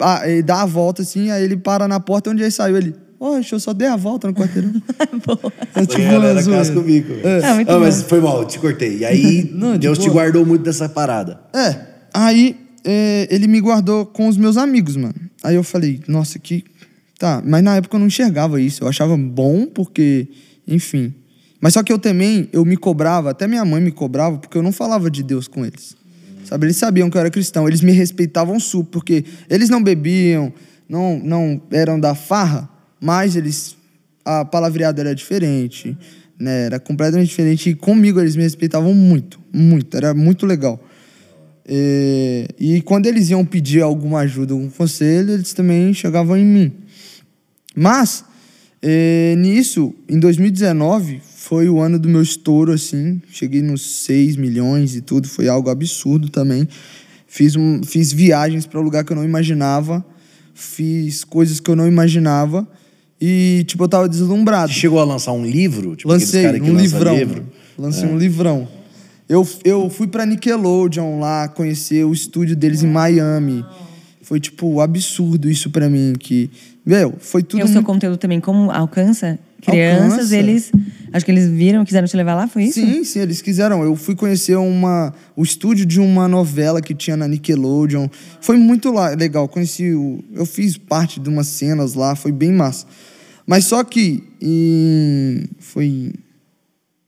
ah, 0.00 0.28
ele 0.28 0.42
dá 0.42 0.62
a 0.62 0.66
volta 0.66 1.02
assim, 1.02 1.30
aí 1.30 1.42
ele 1.44 1.56
para 1.56 1.88
na 1.88 1.98
porta 2.00 2.30
onde 2.30 2.42
ele 2.42 2.50
saiu. 2.50 2.76
Ele, 2.76 2.94
Poxa, 3.18 3.56
eu 3.56 3.60
só 3.60 3.72
dei 3.72 3.88
a 3.88 3.96
volta 3.96 4.28
no 4.28 4.34
quarteirão. 4.34 4.70
é 5.74 5.80
tipo 5.80 5.92
Foi 5.92 6.02
uma 6.04 6.12
galera 6.12 6.42
zoeira. 6.42 6.62
casca 6.62 6.78
o 6.78 6.82
bico. 6.82 7.12
Ah, 7.44 7.54
muito 7.54 7.70
Ah, 7.70 7.78
mas 7.80 8.02
bom. 8.02 8.08
foi 8.08 8.20
mal, 8.20 8.44
te 8.46 8.58
cortei. 8.58 8.98
E 8.98 9.04
aí, 9.04 9.50
Não, 9.54 9.72
de 9.72 9.78
Deus 9.80 9.98
te 9.98 10.02
boa. 10.08 10.12
guardou 10.22 10.46
muito 10.46 10.62
dessa 10.62 10.88
parada. 10.88 11.40
É, 11.52 11.76
aí 12.14 12.56
é, 12.84 13.26
ele 13.30 13.48
me 13.48 13.60
guardou 13.60 14.06
com 14.06 14.28
os 14.28 14.36
meus 14.36 14.56
amigos, 14.56 14.96
mano. 14.96 15.14
Aí 15.42 15.56
eu 15.56 15.62
falei, 15.64 16.00
nossa, 16.06 16.38
que. 16.38 16.64
Tá, 17.18 17.42
mas 17.44 17.62
na 17.64 17.74
época 17.76 17.96
eu 17.96 18.00
não 18.00 18.06
enxergava 18.06 18.60
isso. 18.60 18.84
Eu 18.84 18.88
achava 18.88 19.16
bom 19.16 19.66
porque, 19.66 20.28
enfim. 20.66 21.12
Mas 21.60 21.74
só 21.74 21.82
que 21.82 21.92
eu 21.92 21.98
também, 21.98 22.48
eu 22.52 22.64
me 22.64 22.76
cobrava, 22.76 23.30
até 23.30 23.48
minha 23.48 23.64
mãe 23.64 23.82
me 23.82 23.90
cobrava, 23.90 24.38
porque 24.38 24.56
eu 24.56 24.62
não 24.62 24.70
falava 24.70 25.10
de 25.10 25.24
Deus 25.24 25.48
com 25.48 25.66
eles. 25.66 25.96
Sabe, 26.44 26.66
eles 26.66 26.76
sabiam 26.76 27.10
que 27.10 27.16
eu 27.16 27.20
era 27.20 27.30
cristão, 27.30 27.66
eles 27.66 27.80
me 27.80 27.90
respeitavam 27.90 28.60
super, 28.60 28.90
porque 28.92 29.24
eles 29.50 29.68
não 29.68 29.82
bebiam, 29.82 30.52
não, 30.88 31.18
não 31.18 31.60
eram 31.72 31.98
da 31.98 32.14
farra, 32.14 32.70
mas 33.00 33.36
eles. 33.36 33.76
A 34.24 34.44
palavreada 34.44 35.00
era 35.00 35.14
diferente, 35.14 35.96
né? 36.38 36.66
Era 36.66 36.78
completamente 36.78 37.28
diferente. 37.28 37.70
E 37.70 37.74
comigo 37.74 38.20
eles 38.20 38.36
me 38.36 38.42
respeitavam 38.42 38.92
muito, 38.92 39.40
muito. 39.52 39.96
Era 39.96 40.12
muito 40.12 40.44
legal. 40.44 40.82
É, 41.70 42.48
e 42.58 42.80
quando 42.80 43.06
eles 43.06 43.28
iam 43.28 43.44
pedir 43.44 43.82
alguma 43.82 44.20
ajuda, 44.20 44.54
algum 44.54 44.70
conselho, 44.70 45.32
eles 45.32 45.52
também 45.52 45.92
chegavam 45.92 46.36
em 46.36 46.44
mim. 46.44 46.72
Mas, 47.74 48.24
é, 48.80 49.34
nisso, 49.36 49.94
em 50.08 50.18
2019, 50.18 51.20
foi 51.22 51.68
o 51.68 51.78
ano 51.78 51.98
do 51.98 52.08
meu 52.08 52.22
estouro, 52.22 52.72
assim. 52.72 53.20
Cheguei 53.30 53.60
nos 53.60 54.04
6 54.04 54.36
milhões 54.36 54.96
e 54.96 55.02
tudo, 55.02 55.28
foi 55.28 55.46
algo 55.46 55.68
absurdo 55.68 56.30
também. 56.30 56.66
Fiz, 57.26 57.54
um, 57.54 57.82
fiz 57.82 58.12
viagens 58.12 58.66
para 58.66 58.80
lugar 58.80 59.04
que 59.04 59.12
eu 59.12 59.16
não 59.16 59.24
imaginava. 59.24 60.04
Fiz 60.54 61.22
coisas 61.22 61.60
que 61.60 61.70
eu 61.70 61.76
não 61.76 61.86
imaginava. 61.86 62.66
E, 63.20 63.64
tipo, 63.66 63.84
eu 63.84 63.88
tava 63.88 64.08
deslumbrado. 64.08 64.72
Você 64.72 64.78
chegou 64.78 65.00
a 65.00 65.04
lançar 65.04 65.32
um 65.32 65.44
livro? 65.44 65.96
Tipo, 65.96 66.08
Lancei 66.10 66.42
cara 66.44 66.60
que 66.60 66.70
um 66.70 66.76
livrão. 66.76 67.16
livro? 67.16 67.46
Lancei 67.76 68.08
um 68.08 68.16
livrão. 68.16 68.68
Eu, 69.28 69.46
eu 69.64 69.90
fui 69.90 70.06
pra 70.06 70.24
Nickelodeon 70.24 71.18
lá, 71.20 71.48
conhecer 71.48 72.04
o 72.04 72.12
estúdio 72.12 72.56
deles 72.56 72.82
em 72.82 72.86
Miami. 72.88 73.64
Foi, 74.22 74.38
tipo, 74.40 74.80
absurdo 74.80 75.50
isso 75.50 75.70
pra 75.70 75.88
mim. 75.88 76.14
Que, 76.18 76.50
meu, 76.84 77.14
foi 77.18 77.42
tudo 77.42 77.60
E 77.60 77.62
o 77.62 77.66
seu 77.66 77.76
muito 77.76 77.86
conteúdo 77.86 78.16
também, 78.18 78.40
como 78.40 78.70
alcança 78.70 79.38
crianças, 79.60 80.12
Alcança. 80.12 80.36
eles. 80.36 80.72
Acho 81.12 81.24
que 81.24 81.30
eles 81.30 81.48
viram, 81.48 81.84
quiseram 81.84 82.06
te 82.06 82.16
levar 82.16 82.34
lá, 82.34 82.46
foi 82.48 82.64
isso? 82.64 82.80
Sim, 82.80 83.04
sim, 83.04 83.20
eles 83.20 83.40
quiseram. 83.40 83.82
Eu 83.82 83.96
fui 83.96 84.14
conhecer 84.14 84.56
uma, 84.56 85.14
o 85.36 85.42
estúdio 85.42 85.86
de 85.86 86.00
uma 86.00 86.28
novela 86.28 86.80
que 86.80 86.94
tinha 86.94 87.16
na 87.16 87.26
Nickelodeon. 87.26 88.08
Foi 88.40 88.56
muito 88.56 88.92
lá, 88.92 89.10
legal. 89.10 89.48
Conheci 89.48 89.94
o, 89.94 90.22
eu 90.32 90.44
fiz 90.44 90.76
parte 90.76 91.18
de 91.18 91.28
umas 91.28 91.46
cenas 91.46 91.94
lá, 91.94 92.14
foi 92.14 92.32
bem 92.32 92.52
massa. 92.52 92.86
Mas 93.46 93.64
só 93.64 93.82
que 93.82 94.22
em, 94.40 95.48
foi 95.58 96.12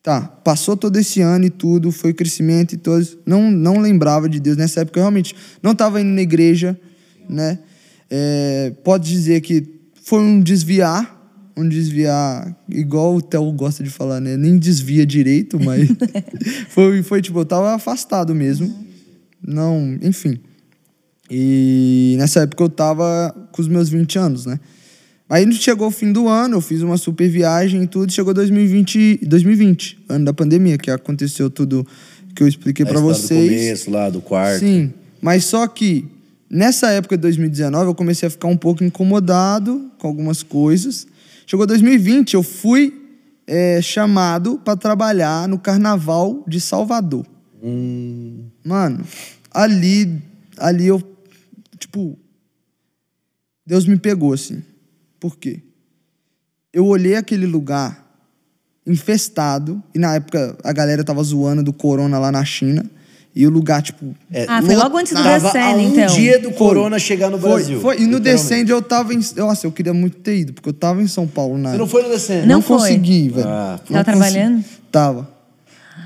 tá, 0.03 0.23
passou 0.23 0.77
todo 0.77 0.97
esse 0.97 1.21
ano 1.21 1.45
e 1.45 1.51
tudo, 1.51 1.93
foi 1.93 2.15
crescimento 2.15 2.73
e 2.75 2.79
todos, 2.79 3.19
não 3.27 3.51
não 3.51 3.79
lembrava 3.79 4.29
de 4.29 4.41
Deus 4.41 4.57
nessa 4.57 4.81
época, 4.81 4.99
eu 4.99 5.03
realmente 5.03 5.35
não 5.63 5.73
estava 5.73 6.01
indo 6.01 6.11
na 6.11 6.23
igreja, 6.23 6.79
né? 7.29 7.59
É, 8.09 8.73
pode 8.83 9.09
dizer 9.11 9.41
que 9.41 9.65
foi 10.03 10.21
um 10.21 10.41
desviar, 10.41 11.20
um 11.61 11.69
desviar, 11.69 12.57
igual 12.69 13.17
o 13.17 13.23
Theo 13.23 13.51
gosta 13.53 13.83
de 13.83 13.91
falar, 13.91 14.21
né? 14.21 14.37
Nem 14.37 14.59
desvia 14.59 15.07
direito, 15.07 15.59
mas 15.59 15.89
foi, 16.71 17.03
foi 17.03 17.23
tipo, 17.23 17.39
eu 17.39 17.45
tava 17.45 17.75
afastado 17.75 18.35
mesmo. 18.35 18.75
Não, 19.47 19.99
enfim. 20.03 20.39
E 21.31 22.17
nessa 22.19 22.41
época 22.41 22.65
eu 22.65 22.69
tava 22.69 23.35
com 23.53 23.63
os 23.63 23.69
meus 23.69 23.89
20 23.89 24.19
anos, 24.19 24.47
né? 24.47 24.59
Aí 25.29 25.51
chegou 25.53 25.87
o 25.87 25.91
fim 25.93 26.11
do 26.11 26.27
ano, 26.27 26.57
eu 26.57 26.61
fiz 26.61 26.83
uma 26.83 26.97
super 26.97 27.29
viagem 27.29 27.85
e 27.85 27.87
tudo, 27.87 28.13
chegou 28.13 28.35
2020, 28.35 29.21
2020, 29.27 29.99
ano 30.09 30.25
da 30.25 30.33
pandemia, 30.33 30.77
que 30.77 30.91
aconteceu 30.91 31.49
tudo 31.49 31.87
que 32.35 32.43
eu 32.43 32.49
expliquei 32.49 32.85
A 32.85 32.89
pra 32.89 32.99
história 32.99 33.17
vocês. 33.17 33.51
Do 33.51 33.57
começo 33.57 33.91
lá, 33.93 34.11
do 34.11 34.21
quarto. 34.21 34.59
Sim, 34.59 34.93
mas 35.23 35.45
só 35.45 35.69
que 35.69 36.05
nessa 36.51 36.91
época 36.91 37.17
de 37.17 37.23
2019 37.23 37.91
eu 37.91 37.95
comecei 37.95 38.27
a 38.27 38.31
ficar 38.31 38.49
um 38.49 38.57
pouco 38.57 38.83
incomodado 38.83 39.89
com 39.99 40.09
algumas 40.09 40.43
coisas. 40.43 41.07
Chegou 41.47 41.67
2020, 41.67 42.35
eu 42.35 42.43
fui 42.43 43.01
é, 43.47 43.81
chamado 43.83 44.59
para 44.59 44.77
trabalhar 44.77 45.49
no 45.49 45.59
Carnaval 45.59 46.45
de 46.47 46.61
Salvador. 46.61 47.27
Hum, 47.63 48.45
Mano, 48.65 49.05
ali, 49.51 50.23
ali 50.57 50.87
eu, 50.87 51.03
tipo, 51.79 52.19
Deus 53.67 53.87
me 53.87 53.99
pegou 53.99 54.33
assim. 54.33 54.63
Por 55.19 55.37
quê? 55.37 55.61
Eu 56.73 56.87
olhei 56.87 57.17
aquele 57.17 57.47
lugar 57.47 58.07
infestado, 58.87 59.83
e 59.95 59.99
na 59.99 60.15
época 60.15 60.57
a 60.65 60.73
galera 60.73 61.05
tava 61.05 61.23
zoando 61.23 61.63
do 61.63 61.73
corona 61.73 62.19
lá 62.19 62.31
na 62.31 62.45
China, 62.45 62.89
e 63.35 63.47
o 63.47 63.51
lugar, 63.51 63.81
tipo, 63.81 64.15
é, 64.33 64.45
Ah, 64.49 64.61
foi 64.61 64.75
logo 64.75 64.97
antes 64.99 65.13
do 65.13 65.23
Descend, 65.23 65.77
um 65.77 65.81
então. 65.93 66.07
dia 66.15 66.39
do 66.41 66.49
Foi. 66.49 66.57
corona 66.59 66.99
chegar 66.99 67.31
no 67.31 67.39
foi, 67.39 67.51
Brasil. 67.51 67.81
foi. 67.81 68.01
E 68.01 68.07
no. 68.07 68.19
Descende 68.19 68.73
eu 68.73 68.83
tava 68.83 69.15
em. 69.15 69.21
Nossa, 69.37 69.67
eu 69.67 69.73
queria 69.73 69.95
muito 69.95 70.17
ter 70.19 70.39
ido, 70.39 70.53
porque 70.53 70.69
eu 70.69 70.73
tava 70.73 71.01
em 71.03 71.07
São 71.07 71.27
Paulo 71.29 71.57
na 71.57 71.71
Você 71.71 71.79
não 71.79 71.87
foi 71.87 72.03
no 72.03 72.09
Descende? 72.09 72.47
Não 72.47 72.57
não 72.57 72.63
foi? 72.63 72.79
consegui, 72.79 73.29
velho. 73.29 73.47
Ah, 73.49 73.79
Não 73.89 74.03
Tava 74.03 74.05
trabalhando? 74.05 74.65
Tava. 74.91 75.29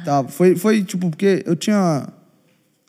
Tava. 0.05 0.29
Foi, 0.29 0.55
foi 0.57 0.83
tipo, 0.85 1.09
porque 1.09 1.43
eu 1.47 1.57
tinha. 1.57 2.07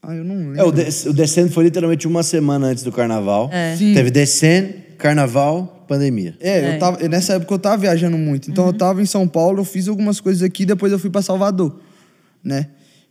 Ah, 0.03 0.13
eu 0.13 0.23
não 0.23 0.36
lembro. 0.36 0.59
É, 0.59 0.63
o, 0.63 0.71
Des- 0.71 1.05
o 1.05 1.13
Descende 1.13 1.51
foi 1.53 1.63
literalmente 1.63 2.05
uma 2.07 2.21
semana 2.21 2.67
antes 2.67 2.83
do 2.83 2.91
carnaval. 2.91 3.49
É. 3.53 3.75
Sim. 3.77 3.93
Teve 3.93 4.11
Descende, 4.11 4.73
carnaval, 4.97 5.86
pandemia. 5.88 6.36
É, 6.41 6.59
É. 6.59 6.75
Eu 6.75 6.79
tava, 6.79 7.07
nessa 7.07 7.33
época 7.36 7.53
eu 7.53 7.59
tava 7.59 7.77
viajando 7.77 8.17
muito. 8.17 8.51
Então 8.51 8.67
eu 8.67 8.73
tava 8.73 9.01
em 9.01 9.05
São 9.05 9.27
Paulo, 9.27 9.61
eu 9.61 9.65
fiz 9.65 9.88
algumas 9.88 10.19
coisas 10.19 10.43
aqui, 10.43 10.65
depois 10.65 10.91
eu 10.91 10.99
fui 10.99 11.09
pra 11.09 11.21
Salvador, 11.21 11.79
né? 12.43 12.67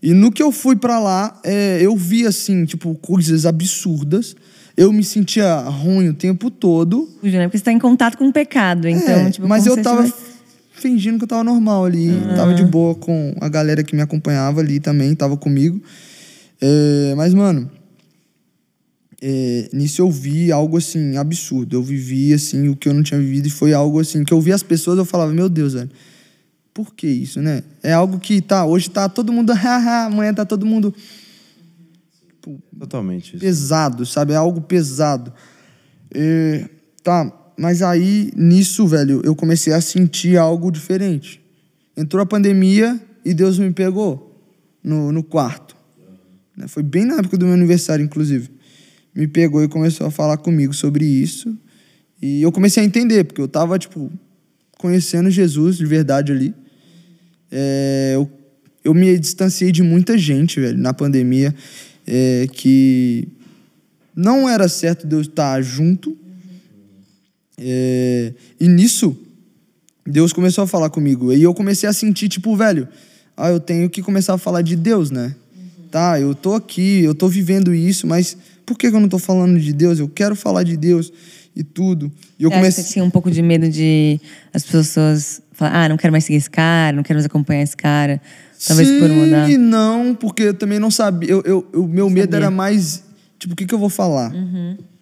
E 0.07 0.13
no 0.13 0.31
que 0.31 0.43
eu 0.43 0.53
fui 0.53 0.77
pra 0.77 0.99
lá, 1.01 1.41
é, 1.43 1.79
eu 1.81 1.97
vi 1.97 2.27
assim, 2.27 2.67
tipo, 2.67 2.95
coisas 2.97 3.47
absurdas. 3.47 4.37
Eu 4.77 4.93
me 4.93 5.03
sentia 5.03 5.61
ruim 5.61 6.09
o 6.11 6.13
tempo 6.13 6.51
todo. 6.51 7.09
Né? 7.23 7.45
Porque 7.45 7.57
você 7.57 7.65
tá 7.65 7.73
em 7.73 7.79
contato 7.79 8.19
com 8.19 8.29
o 8.29 8.33
pecado. 8.33 8.87
Então, 8.87 9.15
É, 9.15 9.31
tipo, 9.31 9.49
mas 9.49 9.65
eu 9.65 9.81
tava 9.83 10.03
tivesse- 10.05 10.23
fingindo 10.73 11.17
que 11.17 11.25
eu 11.25 11.29
tava 11.29 11.43
normal 11.43 11.87
ali. 11.87 12.11
Tava 12.37 12.53
de 12.53 12.65
boa 12.65 12.95
com 12.95 13.35
a 13.41 13.49
galera 13.49 13.83
que 13.83 13.97
me 13.97 14.03
acompanhava 14.03 14.61
ali 14.61 14.79
também, 14.79 15.15
tava 15.15 15.39
comigo. 15.39 15.81
É, 16.61 17.15
mas, 17.17 17.33
mano, 17.33 17.71
é, 19.23 19.71
nisso 19.73 20.03
eu 20.03 20.11
vi 20.11 20.53
algo 20.53 20.77
assim, 20.77 21.17
absurdo. 21.17 21.77
Eu 21.77 21.83
vivi 21.83 22.35
assim, 22.35 22.69
o 22.69 22.77
que 22.77 22.91
eu 22.91 22.93
não 22.93 23.03
tinha 23.03 23.19
vivido, 23.19 23.47
e 23.47 23.51
foi 23.51 23.73
algo 23.73 23.99
assim, 24.01 24.23
que 24.23 24.35
eu 24.35 24.41
vi 24.41 24.53
as 24.53 24.63
pessoas, 24.63 24.99
eu 24.99 25.05
falava, 25.07 25.33
meu 25.33 25.49
Deus, 25.49 25.73
velho. 25.73 25.91
Por 26.75 26.93
que 26.93 27.07
isso, 27.07 27.41
né? 27.41 27.63
É 27.83 27.93
algo 27.93 28.19
que 28.19 28.43
tá, 28.43 28.67
hoje 28.67 28.91
tá 28.91 29.09
todo 29.09 29.33
mundo, 29.33 29.53
haha, 29.55 30.07
amanhã 30.07 30.35
tá 30.35 30.45
todo 30.45 30.67
mundo 30.67 30.93
Totalmente. 32.79 33.37
isso. 33.37 33.39
pesado, 33.39 34.05
sabe? 34.05 34.33
É 34.33 34.37
algo 34.37 34.61
pesado. 34.61 35.33
É, 36.13 36.69
tá, 37.03 37.33
mas 37.57 37.81
aí 37.81 38.33
nisso, 38.37 38.87
velho, 38.89 39.23
eu 39.25 39.37
comecei 39.37 39.73
a 39.73 39.81
sentir 39.81 40.37
algo 40.37 40.71
diferente. 40.73 41.41
Entrou 41.97 42.21
a 42.21 42.27
pandemia 42.27 43.01
e 43.25 43.33
Deus 43.33 43.57
me 43.57 43.73
pegou 43.73 44.43
no, 44.83 45.13
no 45.13 45.23
quarto. 45.23 45.77
Né? 46.57 46.67
Foi 46.67 46.83
bem 46.83 47.05
na 47.05 47.19
época 47.19 47.39
do 47.39 47.47
meu 47.47 47.55
aniversário, 47.55 48.05
inclusive. 48.05 48.51
Me 49.15 49.29
pegou 49.29 49.63
e 49.63 49.69
começou 49.69 50.09
a 50.09 50.11
falar 50.11 50.39
comigo 50.39 50.75
sobre 50.75 51.05
isso. 51.05 51.57
E 52.21 52.43
eu 52.43 52.51
comecei 52.51 52.83
a 52.83 52.87
entender, 52.87 53.23
porque 53.25 53.41
eu 53.41 53.47
tava, 53.47 53.79
tipo, 53.79 54.11
conhecendo 54.77 55.31
Jesus 55.31 55.77
de 55.77 55.87
verdade 55.87 56.33
ali. 56.33 56.55
É, 57.51 58.13
eu, 58.15 58.31
eu 58.85 58.95
me 58.95 59.19
distanciei 59.19 59.73
de 59.73 59.83
muita 59.83 60.17
gente, 60.19 60.61
velho, 60.61 60.79
na 60.79 60.93
pandemia, 60.93 61.55
é, 62.07 62.47
que 62.53 63.29
não 64.15 64.49
era 64.49 64.69
certo 64.69 65.07
de 65.07 65.15
eu 65.15 65.21
estar 65.21 65.61
junto. 65.63 66.17
É, 67.59 68.33
e 68.61 68.69
nisso, 68.69 69.17
Deus 70.07 70.33
começou 70.33 70.65
a 70.65 70.67
falar 70.67 70.91
comigo. 70.91 71.33
E 71.33 71.43
eu 71.43 71.55
comecei 71.55 71.89
a 71.89 71.93
sentir, 71.93 72.29
tipo, 72.29 72.55
velho, 72.57 72.87
ah, 73.37 73.51
eu 73.51 73.59
tenho 73.59 73.89
que 73.89 74.03
começar 74.03 74.35
a 74.35 74.39
falar 74.39 74.63
de 74.63 74.77
Deus, 74.77 75.11
né? 75.11 75.35
Tá, 75.91 76.21
eu 76.21 76.35
tô 76.35 76.55
aqui, 76.55 77.03
eu 77.05 77.15
tô 77.15 77.29
vivendo 77.29 77.73
isso, 77.75 78.07
mas 78.07 78.37
por 78.67 78.77
que 78.77 78.87
eu 78.87 79.01
não 79.01 79.09
tô 79.09 79.19
falando 79.19 79.59
de 79.59 79.73
Deus? 79.73 79.99
Eu 79.99 80.09
quero 80.09 80.35
falar 80.35 80.63
de 80.63 80.77
Deus 80.77 81.13
e 81.55 81.63
tudo. 81.63 82.11
E 82.39 82.43
eu 82.43 82.51
comecei. 82.51 82.83
Você 82.83 82.93
tinha 82.95 83.05
um 83.05 83.11
pouco 83.11 83.31
de 83.31 83.41
medo 83.43 83.69
de 83.69 84.21
as 84.53 84.65
pessoas 84.65 85.41
falar, 85.55 85.85
ah, 85.85 85.89
não 85.89 85.97
quero 85.97 86.13
mais 86.13 86.25
seguir 86.25 86.39
esse 86.39 86.51
cara, 86.51 86.95
não 86.97 87.03
quero 87.03 87.17
mais 87.17 87.27
acompanhar 87.27 87.63
esse 87.63 87.77
cara. 87.77 88.21
Talvez 88.67 88.89
Sim 88.89 88.99
por 89.01 89.09
mudar. 89.09 89.51
e 89.51 89.57
não, 89.59 90.15
porque 90.15 90.45
eu 90.45 90.55
também 90.55 90.79
não 90.79 90.91
sabia. 90.91 91.31
Eu, 91.31 91.43
eu, 91.45 91.67
o 91.75 91.87
meu 91.87 92.09
medo 92.11 92.33
Sabia. 92.33 92.39
Uhum. 92.39 92.45
era 92.45 92.51
mais, 92.51 93.03
tipo, 93.39 93.53
o 93.55 93.57
que, 93.57 93.67
que 93.67 93.75
eu 93.75 93.79
vou 93.79 93.89
falar? 93.91 94.33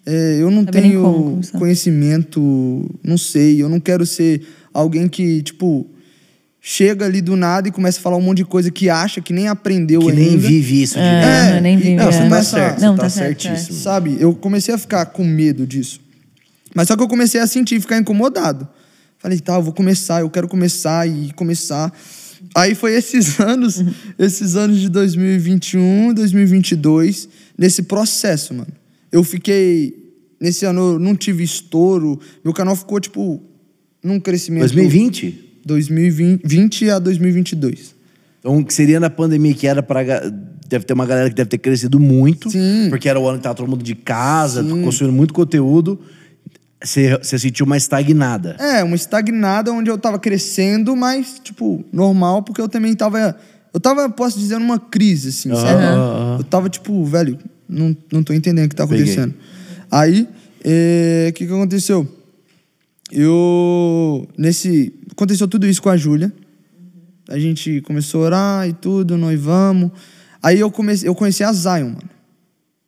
É, 0.05 0.37
eu 0.39 0.51
não 0.51 0.65
como 0.65 0.71
tenho 0.71 1.01
começar. 1.03 1.57
conhecimento, 1.59 2.89
não 3.03 3.17
sei. 3.17 3.61
Eu 3.61 3.69
não 3.69 3.79
quero 3.79 4.05
ser 4.05 4.41
alguém 4.73 5.07
que, 5.07 5.41
tipo, 5.43 5.87
chega 6.59 7.05
ali 7.05 7.21
do 7.21 7.35
nada 7.35 7.67
e 7.67 7.71
começa 7.71 7.99
a 7.99 8.01
falar 8.01 8.17
um 8.17 8.21
monte 8.21 8.37
de 8.39 8.45
coisa 8.45 8.69
que 8.69 8.89
acha 8.89 9.21
que 9.21 9.31
nem 9.31 9.47
aprendeu 9.47 10.01
Que 10.01 10.09
ainda. 10.09 10.21
nem 10.21 10.37
vive 10.37 10.81
isso 10.81 10.97
É, 10.99 11.01
direito. 11.01 11.55
É, 11.57 11.61
nem 11.61 11.77
e- 11.77 11.81
vi. 11.81 11.95
Não, 11.95 12.05
você 12.11 12.19
é. 12.23 12.29
tá 12.29 12.43
certo, 12.43 12.81
Não, 12.81 12.95
tá, 12.95 13.03
tá 13.03 13.09
certo, 13.09 13.41
certíssimo. 13.43 13.77
Sabe? 13.79 14.17
Eu 14.19 14.33
comecei 14.35 14.73
a 14.73 14.77
ficar 14.77 15.05
com 15.07 15.23
medo 15.23 15.65
disso. 15.65 16.01
Mas 16.75 16.87
só 16.87 16.97
que 16.97 17.03
eu 17.03 17.07
comecei 17.07 17.39
a 17.39 17.47
sentir, 17.47 17.79
ficar 17.79 17.97
incomodado. 17.97 18.67
Falei, 19.23 19.39
tá, 19.39 19.55
eu 19.55 19.63
vou 19.63 19.71
começar, 19.73 20.19
eu 20.19 20.29
quero 20.29 20.47
começar 20.49 21.07
e 21.07 21.31
começar. 21.33 21.91
Aí 22.53 22.75
foi 22.75 22.93
esses 22.93 23.39
anos, 23.41 23.81
esses 24.19 24.55
anos 24.57 24.79
de 24.81 24.89
2021, 24.89 26.13
2022, 26.13 27.29
nesse 27.57 27.83
processo, 27.83 28.53
mano. 28.53 28.67
Eu 29.11 29.23
fiquei. 29.23 29.95
Nesse 30.41 30.65
ano 30.65 30.93
eu 30.93 30.99
não 30.99 31.15
tive 31.15 31.41
estouro. 31.41 32.19
Meu 32.43 32.53
canal 32.53 32.75
ficou, 32.75 32.99
tipo, 32.99 33.41
num 34.03 34.19
crescimento. 34.19 34.61
2020? 34.63 35.39
2020 35.65 36.89
a 36.89 36.99
2022. 36.99 37.95
Então, 38.39 38.61
que 38.61 38.73
seria 38.73 38.99
na 38.99 39.09
pandemia, 39.09 39.53
que 39.53 39.65
era 39.65 39.81
pra. 39.81 40.03
ga- 40.03 40.33
Deve 40.67 40.85
ter 40.85 40.93
uma 40.93 41.05
galera 41.05 41.29
que 41.29 41.35
deve 41.35 41.49
ter 41.49 41.59
crescido 41.59 41.99
muito. 41.99 42.49
Sim. 42.49 42.87
Porque 42.89 43.07
era 43.07 43.19
o 43.19 43.27
ano 43.27 43.37
que 43.37 43.43
tava 43.43 43.53
todo 43.55 43.69
mundo 43.69 43.83
de 43.83 43.93
casa, 43.95 44.63
consumindo 44.83 45.15
muito 45.15 45.33
conteúdo. 45.33 45.99
Você, 46.83 47.19
sentiu 47.39 47.65
uma 47.65 47.77
estagnada. 47.77 48.57
É, 48.59 48.83
uma 48.83 48.95
estagnada 48.95 49.71
onde 49.71 49.89
eu 49.89 49.97
tava 49.97 50.19
crescendo, 50.19 50.95
mas, 50.95 51.39
tipo, 51.41 51.83
normal, 51.91 52.43
porque 52.43 52.59
eu 52.59 52.67
também 52.67 52.93
tava. 52.93 53.37
Eu 53.73 53.79
tava, 53.79 54.09
posso 54.09 54.37
dizer, 54.37 54.59
numa 54.59 54.77
crise, 54.77 55.29
assim, 55.29 55.51
Aham, 55.51 55.61
sabe? 55.61 56.39
Eu 56.39 56.43
tava, 56.43 56.69
tipo, 56.69 57.03
velho, 57.05 57.39
não, 57.67 57.95
não 58.11 58.21
tô 58.21 58.33
entendendo 58.33 58.65
o 58.65 58.69
que 58.69 58.75
tá 58.75 58.85
Peguei. 58.85 59.03
acontecendo. 59.03 59.33
Aí, 59.89 60.27
é, 60.63 61.27
o 61.29 61.33
que 61.33 61.47
que 61.47 61.53
aconteceu? 61.53 62.07
Eu. 63.11 64.27
Nesse. 64.37 64.93
Aconteceu 65.11 65.47
tudo 65.47 65.67
isso 65.67 65.81
com 65.81 65.89
a 65.89 65.97
Júlia. 65.97 66.33
A 67.29 67.39
gente 67.39 67.81
começou 67.81 68.23
a 68.23 68.25
orar 68.25 68.67
e 68.67 68.73
tudo, 68.73 69.17
noivamos. 69.17 69.91
Aí 70.41 70.59
eu 70.59 70.69
comecei, 70.69 71.07
eu 71.07 71.15
conheci 71.15 71.43
a 71.43 71.53
Zion, 71.53 71.89
mano. 71.89 72.09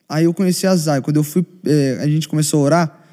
Aí 0.08 0.26
eu 0.26 0.34
conheci 0.34 0.68
a 0.68 0.76
Zay. 0.76 1.02
Quando 1.02 1.18
eu 1.18 1.24
fui, 1.24 1.46
é, 1.66 2.00
a 2.02 2.08
gente 2.08 2.28
começou 2.28 2.62
a 2.62 2.64
orar, 2.64 3.05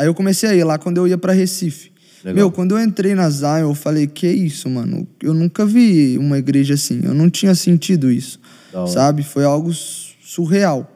aí 0.00 0.06
eu 0.06 0.14
comecei 0.14 0.48
a 0.48 0.54
ir 0.54 0.64
lá 0.64 0.78
quando 0.78 0.96
eu 0.98 1.06
ia 1.08 1.18
pra 1.18 1.32
Recife. 1.32 1.90
Legal. 2.24 2.34
Meu, 2.34 2.50
quando 2.50 2.76
eu 2.76 2.82
entrei 2.84 3.14
na 3.14 3.30
Zion, 3.30 3.60
eu 3.70 3.74
falei, 3.74 4.06
que 4.06 4.26
isso, 4.28 4.68
mano? 4.68 5.06
Eu 5.22 5.32
nunca 5.32 5.64
vi 5.64 6.18
uma 6.18 6.36
igreja 6.38 6.74
assim. 6.74 7.00
Eu 7.02 7.14
não 7.14 7.30
tinha 7.30 7.54
sentido 7.54 8.10
isso, 8.10 8.38
Da 8.72 8.86
sabe? 8.86 9.22
Foi 9.22 9.44
algo 9.44 9.72
su- 9.72 10.10
surreal. 10.22 10.90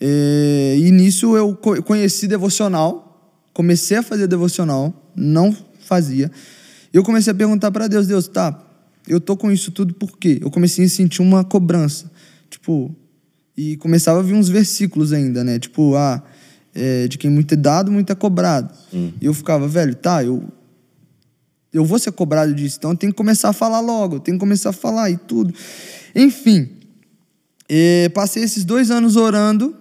É, 0.00 0.76
e 0.78 0.90
nisso 0.90 1.36
eu 1.36 1.54
co- 1.54 1.82
conheci 1.82 2.26
devocional, 2.28 3.38
comecei 3.52 3.96
a 3.98 4.02
fazer 4.02 4.26
devocional, 4.26 4.92
não 5.16 5.56
fazia. 5.84 6.30
Eu 6.92 7.02
comecei 7.02 7.30
a 7.32 7.34
perguntar 7.34 7.70
para 7.70 7.88
Deus, 7.88 8.06
Deus, 8.06 8.26
tá, 8.28 8.60
eu 9.08 9.20
tô 9.20 9.36
com 9.36 9.50
isso 9.50 9.70
tudo 9.72 9.94
por 9.94 10.16
quê? 10.18 10.38
Eu 10.40 10.50
comecei 10.50 10.84
a 10.84 10.88
sentir 10.88 11.22
uma 11.22 11.44
cobrança, 11.44 12.10
tipo, 12.50 12.94
e 13.56 13.76
começava 13.76 14.20
a 14.20 14.22
vir 14.22 14.34
uns 14.34 14.48
versículos 14.48 15.12
ainda, 15.12 15.42
né? 15.44 15.58
Tipo, 15.58 15.94
ah, 15.96 16.22
é, 16.74 17.06
de 17.08 17.18
quem 17.18 17.30
muito 17.30 17.54
é 17.54 17.56
dado, 17.56 17.90
muito 17.92 18.10
é 18.10 18.14
cobrado. 18.14 18.72
E 19.20 19.24
eu 19.26 19.34
ficava, 19.34 19.66
velho, 19.68 19.94
tá, 19.94 20.22
eu 20.24 20.42
eu 21.72 21.84
vou 21.86 21.98
ser 21.98 22.12
cobrado 22.12 22.52
disso, 22.54 22.76
então 22.78 22.90
eu 22.90 22.96
tenho 22.96 23.12
que 23.12 23.16
começar 23.16 23.48
a 23.48 23.52
falar 23.54 23.80
logo, 23.80 24.16
eu 24.16 24.20
tenho 24.20 24.36
que 24.36 24.40
começar 24.40 24.68
a 24.70 24.72
falar 24.74 25.10
e 25.10 25.16
tudo. 25.16 25.54
Enfim, 26.14 26.68
eh, 27.68 28.10
passei 28.10 28.42
esses 28.42 28.62
dois 28.62 28.90
anos 28.90 29.16
orando, 29.16 29.74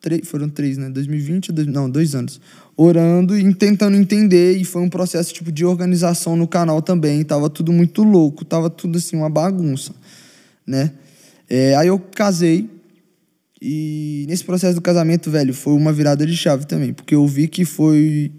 três, 0.00 0.26
foram 0.26 0.48
três, 0.48 0.78
né? 0.78 0.88
2020, 0.88 1.52
dois- 1.52 1.66
não, 1.68 1.90
dois 1.90 2.14
anos. 2.14 2.40
Orando 2.76 3.38
e 3.38 3.54
tentando 3.54 3.94
entender, 3.94 4.56
e 4.56 4.64
foi 4.64 4.80
um 4.80 4.88
processo 4.88 5.34
tipo 5.34 5.52
de 5.52 5.66
organização 5.66 6.34
no 6.34 6.48
canal 6.48 6.80
também, 6.80 7.22
tava 7.22 7.50
tudo 7.50 7.70
muito 7.72 8.02
louco, 8.02 8.42
tava 8.42 8.70
tudo 8.70 8.96
assim, 8.96 9.14
uma 9.14 9.28
bagunça, 9.28 9.94
né? 10.66 10.92
Eh, 11.48 11.74
aí 11.76 11.88
eu 11.88 11.98
casei, 11.98 12.70
e 13.66 14.26
nesse 14.28 14.44
processo 14.44 14.74
do 14.74 14.82
casamento, 14.82 15.30
velho, 15.30 15.54
foi 15.54 15.72
uma 15.72 15.90
virada 15.90 16.26
de 16.26 16.36
chave 16.36 16.66
também, 16.66 16.92
porque 16.92 17.14
eu 17.14 17.26
vi 17.26 17.48
que 17.48 17.64
foi 17.64 18.30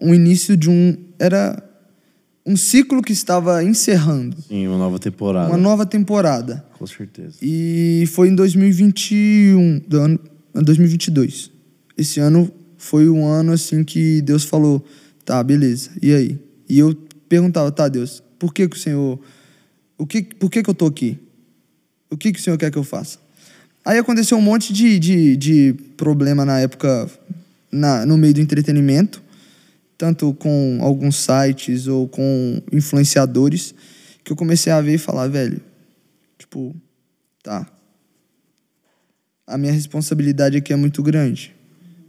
um 0.00 0.14
início 0.14 0.56
de 0.56 0.70
um. 0.70 0.96
Era 1.18 1.60
um 2.46 2.56
ciclo 2.56 3.02
que 3.02 3.12
estava 3.12 3.64
encerrando, 3.64 4.36
Sim, 4.40 4.68
uma 4.68 4.78
nova 4.78 5.00
temporada. 5.00 5.48
uma 5.48 5.58
nova 5.58 5.84
temporada. 5.84 6.64
Com 6.78 6.86
certeza. 6.86 7.38
E 7.42 8.04
foi 8.12 8.28
em 8.28 8.36
2021, 8.36 9.80
do 9.80 9.98
ano, 9.98 10.20
2022. 10.54 11.50
Esse 11.96 12.20
ano 12.20 12.48
foi 12.76 13.08
um 13.08 13.26
ano 13.26 13.50
assim 13.50 13.82
que 13.82 14.22
Deus 14.22 14.44
falou: 14.44 14.84
tá, 15.24 15.42
beleza, 15.42 15.90
e 16.00 16.14
aí? 16.14 16.38
E 16.68 16.78
eu 16.78 16.94
perguntava: 17.28 17.72
tá, 17.72 17.88
Deus, 17.88 18.22
por 18.38 18.54
que, 18.54 18.68
que 18.68 18.76
o 18.76 18.78
Senhor. 18.78 19.18
O 19.98 20.06
que, 20.06 20.22
por 20.22 20.48
que, 20.48 20.62
que 20.62 20.70
eu 20.70 20.74
tô 20.74 20.86
aqui? 20.86 21.18
O 22.08 22.16
que, 22.16 22.30
que 22.32 22.38
o 22.38 22.42
Senhor 22.42 22.56
quer 22.56 22.70
que 22.70 22.78
eu 22.78 22.84
faça? 22.84 23.18
Aí 23.88 23.96
aconteceu 23.96 24.36
um 24.36 24.42
monte 24.42 24.70
de, 24.70 24.98
de, 24.98 25.34
de 25.34 25.74
problema 25.96 26.44
na 26.44 26.60
época 26.60 27.10
na, 27.72 28.04
no 28.04 28.18
meio 28.18 28.34
do 28.34 28.40
entretenimento, 28.42 29.22
tanto 29.96 30.34
com 30.34 30.78
alguns 30.82 31.16
sites 31.16 31.86
ou 31.86 32.06
com 32.06 32.60
influenciadores, 32.70 33.74
que 34.22 34.30
eu 34.30 34.36
comecei 34.36 34.70
a 34.70 34.82
ver 34.82 34.96
e 34.96 34.98
falar, 34.98 35.26
velho, 35.28 35.62
tipo, 36.38 36.76
tá. 37.42 37.66
A 39.46 39.56
minha 39.56 39.72
responsabilidade 39.72 40.58
aqui 40.58 40.70
é 40.70 40.76
muito 40.76 41.02
grande, 41.02 41.56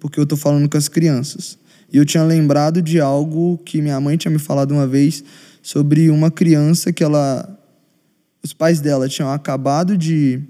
porque 0.01 0.19
eu 0.19 0.25
tô 0.25 0.35
falando 0.35 0.67
com 0.67 0.77
as 0.77 0.89
crianças. 0.89 1.57
E 1.93 1.95
eu 1.95 2.03
tinha 2.03 2.23
lembrado 2.25 2.81
de 2.81 2.99
algo 2.99 3.57
que 3.59 3.81
minha 3.81 4.01
mãe 4.01 4.17
tinha 4.17 4.33
me 4.33 4.39
falado 4.39 4.73
uma 4.73 4.85
vez 4.85 5.23
sobre 5.61 6.09
uma 6.09 6.29
criança 6.29 6.91
que 6.91 7.05
ela 7.05 7.57
os 8.43 8.51
pais 8.51 8.81
dela 8.81 9.07
tinham 9.07 9.31
acabado 9.31 9.97
de 9.97 10.43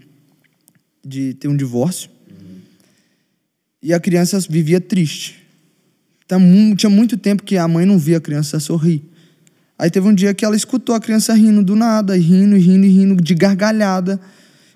de 1.05 1.33
ter 1.35 1.47
um 1.47 1.55
divórcio. 1.55 2.09
E 3.81 3.93
a 3.93 3.99
criança 3.99 4.39
vivia 4.49 4.81
triste. 4.81 5.37
Mu- 6.31 6.75
tinha 6.75 6.89
muito 6.89 7.17
tempo 7.17 7.43
que 7.43 7.57
a 7.57 7.67
mãe 7.67 7.85
não 7.85 7.97
via 7.97 8.17
a 8.17 8.21
criança 8.21 8.59
sorrir. 8.59 9.01
Aí 9.77 9.89
teve 9.89 10.07
um 10.07 10.13
dia 10.13 10.33
que 10.33 10.43
ela 10.43 10.55
escutou 10.55 10.93
a 10.93 10.99
criança 10.99 11.33
rindo 11.33 11.63
do 11.63 11.75
nada, 11.75 12.17
e 12.17 12.19
rindo, 12.19 12.55
e 12.57 12.59
rindo, 12.59 12.85
e 12.85 12.89
rindo, 12.89 13.21
de 13.21 13.33
gargalhada. 13.33 14.19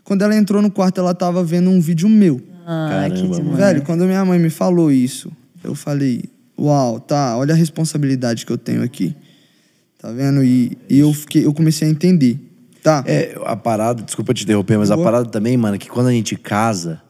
Quando 0.03 0.21
ela 0.21 0.35
entrou 0.35 0.61
no 0.61 0.71
quarto, 0.71 0.99
ela 0.99 1.13
tava 1.13 1.43
vendo 1.43 1.69
um 1.69 1.79
vídeo 1.81 2.07
meu. 2.09 2.39
Que 2.39 2.45
Caramba, 2.65 3.35
demais. 3.35 3.57
Velho, 3.57 3.81
quando 3.83 4.05
minha 4.05 4.23
mãe 4.23 4.39
me 4.39 4.49
falou 4.49 4.89
isso, 4.91 5.31
eu 5.63 5.75
falei, 5.75 6.23
uau, 6.57 6.99
tá, 6.99 7.37
olha 7.37 7.53
a 7.53 7.57
responsabilidade 7.57 8.45
que 8.45 8.51
eu 8.51 8.57
tenho 8.57 8.81
aqui. 8.81 9.13
Tá 9.99 10.11
vendo? 10.11 10.43
E, 10.43 10.77
e 10.89 10.99
eu, 10.99 11.13
fiquei, 11.13 11.45
eu 11.45 11.53
comecei 11.53 11.87
a 11.87 11.91
entender. 11.91 12.39
Tá? 12.83 13.03
É, 13.07 13.35
a 13.45 13.55
parada, 13.55 14.03
desculpa 14.03 14.33
te 14.33 14.43
interromper, 14.43 14.77
mas 14.77 14.91
a 14.91 14.95
Boa. 14.95 15.05
parada 15.05 15.29
também, 15.29 15.55
mano, 15.55 15.75
é 15.75 15.79
que 15.79 15.87
quando 15.89 16.07
a 16.07 16.11
gente 16.11 16.35
casa, 16.35 17.01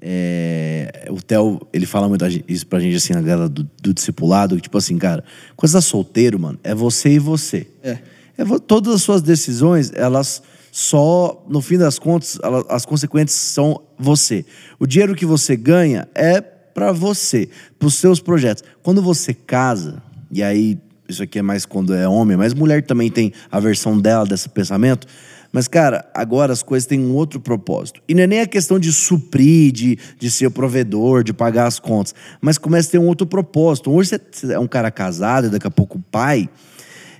é, 0.00 1.06
o 1.10 1.20
Theo, 1.20 1.60
ele 1.72 1.86
fala 1.86 2.08
muito 2.08 2.24
a 2.24 2.28
isso 2.48 2.66
pra 2.66 2.78
gente, 2.80 2.96
assim, 2.96 3.12
na 3.12 3.20
galera 3.20 3.48
do, 3.48 3.68
do 3.82 3.92
discipulado, 3.92 4.56
que 4.56 4.62
tipo 4.62 4.78
assim, 4.78 4.96
cara, 4.98 5.24
quando 5.56 5.70
você 5.70 5.76
tá 5.76 5.80
solteiro, 5.80 6.38
mano, 6.38 6.58
é 6.62 6.74
você 6.74 7.10
e 7.10 7.18
você. 7.18 7.68
É. 7.82 7.98
É 8.38 8.44
todas 8.66 8.94
as 8.94 9.02
suas 9.02 9.20
decisões, 9.22 9.92
elas 9.94 10.42
só, 10.70 11.44
no 11.48 11.60
fim 11.60 11.76
das 11.76 11.98
contas, 11.98 12.38
ela- 12.42 12.64
as 12.68 12.86
consequências 12.86 13.38
são 13.38 13.82
você. 13.98 14.44
O 14.78 14.86
dinheiro 14.86 15.14
que 15.14 15.26
você 15.26 15.54
ganha 15.54 16.08
é 16.14 16.40
pra 16.40 16.92
você, 16.92 17.48
pros 17.78 17.94
seus 17.96 18.20
projetos. 18.20 18.64
Quando 18.82 19.02
você 19.02 19.34
casa, 19.34 20.02
e 20.30 20.42
aí, 20.42 20.78
isso 21.08 21.22
aqui 21.22 21.38
é 21.38 21.42
mais 21.42 21.66
quando 21.66 21.94
é 21.94 22.08
homem, 22.08 22.36
mas 22.36 22.54
mulher 22.54 22.82
também 22.84 23.10
tem 23.10 23.32
a 23.50 23.60
versão 23.60 23.98
dela 23.98 24.24
desse 24.24 24.48
pensamento. 24.48 25.06
Mas, 25.52 25.68
cara, 25.68 26.08
agora 26.14 26.50
as 26.50 26.62
coisas 26.62 26.86
têm 26.86 26.98
um 26.98 27.12
outro 27.12 27.38
propósito. 27.38 28.00
E 28.08 28.14
não 28.14 28.22
é 28.22 28.26
nem 28.26 28.40
a 28.40 28.46
questão 28.46 28.78
de 28.78 28.90
suprir, 28.90 29.70
de, 29.70 29.98
de 30.18 30.30
ser 30.30 30.46
o 30.46 30.50
provedor, 30.50 31.22
de 31.22 31.34
pagar 31.34 31.66
as 31.66 31.78
contas. 31.78 32.14
Mas 32.40 32.56
começa 32.56 32.88
a 32.88 32.92
ter 32.92 32.98
um 32.98 33.06
outro 33.06 33.26
propósito. 33.26 33.90
Hoje 33.90 34.18
você- 34.32 34.54
é 34.54 34.58
um 34.58 34.66
cara 34.66 34.90
casado, 34.90 35.48
e 35.48 35.50
daqui 35.50 35.66
a 35.66 35.70
pouco 35.70 36.02
pai 36.10 36.48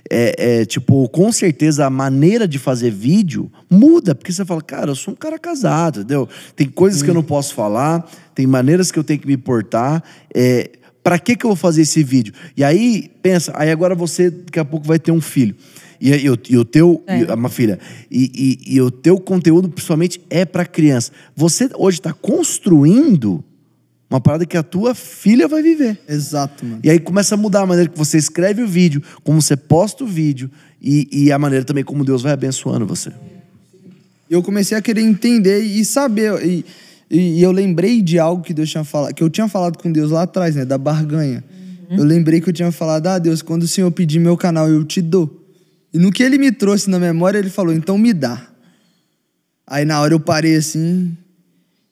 é, 0.09 0.61
é, 0.61 0.65
tipo, 0.65 1.07
com 1.09 1.31
certeza 1.31 1.85
a 1.85 1.89
maneira 1.89 2.47
de 2.47 2.59
fazer 2.59 2.91
vídeo 2.91 3.51
muda, 3.69 4.13
porque 4.13 4.31
você 4.33 4.43
fala, 4.43 4.61
cara, 4.61 4.91
eu 4.91 4.95
sou 4.95 5.13
um 5.13 5.17
cara 5.17 5.39
casado, 5.39 5.99
entendeu? 5.99 6.27
Tem 6.55 6.67
coisas 6.67 7.01
que 7.01 7.09
eu 7.09 7.13
não 7.13 7.23
posso 7.23 7.53
falar, 7.53 8.05
tem 8.35 8.45
maneiras 8.45 8.91
que 8.91 8.99
eu 8.99 9.03
tenho 9.03 9.19
que 9.19 9.27
me 9.27 9.37
portar. 9.37 10.03
É, 10.33 10.71
para 11.03 11.19
que 11.19 11.35
que 11.35 11.45
eu 11.45 11.49
vou 11.49 11.55
fazer 11.57 11.81
esse 11.81 12.01
vídeo? 12.03 12.33
E 12.55 12.63
aí, 12.63 13.11
pensa, 13.21 13.51
aí 13.55 13.69
agora 13.69 13.93
você 13.93 14.29
daqui 14.29 14.59
a 14.59 14.65
pouco 14.65 14.87
vai 14.87 14.97
ter 14.97 15.11
um 15.11 15.19
filho. 15.21 15.55
E, 15.99 16.09
e 16.11 16.29
o- 16.29 16.37
e 16.49 16.57
o 16.57 16.65
teu, 16.65 17.03
É. 17.07 17.19
e- 17.21 17.25
uma 17.25 17.49
filha, 17.49 17.79
e, 18.11 18.59
e- 18.67 18.75
e 18.75 18.81
o 18.81 18.91
teu 18.91 19.17
conteúdo 19.19 19.69
principalmente 19.69 20.19
é 20.29 20.43
para 20.45 20.65
criança. 20.65 21.11
Você 21.35 21.69
hoje 21.77 21.99
está 21.99 22.11
construindo 22.13 23.43
uma 24.09 24.19
parada 24.21 24.45
que 24.45 24.55
a 24.57 24.61
tua 24.63 24.93
filha 24.93 25.47
vai 25.47 25.61
viver. 25.63 25.99
Exato, 26.07 26.65
mano. 26.65 26.79
E 26.83 26.89
aí 26.89 26.99
começa 26.99 27.35
a 27.35 27.37
mudar 27.37 27.61
a 27.61 27.65
maneira 27.65 27.89
que 27.89 27.97
você 27.97 28.17
escreve 28.17 28.61
o 28.61 28.67
vídeo, 28.67 29.01
como 29.23 29.41
você 29.41 29.55
posta 29.57 30.03
o 30.03 30.07
vídeo 30.07 30.51
e, 30.81 31.07
e 31.11 31.31
a 31.31 31.39
maneira 31.39 31.65
também 31.65 31.83
como 31.83 32.03
Deus 32.05 32.21
vai 32.21 32.31
abençoando 32.33 32.85
você. 32.85 33.11
eu 34.29 34.41
comecei 34.41 34.75
a 34.77 34.81
querer 34.81 35.01
entender 35.01 35.59
e 35.61 35.85
saber. 35.85 36.43
E, 36.45 36.65
e, 37.13 37.39
e 37.39 37.43
eu 37.43 37.51
lembrei 37.51 38.01
de 38.01 38.17
algo 38.17 38.41
que 38.41 38.55
Deus 38.55 38.71
tinha 38.71 38.83
falado, 38.83 39.13
que 39.13 39.21
eu 39.21 39.29
tinha 39.29 39.47
falado 39.47 39.77
com 39.77 39.91
Deus 39.91 40.09
lá 40.09 40.23
atrás, 40.23 40.55
né? 40.55 40.65
Da 40.65 40.79
barganha. 40.79 41.43
Eu 41.91 42.03
lembrei 42.03 42.41
que 42.41 42.49
eu 42.49 42.53
tinha 42.53 42.71
falado, 42.71 43.05
ah, 43.05 43.19
Deus, 43.19 43.43
quando 43.43 43.63
o 43.63 43.67
Senhor 43.67 43.91
pedir 43.91 44.17
meu 44.17 44.35
canal, 44.35 44.67
eu 44.67 44.83
te 44.83 44.99
dou. 44.99 45.45
E 45.93 45.99
no 45.99 46.11
que 46.11 46.23
ele 46.23 46.39
me 46.39 46.51
trouxe 46.51 46.89
na 46.89 46.97
memória, 46.97 47.37
ele 47.37 47.51
falou, 47.51 47.71
então 47.71 47.99
me 47.99 48.13
dá. 48.13 48.47
Aí 49.67 49.85
na 49.85 50.01
hora 50.01 50.15
eu 50.15 50.19
parei 50.19 50.55
assim, 50.55 51.15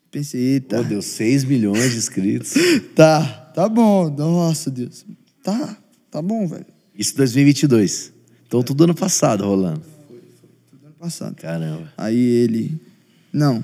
pensei, 0.09 0.53
eita. 0.53 0.77
Pô, 0.77 0.83
deu 0.83 1.03
6 1.03 1.43
milhões 1.43 1.91
de 1.91 1.97
inscritos. 1.97 2.53
Tá, 2.95 3.21
tá 3.53 3.69
bom. 3.69 4.09
Nossa, 4.09 4.71
Deus. 4.71 5.05
Tá, 5.43 5.77
tá 6.09 6.19
bom, 6.19 6.47
velho. 6.47 6.65
Isso 6.97 7.13
em 7.13 7.17
2022. 7.17 8.11
Então 8.47 8.63
tudo 8.63 8.85
ano 8.85 8.95
passado 8.95 9.45
rolando. 9.45 9.83
Ano 10.83 10.95
passado. 10.99 11.35
Caramba. 11.35 11.93
Aí 11.95 12.17
ele, 12.17 12.81
não. 13.31 13.63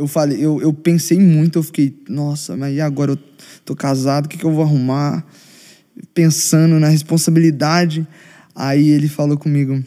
Eu 0.00 0.06
falei, 0.06 0.42
eu, 0.42 0.62
eu 0.62 0.72
pensei 0.72 1.18
muito, 1.18 1.58
eu 1.58 1.62
fiquei, 1.62 1.94
nossa, 2.08 2.56
mas 2.56 2.74
e 2.74 2.80
agora 2.80 3.12
eu 3.12 3.18
tô 3.66 3.76
casado, 3.76 4.24
o 4.24 4.28
que, 4.30 4.38
que 4.38 4.44
eu 4.46 4.50
vou 4.50 4.64
arrumar? 4.64 5.26
Pensando 6.14 6.80
na 6.80 6.88
responsabilidade. 6.88 8.08
Aí 8.54 8.88
ele 8.88 9.08
falou 9.08 9.36
comigo, 9.36 9.84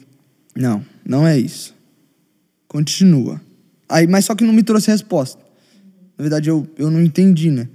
não, 0.55 0.85
não 1.03 1.25
é 1.25 1.35
isso. 1.35 1.73
Continua. 2.67 3.41
Aí, 3.89 4.05
mas 4.05 4.25
só 4.25 4.35
que 4.35 4.43
não 4.43 4.53
me 4.53 4.61
trouxe 4.61 4.91
resposta. 4.91 5.41
Na 6.15 6.21
verdade, 6.21 6.47
eu, 6.47 6.67
eu 6.77 6.91
não 6.91 7.01
entendi, 7.01 7.49
né? 7.49 7.67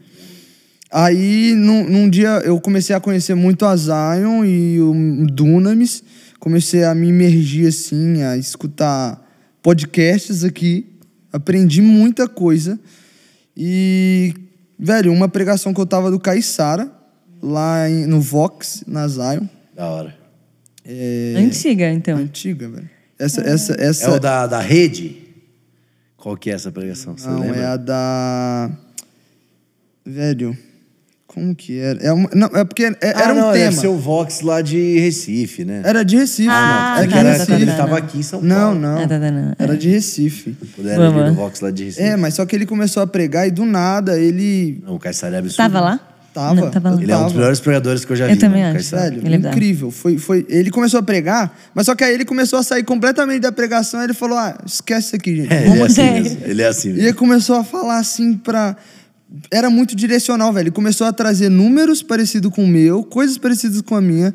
Aí, 0.92 1.56
num, 1.56 1.90
num 1.90 2.08
dia, 2.08 2.40
eu 2.44 2.60
comecei 2.60 2.94
a 2.94 3.00
conhecer 3.00 3.34
muito 3.34 3.64
a 3.64 3.74
Zion 3.74 4.44
e 4.44 4.80
o 4.80 5.26
Dunamis. 5.26 6.04
Comecei 6.38 6.84
a 6.84 6.94
me 6.94 7.08
imergir, 7.08 7.66
assim, 7.66 8.22
a 8.22 8.36
escutar 8.36 9.28
podcasts 9.60 10.44
aqui. 10.44 10.86
Aprendi 11.32 11.80
muita 11.82 12.28
coisa. 12.28 12.78
E, 13.56 14.34
velho, 14.78 15.12
uma 15.12 15.28
pregação 15.28 15.74
que 15.74 15.80
eu 15.80 15.86
tava 15.86 16.10
do 16.10 16.18
Caissara, 16.18 16.90
lá 17.42 17.88
em- 17.88 18.06
no 18.06 18.20
Vox, 18.20 18.84
na 18.86 19.06
Zion. 19.08 19.46
Da 19.74 19.86
hora. 19.86 20.16
É, 20.84 21.34
Antiga, 21.36 21.90
então. 21.90 22.16
Antiga, 22.16 22.68
velho. 22.68 22.88
Essa, 23.18 23.40
essa, 23.42 23.76
essa... 23.78 24.06
É 24.06 24.10
o 24.10 24.20
da, 24.20 24.46
da 24.46 24.60
rede? 24.60 25.16
Qual 26.16 26.36
que 26.36 26.50
é 26.50 26.54
essa 26.54 26.70
pregação? 26.72 27.16
Você 27.16 27.28
Não, 27.28 27.40
lembra? 27.40 27.56
é 27.60 27.66
a 27.66 27.76
da... 27.76 28.70
Velho, 30.06 30.56
como 31.28 31.54
que 31.54 31.78
era? 31.78 32.02
É, 32.02 32.12
uma- 32.12 32.28
não, 32.34 32.46
é 32.54 32.64
porque 32.64 32.84
é- 32.84 32.96
Ah, 33.14 33.22
era 33.22 33.34
um 33.34 33.36
não, 33.38 33.52
tema. 33.52 33.70
ser 33.72 33.86
o 33.86 33.96
Vox 33.96 34.40
lá 34.40 34.60
de 34.62 34.98
Recife, 34.98 35.64
né? 35.64 35.82
Era 35.84 36.02
de 36.02 36.16
Recife. 36.16 36.48
Ah, 36.50 36.94
era 36.96 37.04
É 37.04 37.06
de 37.06 37.12
que 37.12 37.18
era, 37.18 37.38
tá, 37.38 37.46
tá, 37.46 37.54
ele 37.54 37.66
tá, 37.66 37.76
tava 37.76 37.88
não. 37.90 37.96
aqui 37.98 38.18
em 38.18 38.22
São 38.22 38.40
Não, 38.42 38.56
Paulo. 38.56 38.80
não. 38.80 38.98
Ah, 38.98 39.06
tá, 39.08 39.20
tá, 39.20 39.30
não. 39.30 39.52
Era 39.58 39.76
de 39.76 39.88
Recife. 39.90 40.56
Quando 40.74 40.88
era 40.88 40.98
Vamos. 41.10 41.24
vir 41.24 41.30
o 41.30 41.34
Vox 41.34 41.60
lá 41.60 41.70
de 41.70 41.84
Recife. 41.84 42.02
É, 42.02 42.16
mas 42.16 42.34
só 42.34 42.44
que 42.46 42.56
ele 42.56 42.66
começou 42.66 43.02
a 43.02 43.06
pregar 43.06 43.46
e 43.46 43.50
do 43.50 43.64
nada 43.66 44.18
ele 44.18 44.82
Não, 44.84 44.94
o 44.94 44.98
Caissara 44.98 45.36
é 45.36 45.38
absurdo. 45.38 45.56
Tava 45.70 45.80
lá? 45.80 46.00
tava. 46.34 46.54
Não, 46.54 46.70
tava 46.70 46.90
lá. 46.90 47.02
Ele 47.02 47.10
é 47.12 47.16
um 47.16 47.24
dos 47.24 47.32
melhores 47.34 47.60
pregadores 47.60 48.04
que 48.04 48.12
eu 48.12 48.16
já 48.16 48.26
vi. 48.26 48.32
Eu 48.32 48.38
também 48.38 48.62
mano, 48.62 48.78
acho. 48.78 48.96
Velho, 48.96 49.22
Ele 49.26 49.34
é 49.34 49.38
incrível. 49.50 49.90
Foi, 49.90 50.16
foi, 50.18 50.46
ele 50.48 50.70
começou 50.70 50.98
a 51.00 51.02
pregar, 51.02 51.56
mas 51.74 51.84
só 51.86 51.94
que 51.94 52.04
aí 52.04 52.14
ele 52.14 52.24
começou 52.24 52.58
a 52.58 52.62
sair 52.62 52.84
completamente 52.84 53.40
da 53.40 53.50
pregação. 53.52 54.02
Ele 54.02 54.14
falou: 54.14 54.38
Ah, 54.38 54.56
esquece 54.64 55.08
isso 55.08 55.16
aqui, 55.16 55.36
gente. 55.36 55.52
É, 55.52 55.66
ele 55.68 55.80
é 55.80 55.84
assim 55.84 56.10
mesmo. 56.12 56.38
Ele 56.44 56.62
é 56.62 56.66
assim 56.68 56.88
E 56.88 56.92
mesmo. 56.92 57.06
ele 57.08 57.12
começou 57.14 57.56
a 57.56 57.64
falar 57.64 57.98
assim 57.98 58.34
pra. 58.34 58.76
Era 59.50 59.68
muito 59.68 59.94
direcional, 59.94 60.52
velho. 60.52 60.64
Ele 60.64 60.70
começou 60.70 61.06
a 61.06 61.12
trazer 61.12 61.48
números 61.48 62.02
parecidos 62.02 62.50
com 62.50 62.64
o 62.64 62.68
meu, 62.68 63.04
coisas 63.04 63.36
parecidas 63.36 63.80
com 63.82 63.94
a 63.94 64.00
minha, 64.00 64.34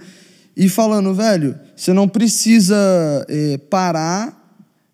e 0.56 0.70
falando, 0.70 1.14
velho, 1.14 1.60
você 1.76 1.92
não 1.94 2.08
precisa 2.08 2.76
é, 3.28 3.58
parar 3.58 4.40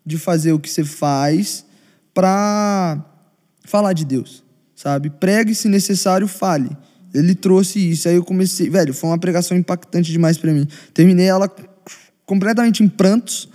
de 0.04 0.16
fazer 0.16 0.52
o 0.52 0.58
que 0.58 0.70
você 0.70 0.84
faz 0.84 1.64
pra 2.14 3.04
falar 3.64 3.92
de 3.92 4.04
Deus, 4.04 4.42
sabe? 4.74 5.10
Pregue, 5.10 5.54
se 5.54 5.68
necessário, 5.68 6.26
fale. 6.26 6.70
Ele 7.12 7.34
trouxe 7.34 7.90
isso. 7.90 8.08
Aí 8.08 8.16
eu 8.16 8.24
comecei, 8.24 8.70
velho, 8.70 8.94
foi 8.94 9.10
uma 9.10 9.18
pregação 9.18 9.56
impactante 9.56 10.10
demais 10.10 10.38
pra 10.38 10.52
mim. 10.52 10.66
Terminei 10.94 11.26
ela 11.26 11.50
completamente 12.24 12.82
em 12.82 12.88
prantos 12.88 13.48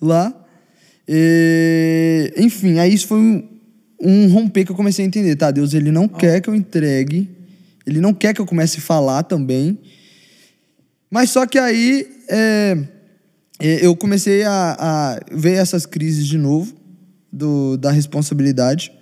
lá. 0.00 0.32
E, 1.08 2.32
enfim, 2.36 2.78
aí 2.78 2.94
isso 2.94 3.08
foi 3.08 3.18
um, 3.18 3.48
um 4.00 4.28
romper 4.32 4.64
que 4.64 4.72
eu 4.72 4.76
comecei 4.76 5.04
a 5.04 5.08
entender, 5.08 5.36
tá? 5.36 5.50
Deus, 5.50 5.74
ele 5.74 5.90
não 5.90 6.08
quer 6.08 6.40
que 6.40 6.48
eu 6.48 6.54
entregue, 6.54 7.28
ele 7.86 8.00
não 8.00 8.14
quer 8.14 8.34
que 8.34 8.40
eu 8.40 8.46
comece 8.46 8.78
a 8.78 8.82
falar 8.82 9.22
também. 9.24 9.78
Mas 11.10 11.30
só 11.30 11.46
que 11.46 11.58
aí 11.58 12.06
é, 12.28 12.78
é, 13.58 13.84
eu 13.84 13.94
comecei 13.94 14.42
a, 14.44 14.76
a 14.78 15.20
ver 15.32 15.54
essas 15.54 15.84
crises 15.84 16.26
de 16.26 16.38
novo 16.38 16.74
do, 17.32 17.76
da 17.76 17.90
responsabilidade 17.90 18.92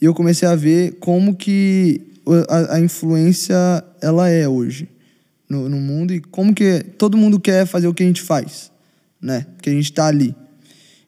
e 0.00 0.04
eu 0.04 0.14
comecei 0.14 0.48
a 0.48 0.54
ver 0.54 0.96
como 1.00 1.34
que 1.34 2.00
a, 2.48 2.76
a 2.76 2.80
influência 2.80 3.56
ela 4.00 4.28
é 4.28 4.48
hoje 4.48 4.88
no, 5.48 5.68
no 5.68 5.78
mundo 5.78 6.14
e 6.14 6.20
como 6.20 6.54
que 6.54 6.84
todo 6.96 7.18
mundo 7.18 7.40
quer 7.40 7.66
fazer 7.66 7.88
o 7.88 7.94
que 7.94 8.02
a 8.02 8.06
gente 8.06 8.22
faz, 8.22 8.70
né? 9.20 9.44
Que 9.60 9.68
a 9.68 9.72
gente 9.72 9.92
tá 9.92 10.06
ali. 10.06 10.34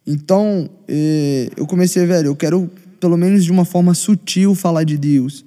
Então, 0.06 0.68
eh, 0.88 1.48
eu 1.56 1.64
comecei, 1.64 2.04
velho, 2.04 2.26
eu 2.26 2.36
quero, 2.36 2.68
pelo 3.02 3.16
menos 3.16 3.44
de 3.44 3.50
uma 3.50 3.64
forma 3.64 3.94
sutil, 3.94 4.54
falar 4.54 4.84
de 4.84 4.96
Deus. 4.96 5.44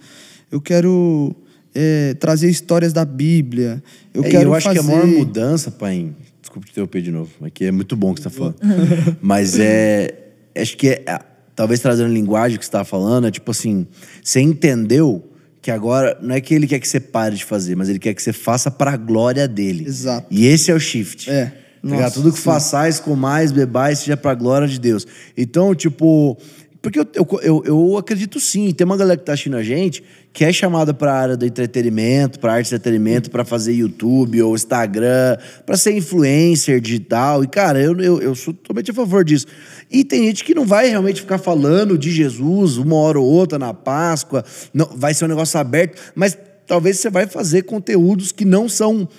Eu 0.52 0.60
quero 0.60 1.34
eh, 1.74 2.14
trazer 2.20 2.50
histórias 2.50 2.92
da 2.92 3.06
Bíblia. 3.06 3.82
Eu 4.14 4.26
É, 4.26 4.30
quero 4.30 4.50
eu 4.50 4.54
acho 4.54 4.66
fazer... 4.68 4.82
que 4.82 4.86
a 4.86 4.88
maior 4.90 5.08
mudança, 5.08 5.72
pai. 5.72 6.12
Desculpa 6.42 6.68
te 6.68 6.72
interromper 6.72 7.02
de 7.02 7.12
novo, 7.12 7.32
mas 7.40 7.52
que 7.54 7.64
é 7.64 7.72
muito 7.72 7.96
bom 7.96 8.12
o 8.12 8.14
que 8.14 8.22
você 8.22 8.30
tá 8.30 8.36
falando. 8.36 8.58
mas 9.22 9.58
é. 9.58 10.14
Acho 10.54 10.76
que 10.76 10.90
é, 10.90 11.04
é, 11.08 11.20
talvez 11.56 11.80
trazendo 11.80 12.14
linguagem 12.14 12.60
que 12.60 12.66
você 12.66 12.72
tava 12.72 12.84
falando, 12.84 13.26
é 13.28 13.32
tipo 13.32 13.50
assim: 13.52 13.88
você 14.22 14.42
entendeu 14.42 15.24
que 15.62 15.72
agora 15.72 16.18
não 16.22 16.36
é 16.36 16.42
que 16.42 16.54
ele 16.54 16.68
quer 16.68 16.80
que 16.82 16.88
você 16.90 17.00
pare 17.00 17.38
de 17.38 17.46
fazer, 17.46 17.78
mas 17.78 17.88
ele 17.88 18.00
quer 18.00 18.14
que 18.14 18.22
você 18.22 18.34
faça 18.34 18.70
pra 18.70 18.98
glória 18.98 19.48
dele. 19.48 19.86
Exato. 19.88 20.28
E 20.30 20.46
esse 20.46 20.72
é 20.72 20.76
o 20.76 20.80
shift. 20.80 21.30
É. 21.32 21.54
Pegar 21.82 22.02
Nossa, 22.02 22.16
tudo 22.16 22.32
que 22.32 22.38
sim. 22.38 22.44
façais, 22.44 23.00
comais, 23.00 23.52
bebais, 23.52 24.00
seja 24.00 24.18
pra 24.18 24.34
glória 24.34 24.68
de 24.68 24.78
Deus. 24.78 25.08
Então, 25.38 25.74
tipo. 25.74 26.38
Porque 26.86 27.00
eu, 27.00 27.08
eu, 27.16 27.42
eu, 27.42 27.64
eu 27.66 27.98
acredito 27.98 28.40
sim, 28.40 28.72
tem 28.72 28.86
uma 28.86 28.96
galera 28.96 29.18
que 29.18 29.26
tá 29.26 29.34
assistindo 29.34 29.58
a 29.58 29.64
gente 29.64 30.04
que 30.32 30.46
é 30.46 30.54
chamada 30.54 30.94
pra 30.94 31.14
área 31.14 31.36
do 31.36 31.44
entretenimento, 31.44 32.40
pra 32.40 32.54
arte 32.54 32.70
de 32.70 32.76
entretenimento, 32.76 33.32
pra 33.32 33.44
fazer 33.44 33.74
YouTube 33.74 34.40
ou 34.44 34.54
Instagram, 34.54 35.36
pra 35.66 35.78
ser 35.78 35.98
influencer 35.98 36.80
digital. 36.80 37.44
E, 37.44 37.48
cara, 37.48 37.82
eu, 37.82 38.00
eu, 38.00 38.22
eu 38.22 38.36
sou 38.36 38.54
totalmente 38.54 38.92
a 38.92 38.94
favor 38.94 39.24
disso. 39.24 39.48
E 39.90 40.04
tem 40.04 40.26
gente 40.26 40.44
que 40.44 40.54
não 40.54 40.64
vai 40.64 40.88
realmente 40.88 41.22
ficar 41.22 41.40
falando 41.40 41.98
de 41.98 42.12
Jesus 42.12 42.78
uma 42.78 42.98
hora 42.98 43.20
ou 43.20 43.26
outra 43.26 43.58
na 43.58 43.74
Páscoa, 43.74 44.46
não, 44.72 44.88
vai 44.94 45.16
ser 45.16 45.26
um 45.26 45.30
negócio 45.30 45.60
aberto, 45.60 46.00
mas 46.14 46.38
talvez 46.68 47.00
você 47.00 47.10
vai 47.10 47.26
fazer 47.26 47.64
conteúdos 47.64 48.32
que 48.32 48.46
não 48.46 48.70
são 48.70 49.10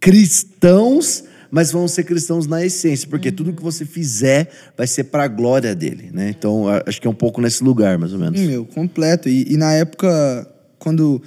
cristãos, 0.00 1.22
mas 1.50 1.72
vão 1.72 1.88
ser 1.88 2.04
cristãos 2.04 2.46
na 2.46 2.64
essência, 2.64 3.08
porque 3.08 3.32
tudo 3.32 3.52
que 3.52 3.62
você 3.62 3.84
fizer 3.84 4.50
vai 4.76 4.86
ser 4.86 5.04
para 5.04 5.24
a 5.24 5.28
glória 5.28 5.74
dele, 5.74 6.10
né? 6.12 6.30
Então, 6.30 6.66
acho 6.86 7.00
que 7.00 7.06
é 7.06 7.10
um 7.10 7.14
pouco 7.14 7.40
nesse 7.40 7.64
lugar, 7.64 7.98
mais 7.98 8.12
ou 8.12 8.18
menos. 8.18 8.40
Meu, 8.40 8.64
completo. 8.64 9.28
E, 9.28 9.52
e 9.52 9.56
na 9.56 9.72
época, 9.72 10.46
quando 10.78 11.20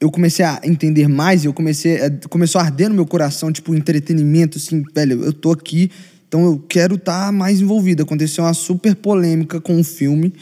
eu 0.00 0.10
comecei 0.10 0.44
a 0.44 0.60
entender 0.64 1.08
mais, 1.08 1.44
eu 1.44 1.52
comecei 1.52 2.00
a, 2.00 2.10
começou 2.28 2.60
a 2.60 2.64
arder 2.64 2.88
no 2.88 2.94
meu 2.94 3.06
coração, 3.06 3.52
tipo, 3.52 3.74
entretenimento, 3.74 4.58
assim, 4.58 4.82
velho, 4.94 5.22
eu 5.22 5.32
tô 5.32 5.52
aqui, 5.52 5.90
então 6.26 6.44
eu 6.44 6.58
quero 6.58 6.94
estar 6.94 7.30
mais 7.32 7.60
envolvido. 7.60 8.02
Aconteceu 8.02 8.44
uma 8.44 8.54
super 8.54 8.94
polêmica 8.96 9.60
com 9.60 9.74
um 9.74 9.84
filme. 9.84 10.32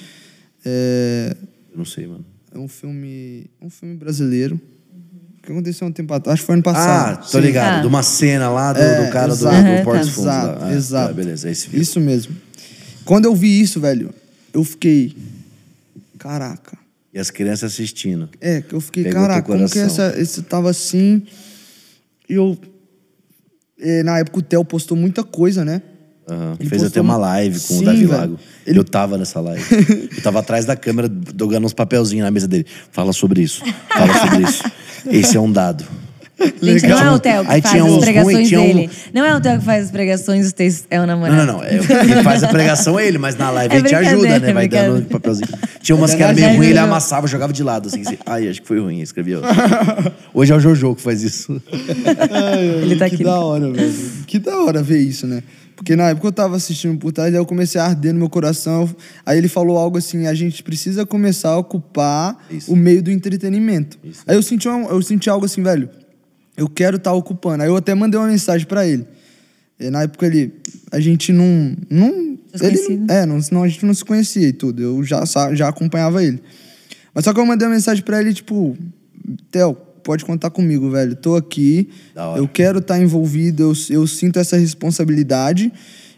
É, 0.64 1.36
Eu 1.72 1.78
não 1.78 1.84
sei, 1.84 2.06
mano. 2.06 2.24
é 2.55 2.59
um 2.59 2.68
filme. 2.68 3.46
Um 3.60 3.70
filme 3.70 3.94
brasileiro. 3.96 4.60
Que 5.49 5.53
aconteceu 5.53 5.89
um 5.89 5.93
tempo 5.93 6.12
atrás. 6.12 6.35
Acho 6.35 6.43
que 6.43 6.47
foi 6.47 6.55
ano 6.57 6.62
Ah, 6.66 6.73
passado. 6.75 7.23
tô 7.33 7.39
Sim. 7.39 7.41
ligado. 7.47 7.79
Ah. 7.79 7.81
De 7.81 7.87
uma 7.87 8.03
cena 8.03 8.51
lá 8.51 8.75
do, 8.75 8.81
É, 8.81 9.07
do 9.07 9.11
cara 9.11 9.29
do, 9.29 9.33
exato. 9.33 9.57
do 9.79 9.83
Porto 9.83 10.01
dos 10.01 10.09
Fundos. 10.11 10.31
Exato. 10.35 10.65
Ah, 10.65 10.75
exato. 10.75 11.09
tá, 11.09 11.15
beleza, 11.15 11.49
é 11.49 11.53
esse 11.53 11.69
filme. 11.69 11.83
Isso 11.83 11.99
mesmo. 12.01 12.37
Quando 13.03 13.25
eu 13.25 13.35
vi 13.35 13.59
isso, 13.59 13.81
velho, 13.81 14.12
eu 14.53 14.62
fiquei. 14.62 15.16
Caraca. 16.19 16.77
E 17.15 17.19
as 17.19 17.31
crianças 17.31 17.73
assistindo. 17.73 18.29
É, 18.43 18.61
que 18.61 18.75
eu 18.75 18.81
fiquei, 18.83 19.05
Pegou 19.05 19.23
caraca, 19.23 19.51
como 19.51 19.66
que 19.70 19.79
essa, 19.79 20.12
esse 20.19 20.43
tava 20.43 20.69
assim. 20.69 21.23
E 22.29 22.35
eu. 22.35 22.59
eh, 23.81 24.03
na 24.03 24.19
época 24.19 24.41
o 24.41 24.43
Theo 24.43 24.62
postou 24.66 24.99
muita 24.99 25.25
coisa, 25.25 25.65
né? 25.65 25.81
Aham. 26.28 26.56
Ele 26.60 26.68
Fez 26.68 26.82
até 26.84 27.00
uma 27.00 27.16
um- 27.16 27.20
live 27.20 27.55
com 27.60 27.74
Sim, 27.74 27.80
o 27.82 27.84
Davi 27.84 28.05
velho. 28.06 28.18
Lago. 28.20 28.38
Ele- 28.66 28.78
Eu 28.78 28.84
tava 28.84 29.16
nessa 29.18 29.40
live. 29.40 29.64
eu 30.16 30.22
tava 30.22 30.40
atrás 30.40 30.64
da 30.64 30.76
câmera, 30.76 31.10
jogando 31.38 31.64
uns 31.64 31.72
papelzinhos 31.72 32.24
na 32.24 32.30
mesa 32.30 32.46
dele. 32.46 32.66
Fala 32.92 33.12
sobre 33.12 33.42
isso. 33.42 33.62
Fala 33.88 34.14
sobre 34.14 34.42
isso. 34.42 34.62
Esse 35.10 35.36
é 35.36 35.40
um 35.40 35.50
dado. 35.50 35.84
Gente, 36.62 36.86
não 36.86 37.00
é 37.00 37.10
o 37.10 37.18
Theo 37.18 37.44
que 37.44 37.50
Aí 37.50 37.60
faz 37.60 37.72
tinha 37.74 37.82
as 37.84 37.90
uns 37.90 37.98
pregações 38.05 38.36
ruim, 38.36 38.46
tinha 38.46 38.60
um- 38.60 38.66
dele. 38.66 38.90
Não 39.12 39.24
é 39.24 39.34
o 39.34 39.40
Theo 39.40 39.59
que 39.59 39.64
faz 39.64 39.86
as 39.86 39.90
pregações, 39.90 40.46
os 40.46 40.52
textos 40.52 40.86
é 40.88 41.00
o 41.00 41.05
namorado. 41.06 41.36
Não, 41.36 41.44
não, 41.46 41.55
não. 41.55 41.64
É, 41.64 41.78
quem 41.78 42.22
faz 42.22 42.44
a 42.44 42.48
pregação 42.48 42.96
é 42.96 43.09
ele, 43.09 43.18
mas 43.18 43.34
na 43.36 43.50
live 43.50 43.74
É 43.74 43.78
a 43.78 43.80
gente 43.80 43.94
ajuda, 43.94 44.16
brincadeira, 44.18 44.46
né? 44.46 44.52
Vai 44.52 44.64
é 44.66 44.68
dando 44.68 45.06
papelzinho. 45.06 45.48
Tinha 45.82 45.96
umas 45.96 46.14
que 46.14 46.22
era 46.22 46.32
meio 46.32 46.46
é 46.46 46.56
ruim, 46.56 46.66
ele 46.68 46.78
amassava, 46.78 47.26
jogava 47.26 47.52
de 47.52 47.64
lado, 47.64 47.88
assim. 47.88 48.02
assim. 48.02 48.18
Ai, 48.24 48.46
acho 48.48 48.62
que 48.62 48.68
foi 48.68 48.78
ruim, 48.78 49.00
escreveu. 49.00 49.40
Hoje 50.32 50.52
é 50.52 50.55
o 50.56 50.60
Jojo 50.60 50.94
que 50.94 51.02
faz 51.02 51.24
isso. 51.24 51.60
Ele 52.82 52.94
tá 52.96 53.09
que 53.09 53.16
aqui. 53.16 53.24
da 53.24 53.40
hora, 53.40 53.72
velho. 53.72 53.92
Que 54.26 54.38
da 54.38 54.59
hora 54.62 54.80
ver 54.80 54.98
isso, 55.00 55.26
né? 55.26 55.42
Porque 55.78 55.94
na 55.94 56.09
época 56.10 56.26
eu 56.26 56.32
tava 56.32 56.56
assistindo 56.56 56.98
por 56.98 57.12
trás, 57.12 57.32
aí 57.32 57.38
eu 57.38 57.46
comecei 57.46 57.80
a 57.80 57.84
arder 57.84 58.12
no 58.12 58.18
meu 58.18 58.28
coração. 58.28 58.92
Aí 59.24 59.38
ele 59.38 59.46
falou 59.46 59.78
algo 59.78 59.96
assim: 59.96 60.26
a 60.26 60.34
gente 60.34 60.60
precisa 60.60 61.06
começar 61.06 61.50
a 61.50 61.56
ocupar 61.56 62.36
Isso. 62.50 62.72
o 62.72 62.74
meio 62.76 63.00
do 63.00 63.12
entretenimento. 63.12 63.96
Isso. 64.02 64.22
Aí 64.26 64.34
eu 64.34 64.42
senti, 64.42 64.68
um- 64.68 64.88
eu 64.88 65.00
senti 65.02 65.30
algo 65.30 65.46
assim, 65.46 65.62
velho. 65.62 65.88
Eu 66.56 66.68
quero 66.68 66.96
estar 66.96 67.12
ocupando. 67.12 67.62
Aí 67.62 67.68
eu 67.68 67.76
até 67.76 67.94
mandei 67.94 68.18
uma 68.18 68.26
mensagem 68.26 68.66
pra 68.66 68.84
ele. 68.84 69.06
E 69.78 69.88
na 69.88 70.02
época 70.02 70.26
ele. 70.26 70.52
A 70.90 70.98
gente 70.98 71.32
não. 71.32 71.76
não 71.88 72.36
ele, 72.60 73.05
é, 73.09 73.24
não, 73.24 73.40
senão 73.40 73.62
a 73.62 73.68
gente 73.68 73.86
não 73.86 73.94
se 73.94 74.05
conhecia 74.05 74.48
e 74.48 74.52
tudo. 74.52 74.82
Eu 74.82 75.05
já, 75.05 75.22
já 75.55 75.68
acompanhava 75.68 76.24
ele. 76.24 76.42
Mas 77.14 77.24
só 77.24 77.32
que 77.32 77.38
eu 77.38 77.46
mandei 77.46 77.68
uma 77.68 77.74
mensagem 77.74 78.02
pra 78.02 78.20
ele, 78.20 78.34
tipo, 78.34 78.76
Theo, 79.52 79.76
pode 80.09 80.24
contar 80.24 80.48
comigo, 80.48 80.89
velho. 80.89 81.14
Tô 81.14 81.36
aqui. 81.36 81.90
Eu 82.35 82.48
quero 82.48 82.78
estar 82.78 82.98
envolvido, 82.98 83.62
eu, 83.62 83.72
eu 83.90 84.06
sinto 84.06 84.39
essa 84.39 84.56
responsabilidade 84.56 85.70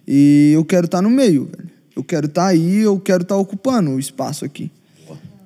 e 0.06 0.52
eu 0.54 0.64
quero 0.64 0.86
estar 0.86 1.02
no 1.02 1.10
meio, 1.10 1.46
velho. 1.46 1.68
Eu 1.96 2.04
quero 2.04 2.26
estar 2.26 2.46
aí, 2.46 2.82
eu 2.82 3.00
quero 3.00 3.22
estar 3.22 3.34
ocupando 3.34 3.90
o 3.90 3.98
espaço 3.98 4.44
aqui. 4.44 4.70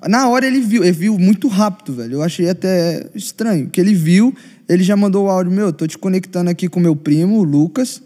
Na 0.07 0.29
hora 0.29 0.47
ele 0.47 0.61
viu, 0.61 0.85
ele 0.85 0.93
viu 0.93 1.19
muito 1.19 1.49
rápido, 1.49 1.95
velho. 1.95 2.17
Eu 2.17 2.23
achei 2.23 2.47
até 2.47 3.09
estranho. 3.15 3.71
Que 3.71 3.81
ele 3.81 3.95
viu, 3.95 4.35
ele 4.69 4.85
já 4.85 4.95
mandou 4.95 5.25
o 5.25 5.31
áudio, 5.31 5.51
meu, 5.51 5.73
tô 5.73 5.87
te 5.87 5.97
conectando 5.97 6.51
aqui 6.51 6.69
com 6.69 6.79
meu 6.79 6.95
primo, 6.95 7.39
o 7.39 7.45
Lucas, 7.45 8.03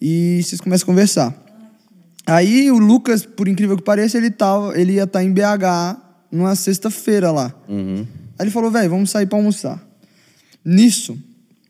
e 0.00 0.40
vocês 0.44 0.60
começam 0.60 0.84
a 0.84 0.86
conversar. 0.86 1.44
Aí 2.24 2.70
o 2.70 2.78
Lucas, 2.78 3.26
por 3.26 3.48
incrível 3.48 3.76
que 3.76 3.82
pareça, 3.82 4.16
ele, 4.16 4.30
tava, 4.30 4.78
ele 4.78 4.92
ia 4.92 5.02
estar 5.02 5.24
em 5.24 5.32
BH 5.32 5.98
numa 6.30 6.54
sexta-feira 6.54 7.32
lá. 7.32 7.52
Uhum. 7.68 8.06
Aí 8.42 8.46
ele 8.46 8.50
falou, 8.50 8.72
velho, 8.72 8.90
vamos 8.90 9.08
sair 9.08 9.24
pra 9.26 9.38
almoçar. 9.38 9.80
Nisso, 10.64 11.16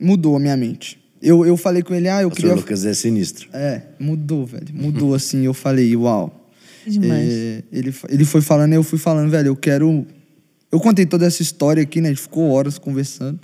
mudou 0.00 0.34
a 0.36 0.40
minha 0.40 0.56
mente. 0.56 0.98
Eu, 1.20 1.44
eu 1.44 1.54
falei 1.54 1.82
com 1.82 1.94
ele, 1.94 2.08
ah, 2.08 2.22
eu 2.22 2.28
O 2.28 2.30
queria. 2.30 2.48
senhor 2.48 2.56
Lucas 2.56 2.86
é 2.86 2.94
sinistro. 2.94 3.46
É, 3.52 3.82
mudou, 4.00 4.46
velho. 4.46 4.68
Mudou 4.72 5.12
assim. 5.14 5.44
Eu 5.44 5.52
falei, 5.52 5.94
uau. 5.94 6.50
Demais. 6.86 7.28
É, 7.30 7.62
ele, 7.70 7.94
ele 8.08 8.24
foi 8.24 8.40
falando, 8.40 8.72
eu 8.72 8.82
fui 8.82 8.98
falando, 8.98 9.30
velho, 9.30 9.48
eu 9.48 9.56
quero. 9.56 10.06
Eu 10.72 10.80
contei 10.80 11.04
toda 11.04 11.26
essa 11.26 11.42
história 11.42 11.82
aqui, 11.82 12.00
né? 12.00 12.08
A 12.08 12.12
gente 12.12 12.22
ficou 12.22 12.48
horas 12.50 12.78
conversando. 12.78 13.38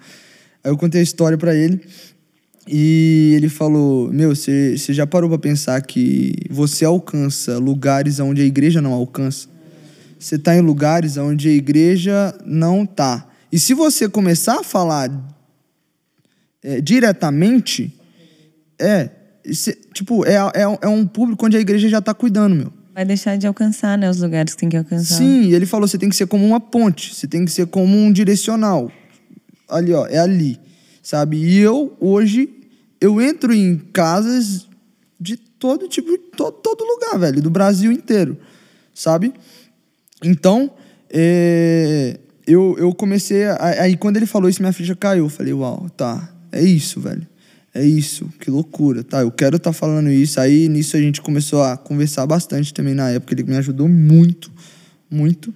Aí 0.64 0.70
eu 0.70 0.78
contei 0.78 1.00
a 1.02 1.04
história 1.04 1.36
pra 1.36 1.54
ele. 1.54 1.82
E 2.66 3.34
ele 3.36 3.50
falou: 3.50 4.10
Meu, 4.10 4.34
você 4.34 4.74
você 4.74 4.94
já 4.94 5.06
parou 5.06 5.28
pra 5.28 5.38
pensar 5.38 5.82
que 5.82 6.34
você 6.48 6.86
alcança 6.86 7.58
lugares 7.58 8.20
onde 8.20 8.40
a 8.40 8.44
igreja 8.46 8.80
não 8.80 8.94
alcança? 8.94 9.48
Você 10.18 10.38
tá 10.38 10.56
em 10.56 10.60
lugares 10.60 11.16
onde 11.16 11.48
a 11.48 11.52
igreja 11.52 12.36
não 12.44 12.84
tá. 12.84 13.26
E 13.52 13.58
se 13.58 13.72
você 13.74 14.08
começar 14.08 14.60
a 14.60 14.64
falar 14.64 15.10
é, 16.62 16.80
diretamente, 16.80 17.94
é, 18.78 19.10
cê- 19.52 19.78
tipo, 19.94 20.24
é, 20.26 20.34
é, 20.34 20.78
é 20.82 20.88
um 20.88 21.06
público 21.06 21.46
onde 21.46 21.56
a 21.56 21.60
igreja 21.60 21.88
já 21.88 22.00
tá 22.00 22.12
cuidando, 22.12 22.54
meu. 22.54 22.72
Vai 22.94 23.04
deixar 23.04 23.36
de 23.38 23.46
alcançar, 23.46 23.96
né, 23.96 24.10
os 24.10 24.20
lugares 24.20 24.54
que 24.54 24.60
tem 24.60 24.68
que 24.68 24.76
alcançar. 24.76 25.16
Sim, 25.18 25.42
e 25.44 25.54
ele 25.54 25.66
falou, 25.66 25.86
você 25.86 25.96
tem 25.96 26.08
que 26.08 26.16
ser 26.16 26.26
como 26.26 26.44
uma 26.44 26.58
ponte, 26.60 27.14
você 27.14 27.28
tem 27.28 27.44
que 27.44 27.50
ser 27.50 27.66
como 27.68 27.96
um 27.96 28.12
direcional. 28.12 28.90
Ali, 29.68 29.92
ó, 29.92 30.06
é 30.06 30.18
ali, 30.18 30.58
sabe? 31.02 31.36
E 31.36 31.58
eu, 31.58 31.96
hoje, 32.00 32.48
eu 33.00 33.20
entro 33.20 33.52
em 33.54 33.78
casas 33.92 34.66
de 35.20 35.36
todo 35.36 35.88
tipo, 35.88 36.16
todo, 36.36 36.54
todo 36.54 36.84
lugar, 36.84 37.18
velho, 37.20 37.40
do 37.40 37.50
Brasil 37.50 37.92
inteiro, 37.92 38.36
sabe? 38.92 39.32
Então, 40.22 40.70
é, 41.10 42.18
eu, 42.46 42.76
eu 42.78 42.92
comecei, 42.94 43.44
a- 43.44 43.82
aí 43.82 43.96
quando 43.96 44.16
ele 44.16 44.26
falou 44.26 44.48
isso, 44.48 44.60
minha 44.60 44.72
ficha 44.72 44.96
caiu, 44.96 45.24
eu 45.26 45.28
falei, 45.28 45.52
uau, 45.52 45.88
tá, 45.96 46.32
é 46.52 46.62
isso, 46.62 47.00
velho. 47.00 47.26
É 47.74 47.84
isso, 47.84 48.26
que 48.40 48.50
loucura, 48.50 49.04
tá? 49.04 49.20
Eu 49.20 49.30
quero 49.30 49.56
estar 49.56 49.72
falando 49.72 50.10
isso. 50.10 50.40
Aí 50.40 50.68
nisso 50.68 50.96
a 50.96 51.00
gente 51.00 51.20
começou 51.20 51.62
a 51.62 51.76
conversar 51.76 52.26
bastante 52.26 52.72
também 52.74 52.94
na 52.94 53.10
época. 53.10 53.34
Ele 53.34 53.44
me 53.44 53.56
ajudou 53.56 53.86
muito, 53.86 54.50
muito. 55.08 55.54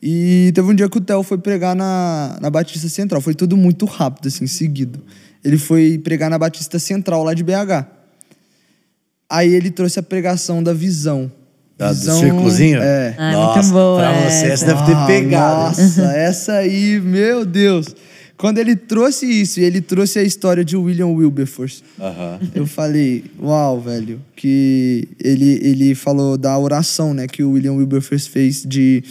E 0.00 0.52
teve 0.54 0.70
um 0.70 0.74
dia 0.74 0.88
que 0.88 0.98
o 0.98 1.00
Theo 1.00 1.22
foi 1.24 1.38
pregar 1.38 1.74
na, 1.74 2.38
na 2.40 2.50
Batista 2.50 2.88
Central. 2.88 3.20
Foi 3.20 3.34
tudo 3.34 3.56
muito 3.56 3.84
rápido, 3.86 4.28
assim, 4.28 4.46
seguido. 4.46 5.02
Ele 5.42 5.56
foi 5.58 5.98
pregar 5.98 6.30
na 6.30 6.38
Batista 6.38 6.78
Central, 6.78 7.24
lá 7.24 7.34
de 7.34 7.42
BH. 7.42 7.86
Aí 9.28 9.52
ele 9.52 9.70
trouxe 9.70 9.98
a 9.98 10.02
pregação 10.02 10.62
da 10.62 10.72
visão. 10.72 11.32
Da- 11.78 11.92
do 11.92 11.98
Visão- 11.98 12.20
círculozinho? 12.20 12.80
É. 12.82 13.14
Ah, 13.18 13.32
Nossa, 13.32 13.60
muito 13.62 13.72
boa 13.72 13.98
pra 14.00 14.12
você, 14.30 14.46
essa. 14.46 14.66
deve 14.66 14.84
ter 14.86 14.94
Ah, 14.96 15.06
pegado. 15.06 15.62
Nossa, 15.80 16.02
essa 16.16 16.52
aí, 16.54 17.00
meu 17.00 17.44
Deus. 17.44 17.86
Quando 18.38 18.58
ele 18.58 18.76
trouxe 18.76 19.24
isso, 19.26 19.60
e 19.60 19.64
ele 19.64 19.80
trouxe 19.80 20.18
a 20.18 20.22
história 20.22 20.62
de 20.64 20.76
William 20.76 21.06
Wilberforce, 21.08 21.82
Aham. 21.98 22.38
eu 22.54 22.66
falei, 22.66 23.24
uau, 23.40 23.80
velho, 23.80 24.20
que 24.34 25.08
ele, 25.22 25.58
ele 25.62 25.94
falou 25.94 26.36
da 26.36 26.58
oração, 26.58 27.14
né, 27.14 27.26
que 27.26 27.42
o 27.42 27.52
William 27.52 27.72
Wilberforce 27.72 28.28
fez 28.28 28.62
de 28.62 29.02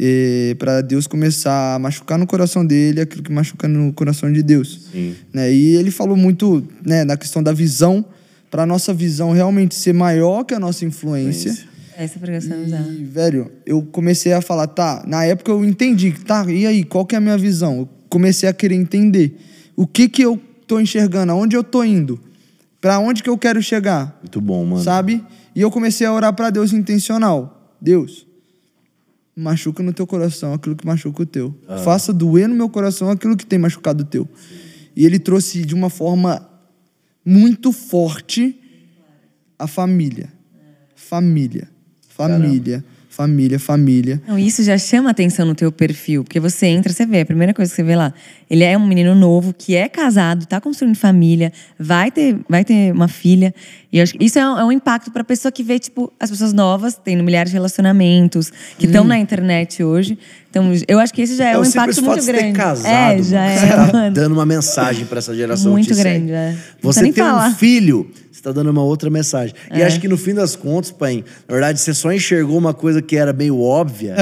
eh, 0.00 0.54
para 0.60 0.80
Deus 0.80 1.08
começar 1.08 1.74
a 1.74 1.78
machucar 1.80 2.16
no 2.20 2.26
coração 2.26 2.64
dele 2.64 3.00
aquilo 3.00 3.20
que 3.20 3.32
machuca 3.32 3.66
no 3.66 3.92
coração 3.92 4.32
de 4.32 4.44
Deus, 4.44 4.88
Sim. 4.92 5.14
né? 5.32 5.52
E 5.52 5.74
ele 5.74 5.90
falou 5.90 6.16
muito, 6.16 6.62
né, 6.86 7.02
na 7.02 7.16
questão 7.16 7.42
da 7.42 7.52
visão, 7.52 8.04
para 8.48 8.64
nossa 8.64 8.94
visão 8.94 9.32
realmente 9.32 9.74
ser 9.74 9.92
maior 9.92 10.44
que 10.44 10.54
a 10.54 10.60
nossa 10.60 10.84
influência. 10.84 11.52
Essa 11.98 12.16
pregação 12.20 12.56
é. 12.56 12.92
E, 12.92 13.02
velho, 13.02 13.50
eu 13.66 13.82
comecei 13.82 14.32
a 14.32 14.40
falar, 14.40 14.68
tá, 14.68 15.02
na 15.04 15.24
época 15.24 15.50
eu 15.50 15.64
entendi, 15.64 16.12
tá, 16.12 16.48
e 16.48 16.64
aí, 16.64 16.84
qual 16.84 17.04
que 17.04 17.16
é 17.16 17.18
a 17.18 17.20
minha 17.20 17.36
visão? 17.36 17.78
Eu 17.80 17.88
comecei 18.08 18.48
a 18.48 18.52
querer 18.52 18.76
entender 18.76 19.36
o 19.74 19.84
que 19.84 20.08
que 20.08 20.22
eu 20.22 20.40
tô 20.64 20.78
enxergando, 20.78 21.32
aonde 21.32 21.56
eu 21.56 21.64
tô 21.64 21.82
indo, 21.82 22.20
para 22.80 23.00
onde 23.00 23.20
que 23.20 23.28
eu 23.28 23.36
quero 23.36 23.60
chegar, 23.60 24.16
Muito 24.22 24.40
bom, 24.40 24.64
mano. 24.64 24.80
sabe? 24.80 25.24
E 25.56 25.60
eu 25.60 25.72
comecei 25.72 26.06
a 26.06 26.12
orar 26.12 26.32
para 26.32 26.50
Deus 26.50 26.72
intencional. 26.72 27.74
Deus, 27.80 28.24
machuca 29.34 29.82
no 29.82 29.92
teu 29.92 30.06
coração 30.06 30.52
aquilo 30.54 30.76
que 30.76 30.86
machuca 30.86 31.22
o 31.22 31.26
teu. 31.26 31.52
Faça 31.82 32.12
doer 32.12 32.48
no 32.48 32.54
meu 32.54 32.68
coração 32.68 33.10
aquilo 33.10 33.36
que 33.36 33.44
tem 33.44 33.58
machucado 33.58 34.04
o 34.04 34.06
teu. 34.06 34.28
E 34.94 35.04
ele 35.04 35.18
trouxe 35.18 35.64
de 35.64 35.74
uma 35.74 35.90
forma 35.90 36.48
muito 37.24 37.72
forte 37.72 38.56
a 39.58 39.66
família. 39.66 40.32
Família. 40.94 41.68
Família. 42.18 42.84
Família, 43.10 43.58
família. 43.58 44.22
Não, 44.28 44.38
isso 44.38 44.62
já 44.62 44.78
chama 44.78 45.10
atenção 45.10 45.44
no 45.44 45.52
teu 45.52 45.72
perfil, 45.72 46.22
porque 46.22 46.38
você 46.38 46.66
entra, 46.66 46.92
você 46.92 47.04
vê, 47.04 47.22
a 47.22 47.26
primeira 47.26 47.52
coisa 47.52 47.68
que 47.68 47.74
você 47.74 47.82
vê 47.82 47.96
lá, 47.96 48.14
ele 48.48 48.62
é 48.62 48.78
um 48.78 48.86
menino 48.86 49.12
novo, 49.12 49.52
que 49.52 49.74
é 49.74 49.88
casado, 49.88 50.46
tá 50.46 50.60
construindo 50.60 50.94
família, 50.94 51.52
vai 51.76 52.12
ter, 52.12 52.38
vai 52.48 52.64
ter 52.64 52.92
uma 52.92 53.08
filha. 53.08 53.52
E 53.92 53.98
eu 53.98 54.04
acho 54.04 54.12
que 54.14 54.24
isso 54.24 54.38
é 54.38 54.48
um, 54.48 54.58
é 54.60 54.64
um 54.66 54.70
impacto 54.70 55.10
pra 55.10 55.24
pessoa 55.24 55.50
que 55.50 55.64
vê, 55.64 55.80
tipo, 55.80 56.12
as 56.20 56.30
pessoas 56.30 56.52
novas, 56.52 56.94
tendo 57.02 57.24
milhares 57.24 57.50
de 57.50 57.56
relacionamentos, 57.56 58.52
que 58.78 58.86
estão 58.86 59.02
na 59.02 59.18
internet 59.18 59.82
hoje. 59.82 60.16
Então, 60.48 60.70
eu 60.86 61.00
acho 61.00 61.12
que 61.12 61.22
esse 61.22 61.34
já 61.34 61.48
é, 61.48 61.52
É 61.54 61.58
um 61.58 61.64
impacto 61.64 62.00
muito 62.04 62.20
de 62.20 62.24
você 62.24 62.32
ter 62.32 62.38
grande. 62.38 62.56
casado. 62.56 62.88
é, 62.88 63.22
já 63.22 63.44
é, 63.46 63.56
Você 63.58 63.66
tá 63.66 64.08
dando 64.10 64.32
uma 64.32 64.46
mensagem 64.46 65.04
pra 65.06 65.18
essa 65.18 65.34
geração 65.34 65.72
Muito 65.72 65.88
grande, 65.94 66.28
segue. 66.28 66.32
é. 66.32 66.56
Você 66.82 67.02
nem 67.02 67.12
ter 67.12 67.22
um 67.22 67.26
falar. 67.26 67.54
filho, 67.56 68.08
você 68.38 68.42
tá 68.44 68.52
dando 68.52 68.70
uma 68.70 68.82
outra 68.82 69.10
mensagem. 69.10 69.54
E 69.74 69.82
É. 69.82 69.86
acho 69.86 70.00
que 70.00 70.06
no 70.08 70.16
fim 70.16 70.32
das 70.32 70.54
contas, 70.56 70.90
pai, 70.90 71.24
na 71.48 71.52
verdade, 71.54 71.80
você 71.80 71.92
só 71.92 72.12
enxergou 72.12 72.56
uma 72.56 72.72
coisa 72.72 73.02
que 73.02 73.16
era 73.16 73.32
meio 73.32 73.60
óbvia, 73.60 74.14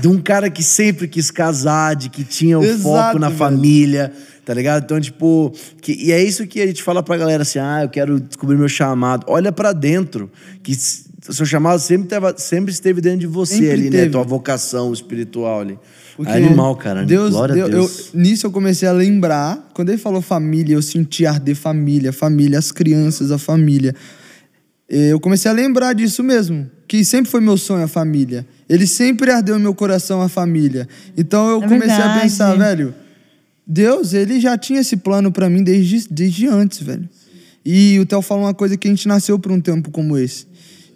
de 0.00 0.08
um 0.08 0.20
cara 0.20 0.48
que 0.48 0.62
sempre 0.62 1.08
quis 1.08 1.30
casar, 1.30 1.94
de 1.96 2.08
que 2.08 2.22
tinha 2.24 2.58
o 2.58 2.64
Exato, 2.64 2.82
foco 2.82 3.18
na 3.18 3.28
velho. 3.28 3.38
família. 3.38 4.12
Tá 4.44 4.52
ligado? 4.52 4.84
Então, 4.84 5.00
tipo, 5.00 5.52
que, 5.80 5.92
e 5.92 6.12
é 6.12 6.22
isso 6.22 6.46
que 6.46 6.60
a 6.60 6.66
gente 6.66 6.82
fala 6.82 7.02
pra 7.02 7.16
galera 7.16 7.42
assim: 7.42 7.58
ah, 7.58 7.80
eu 7.82 7.88
quero 7.88 8.20
descobrir 8.20 8.56
meu 8.58 8.68
chamado. 8.68 9.24
Olha 9.26 9.50
pra 9.50 9.72
dentro, 9.72 10.30
que 10.62 10.74
seu 10.76 11.46
chamado 11.46 11.78
sempre, 11.80 12.08
tava, 12.08 12.34
sempre 12.36 12.70
esteve 12.70 13.00
dentro 13.00 13.20
de 13.20 13.26
você 13.26 13.54
Sempre 13.54 13.70
ali, 13.72 13.84
né? 13.84 13.90
teve. 14.00 14.10
Tua 14.10 14.22
vocação 14.22 14.92
espiritual 14.92 15.62
ali. 15.62 15.78
Porque 16.16 16.30
Animal, 16.32 16.76
cara. 16.76 17.04
Deus, 17.04 17.30
Glória 17.32 17.54
Deus- 17.54 17.68
a 17.68 17.70
Deus. 17.72 18.10
eu- 18.14 18.20
nisso 18.20 18.46
eu 18.46 18.50
comecei 18.52 18.86
a 18.88 18.92
lembrar, 18.92 19.70
quando 19.74 19.88
ele 19.88 19.98
falou 19.98 20.22
família, 20.22 20.74
eu 20.74 20.82
senti 20.82 21.26
arder 21.26 21.56
família, 21.56 22.12
família, 22.12 22.58
as 22.58 22.70
crianças, 22.70 23.30
a 23.32 23.38
família. 23.38 23.94
Eh, 24.88 25.10
Eu 25.12 25.18
comecei 25.18 25.50
a 25.50 25.54
lembrar 25.54 25.92
disso 25.94 26.22
mesmo, 26.22 26.70
que 26.86 27.04
sempre 27.04 27.30
foi 27.30 27.40
meu 27.40 27.56
sonho 27.56 27.84
a 27.84 27.88
família. 27.88 28.46
Ele 28.68 28.86
sempre 28.86 29.30
ardeu 29.30 29.54
no 29.56 29.60
meu 29.60 29.74
coração 29.74 30.20
a 30.22 30.28
família. 30.28 30.86
Então 31.16 31.48
eu 31.48 31.62
É 31.62 31.68
comecei 31.68 31.90
a 31.90 31.96
verdade. 31.98 32.20
pensar, 32.20 32.54
velho, 32.56 32.94
Deus, 33.66 34.12
ele 34.12 34.38
já 34.40 34.56
tinha 34.58 34.80
esse 34.80 34.96
plano 34.98 35.32
pra 35.32 35.48
mim 35.48 35.64
desde, 35.64 36.06
desde 36.10 36.46
antes, 36.46 36.80
velho. 36.82 37.08
E 37.64 37.98
o 37.98 38.04
Theo 38.06 38.20
falou 38.20 38.44
uma 38.44 38.52
coisa 38.54 38.76
que 38.76 38.86
a 38.86 38.90
gente 38.90 39.08
nasceu 39.08 39.38
pra 39.38 39.52
um 39.52 39.60
tempo 39.60 39.90
como 39.90 40.18
esse. 40.18 40.46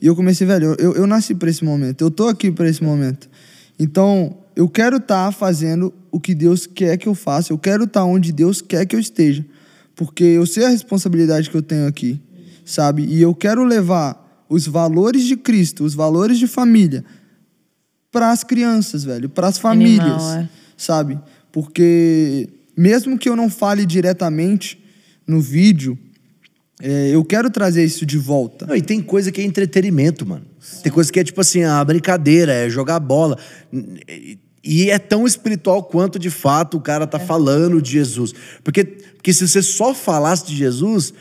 E 0.00 0.06
eu 0.06 0.14
comecei, 0.14 0.46
velho, 0.46 0.76
eu, 0.78 0.92
eu 0.94 1.06
nasci 1.06 1.34
pra 1.34 1.48
esse 1.48 1.64
momento, 1.64 2.02
eu 2.02 2.10
tô 2.10 2.28
aqui 2.28 2.50
pra 2.52 2.68
esse 2.68 2.84
momento. 2.84 3.28
Então, 3.80 4.36
eu 4.58 4.68
quero 4.68 4.96
estar 4.96 5.30
fazendo 5.30 5.94
o 6.10 6.18
que 6.18 6.34
Deus 6.34 6.66
quer 6.66 6.96
que 6.96 7.06
eu 7.06 7.14
faça, 7.14 7.52
eu 7.52 7.58
quero 7.58 7.84
estar 7.84 8.02
onde 8.02 8.32
Deus 8.32 8.60
quer 8.60 8.84
que 8.86 8.96
eu 8.96 8.98
esteja. 8.98 9.46
Porque 9.94 10.24
eu 10.24 10.44
sei 10.46 10.64
a 10.64 10.68
responsabilidade 10.68 11.48
que 11.48 11.56
eu 11.56 11.62
tenho 11.62 11.86
aqui, 11.86 12.20
sabe? 12.64 13.04
E 13.04 13.22
eu 13.22 13.32
quero 13.36 13.62
levar 13.62 14.44
os 14.48 14.66
valores 14.66 15.22
de 15.22 15.36
Cristo, 15.36 15.84
os 15.84 15.94
valores 15.94 16.40
de 16.40 16.48
família, 16.48 17.04
para 18.10 18.32
as 18.32 18.42
crianças, 18.42 19.04
velho, 19.04 19.28
para 19.28 19.46
as 19.46 19.58
famílias, 19.58 20.24
Animal, 20.24 20.38
é. 20.38 20.48
sabe? 20.76 21.20
Porque 21.52 22.48
mesmo 22.76 23.16
que 23.16 23.28
eu 23.28 23.36
não 23.36 23.48
fale 23.48 23.86
diretamente 23.86 24.76
no 25.24 25.40
vídeo, 25.40 25.96
é, 26.80 27.10
eu 27.10 27.24
quero 27.24 27.48
trazer 27.48 27.84
isso 27.84 28.04
de 28.04 28.18
volta. 28.18 28.66
Não, 28.66 28.74
e 28.74 28.82
tem 28.82 29.00
coisa 29.00 29.30
que 29.30 29.40
é 29.40 29.44
entretenimento, 29.44 30.26
mano. 30.26 30.46
Tem 30.82 30.90
coisa 30.90 31.12
que 31.12 31.20
é 31.20 31.24
tipo 31.24 31.40
assim, 31.40 31.62
a 31.62 31.84
brincadeira, 31.84 32.52
é 32.52 32.68
jogar 32.68 32.98
bola. 33.00 33.38
E 34.62 34.90
é 34.90 34.98
tão 34.98 35.26
espiritual 35.26 35.82
quanto 35.84 36.18
de 36.18 36.30
fato 36.30 36.76
o 36.76 36.80
cara 36.80 37.06
tá 37.06 37.18
falando 37.18 37.80
de 37.80 37.92
Jesus. 37.92 38.34
Porque, 38.64 38.84
porque 38.84 39.32
se 39.32 39.46
você 39.46 39.62
só 39.62 39.94
falasse 39.94 40.46
de 40.46 40.56
Jesus, 40.56 41.14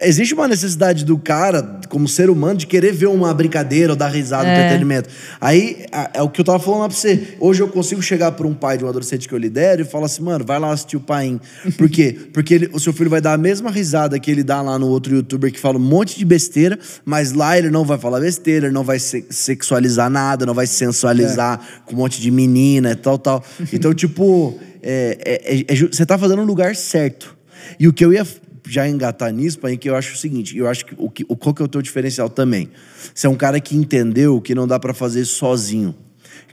existe 0.00 0.34
uma 0.34 0.46
necessidade 0.46 1.04
do 1.04 1.16
cara, 1.16 1.80
como 1.88 2.06
ser 2.06 2.28
humano, 2.28 2.58
de 2.58 2.66
querer 2.66 2.92
ver 2.92 3.06
uma 3.06 3.32
brincadeira 3.32 3.92
ou 3.92 3.96
dar 3.96 4.08
risada, 4.08 4.46
É. 4.48 4.54
entretenimento. 4.66 5.08
Aí 5.40 5.86
a- 5.90 6.10
é 6.14 6.22
o 6.22 6.28
que 6.28 6.40
eu 6.40 6.44
tava 6.44 6.58
falando 6.58 6.80
lá 6.82 6.88
pra 6.88 6.96
você. 6.96 7.34
Hoje 7.40 7.62
eu 7.62 7.68
consigo 7.68 8.02
chegar 8.02 8.32
pra 8.32 8.46
um 8.46 8.52
pai 8.54 8.76
de 8.76 8.84
um 8.84 8.88
adolescente 8.88 9.26
que 9.26 9.34
eu 9.34 9.38
lidero 9.38 9.82
e 9.82 9.84
falar 9.84 10.06
assim, 10.06 10.22
mano, 10.22 10.44
vai 10.44 10.58
lá 10.58 10.70
assistir 10.70 10.96
o 10.96 11.00
Paim. 11.00 11.40
Por 11.78 11.88
quê? 11.88 12.14
Porque 12.32 12.54
ele- 12.54 12.70
o 12.72 12.78
seu 12.78 12.92
filho 12.92 13.08
vai 13.08 13.20
dar 13.20 13.32
a 13.32 13.38
mesma 13.38 13.70
risada 13.70 14.18
que 14.20 14.30
ele 14.30 14.42
dá 14.42 14.60
lá 14.60 14.78
no 14.78 14.86
outro 14.88 15.14
youtuber 15.16 15.50
que 15.50 15.58
fala 15.58 15.78
um 15.78 15.82
monte 15.82 16.18
de 16.18 16.24
besteira, 16.24 16.78
mas 17.04 17.32
lá 17.32 17.56
ele 17.56 17.70
não 17.70 17.84
vai 17.84 17.96
falar 17.98 18.20
besteira, 18.20 18.66
ele 18.66 18.74
não 18.74 18.84
vai 18.84 18.98
se- 18.98 19.24
sexualizar 19.30 20.10
nada, 20.10 20.44
não 20.44 20.54
vai 20.54 20.66
sensualizar 20.66 21.60
com 21.86 21.94
um 21.94 21.98
monte 21.98 22.20
de 22.20 22.30
menina 22.30 22.90
e 22.92 22.96
tal, 22.96 23.18
tal. 23.18 23.42
Então, 23.72 23.94
tipo, 23.94 24.58
é- 24.82 25.18
é- 25.24 25.54
é- 25.58 25.64
é 25.68 25.74
você 25.74 26.04
tá 26.04 26.18
fazendo 26.18 26.38
no 26.42 26.44
lugar 26.44 26.76
certo. 26.76 27.34
E 27.80 27.88
o 27.88 27.92
que 27.92 28.04
eu 28.04 28.12
ia 28.12 28.26
já 28.68 28.88
engatar 28.88 29.32
nisso, 29.32 29.58
pai, 29.58 29.76
que 29.76 29.88
eu 29.88 29.96
acho 29.96 30.14
o 30.14 30.16
seguinte, 30.16 30.56
eu 30.56 30.66
acho 30.68 30.84
que 30.86 30.94
o, 30.96 31.08
que, 31.10 31.24
o 31.28 31.36
qual 31.36 31.54
que 31.54 31.62
é 31.62 31.64
o 31.64 31.68
teu 31.68 31.80
diferencial 31.82 32.28
também? 32.28 32.68
Você 33.14 33.26
é 33.26 33.30
um 33.30 33.36
cara 33.36 33.60
que 33.60 33.76
entendeu 33.76 34.40
que 34.40 34.54
não 34.54 34.66
dá 34.66 34.78
pra 34.78 34.92
fazer 34.92 35.24
sozinho. 35.24 35.94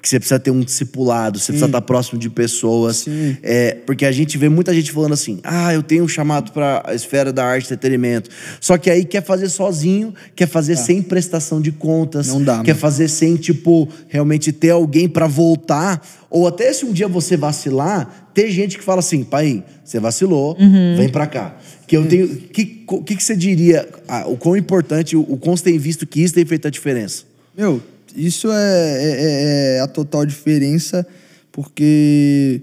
Que 0.02 0.10
você 0.10 0.20
precisa 0.20 0.38
ter 0.38 0.52
um 0.52 0.60
discipulado, 0.60 1.40
você 1.40 1.54
precisa 1.54 1.66
estar 1.68 1.82
próximo 1.82 2.20
de 2.20 2.30
pessoas. 2.30 2.98
Sim. 2.98 3.38
É, 3.42 3.78
porque 3.86 4.06
a 4.06 4.12
gente 4.12 4.38
vê 4.38 4.50
muita 4.50 4.74
gente 4.74 4.92
falando 4.92 5.14
assim: 5.14 5.40
ah, 5.46 5.74
eu 5.74 5.82
tenho 5.82 6.04
um 6.04 6.10
chamado 6.10 6.52
para 6.52 6.84
a 6.86 6.94
esfera 6.94 7.32
da 7.32 7.46
arte 7.46 7.64
e 7.64 7.68
entretenimento. 7.68 8.30
Só 8.60 8.78
que 8.78 8.90
aí 8.90 9.06
quer 9.06 9.24
fazer 9.24 9.48
sozinho, 9.48 10.14
quer 10.36 10.48
fazer 10.48 10.76
sem 10.76 11.02
prestação 11.02 11.62
de 11.62 11.72
contas, 11.72 12.28
Não 12.28 12.44
dá, 12.44 12.62
quer 12.64 12.74
mano. 12.74 12.82
fazer 12.82 13.08
sem, 13.08 13.38
tipo, 13.38 13.88
realmente 14.10 14.52
ter 14.52 14.72
alguém 14.72 15.08
para 15.08 15.26
voltar. 15.26 16.06
Ou 16.30 16.48
até 16.48 16.74
se 16.74 16.84
um 16.84 16.92
dia 16.92 17.08
você 17.08 17.38
vacilar, 17.38 18.23
ter 18.34 18.50
gente 18.52 18.78
que 18.78 18.84
fala 18.84 19.00
assim: 19.00 19.24
pai, 19.24 19.64
você 19.84 20.00
vacilou, 20.00 20.56
vem 20.98 21.10
pra 21.10 21.28
cá. 21.28 21.58
Que 21.88 21.98
eu 21.98 22.08
tenho. 22.08 22.26
O 22.26 22.36
que, 22.38 22.66
que, 23.06 23.16
que 23.16 23.24
você 23.24 23.36
diria? 23.36 23.88
ah, 24.08 24.26
o 24.28 24.38
quão 24.38 24.56
importante, 24.58 25.16
o, 25.16 25.22
o 25.22 25.38
quão 25.38 25.56
você 25.56 25.64
tem 25.66 25.78
visto 25.78 26.06
que 26.08 26.22
isso 26.22 26.34
tem 26.34 26.46
feito 26.46 26.68
a 26.68 26.72
diferença? 26.72 27.24
Meu, 27.58 27.82
isso 28.16 28.52
é, 28.52 28.56
é- 28.56 29.76
é 29.78 29.80
a 29.82 29.88
total 29.88 30.26
diferença, 30.26 31.06
porque 31.52 32.62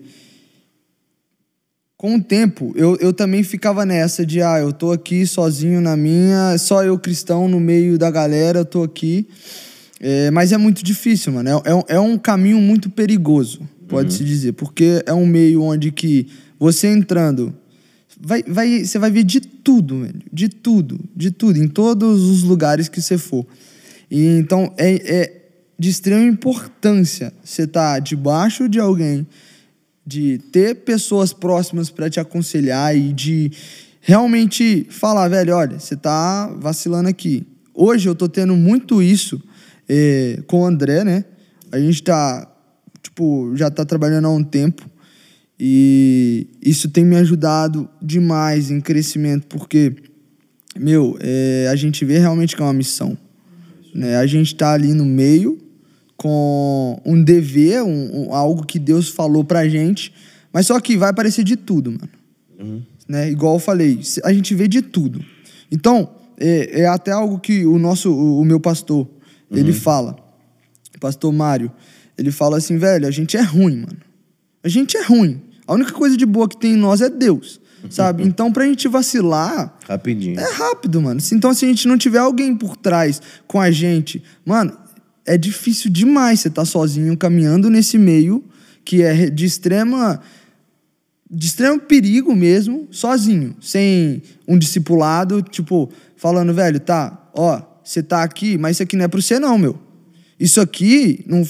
com 1.96 2.16
o 2.16 2.22
tempo 2.22 2.72
eu, 2.76 2.96
eu 3.00 3.12
também 3.12 3.42
ficava 3.42 3.84
nessa 3.84 4.24
de, 4.24 4.40
ah, 4.42 4.58
eu 4.58 4.72
tô 4.72 4.90
aqui 4.90 5.26
sozinho 5.26 5.80
na 5.80 5.96
minha, 5.96 6.56
só 6.58 6.82
eu 6.82 6.98
cristão 6.98 7.46
no 7.48 7.60
meio 7.60 7.98
da 7.98 8.10
galera, 8.10 8.60
eu 8.60 8.64
tô 8.64 8.82
aqui. 8.82 9.28
É, 10.00 10.30
mas 10.30 10.50
é 10.50 10.56
muito 10.56 10.82
difícil, 10.82 11.30
mano. 11.32 11.48
É, 11.64 11.70
é 11.70 11.74
um- 11.74 11.82
é 11.88 12.00
um 12.00 12.16
caminho 12.16 12.58
muito 12.58 12.88
perigoso, 12.88 13.60
pode-se 13.90 14.24
dizer, 14.24 14.52
porque 14.52 15.02
é 15.04 15.12
um 15.12 15.26
meio 15.26 15.62
onde 15.62 15.90
que 15.90 16.26
você 16.58 16.88
entrando 16.88 17.54
vai, 18.20 18.42
vai, 18.42 18.84
você 18.84 18.98
vai 18.98 19.10
ver 19.10 19.24
de 19.24 19.40
tudo, 19.40 20.00
velho. 20.00 20.20
De 20.32 20.48
tudo, 20.48 21.00
de 21.16 21.30
tudo, 21.30 21.58
em 21.58 21.66
todos 21.66 22.22
os 22.22 22.42
lugares 22.42 22.88
que 22.88 23.00
você 23.00 23.16
for. 23.16 23.46
E, 24.10 24.38
então, 24.38 24.72
é, 24.76 25.16
é 25.16 25.40
de 25.78 25.88
extrema 25.88 26.22
importância 26.22 27.32
você 27.42 27.62
estar 27.62 27.98
debaixo 28.00 28.68
de 28.68 28.78
alguém, 28.78 29.26
de 30.06 30.38
ter 30.52 30.76
pessoas 30.76 31.32
próximas 31.32 31.88
para 31.88 32.10
te 32.10 32.20
aconselhar 32.20 32.94
e 32.94 33.12
de 33.12 33.50
realmente 34.00 34.86
falar, 34.90 35.28
velho, 35.28 35.54
olha, 35.54 35.78
você 35.78 35.96
tá 35.96 36.48
vacilando 36.58 37.08
aqui. 37.08 37.46
Hoje 37.74 38.08
eu 38.08 38.14
tô 38.14 38.28
tendo 38.28 38.54
muito 38.56 39.02
isso 39.02 39.40
eh, 39.88 40.42
com 40.46 40.60
o 40.60 40.66
André, 40.66 41.04
né? 41.04 41.24
A 41.72 41.78
gente 41.78 42.02
tá, 42.02 42.46
tipo, 43.20 43.54
já 43.54 43.70
tá 43.70 43.84
trabalhando 43.84 44.26
há 44.26 44.30
um 44.30 44.42
tempo 44.42 44.88
e 45.58 46.46
isso 46.62 46.88
tem 46.88 47.04
me 47.04 47.16
ajudado 47.16 47.88
demais 48.00 48.70
em 48.70 48.80
crescimento, 48.80 49.46
porque, 49.46 49.94
meu, 50.78 51.18
é, 51.20 51.68
a 51.70 51.76
gente 51.76 52.02
vê 52.04 52.18
realmente 52.18 52.56
que 52.56 52.62
é 52.62 52.64
uma 52.64 52.72
missão. 52.72 53.16
Né? 53.94 54.16
A 54.16 54.26
gente 54.26 54.54
tá 54.54 54.72
ali 54.72 54.94
no 54.94 55.04
meio 55.04 55.58
com 56.16 57.00
um 57.04 57.22
dever, 57.22 57.82
um, 57.82 58.28
um- 58.28 58.34
algo 58.34 58.64
que 58.64 58.78
Deus 58.78 59.08
falou 59.10 59.44
pra 59.44 59.68
gente, 59.68 60.12
mas 60.52 60.66
só 60.66 60.80
que 60.80 60.96
vai 60.96 61.10
aparecer 61.10 61.44
de 61.44 61.56
tudo, 61.56 61.90
mano. 61.92 62.82
Né? 63.06 63.30
Igual 63.30 63.54
eu 63.54 63.60
falei, 63.60 64.00
a 64.24 64.32
gente 64.32 64.54
vê 64.54 64.66
de 64.66 64.80
tudo. 64.80 65.22
Então, 65.70 66.08
é, 66.38 66.82
é 66.82 66.86
até 66.86 67.10
algo 67.10 67.38
que 67.38 67.66
o 67.66 67.78
nosso, 67.78 68.10
o, 68.10 68.40
o 68.40 68.44
meu 68.44 68.60
pastor, 68.60 69.06
ele 69.50 69.72
fala, 69.74 70.16
pastor 71.00 71.32
Mário, 71.32 71.70
ele 72.20 72.30
fala 72.30 72.58
assim, 72.58 72.76
velho, 72.76 73.06
a 73.06 73.10
gente 73.10 73.36
é 73.36 73.40
ruim, 73.40 73.76
mano. 73.76 73.98
A 74.62 74.68
gente 74.68 74.96
é 74.96 75.02
ruim. 75.02 75.40
A 75.66 75.72
única 75.72 75.92
coisa 75.92 76.16
de 76.16 76.26
boa 76.26 76.48
que 76.48 76.56
tem 76.56 76.74
em 76.74 76.76
nós 76.76 77.00
é 77.00 77.08
Deus, 77.08 77.60
sabe? 77.88 78.22
Então, 78.28 78.52
pra 78.52 78.66
gente 78.66 78.86
vacilar, 78.88 79.74
Rapidinho. 79.88 80.38
é 80.38 80.52
rápido, 80.52 81.00
mano. 81.00 81.20
Então, 81.32 81.54
se 81.54 81.64
a 81.64 81.68
gente 81.68 81.88
não 81.88 81.96
tiver 81.96 82.18
alguém 82.18 82.54
por 82.54 82.76
trás 82.76 83.22
com 83.46 83.58
a 83.58 83.70
gente, 83.70 84.22
mano, 84.44 84.76
é 85.24 85.38
difícil 85.38 85.90
demais 85.90 86.40
você 86.40 86.48
estar 86.48 86.64
sozinho 86.64 87.16
caminhando 87.16 87.70
nesse 87.70 87.96
meio 87.96 88.44
que 88.84 89.02
é 89.02 89.30
de 89.30 89.44
extrema 89.44 90.20
de 91.30 91.46
extremo 91.46 91.78
perigo 91.78 92.34
mesmo, 92.34 92.88
sozinho, 92.90 93.54
sem 93.60 94.20
um 94.48 94.58
discipulado, 94.58 95.40
tipo, 95.40 95.88
falando, 96.16 96.52
velho, 96.52 96.80
tá, 96.80 97.30
ó, 97.32 97.62
você 97.84 98.02
tá 98.02 98.24
aqui, 98.24 98.58
mas 98.58 98.76
isso 98.76 98.82
aqui 98.82 98.96
não 98.96 99.04
é 99.04 99.08
pra 99.08 99.20
você 99.20 99.38
não, 99.38 99.56
meu. 99.56 99.78
Isso 100.40 100.60
aqui 100.60 101.24
não 101.28 101.46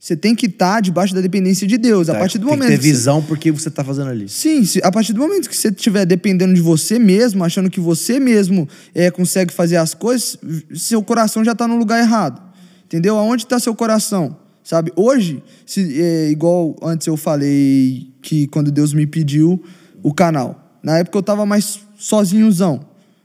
você 0.00 0.16
tem 0.16 0.34
que 0.34 0.46
estar 0.46 0.80
debaixo 0.80 1.14
da 1.14 1.20
dependência 1.20 1.66
de 1.66 1.76
Deus. 1.76 2.08
a 2.08 2.14
Tá, 2.14 2.18
partir 2.20 2.38
do 2.38 2.46
tem 2.46 2.56
momento 2.56 2.68
que 2.70 2.76
ter 2.76 2.78
que 2.80 2.84
você- 2.88 2.92
visão 2.92 3.22
porque 3.22 3.52
você 3.52 3.70
tá 3.70 3.84
fazendo 3.84 4.08
ali. 4.08 4.28
Sim, 4.30 4.62
a 4.82 4.90
partir 4.90 5.12
do 5.12 5.20
momento 5.20 5.46
que 5.48 5.54
você 5.54 5.68
estiver 5.68 6.06
dependendo 6.06 6.54
de 6.54 6.60
você 6.62 6.98
mesmo, 6.98 7.44
achando 7.44 7.68
que 7.68 7.78
você 7.78 8.18
mesmo 8.18 8.66
é, 8.94 9.10
consegue 9.10 9.52
fazer 9.52 9.76
as 9.76 9.92
coisas, 9.92 10.38
seu 10.74 11.02
coração 11.02 11.44
já 11.44 11.52
está 11.52 11.68
no 11.68 11.76
lugar 11.76 12.00
errado. 12.00 12.40
Entendeu? 12.86 13.16
Aonde 13.18 13.44
está 13.44 13.58
seu 13.60 13.74
coração? 13.74 14.36
Sabe? 14.64 14.90
Hoje, 14.96 15.42
se, 15.66 16.00
é, 16.02 16.30
igual 16.30 16.74
antes 16.82 17.06
eu 17.06 17.16
falei 17.16 18.08
que 18.22 18.46
quando 18.46 18.70
Deus 18.72 18.92
me 18.94 19.06
pediu 19.06 19.62
o 20.02 20.14
canal. 20.14 20.78
Na 20.82 20.96
época 20.98 21.18
eu 21.18 21.20
estava 21.20 21.44
mais 21.44 21.78
sozinhozão, 21.98 22.80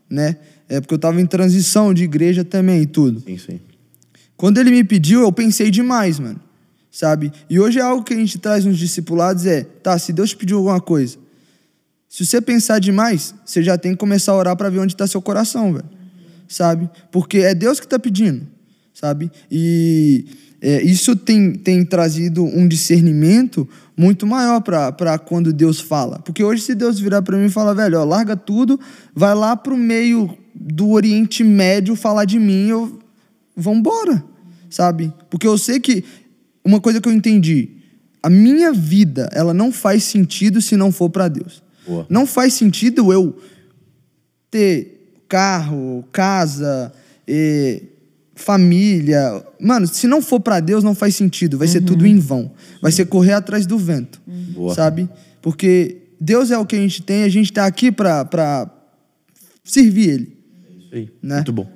né? 0.09 0.35
É 0.67 0.81
porque 0.81 0.93
eu 0.93 0.97
estava 0.97 1.21
em 1.21 1.25
transição 1.25 1.93
de 1.93 2.03
igreja 2.03 2.43
também 2.43 2.81
e 2.81 2.85
tudo. 2.85 3.21
Sim, 3.25 3.37
sim. 3.37 3.59
Quando 4.35 4.57
ele 4.57 4.71
me 4.71 4.83
pediu, 4.83 5.21
eu 5.21 5.31
pensei 5.31 5.71
demais, 5.71 6.19
mano. 6.19 6.39
Sabe? 6.95 7.29
E 7.49 7.59
hoje 7.59 7.77
é 7.77 7.81
algo 7.81 8.05
que 8.05 8.13
a 8.13 8.17
gente 8.17 8.39
traz 8.39 8.63
nos 8.63 8.77
discipulados 8.77 9.45
é, 9.45 9.65
tá, 9.65 9.99
se 9.99 10.13
Deus 10.13 10.29
te 10.29 10.37
pediu 10.37 10.55
alguma 10.55 10.79
coisa, 10.79 11.17
se 12.07 12.25
você 12.25 12.39
pensar 12.39 12.79
demais, 12.79 13.35
você 13.45 13.61
já 13.61 13.77
tem 13.77 13.91
que 13.91 13.97
começar 13.97 14.31
a 14.31 14.35
orar 14.37 14.55
para 14.55 14.69
ver 14.69 14.79
onde 14.79 14.93
está 14.93 15.05
seu 15.05 15.21
coração, 15.21 15.73
velho. 15.73 15.89
Sabe? 16.47 16.89
Porque 17.11 17.39
é 17.39 17.53
Deus 17.53 17.81
que 17.81 17.85
está 17.85 17.99
pedindo, 17.99 18.47
sabe? 18.93 19.29
E 19.51 20.23
é, 20.61 20.81
isso 20.83 21.17
tem, 21.17 21.51
tem 21.51 21.83
trazido 21.83 22.45
um 22.45 22.65
discernimento 22.65 23.67
muito 23.97 24.25
maior 24.25 24.61
para 24.61 25.19
quando 25.19 25.51
Deus 25.51 25.81
fala. 25.81 26.19
Porque 26.19 26.45
hoje, 26.45 26.61
se 26.61 26.73
Deus 26.73 26.97
virar 26.97 27.21
para 27.21 27.37
mim 27.37 27.47
e 27.47 27.49
falar, 27.49 27.73
velho, 27.73 27.99
ó, 27.99 28.05
larga 28.05 28.37
tudo, 28.37 28.79
vai 29.13 29.35
lá 29.35 29.57
pro 29.57 29.75
meio 29.75 30.33
do 30.55 30.91
Oriente 30.91 31.43
Médio 31.43 31.93
falar 31.93 32.23
de 32.23 32.39
mim, 32.39 32.69
eu. 32.69 32.99
Vambora, 33.57 34.23
sabe? 34.69 35.13
Porque 35.29 35.45
eu 35.45 35.57
sei 35.57 35.81
que. 35.81 36.05
Uma 36.65 36.81
coisa 36.81 36.99
que 36.99 37.07
eu 37.07 37.13
entendi. 37.13 37.69
A 38.23 38.29
minha 38.29 38.73
vida, 38.73 39.29
ela 39.31 39.53
não 39.53 39.71
faz 39.71 40.03
sentido 40.03 40.59
se 40.59 40.75
não 40.75 40.91
for 40.91 41.11
para 41.11 41.27
Deus. 41.27 41.61
Boa. 41.87 42.07
Não 42.09 42.25
faz 42.25 42.55
sentido 42.55 43.13
eu 43.13 43.37
ter 44.49 45.21
carro, 45.29 46.03
casa, 46.11 46.91
eh, 47.27 47.83
família. 48.33 49.45
Mano, 49.59 49.85
se 49.85 50.07
não 50.07 50.23
for 50.23 50.39
para 50.39 50.59
Deus, 50.59 50.83
não 50.83 50.95
faz 50.95 51.15
sentido. 51.15 51.57
Vai 51.57 51.67
ser 51.67 51.81
tudo 51.81 52.05
em 52.05 52.17
vão. 52.17 52.51
Vai 52.81 52.91
ser 52.91 53.05
correr 53.05 53.33
atrás 53.33 53.67
do 53.67 53.77
vento. 53.77 54.19
Boa. 54.25 54.73
Sabe? 54.73 55.07
Porque 55.41 55.97
Deus 56.19 56.49
é 56.49 56.57
o 56.57 56.65
que 56.65 56.75
a 56.75 56.79
gente 56.79 57.03
tem, 57.03 57.23
a 57.23 57.29
gente 57.29 57.53
tá 57.53 57.65
aqui 57.65 57.91
pra, 57.91 58.25
pra 58.25 58.69
servir 59.63 60.09
Ele. 60.09 60.37
Isso 60.79 60.95
aí. 60.95 61.09
Né? 61.21 61.35
Muito 61.35 61.53
bom. 61.53 61.69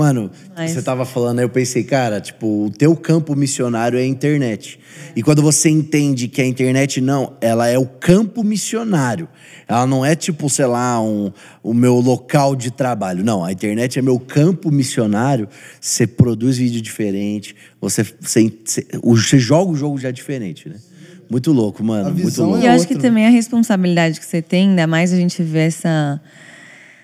Mano, 0.00 0.30
Mas- 0.56 0.70
você 0.70 0.80
tava 0.80 1.04
falando, 1.04 1.40
aí 1.40 1.44
eu 1.44 1.50
pensei, 1.50 1.84
cara, 1.84 2.22
tipo, 2.22 2.64
o 2.64 2.70
teu 2.70 2.96
campo 2.96 3.36
missionário 3.36 3.98
é 3.98 4.02
a 4.02 4.06
internet. 4.06 4.80
E 5.14 5.22
quando 5.22 5.42
você 5.42 5.68
entende 5.68 6.26
que 6.26 6.40
a 6.40 6.46
internet 6.46 7.02
não, 7.02 7.34
ela 7.38 7.68
é 7.68 7.78
o 7.78 7.84
campo 7.84 8.42
missionário. 8.42 9.28
Ela 9.68 9.86
não 9.86 10.02
é 10.02 10.14
tipo, 10.16 10.48
sei 10.48 10.64
lá, 10.64 10.98
um, 11.02 11.30
o 11.62 11.74
meu 11.74 11.96
local 12.00 12.56
de 12.56 12.70
trabalho. 12.70 13.22
Não, 13.22 13.44
a 13.44 13.52
internet 13.52 13.98
é 13.98 14.02
meu 14.02 14.18
campo 14.18 14.70
missionário. 14.70 15.46
Você 15.78 16.06
produz 16.06 16.56
vídeo 16.56 16.80
diferente, 16.80 17.54
você, 17.78 18.02
você, 18.02 18.50
você, 19.02 19.38
joga 19.38 19.70
o 19.70 19.76
jogo 19.76 19.98
já 19.98 20.10
diferente, 20.10 20.66
né? 20.66 20.76
Muito 21.30 21.52
louco, 21.52 21.84
mano. 21.84 22.08
A 22.08 22.10
muito 22.10 22.24
visão 22.24 22.46
louco. 22.46 22.62
E 22.62 22.66
eu 22.66 22.72
É 22.72 22.74
acho 22.74 22.88
que 22.88 22.96
também 22.96 23.26
a 23.26 23.30
responsabilidade 23.30 24.18
que 24.18 24.24
você 24.24 24.40
tem, 24.40 24.70
ainda 24.70 24.86
mais 24.86 25.12
a 25.12 25.16
gente 25.16 25.42
vê 25.42 25.60
essa. 25.60 26.20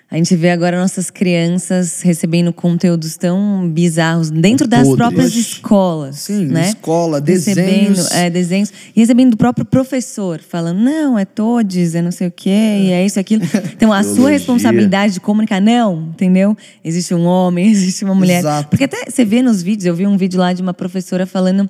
A 0.08 0.16
gente 0.16 0.36
vê 0.36 0.50
agora 0.50 0.80
nossas 0.80 1.10
crianças 1.10 2.00
recebendo 2.00 2.52
conteúdos 2.52 3.16
tão 3.16 3.68
bizarros 3.68 4.30
dentro 4.30 4.68
das 4.68 4.88
próprias 4.94 5.34
escolas. 5.34 6.20
Sim, 6.20 6.46
né? 6.46 6.68
escola, 6.68 7.20
recebendo, 7.20 7.66
desenhos. 7.66 8.10
É, 8.12 8.30
desenhos. 8.30 8.72
E 8.94 9.00
recebendo 9.00 9.32
do 9.32 9.36
próprio 9.36 9.64
professor, 9.64 10.38
falando, 10.38 10.78
não, 10.78 11.18
é 11.18 11.24
todes, 11.24 11.96
é 11.96 12.02
não 12.02 12.12
sei 12.12 12.28
o 12.28 12.30
quê, 12.30 12.50
e 12.50 12.92
é 12.92 13.04
isso, 13.04 13.18
aquilo. 13.18 13.42
Então, 13.76 13.92
a 13.92 14.02
sua 14.02 14.30
responsabilidade 14.30 15.14
de 15.14 15.20
comunicar, 15.20 15.60
não, 15.60 16.08
entendeu? 16.10 16.56
Existe 16.84 17.12
um 17.12 17.26
homem, 17.26 17.66
existe 17.70 18.04
uma 18.04 18.14
mulher. 18.14 18.38
Exato. 18.38 18.68
Porque 18.68 18.84
até 18.84 19.10
você 19.10 19.24
vê 19.24 19.42
nos 19.42 19.60
vídeos, 19.60 19.86
eu 19.86 19.94
vi 19.94 20.06
um 20.06 20.16
vídeo 20.16 20.38
lá 20.38 20.52
de 20.52 20.62
uma 20.62 20.72
professora 20.72 21.26
falando. 21.26 21.68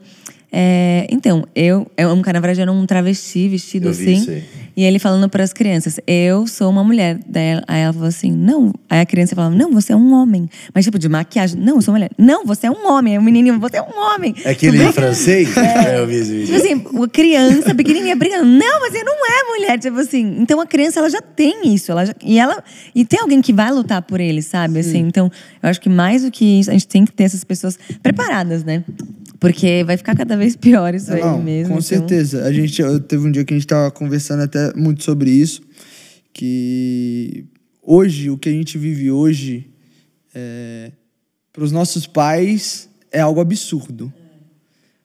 É, 0.52 1.06
então, 1.10 1.44
eu, 1.54 1.90
é 1.96 2.06
um 2.06 2.22
cara, 2.22 2.38
na 2.38 2.40
verdade, 2.40 2.60
era 2.60 2.72
um 2.72 2.86
travesti 2.86 3.48
vestido 3.48 3.86
Eu 3.86 3.90
assim. 3.90 4.42
E 4.76 4.84
ele 4.84 4.98
falando 4.98 5.26
para 5.28 5.42
as 5.42 5.54
crianças, 5.54 5.98
eu 6.06 6.46
sou 6.46 6.70
uma 6.70 6.84
mulher. 6.84 7.18
Daí 7.26 7.46
ela, 7.46 7.64
aí 7.66 7.80
ela 7.80 7.92
falou 7.94 8.08
assim, 8.08 8.30
não. 8.30 8.74
Aí 8.90 9.00
a 9.00 9.06
criança 9.06 9.34
falava, 9.34 9.54
não, 9.54 9.72
você 9.72 9.94
é 9.94 9.96
um 9.96 10.12
homem. 10.12 10.48
Mas 10.74 10.84
tipo, 10.84 10.98
de 10.98 11.08
maquiagem, 11.08 11.58
não, 11.58 11.76
eu 11.76 11.82
sou 11.82 11.94
mulher. 11.94 12.10
Não, 12.18 12.44
você 12.44 12.66
é 12.66 12.70
um 12.70 12.86
homem. 12.90 13.16
O 13.16 13.22
menininho, 13.22 13.58
você 13.58 13.78
é 13.78 13.82
um 13.82 13.98
homem. 13.98 14.34
É 14.44 14.50
aquele 14.50 14.82
em 14.82 14.92
francês? 14.92 15.56
É, 15.56 15.98
eu 15.98 16.06
vi 16.06 16.16
esse 16.16 16.30
vídeo. 16.30 16.46
Tipo 16.46 16.58
assim, 16.58 17.08
criança 17.08 17.74
pequenininha 17.74 18.14
brigando, 18.14 18.44
não, 18.44 18.80
mas 18.80 18.92
você 18.92 19.02
não 19.02 19.14
é 19.14 19.58
mulher. 19.58 19.78
Tipo 19.78 19.98
assim, 19.98 20.36
então 20.38 20.60
a 20.60 20.66
criança, 20.66 21.00
ela 21.00 21.08
já 21.08 21.22
tem 21.22 21.74
isso. 21.74 21.90
Ela 21.90 22.04
já, 22.04 22.14
e, 22.22 22.38
ela, 22.38 22.62
e 22.94 23.04
tem 23.04 23.18
alguém 23.18 23.40
que 23.40 23.54
vai 23.54 23.72
lutar 23.72 24.02
por 24.02 24.20
ele, 24.20 24.42
sabe? 24.42 24.80
Assim, 24.80 24.98
então, 24.98 25.30
eu 25.62 25.70
acho 25.70 25.80
que 25.80 25.88
mais 25.88 26.22
do 26.22 26.30
que 26.30 26.60
isso, 26.60 26.68
a 26.68 26.74
gente 26.74 26.86
tem 26.86 27.04
que 27.04 27.12
ter 27.12 27.24
essas 27.24 27.44
pessoas 27.44 27.78
preparadas, 28.02 28.62
né? 28.62 28.84
Porque 29.38 29.84
vai 29.84 29.96
ficar 29.96 30.16
cada 30.16 30.36
vez 30.36 30.56
pior 30.56 30.94
isso 30.94 31.12
aí 31.12 31.20
Não, 31.20 31.42
mesmo. 31.42 31.74
com 31.74 31.78
então- 31.80 31.82
certeza. 31.82 32.44
A 32.44 32.52
gente, 32.52 32.80
eu, 32.80 32.98
teve 33.00 33.26
um 33.26 33.30
dia 33.30 33.44
que 33.44 33.52
a 33.52 33.56
gente 33.56 33.66
tava 33.66 33.90
conversando 33.90 34.42
até 34.42 34.72
muito 34.74 35.02
sobre 35.04 35.30
isso, 35.30 35.60
que 36.32 37.44
hoje, 37.82 38.30
o 38.30 38.38
que 38.38 38.48
a 38.48 38.52
gente 38.52 38.78
vive 38.78 39.10
hoje, 39.10 39.68
é, 40.34 40.92
para 41.52 41.64
os 41.64 41.72
nossos 41.72 42.06
pais, 42.06 42.88
é 43.10 43.20
algo 43.20 43.40
absurdo. 43.40 44.12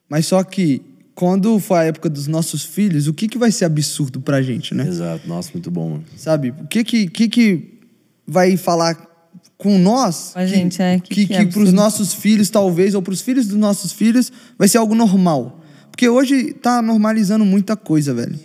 Mas 0.08 0.26
só 0.26 0.42
que, 0.44 0.82
quando 1.14 1.58
for 1.58 1.74
a 1.76 1.84
época 1.84 2.08
dos 2.08 2.26
nossos 2.26 2.64
filhos, 2.64 3.06
o 3.06 3.14
que, 3.14 3.28
que 3.28 3.38
vai 3.38 3.50
ser 3.50 3.64
absurdo 3.64 4.20
pra 4.20 4.42
gente, 4.42 4.74
né? 4.74 4.86
Exato. 4.86 5.26
Nossa, 5.28 5.50
muito 5.52 5.70
bom, 5.70 5.90
mano. 5.90 6.04
Sabe? 6.16 6.50
O 6.50 6.66
que 6.66 6.84
que, 6.84 7.08
que 7.08 7.28
que 7.28 7.78
vai 8.26 8.56
falar 8.56 9.11
com 9.58 9.78
nós, 9.78 10.32
a 10.34 10.44
gente, 10.46 10.80
é, 10.82 10.98
que- 10.98 11.14
que, 11.14 11.26
que 11.26 11.46
que, 11.46 11.52
para 11.52 11.62
os 11.62 11.72
nossos 11.72 12.12
filhos, 12.14 12.50
talvez, 12.50 12.94
ou 12.94 13.02
para 13.02 13.12
os 13.12 13.20
filhos 13.20 13.46
dos 13.46 13.56
nossos 13.56 13.92
filhos, 13.92 14.32
vai 14.58 14.66
ser 14.68 14.78
algo 14.78 14.94
normal. 14.94 15.60
Porque 15.90 16.08
hoje 16.08 16.52
tá 16.54 16.82
normalizando 16.82 17.44
muita 17.44 17.76
coisa, 17.76 18.12
velho. 18.14 18.38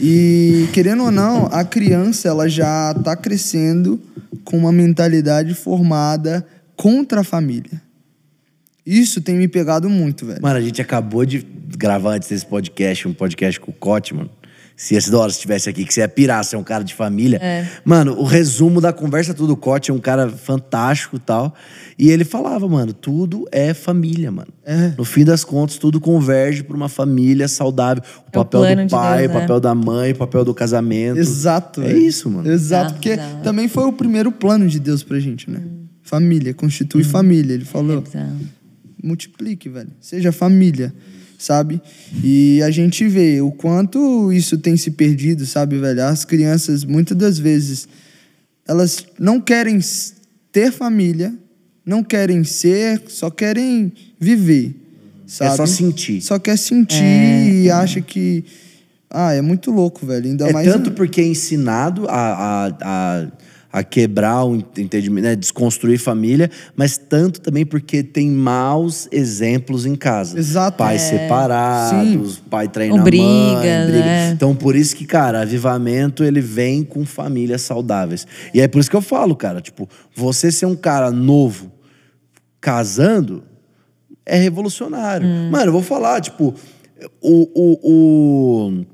E, 0.00 0.66
querendo 0.72 1.04
ou 1.04 1.10
não, 1.10 1.46
a 1.46 1.64
criança, 1.64 2.28
ela 2.28 2.48
já 2.48 2.92
tá 3.02 3.16
crescendo 3.16 3.98
com 4.44 4.58
uma 4.58 4.72
mentalidade 4.72 5.54
formada 5.54 6.46
contra 6.76 7.20
a 7.20 7.24
família. 7.24 7.80
Isso 8.84 9.20
tem 9.20 9.36
me 9.36 9.46
pegado 9.48 9.88
muito, 9.88 10.26
velho. 10.26 10.40
Mano, 10.42 10.56
a 10.58 10.60
gente 10.60 10.80
acabou 10.82 11.24
de 11.24 11.46
gravar 11.76 12.14
antes 12.16 12.28
desse 12.28 12.44
podcast, 12.46 13.06
um 13.06 13.12
podcast 13.14 13.60
com 13.60 13.70
o 13.70 13.74
Cote, 13.74 14.14
mano. 14.14 14.30
Se 14.80 14.94
esse 14.94 15.10
da 15.10 15.18
hora 15.18 15.28
estivesse 15.28 15.68
aqui, 15.68 15.84
que 15.84 15.92
você 15.92 16.02
ia 16.02 16.08
pirar, 16.08 16.44
você 16.44 16.54
é 16.54 16.58
um 16.58 16.62
cara 16.62 16.84
de 16.84 16.94
família. 16.94 17.40
Mano, 17.84 18.12
o 18.16 18.22
resumo 18.22 18.80
da 18.80 18.92
conversa 18.92 19.34
tudo, 19.34 19.54
o 19.54 19.56
Cote 19.56 19.90
é 19.90 19.94
um 19.94 19.98
cara 19.98 20.28
fantástico 20.30 21.16
e 21.16 21.18
tal. 21.18 21.52
E 21.98 22.08
ele 22.10 22.24
falava, 22.24 22.68
mano, 22.68 22.92
tudo 22.92 23.44
é 23.50 23.74
família, 23.74 24.30
mano. 24.30 24.52
É. 24.64 24.92
No 24.96 25.04
fim 25.04 25.24
das 25.24 25.42
contas, 25.42 25.78
tudo 25.78 26.00
converge 26.00 26.62
pra 26.62 26.76
uma 26.76 26.88
família 26.88 27.48
saudável. 27.48 28.04
O 28.04 28.06
É 28.06 28.38
o 28.38 28.44
papel 28.44 28.60
plano 28.60 28.86
do 28.86 28.90
pai, 28.90 29.26
Deus, 29.26 29.30
o 29.36 29.40
papel 29.40 29.60
da 29.60 29.74
mãe, 29.74 30.12
o 30.12 30.14
papel 30.14 30.44
do 30.44 30.54
casamento. 30.54 31.18
Exato. 31.18 31.82
É 31.82 31.92
isso, 31.92 32.30
mano. 32.30 32.48
Exato, 32.48 32.90
Ah, 32.90 32.92
porque 32.92 33.16
também 33.42 33.66
foi 33.66 33.82
o 33.84 33.92
primeiro 33.92 34.30
plano 34.30 34.68
de 34.68 34.78
Deus 34.78 35.02
pra 35.02 35.18
gente, 35.18 35.50
né? 35.50 35.60
Família, 36.02 36.54
constitui 36.54 37.02
Uhum. 37.02 37.08
família. 37.08 37.52
Ele 37.54 37.64
falou, 37.64 38.04
É 38.14 38.26
multiplique, 39.02 39.68
velho. 39.68 39.90
Seja 40.00 40.32
família, 40.32 40.92
sabe? 41.38 41.80
E 42.22 42.60
a 42.64 42.70
gente 42.70 43.06
vê 43.06 43.40
o 43.40 43.52
quanto 43.52 44.32
isso 44.32 44.58
tem 44.58 44.76
se 44.76 44.90
perdido, 44.90 45.46
sabe, 45.46 45.78
velho? 45.78 46.02
As 46.04 46.24
crianças, 46.24 46.84
muitas 46.84 47.16
das 47.16 47.38
vezes, 47.38 47.88
elas 48.66 49.06
não 49.18 49.40
querem 49.40 49.78
ter 50.50 50.72
família, 50.72 51.32
não 51.86 52.02
querem 52.02 52.42
ser, 52.42 53.00
só 53.06 53.30
querem 53.30 53.92
viver, 54.18 54.74
sabe? 55.26 55.52
É 55.52 55.56
só 55.56 55.64
sentir. 55.66 56.20
Só 56.20 56.38
quer 56.38 56.58
sentir 56.58 57.04
e 57.64 57.70
acha 57.70 58.00
que... 58.00 58.44
Ah, 59.08 59.32
é 59.32 59.40
muito 59.40 59.70
louco, 59.70 60.04
velho. 60.04 60.26
Ainda 60.26 60.50
É 60.50 60.52
mais... 60.52 60.70
tanto 60.70 60.90
porque 60.90 61.22
é 61.22 61.26
ensinado 61.26 62.06
a, 62.08 62.12
a, 62.12 62.76
a, 62.82 63.26
a 63.72 63.82
quebrar 63.82 64.44
o 64.44 64.56
entendimento, 64.56 65.24
né? 65.24 65.36
desconstruir 65.36 65.98
família, 65.98 66.50
mas 66.74 66.96
tanto 66.96 67.40
também 67.40 67.66
porque 67.66 68.02
tem 68.02 68.30
maus 68.30 69.06
exemplos 69.12 69.84
em 69.84 69.94
casa. 69.94 70.38
Exato. 70.38 70.78
Pais 70.78 71.02
separados, 71.02 72.38
pai 72.48 72.68
traindo 72.68 72.94
Ou 72.94 73.00
a 73.00 73.02
mãe, 73.02 73.10
briga. 73.10 73.86
né? 73.86 74.30
Então, 74.30 74.54
por 74.54 74.74
isso 74.74 74.96
que, 74.96 75.04
cara, 75.04 75.42
avivamento, 75.42 76.24
ele 76.24 76.40
vem 76.40 76.82
com 76.82 77.04
famílias 77.04 77.62
saudáveis. 77.62 78.26
E 78.54 78.60
é 78.60 78.68
por 78.68 78.78
isso 78.78 78.90
que 78.90 78.96
eu 78.96 79.02
falo, 79.02 79.36
cara, 79.36 79.60
tipo, 79.60 79.88
você 80.14 80.50
ser 80.50 80.66
um 80.66 80.76
cara 80.76 81.10
novo 81.10 81.70
casando 82.60 83.42
é 84.24 84.36
revolucionário. 84.36 85.26
Hum. 85.26 85.50
Mano, 85.50 85.66
eu 85.66 85.72
vou 85.72 85.82
falar, 85.82 86.20
tipo, 86.20 86.54
o, 87.20 87.48
o, 87.54 87.78
o, 87.82 88.84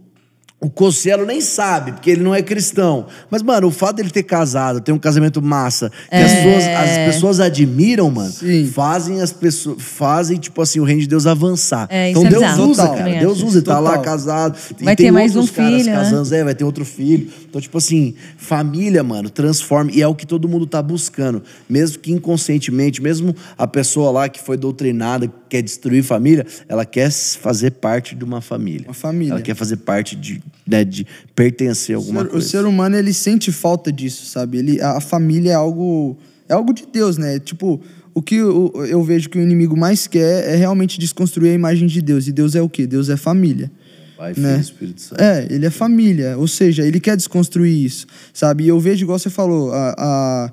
o 0.64 0.70
Cossielo 0.70 1.26
nem 1.26 1.42
sabe, 1.42 1.92
porque 1.92 2.10
ele 2.10 2.22
não 2.22 2.34
é 2.34 2.40
cristão. 2.40 3.06
Mas, 3.30 3.42
mano, 3.42 3.66
o 3.66 3.70
fato 3.70 3.96
dele 3.96 4.08
ter 4.08 4.22
casado, 4.22 4.80
ter 4.80 4.92
um 4.92 4.98
casamento 4.98 5.42
massa, 5.42 5.90
que 6.08 6.16
as, 6.16 6.32
pessoas, 6.32 6.64
as 6.64 6.90
pessoas 7.12 7.40
admiram, 7.40 8.10
mano, 8.10 8.32
Sim. 8.32 8.66
fazem 8.66 9.20
as 9.20 9.30
pessoas, 9.30 9.76
fazem, 9.82 10.38
tipo 10.38 10.62
assim, 10.62 10.80
o 10.80 10.84
reino 10.84 11.02
de 11.02 11.06
Deus 11.06 11.26
avançar. 11.26 11.86
É, 11.90 12.10
isso 12.10 12.18
então 12.18 12.26
é 12.26 12.30
Deus 12.30 12.42
bizarro, 12.42 12.70
usa, 12.70 12.82
total. 12.82 12.96
cara. 12.96 13.20
Deus 13.20 13.42
usa, 13.42 13.58
ele 13.58 13.66
tá 13.66 13.78
lá 13.78 13.98
casado. 13.98 14.56
e 14.80 14.84
Vai 14.84 14.96
tem 14.96 15.06
ter 15.06 15.12
mais 15.12 15.36
outros 15.36 15.52
um 15.52 15.54
caras 15.54 15.72
filho, 15.74 15.84
né? 15.84 15.92
casando, 15.92 16.34
é, 16.34 16.44
vai 16.44 16.54
ter 16.54 16.64
outro 16.64 16.84
filho. 16.86 17.30
Então, 17.46 17.60
tipo 17.60 17.76
assim, 17.76 18.14
família, 18.38 19.02
mano, 19.02 19.28
transforma. 19.28 19.90
E 19.92 20.00
é 20.00 20.08
o 20.08 20.14
que 20.14 20.26
todo 20.26 20.48
mundo 20.48 20.66
tá 20.66 20.80
buscando. 20.80 21.42
Mesmo 21.68 21.98
que 21.98 22.10
inconscientemente, 22.10 23.02
mesmo 23.02 23.36
a 23.58 23.66
pessoa 23.66 24.10
lá 24.10 24.30
que 24.30 24.40
foi 24.40 24.56
doutrinada, 24.56 25.26
que 25.26 25.34
quer 25.54 25.62
destruir 25.62 26.02
família, 26.02 26.44
ela 26.68 26.84
quer 26.84 27.12
fazer 27.12 27.70
parte 27.70 28.16
de 28.16 28.24
uma 28.24 28.40
família. 28.40 28.88
Uma 28.88 28.94
família. 28.94 29.34
Ela 29.34 29.40
quer 29.40 29.54
fazer 29.54 29.76
parte 29.76 30.16
de, 30.16 30.42
né, 30.66 30.84
de 30.84 31.06
pertencer 31.32 31.94
a 31.94 31.98
alguma 31.98 32.22
ser- 32.22 32.26
o 32.26 32.30
coisa. 32.30 32.48
ser 32.48 32.64
humano 32.64 32.96
ele 32.96 33.12
sente 33.12 33.52
falta 33.52 33.92
disso, 33.92 34.26
sabe? 34.26 34.58
Ele, 34.58 34.80
a, 34.80 35.00
família 35.00 35.52
é 35.52 35.54
algo 35.54 36.16
é 36.48 36.54
algo 36.54 36.72
de 36.74 36.84
Deus, 36.92 37.16
né? 37.16 37.38
Tipo, 37.38 37.80
o 38.12 38.20
que 38.20 38.34
eu, 38.34 38.72
eu 38.88 39.00
vejo 39.04 39.28
que 39.30 39.38
o 39.38 39.40
inimigo 39.40 39.76
mais 39.76 40.08
quer 40.08 40.48
é 40.52 40.56
realmente 40.56 40.98
desconstruir 40.98 41.50
a 41.52 41.54
imagem 41.54 41.86
de 41.86 42.02
Deus. 42.02 42.26
E 42.26 42.32
Deus 42.32 42.56
é 42.56 42.60
o 42.60 42.68
quê? 42.68 42.84
Deus 42.86 43.08
é 43.08 43.16
família. 43.16 43.70
Pai, 44.16 44.34
Filho 44.34 44.46
né? 44.48 44.58
Espírito 44.60 45.00
Santo. 45.00 45.20
É, 45.22 45.46
ele 45.50 45.66
é 45.66 45.70
família, 45.70 46.36
ou 46.36 46.48
seja, 46.48 46.84
ele 46.84 46.98
quer 47.00 47.16
desconstruir 47.16 47.84
isso, 47.84 48.06
sabe? 48.32 48.64
E 48.64 48.68
eu 48.68 48.78
vejo, 48.80 49.04
igual 49.04 49.18
você 49.20 49.30
falou, 49.30 49.72
a, 49.72 49.94
a- 49.96 50.52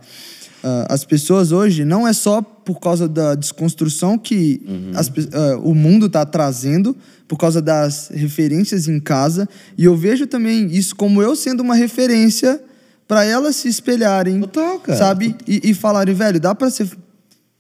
a- 0.63 0.93
as 0.93 1.03
pessoas 1.05 1.51
hoje, 1.51 1.83
não 1.85 2.07
é 2.07 2.13
só 2.13 2.41
por 2.41 2.79
causa 2.79 3.07
da 3.07 3.35
desconstrução 3.35 4.17
que 4.17 4.61
as 4.95 5.09
pe- 5.09 5.27
ah, 5.33 5.57
o 5.63 5.73
mundo 5.73 6.05
está 6.07 6.25
trazendo, 6.25 6.95
por 7.27 7.37
causa 7.37 7.61
das 7.61 8.09
referências 8.13 8.87
em 8.87 8.99
casa, 8.99 9.47
e 9.77 9.85
eu 9.85 9.95
vejo 9.95 10.27
também 10.27 10.67
isso 10.67 10.95
como 10.95 11.21
eu 11.21 11.35
sendo 11.35 11.61
uma 11.61 11.75
referência 11.75 12.61
para 13.07 13.23
elas 13.25 13.55
se 13.57 13.67
espelharem, 13.67 14.39
Total, 14.41 14.79
cara. 14.79 14.97
sabe? 14.97 15.35
E, 15.47 15.69
e 15.69 15.73
falarem, 15.73 16.13
velho, 16.15 16.39
dá 16.39 16.53
para 16.55 16.69
ser 16.69 16.89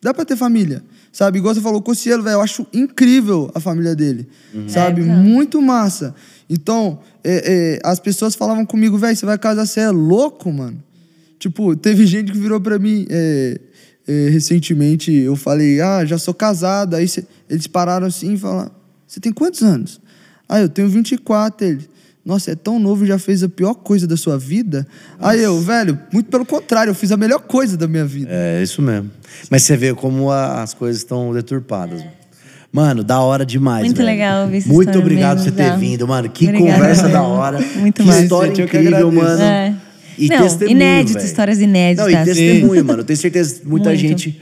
dá 0.01 0.13
pra 0.13 0.25
ter 0.25 0.35
família. 0.35 0.81
Sabe? 1.13 1.39
Igual 1.39 1.53
você 1.53 1.59
falou, 1.61 1.79
o 1.79 1.83
Cossielo, 1.83 2.23
velho, 2.23 2.35
eu 2.35 2.41
acho 2.41 2.65
incrível 2.73 3.51
a 3.53 3.59
família 3.59 3.93
dele. 3.95 4.27
Sabe? 4.67 5.01
É. 5.01 5.05
Muito 5.05 5.61
massa. 5.61 6.15
Então, 6.49 6.99
é, 7.23 7.79
é, 7.83 7.87
as 7.87 7.99
pessoas 7.99 8.33
falavam 8.33 8.65
comigo, 8.65 8.97
velho, 8.97 9.15
você 9.15 9.25
vai 9.25 9.37
casar, 9.37 9.65
você 9.67 9.81
é 9.81 9.91
louco, 9.91 10.51
mano. 10.51 10.81
Tipo, 11.41 11.75
teve 11.75 12.05
gente 12.05 12.31
que 12.31 12.37
virou 12.37 12.61
pra 12.61 12.77
mim 12.77 13.07
é, 13.09 13.59
é, 14.07 14.29
recentemente, 14.29 15.11
eu 15.11 15.35
falei, 15.35 15.81
ah, 15.81 16.05
já 16.05 16.15
sou 16.19 16.35
casado. 16.35 16.95
Aí 16.95 17.07
cê- 17.07 17.25
eles 17.49 17.65
pararam 17.65 18.05
assim 18.05 18.33
e 18.33 18.37
falaram, 18.37 18.69
você 19.07 19.19
tem 19.19 19.31
quantos 19.33 19.63
anos? 19.63 19.99
Ah, 20.47 20.59
eu 20.61 20.69
tenho 20.69 20.87
24. 20.87 21.65
Ele, 21.65 21.89
nossa, 22.23 22.51
é 22.51 22.55
tão 22.55 22.77
novo 22.77 23.05
e 23.05 23.07
já 23.07 23.17
fez 23.17 23.41
a 23.41 23.49
pior 23.49 23.73
coisa 23.73 24.05
da 24.05 24.15
sua 24.15 24.37
vida? 24.37 24.85
Aí 25.19 25.41
eu, 25.41 25.59
velho, 25.59 25.97
muito 26.13 26.29
pelo 26.29 26.45
contrário, 26.45 26.91
eu 26.91 26.95
fiz 26.95 27.11
a 27.11 27.17
melhor 27.17 27.39
coisa 27.39 27.75
da 27.75 27.87
minha 27.87 28.05
vida. 28.05 28.29
É, 28.31 28.61
isso 28.61 28.79
mesmo. 28.79 29.09
Mas 29.49 29.63
você 29.63 29.75
vê 29.75 29.95
como 29.95 30.29
a- 30.29 30.61
as 30.61 30.75
coisas 30.75 31.01
estão 31.01 31.33
deturpadas. 31.33 32.03
Mano, 32.71 33.03
da 33.03 33.19
hora 33.19 33.43
demais. 33.43 33.83
Muito 33.83 33.97
velho. 33.97 34.09
legal 34.09 34.43
ouvir 34.45 34.65
Muito 34.67 34.99
obrigado 34.99 35.37
por 35.39 35.43
você 35.45 35.51
ter 35.51 35.75
vindo, 35.77 36.07
mano. 36.07 36.29
Que 36.29 36.45
Obrigada, 36.45 36.73
conversa 36.73 37.01
velho. 37.01 37.13
da 37.15 37.23
hora. 37.23 37.59
Muito 37.75 37.95
que 38.03 38.07
massa. 38.07 38.21
história 38.21 38.49
Gente, 38.49 38.61
eu 38.61 38.67
que 38.67 38.77
incrível, 38.77 39.11
mano. 39.11 39.41
É. 39.41 39.75
E 40.17 40.27
Não, 40.27 40.43
testemunho, 40.43 40.75
inédito, 40.75 41.13
velho. 41.13 41.25
histórias 41.25 41.59
inéditas. 41.59 42.11
Não, 42.11 42.21
e 42.21 42.25
testemunho, 42.25 42.85
mano. 42.85 42.99
Eu 43.01 43.05
tenho 43.05 43.17
certeza 43.17 43.59
que 43.59 43.67
muita 43.67 43.89
Muito. 43.89 44.01
gente. 44.01 44.41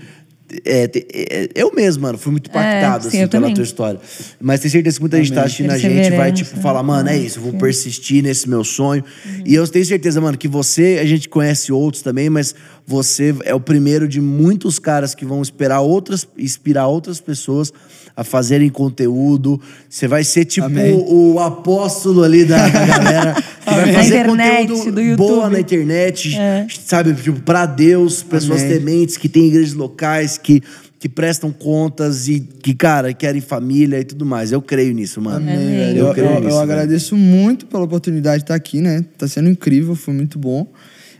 é, 0.65 0.89
é, 1.13 1.49
eu 1.53 1.71
mesmo, 1.73 2.01
mano, 2.01 2.17
fui 2.17 2.31
muito 2.31 2.49
impactado 2.49 3.03
sim, 3.03 3.09
assim, 3.09 3.17
pela 3.17 3.29
também. 3.29 3.53
tua 3.53 3.63
história. 3.63 3.99
Mas 4.41 4.59
tenho 4.61 4.71
certeza 4.71 4.97
que 4.97 5.01
muita 5.01 5.17
gente 5.17 5.31
tá 5.33 5.43
assistindo 5.43 5.69
a 5.69 5.77
gente 5.77 6.09
vai, 6.15 6.31
tipo, 6.31 6.59
falar, 6.59 6.81
mano, 6.81 7.09
é 7.09 7.17
isso, 7.17 7.37
eu 7.39 7.43
vou 7.43 7.53
persistir 7.53 8.23
nesse 8.23 8.49
meu 8.49 8.63
sonho. 8.63 9.03
E 9.45 9.53
eu 9.53 9.67
tenho 9.67 9.85
certeza, 9.85 10.19
mano, 10.19 10.37
que 10.37 10.47
você, 10.47 10.99
a 11.01 11.05
gente 11.05 11.29
conhece 11.29 11.71
outros 11.71 12.01
também, 12.01 12.29
mas 12.29 12.55
você 12.85 13.35
é 13.45 13.53
o 13.53 13.59
primeiro 13.59 14.07
de 14.07 14.19
muitos 14.19 14.79
caras 14.79 15.13
que 15.13 15.23
vão 15.23 15.41
esperar 15.41 15.81
outras, 15.81 16.27
inspirar 16.37 16.87
outras 16.87 17.21
pessoas 17.21 17.71
a 18.19 18.23
fazerem 18.25 18.67
conteúdo. 18.69 19.61
Você 19.89 20.05
vai 20.07 20.25
ser 20.25 20.43
tipo 20.43 20.67
Amém. 20.67 20.93
o, 20.93 21.39
apóstolo 21.39 22.21
ali 22.21 22.43
da, 22.43 22.67
da 22.67 22.85
galera 22.85 23.33
vai 23.65 23.93
fazer 23.93 24.19
internet, 24.19 24.67
conteúdo 24.67 25.15
boa 25.15 25.49
na 25.49 25.59
internet, 25.59 26.35
É. 26.37 26.67
sabe, 26.85 27.13
tipo, 27.13 27.39
pra 27.41 27.65
Deus, 27.65 28.21
pessoas 28.21 28.61
Amém. 28.61 28.73
tementes 28.77 29.15
que 29.15 29.29
têm 29.29 29.47
igrejas 29.47 29.73
locais, 29.73 30.37
que, 30.37 30.61
que 30.99 31.07
prestam 31.07 31.49
contas 31.49 32.27
e 32.27 32.41
que, 32.41 32.73
cara, 32.73 33.13
querem 33.13 33.39
família 33.39 33.99
e 34.01 34.03
tudo 34.03 34.25
mais. 34.25 34.51
Eu 34.51 34.61
creio 34.61 34.93
nisso, 34.93 35.21
mano. 35.21 35.37
Amém, 35.37 35.55
velho. 35.77 35.97
Eu 35.99 36.07
Eu, 36.07 36.13
creio 36.13 36.27
eu- 36.27 36.33
nisso, 36.41 36.47
eu 36.47 36.49
velho. 36.59 36.61
agradeço 36.61 37.15
muito 37.15 37.67
pela 37.67 37.83
oportunidade 37.85 38.39
de 38.39 38.43
estar 38.43 38.55
aqui, 38.55 38.81
né? 38.81 39.05
Tá 39.17 39.29
sendo 39.29 39.47
incrível, 39.49 39.95
foi 39.95 40.13
muito 40.13 40.37
bom. 40.37 40.67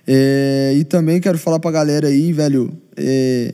É, 0.06 0.74
e 0.76 0.84
também 0.84 1.22
quero 1.22 1.38
falar 1.38 1.60
pra 1.60 1.72
galera 1.72 2.08
aí, 2.10 2.34
velho, 2.34 2.74
é, 2.98 3.54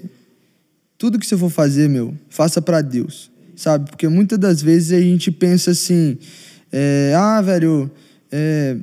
tudo 0.97 1.19
que 1.19 1.25
você 1.27 1.35
for 1.37 1.49
fazer, 1.49 1.89
meu, 1.89 2.13
faça 2.29 2.61
pra 2.61 2.79
Deus, 2.81 3.29
sabe? 3.55 3.89
Porque 3.89 4.07
muitas 4.07 4.37
das 4.37 4.61
vezes 4.61 4.91
a 4.91 5.01
gente 5.01 5.31
pensa 5.31 5.71
assim, 5.71 6.17
é, 6.71 7.13
ah, 7.15 7.41
velho, 7.41 7.89
é, 8.31 8.77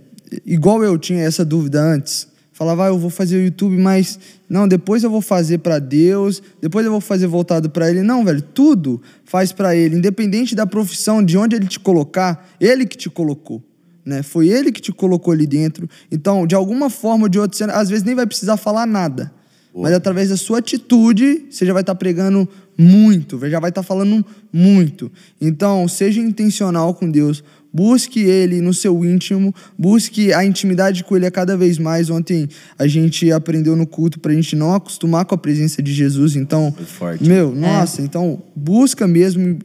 igual 0.46 0.82
eu 0.82 0.96
tinha 0.98 1.22
essa 1.22 1.44
dúvida 1.44 1.80
antes, 1.80 2.28
falava, 2.52 2.84
ah, 2.84 2.88
eu 2.88 2.98
vou 2.98 3.10
fazer 3.10 3.36
o 3.36 3.44
YouTube, 3.44 3.76
mas 3.76 4.18
não, 4.48 4.68
depois 4.68 5.02
eu 5.02 5.10
vou 5.10 5.20
fazer 5.20 5.58
pra 5.58 5.78
Deus, 5.78 6.42
depois 6.60 6.84
eu 6.84 6.92
vou 6.92 7.00
fazer 7.00 7.26
voltado 7.26 7.70
pra 7.70 7.90
Ele. 7.90 8.02
Não, 8.02 8.24
velho, 8.24 8.42
tudo 8.42 9.00
faz 9.24 9.52
pra 9.52 9.74
Ele, 9.74 9.96
independente 9.96 10.54
da 10.54 10.66
profissão, 10.66 11.24
de 11.24 11.36
onde 11.36 11.56
Ele 11.56 11.66
te 11.66 11.80
colocar, 11.80 12.48
Ele 12.60 12.86
que 12.86 12.96
te 12.96 13.10
colocou. 13.10 13.62
Né? 14.04 14.22
Foi 14.22 14.48
ele 14.48 14.72
que 14.72 14.80
te 14.80 14.92
colocou 14.92 15.32
ali 15.32 15.46
dentro. 15.46 15.88
Então, 16.10 16.44
de 16.44 16.56
alguma 16.56 16.90
forma 16.90 17.24
ou 17.24 17.28
de 17.28 17.38
outra, 17.38 17.56
você, 17.56 17.64
às 17.64 17.88
vezes 17.88 18.04
nem 18.04 18.16
vai 18.16 18.26
precisar 18.26 18.56
falar 18.56 18.84
nada. 18.84 19.32
Mas 19.74 19.94
através 19.94 20.28
da 20.28 20.36
sua 20.36 20.58
atitude, 20.58 21.46
você 21.50 21.64
já 21.64 21.72
vai 21.72 21.82
estar 21.82 21.94
pregando 21.94 22.46
muito, 22.78 23.38
já 23.48 23.60
vai 23.60 23.70
estar 23.70 23.82
falando 23.82 24.24
muito. 24.52 25.10
Então, 25.40 25.86
seja 25.86 26.20
intencional 26.20 26.94
com 26.94 27.10
Deus, 27.10 27.42
Busque 27.72 28.20
ele 28.20 28.60
no 28.60 28.74
seu 28.74 29.02
íntimo, 29.02 29.54
busque 29.78 30.30
a 30.34 30.44
intimidade 30.44 31.02
com 31.02 31.16
ele 31.16 31.24
a 31.24 31.30
cada 31.30 31.56
vez 31.56 31.78
mais. 31.78 32.10
Ontem 32.10 32.46
a 32.78 32.86
gente 32.86 33.32
aprendeu 33.32 33.74
no 33.74 33.86
culto 33.86 34.20
pra 34.20 34.34
gente 34.34 34.54
não 34.54 34.74
acostumar 34.74 35.24
com 35.24 35.34
a 35.34 35.38
presença 35.38 35.82
de 35.82 35.90
Jesus. 35.90 36.36
Então, 36.36 36.74
forte. 36.86 37.26
meu, 37.26 37.54
nossa, 37.54 38.02
então 38.02 38.42
busca 38.54 39.08
mesmo 39.08 39.58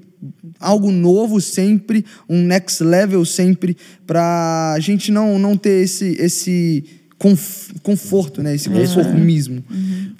algo 0.58 0.90
novo 0.90 1.42
sempre, 1.42 2.06
um 2.30 2.42
next 2.42 2.82
level 2.82 3.26
sempre, 3.26 3.76
pra 4.06 4.78
gente 4.80 5.12
não, 5.12 5.38
não 5.38 5.58
ter 5.58 5.84
esse, 5.84 6.16
esse 6.18 6.86
conf- 7.20 7.72
conforto, 7.84 8.42
né? 8.44 8.54
Esse 8.56 8.70
conformismo. 8.70 9.64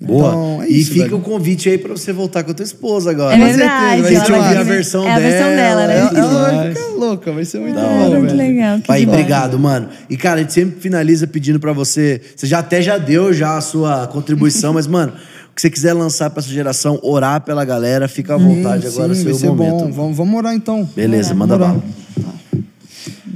Boa. 0.02 0.30
Então, 0.30 0.64
é 0.64 0.70
e 0.70 0.80
isso, 0.82 0.92
fica 0.92 1.06
velho. 1.06 1.18
o 1.18 1.22
convite 1.22 1.70
aí 1.70 1.78
pra 1.78 1.92
você 1.92 2.12
voltar 2.14 2.44
com 2.44 2.52
a 2.52 2.54
tua 2.54 2.64
esposa 2.64 3.12
agora. 3.12 3.36
É 3.36 3.40
Com 3.40 3.46
verdade. 3.46 4.02
certeza, 4.04 4.26
vai 4.38 4.58
a 4.58 4.64
versão 4.64 5.08
é 5.08 5.12
a 5.14 5.20
versão 5.20 5.50
dela, 5.50 5.56
dela, 5.56 5.88
né? 5.88 5.98
Ela, 5.98 6.20
ela 6.20 6.52
vai 6.64 6.76
ficar 6.76 6.88
louca, 6.96 7.32
vai 7.32 7.46
ser 7.46 7.60
muito 7.60 7.78
Ah, 7.80 7.84
bom, 7.84 8.10
muito 8.10 8.22
velho. 8.26 8.38
legal. 8.38 8.80
Que 8.80 8.88
Pai, 8.88 9.06
bom. 9.06 9.12
obrigado, 9.12 9.60
mano. 9.60 9.90
E, 10.10 10.18
cara, 10.18 10.40
a 10.40 10.42
gente 10.44 10.54
sempre 10.54 10.80
finaliza 10.80 11.28
pedindo 11.28 11.60
pra 11.60 11.74
você. 11.74 12.22
Você 12.36 12.46
já 12.48 12.60
até 12.60 12.82
já 12.82 12.98
deu 12.98 13.34
já 13.34 13.58
a 13.58 13.62
sua 13.62 14.08
contribuição, 14.08 14.74
mas, 14.76 14.88
mano, 14.88 15.14
o 15.52 15.56
que 15.58 15.62
você 15.62 15.70
quiser 15.70 15.94
lançar 15.94 16.30
pra 16.30 16.40
essa 16.42 16.50
geração, 16.50 17.00
orar 17.02 17.42
pela 17.42 17.66
galera, 17.66 18.08
fica 18.08 18.36
à 18.36 18.38
vontade 18.38 18.88
Sim, 18.88 18.94
agora, 18.96 19.16
sim, 19.16 19.22
seu 19.24 19.32
vai 19.32 19.40
ser 19.42 19.48
momento. 19.48 19.72
bom. 19.86 19.92
Vamos, 19.92 20.18
vamos 20.18 20.36
orar 20.36 20.54
então. 20.54 20.88
Beleza, 20.96 21.34
manda 21.34 21.58
Vamos 21.58 21.82
bala. 21.82 22.37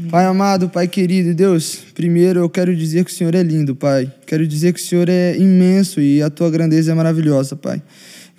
Pai 0.10 0.26
amado, 0.26 0.70
Pai 0.70 0.88
querido, 0.88 1.34
Deus, 1.34 1.80
primeiro 1.94 2.40
eu 2.40 2.50
quero 2.50 2.76
dizer 2.76 3.04
que 3.06 3.12
o 3.12 3.14
Senhor 3.14 3.36
é 3.36 3.44
lindo, 3.44 3.76
Pai. 3.76 4.12
Quero 4.26 4.48
dizer 4.48 4.74
que 4.74 4.80
o 4.80 4.84
Senhor 4.84 5.08
é 5.10 5.36
imenso 5.38 6.00
e 6.02 6.22
a 6.22 6.30
tua 6.30 6.50
grandeza 6.50 6.92
é 6.92 6.96
maravilhosa, 6.96 7.56
Pai. 7.56 7.82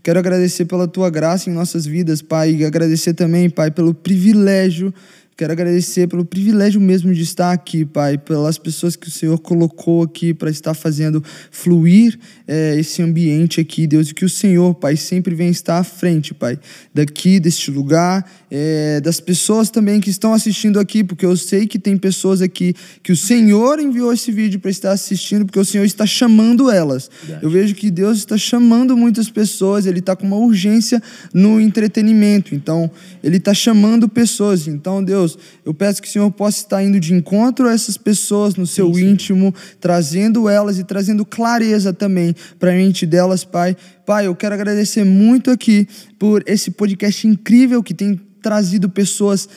Quero 0.02 0.18
agradecer 0.18 0.64
pela 0.64 0.88
tua 0.88 1.10
graça 1.10 1.48
em 1.48 1.52
nossas 1.52 1.86
vidas, 1.86 2.20
Pai, 2.20 2.52
e 2.52 2.64
agradecer 2.64 3.14
também, 3.14 3.48
Pai, 3.48 3.70
pelo 3.70 3.94
privilégio 3.94 4.92
Quero 5.34 5.52
agradecer 5.52 6.06
pelo 6.08 6.26
privilégio 6.26 6.78
mesmo 6.78 7.12
de 7.14 7.22
estar 7.22 7.52
aqui, 7.52 7.86
Pai, 7.86 8.18
pelas 8.18 8.58
pessoas 8.58 8.96
que 8.96 9.08
o 9.08 9.10
Senhor 9.10 9.38
colocou 9.38 10.02
aqui 10.02 10.34
para 10.34 10.50
estar 10.50 10.74
fazendo 10.74 11.24
fluir 11.50 12.18
eh, 12.46 12.76
esse 12.78 13.00
ambiente 13.00 13.58
aqui, 13.58 13.86
Deus, 13.86 14.10
e 14.10 14.14
que 14.14 14.26
o 14.26 14.28
Senhor, 14.28 14.74
Pai, 14.74 14.94
sempre 14.94 15.34
vem 15.34 15.48
estar 15.48 15.78
à 15.78 15.84
frente, 15.84 16.34
Pai, 16.34 16.58
daqui, 16.92 17.40
deste 17.40 17.70
lugar, 17.70 18.30
eh, 18.50 19.00
das 19.02 19.20
pessoas 19.20 19.70
também 19.70 20.00
que 20.00 20.10
estão 20.10 20.34
assistindo 20.34 20.78
aqui, 20.78 21.02
porque 21.02 21.24
eu 21.24 21.34
sei 21.34 21.66
que 21.66 21.78
tem 21.78 21.96
pessoas 21.96 22.42
aqui 22.42 22.74
que 23.02 23.10
o 23.10 23.16
Senhor 23.16 23.80
enviou 23.80 24.12
esse 24.12 24.30
vídeo 24.30 24.60
para 24.60 24.70
estar 24.70 24.92
assistindo, 24.92 25.46
porque 25.46 25.58
o 25.58 25.64
Senhor 25.64 25.84
está 25.84 26.04
chamando 26.04 26.70
elas. 26.70 27.10
Eu 27.40 27.48
vejo 27.48 27.74
que 27.74 27.90
Deus 27.90 28.18
está 28.18 28.36
chamando 28.36 28.94
muitas 28.94 29.30
pessoas, 29.30 29.86
Ele 29.86 30.00
está 30.00 30.14
com 30.14 30.26
uma 30.26 30.36
urgência 30.36 31.02
no 31.32 31.58
entretenimento, 31.58 32.54
então 32.54 32.90
Ele 33.24 33.38
está 33.38 33.54
chamando 33.54 34.06
pessoas. 34.08 34.68
Então, 34.68 35.02
Deus, 35.02 35.21
eu 35.64 35.74
peço 35.74 36.00
que 36.00 36.08
o 36.08 36.10
Senhor 36.10 36.30
possa 36.30 36.58
estar 36.58 36.82
indo 36.82 36.98
de 37.00 37.14
encontro 37.14 37.68
a 37.68 37.72
essas 37.72 37.96
pessoas 37.96 38.54
no 38.54 38.66
seu 38.66 38.98
íntimo, 38.98 39.54
trazendo 39.80 40.48
elas 40.48 40.78
e 40.78 40.84
trazendo 40.84 41.24
clareza 41.24 41.92
também 41.92 42.34
para 42.58 42.70
a 42.70 42.74
mente 42.74 43.06
delas, 43.06 43.44
Pai. 43.44 43.76
Pai, 44.04 44.26
eu 44.26 44.34
quero 44.34 44.54
agradecer 44.54 45.04
muito 45.04 45.50
aqui 45.50 45.86
por 46.18 46.42
esse 46.46 46.70
podcast 46.70 47.26
incrível 47.26 47.82
que 47.82 47.94
tem 47.94 48.20
trazido 48.42 48.88
pessoas 48.90 49.48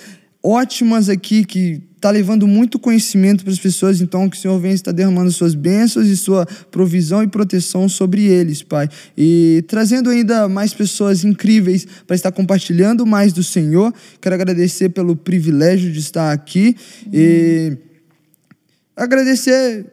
ótimas 0.46 1.10
aqui, 1.10 1.44
que 1.44 1.82
está 1.96 2.12
levando 2.12 2.46
muito 2.46 2.78
conhecimento 2.78 3.44
para 3.44 3.52
as 3.52 3.58
pessoas, 3.58 4.00
então 4.00 4.30
que 4.30 4.38
o 4.38 4.40
Senhor 4.40 4.60
venha 4.60 4.76
estar 4.76 4.92
derramando 4.92 5.32
suas 5.32 5.56
bênçãos 5.56 6.06
e 6.08 6.16
sua 6.16 6.46
provisão 6.70 7.24
e 7.24 7.28
proteção 7.28 7.90
sobre 7.90 8.26
eles, 8.26 8.62
Pai. 8.62 8.88
E 9.18 9.64
trazendo 9.68 10.12
ainda 10.12 10.48
mais 10.48 10.72
pessoas 10.72 11.24
incríveis 11.24 11.88
para 12.06 12.16
estar 12.16 12.32
compartilhando 12.32 13.08
mais 13.08 13.34
do 13.34 13.44
Senhor. 13.44 13.92
Quero 14.22 14.36
agradecer 14.36 14.90
pelo 14.90 15.16
privilégio 15.16 15.92
de 15.92 16.00
estar 16.00 16.32
aqui 16.32 16.76
e 17.12 17.76
agradecer 18.96 19.88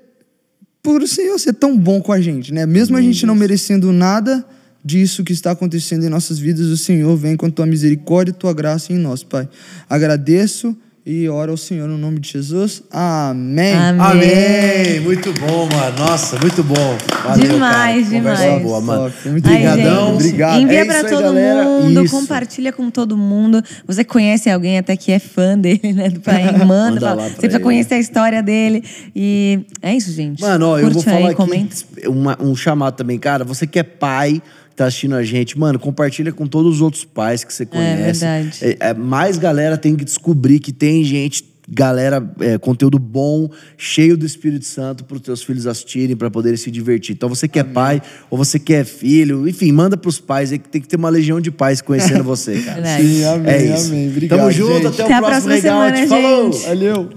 por 0.82 1.00
o 1.00 1.08
Senhor 1.08 1.38
ser 1.38 1.54
tão 1.54 1.78
bom 1.78 2.02
com 2.02 2.12
a 2.12 2.20
gente, 2.20 2.52
né? 2.52 2.66
Mesmo 2.66 2.96
a 2.98 3.00
gente 3.00 3.24
não 3.24 3.34
merecendo 3.34 3.90
nada 3.90 4.44
disso 4.84 5.22
que 5.24 5.32
está 5.32 5.52
acontecendo 5.52 6.04
em 6.04 6.08
nossas 6.08 6.38
vidas, 6.38 6.66
o 6.66 6.76
Senhor 6.76 7.16
vem 7.16 7.36
com 7.36 7.48
tua 7.50 7.66
misericórdia 7.66 8.30
e 8.32 8.34
tua 8.34 8.52
graça 8.52 8.92
em 8.92 8.96
nós, 8.98 9.22
Pai. 9.22 9.48
Agradeço 9.88 10.76
e 11.04 11.28
oro 11.28 11.50
ao 11.50 11.56
Senhor 11.56 11.88
no 11.88 11.98
nome 11.98 12.20
de 12.20 12.30
Jesus. 12.30 12.82
Amém. 12.90 13.74
Amém. 13.74 14.00
Amém! 14.00 15.00
Muito 15.00 15.32
bom, 15.34 15.68
mano. 15.68 15.98
Nossa, 15.98 16.38
muito 16.38 16.62
bom. 16.62 16.96
Valeu, 17.24 17.50
Demais, 17.52 18.08
cara. 18.08 18.16
Conversa 18.18 18.42
demais. 18.44 18.62
boa, 18.62 18.80
mano. 18.80 19.12
Muito 19.26 19.46
Obrigadão. 19.48 20.14
Obrigado. 20.14 20.60
Envia 20.60 20.78
É 20.84 20.90
aí, 20.96 21.02
todo 21.10 21.22
galera. 21.22 21.64
mundo, 21.64 22.04
Isso. 22.04 22.16
compartilha 22.16 22.72
com 22.72 22.88
todo 22.90 23.16
mundo. 23.16 23.62
Você 23.86 24.04
conhece 24.04 24.48
alguém 24.48 24.78
até 24.78 24.96
que 24.96 25.10
é 25.10 25.18
fã 25.18 25.58
dele, 25.58 25.92
né? 25.92 26.08
Do 26.08 26.20
pai, 26.20 26.44
manda. 26.52 26.64
Manda 26.72 27.00
fala, 27.00 27.22
Você 27.24 27.30
precisa 27.34 27.56
ele. 27.56 27.64
conhecer 27.64 27.94
a 27.94 27.98
história 27.98 28.42
dele. 28.42 28.84
E 29.14 29.60
é 29.82 29.94
isso, 29.96 30.12
gente. 30.12 30.40
Mano, 30.40 30.68
ó, 30.68 30.78
eu 30.78 30.82
Curte 30.84 30.94
vou 30.94 31.02
falar 31.02 31.16
aí, 31.18 31.24
aqui 31.26 31.34
comenta. 31.34 31.76
uma- 32.06 32.38
um 32.40 32.54
chamado 32.54 32.94
também, 32.94 33.18
cara. 33.18 33.44
Você 33.44 33.66
que 33.66 33.78
é 33.78 33.82
pai, 33.82 34.40
tá 34.82 34.88
assistindo 34.88 35.14
a 35.14 35.22
gente, 35.22 35.58
mano, 35.58 35.78
compartilha 35.78 36.32
com 36.32 36.46
todos 36.46 36.74
os 36.76 36.80
outros 36.80 37.04
pais 37.04 37.44
que 37.44 37.52
você 37.52 37.64
conhece. 37.66 38.20
verdade. 38.20 38.58
É, 38.62 38.76
é, 38.90 38.94
mais 38.94 39.38
galera 39.38 39.76
tem 39.78 39.94
que 39.96 40.04
descobrir 40.04 40.58
que 40.60 40.72
tem 40.72 41.02
gente, 41.04 41.44
galera, 41.68 42.22
é, 42.40 42.58
conteúdo 42.58 42.98
bom, 42.98 43.48
cheio 43.78 44.16
do 44.16 44.26
Espírito 44.26 44.64
Santo 44.64 45.04
para 45.04 45.16
os 45.16 45.22
teus 45.22 45.42
filhos 45.42 45.66
assistirem, 45.66 46.16
para 46.16 46.30
poderem 46.30 46.56
se 46.56 46.70
divertir. 46.70 47.14
Então 47.14 47.28
você 47.28 47.46
que 47.46 47.58
é 47.58 47.64
pai 47.64 48.02
ou 48.30 48.36
você 48.36 48.58
que 48.58 48.74
é 48.74 48.84
filho, 48.84 49.48
enfim, 49.48 49.70
manda 49.72 49.96
pros 49.96 50.18
pais 50.18 50.50
aí 50.52 50.58
que 50.58 50.68
tem 50.68 50.80
que 50.80 50.88
ter 50.88 50.96
uma 50.96 51.08
legião 51.08 51.40
de 51.40 51.50
pais 51.50 51.80
conhecendo 51.80 52.24
você, 52.24 52.60
cara. 52.62 52.84
Sim, 52.98 53.24
amém, 53.24 53.52
É 53.52 53.64
isso. 53.74 53.86
amém. 53.86 54.08
Obrigado, 54.08 54.38
Tamo 54.40 54.50
junto, 54.52 54.72
gente. 54.74 54.86
até 54.88 55.02
o 55.02 55.04
Até 55.06 55.14
a 55.14 55.18
próximo 55.22 55.48
próxima 55.48 55.74
Hangout. 55.74 55.98
semana, 55.98 56.08
Falou! 56.08 56.52
gente. 56.52 56.66
Valeu. 56.66 57.10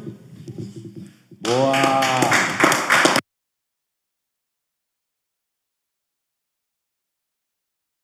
Boa! 1.41 2.74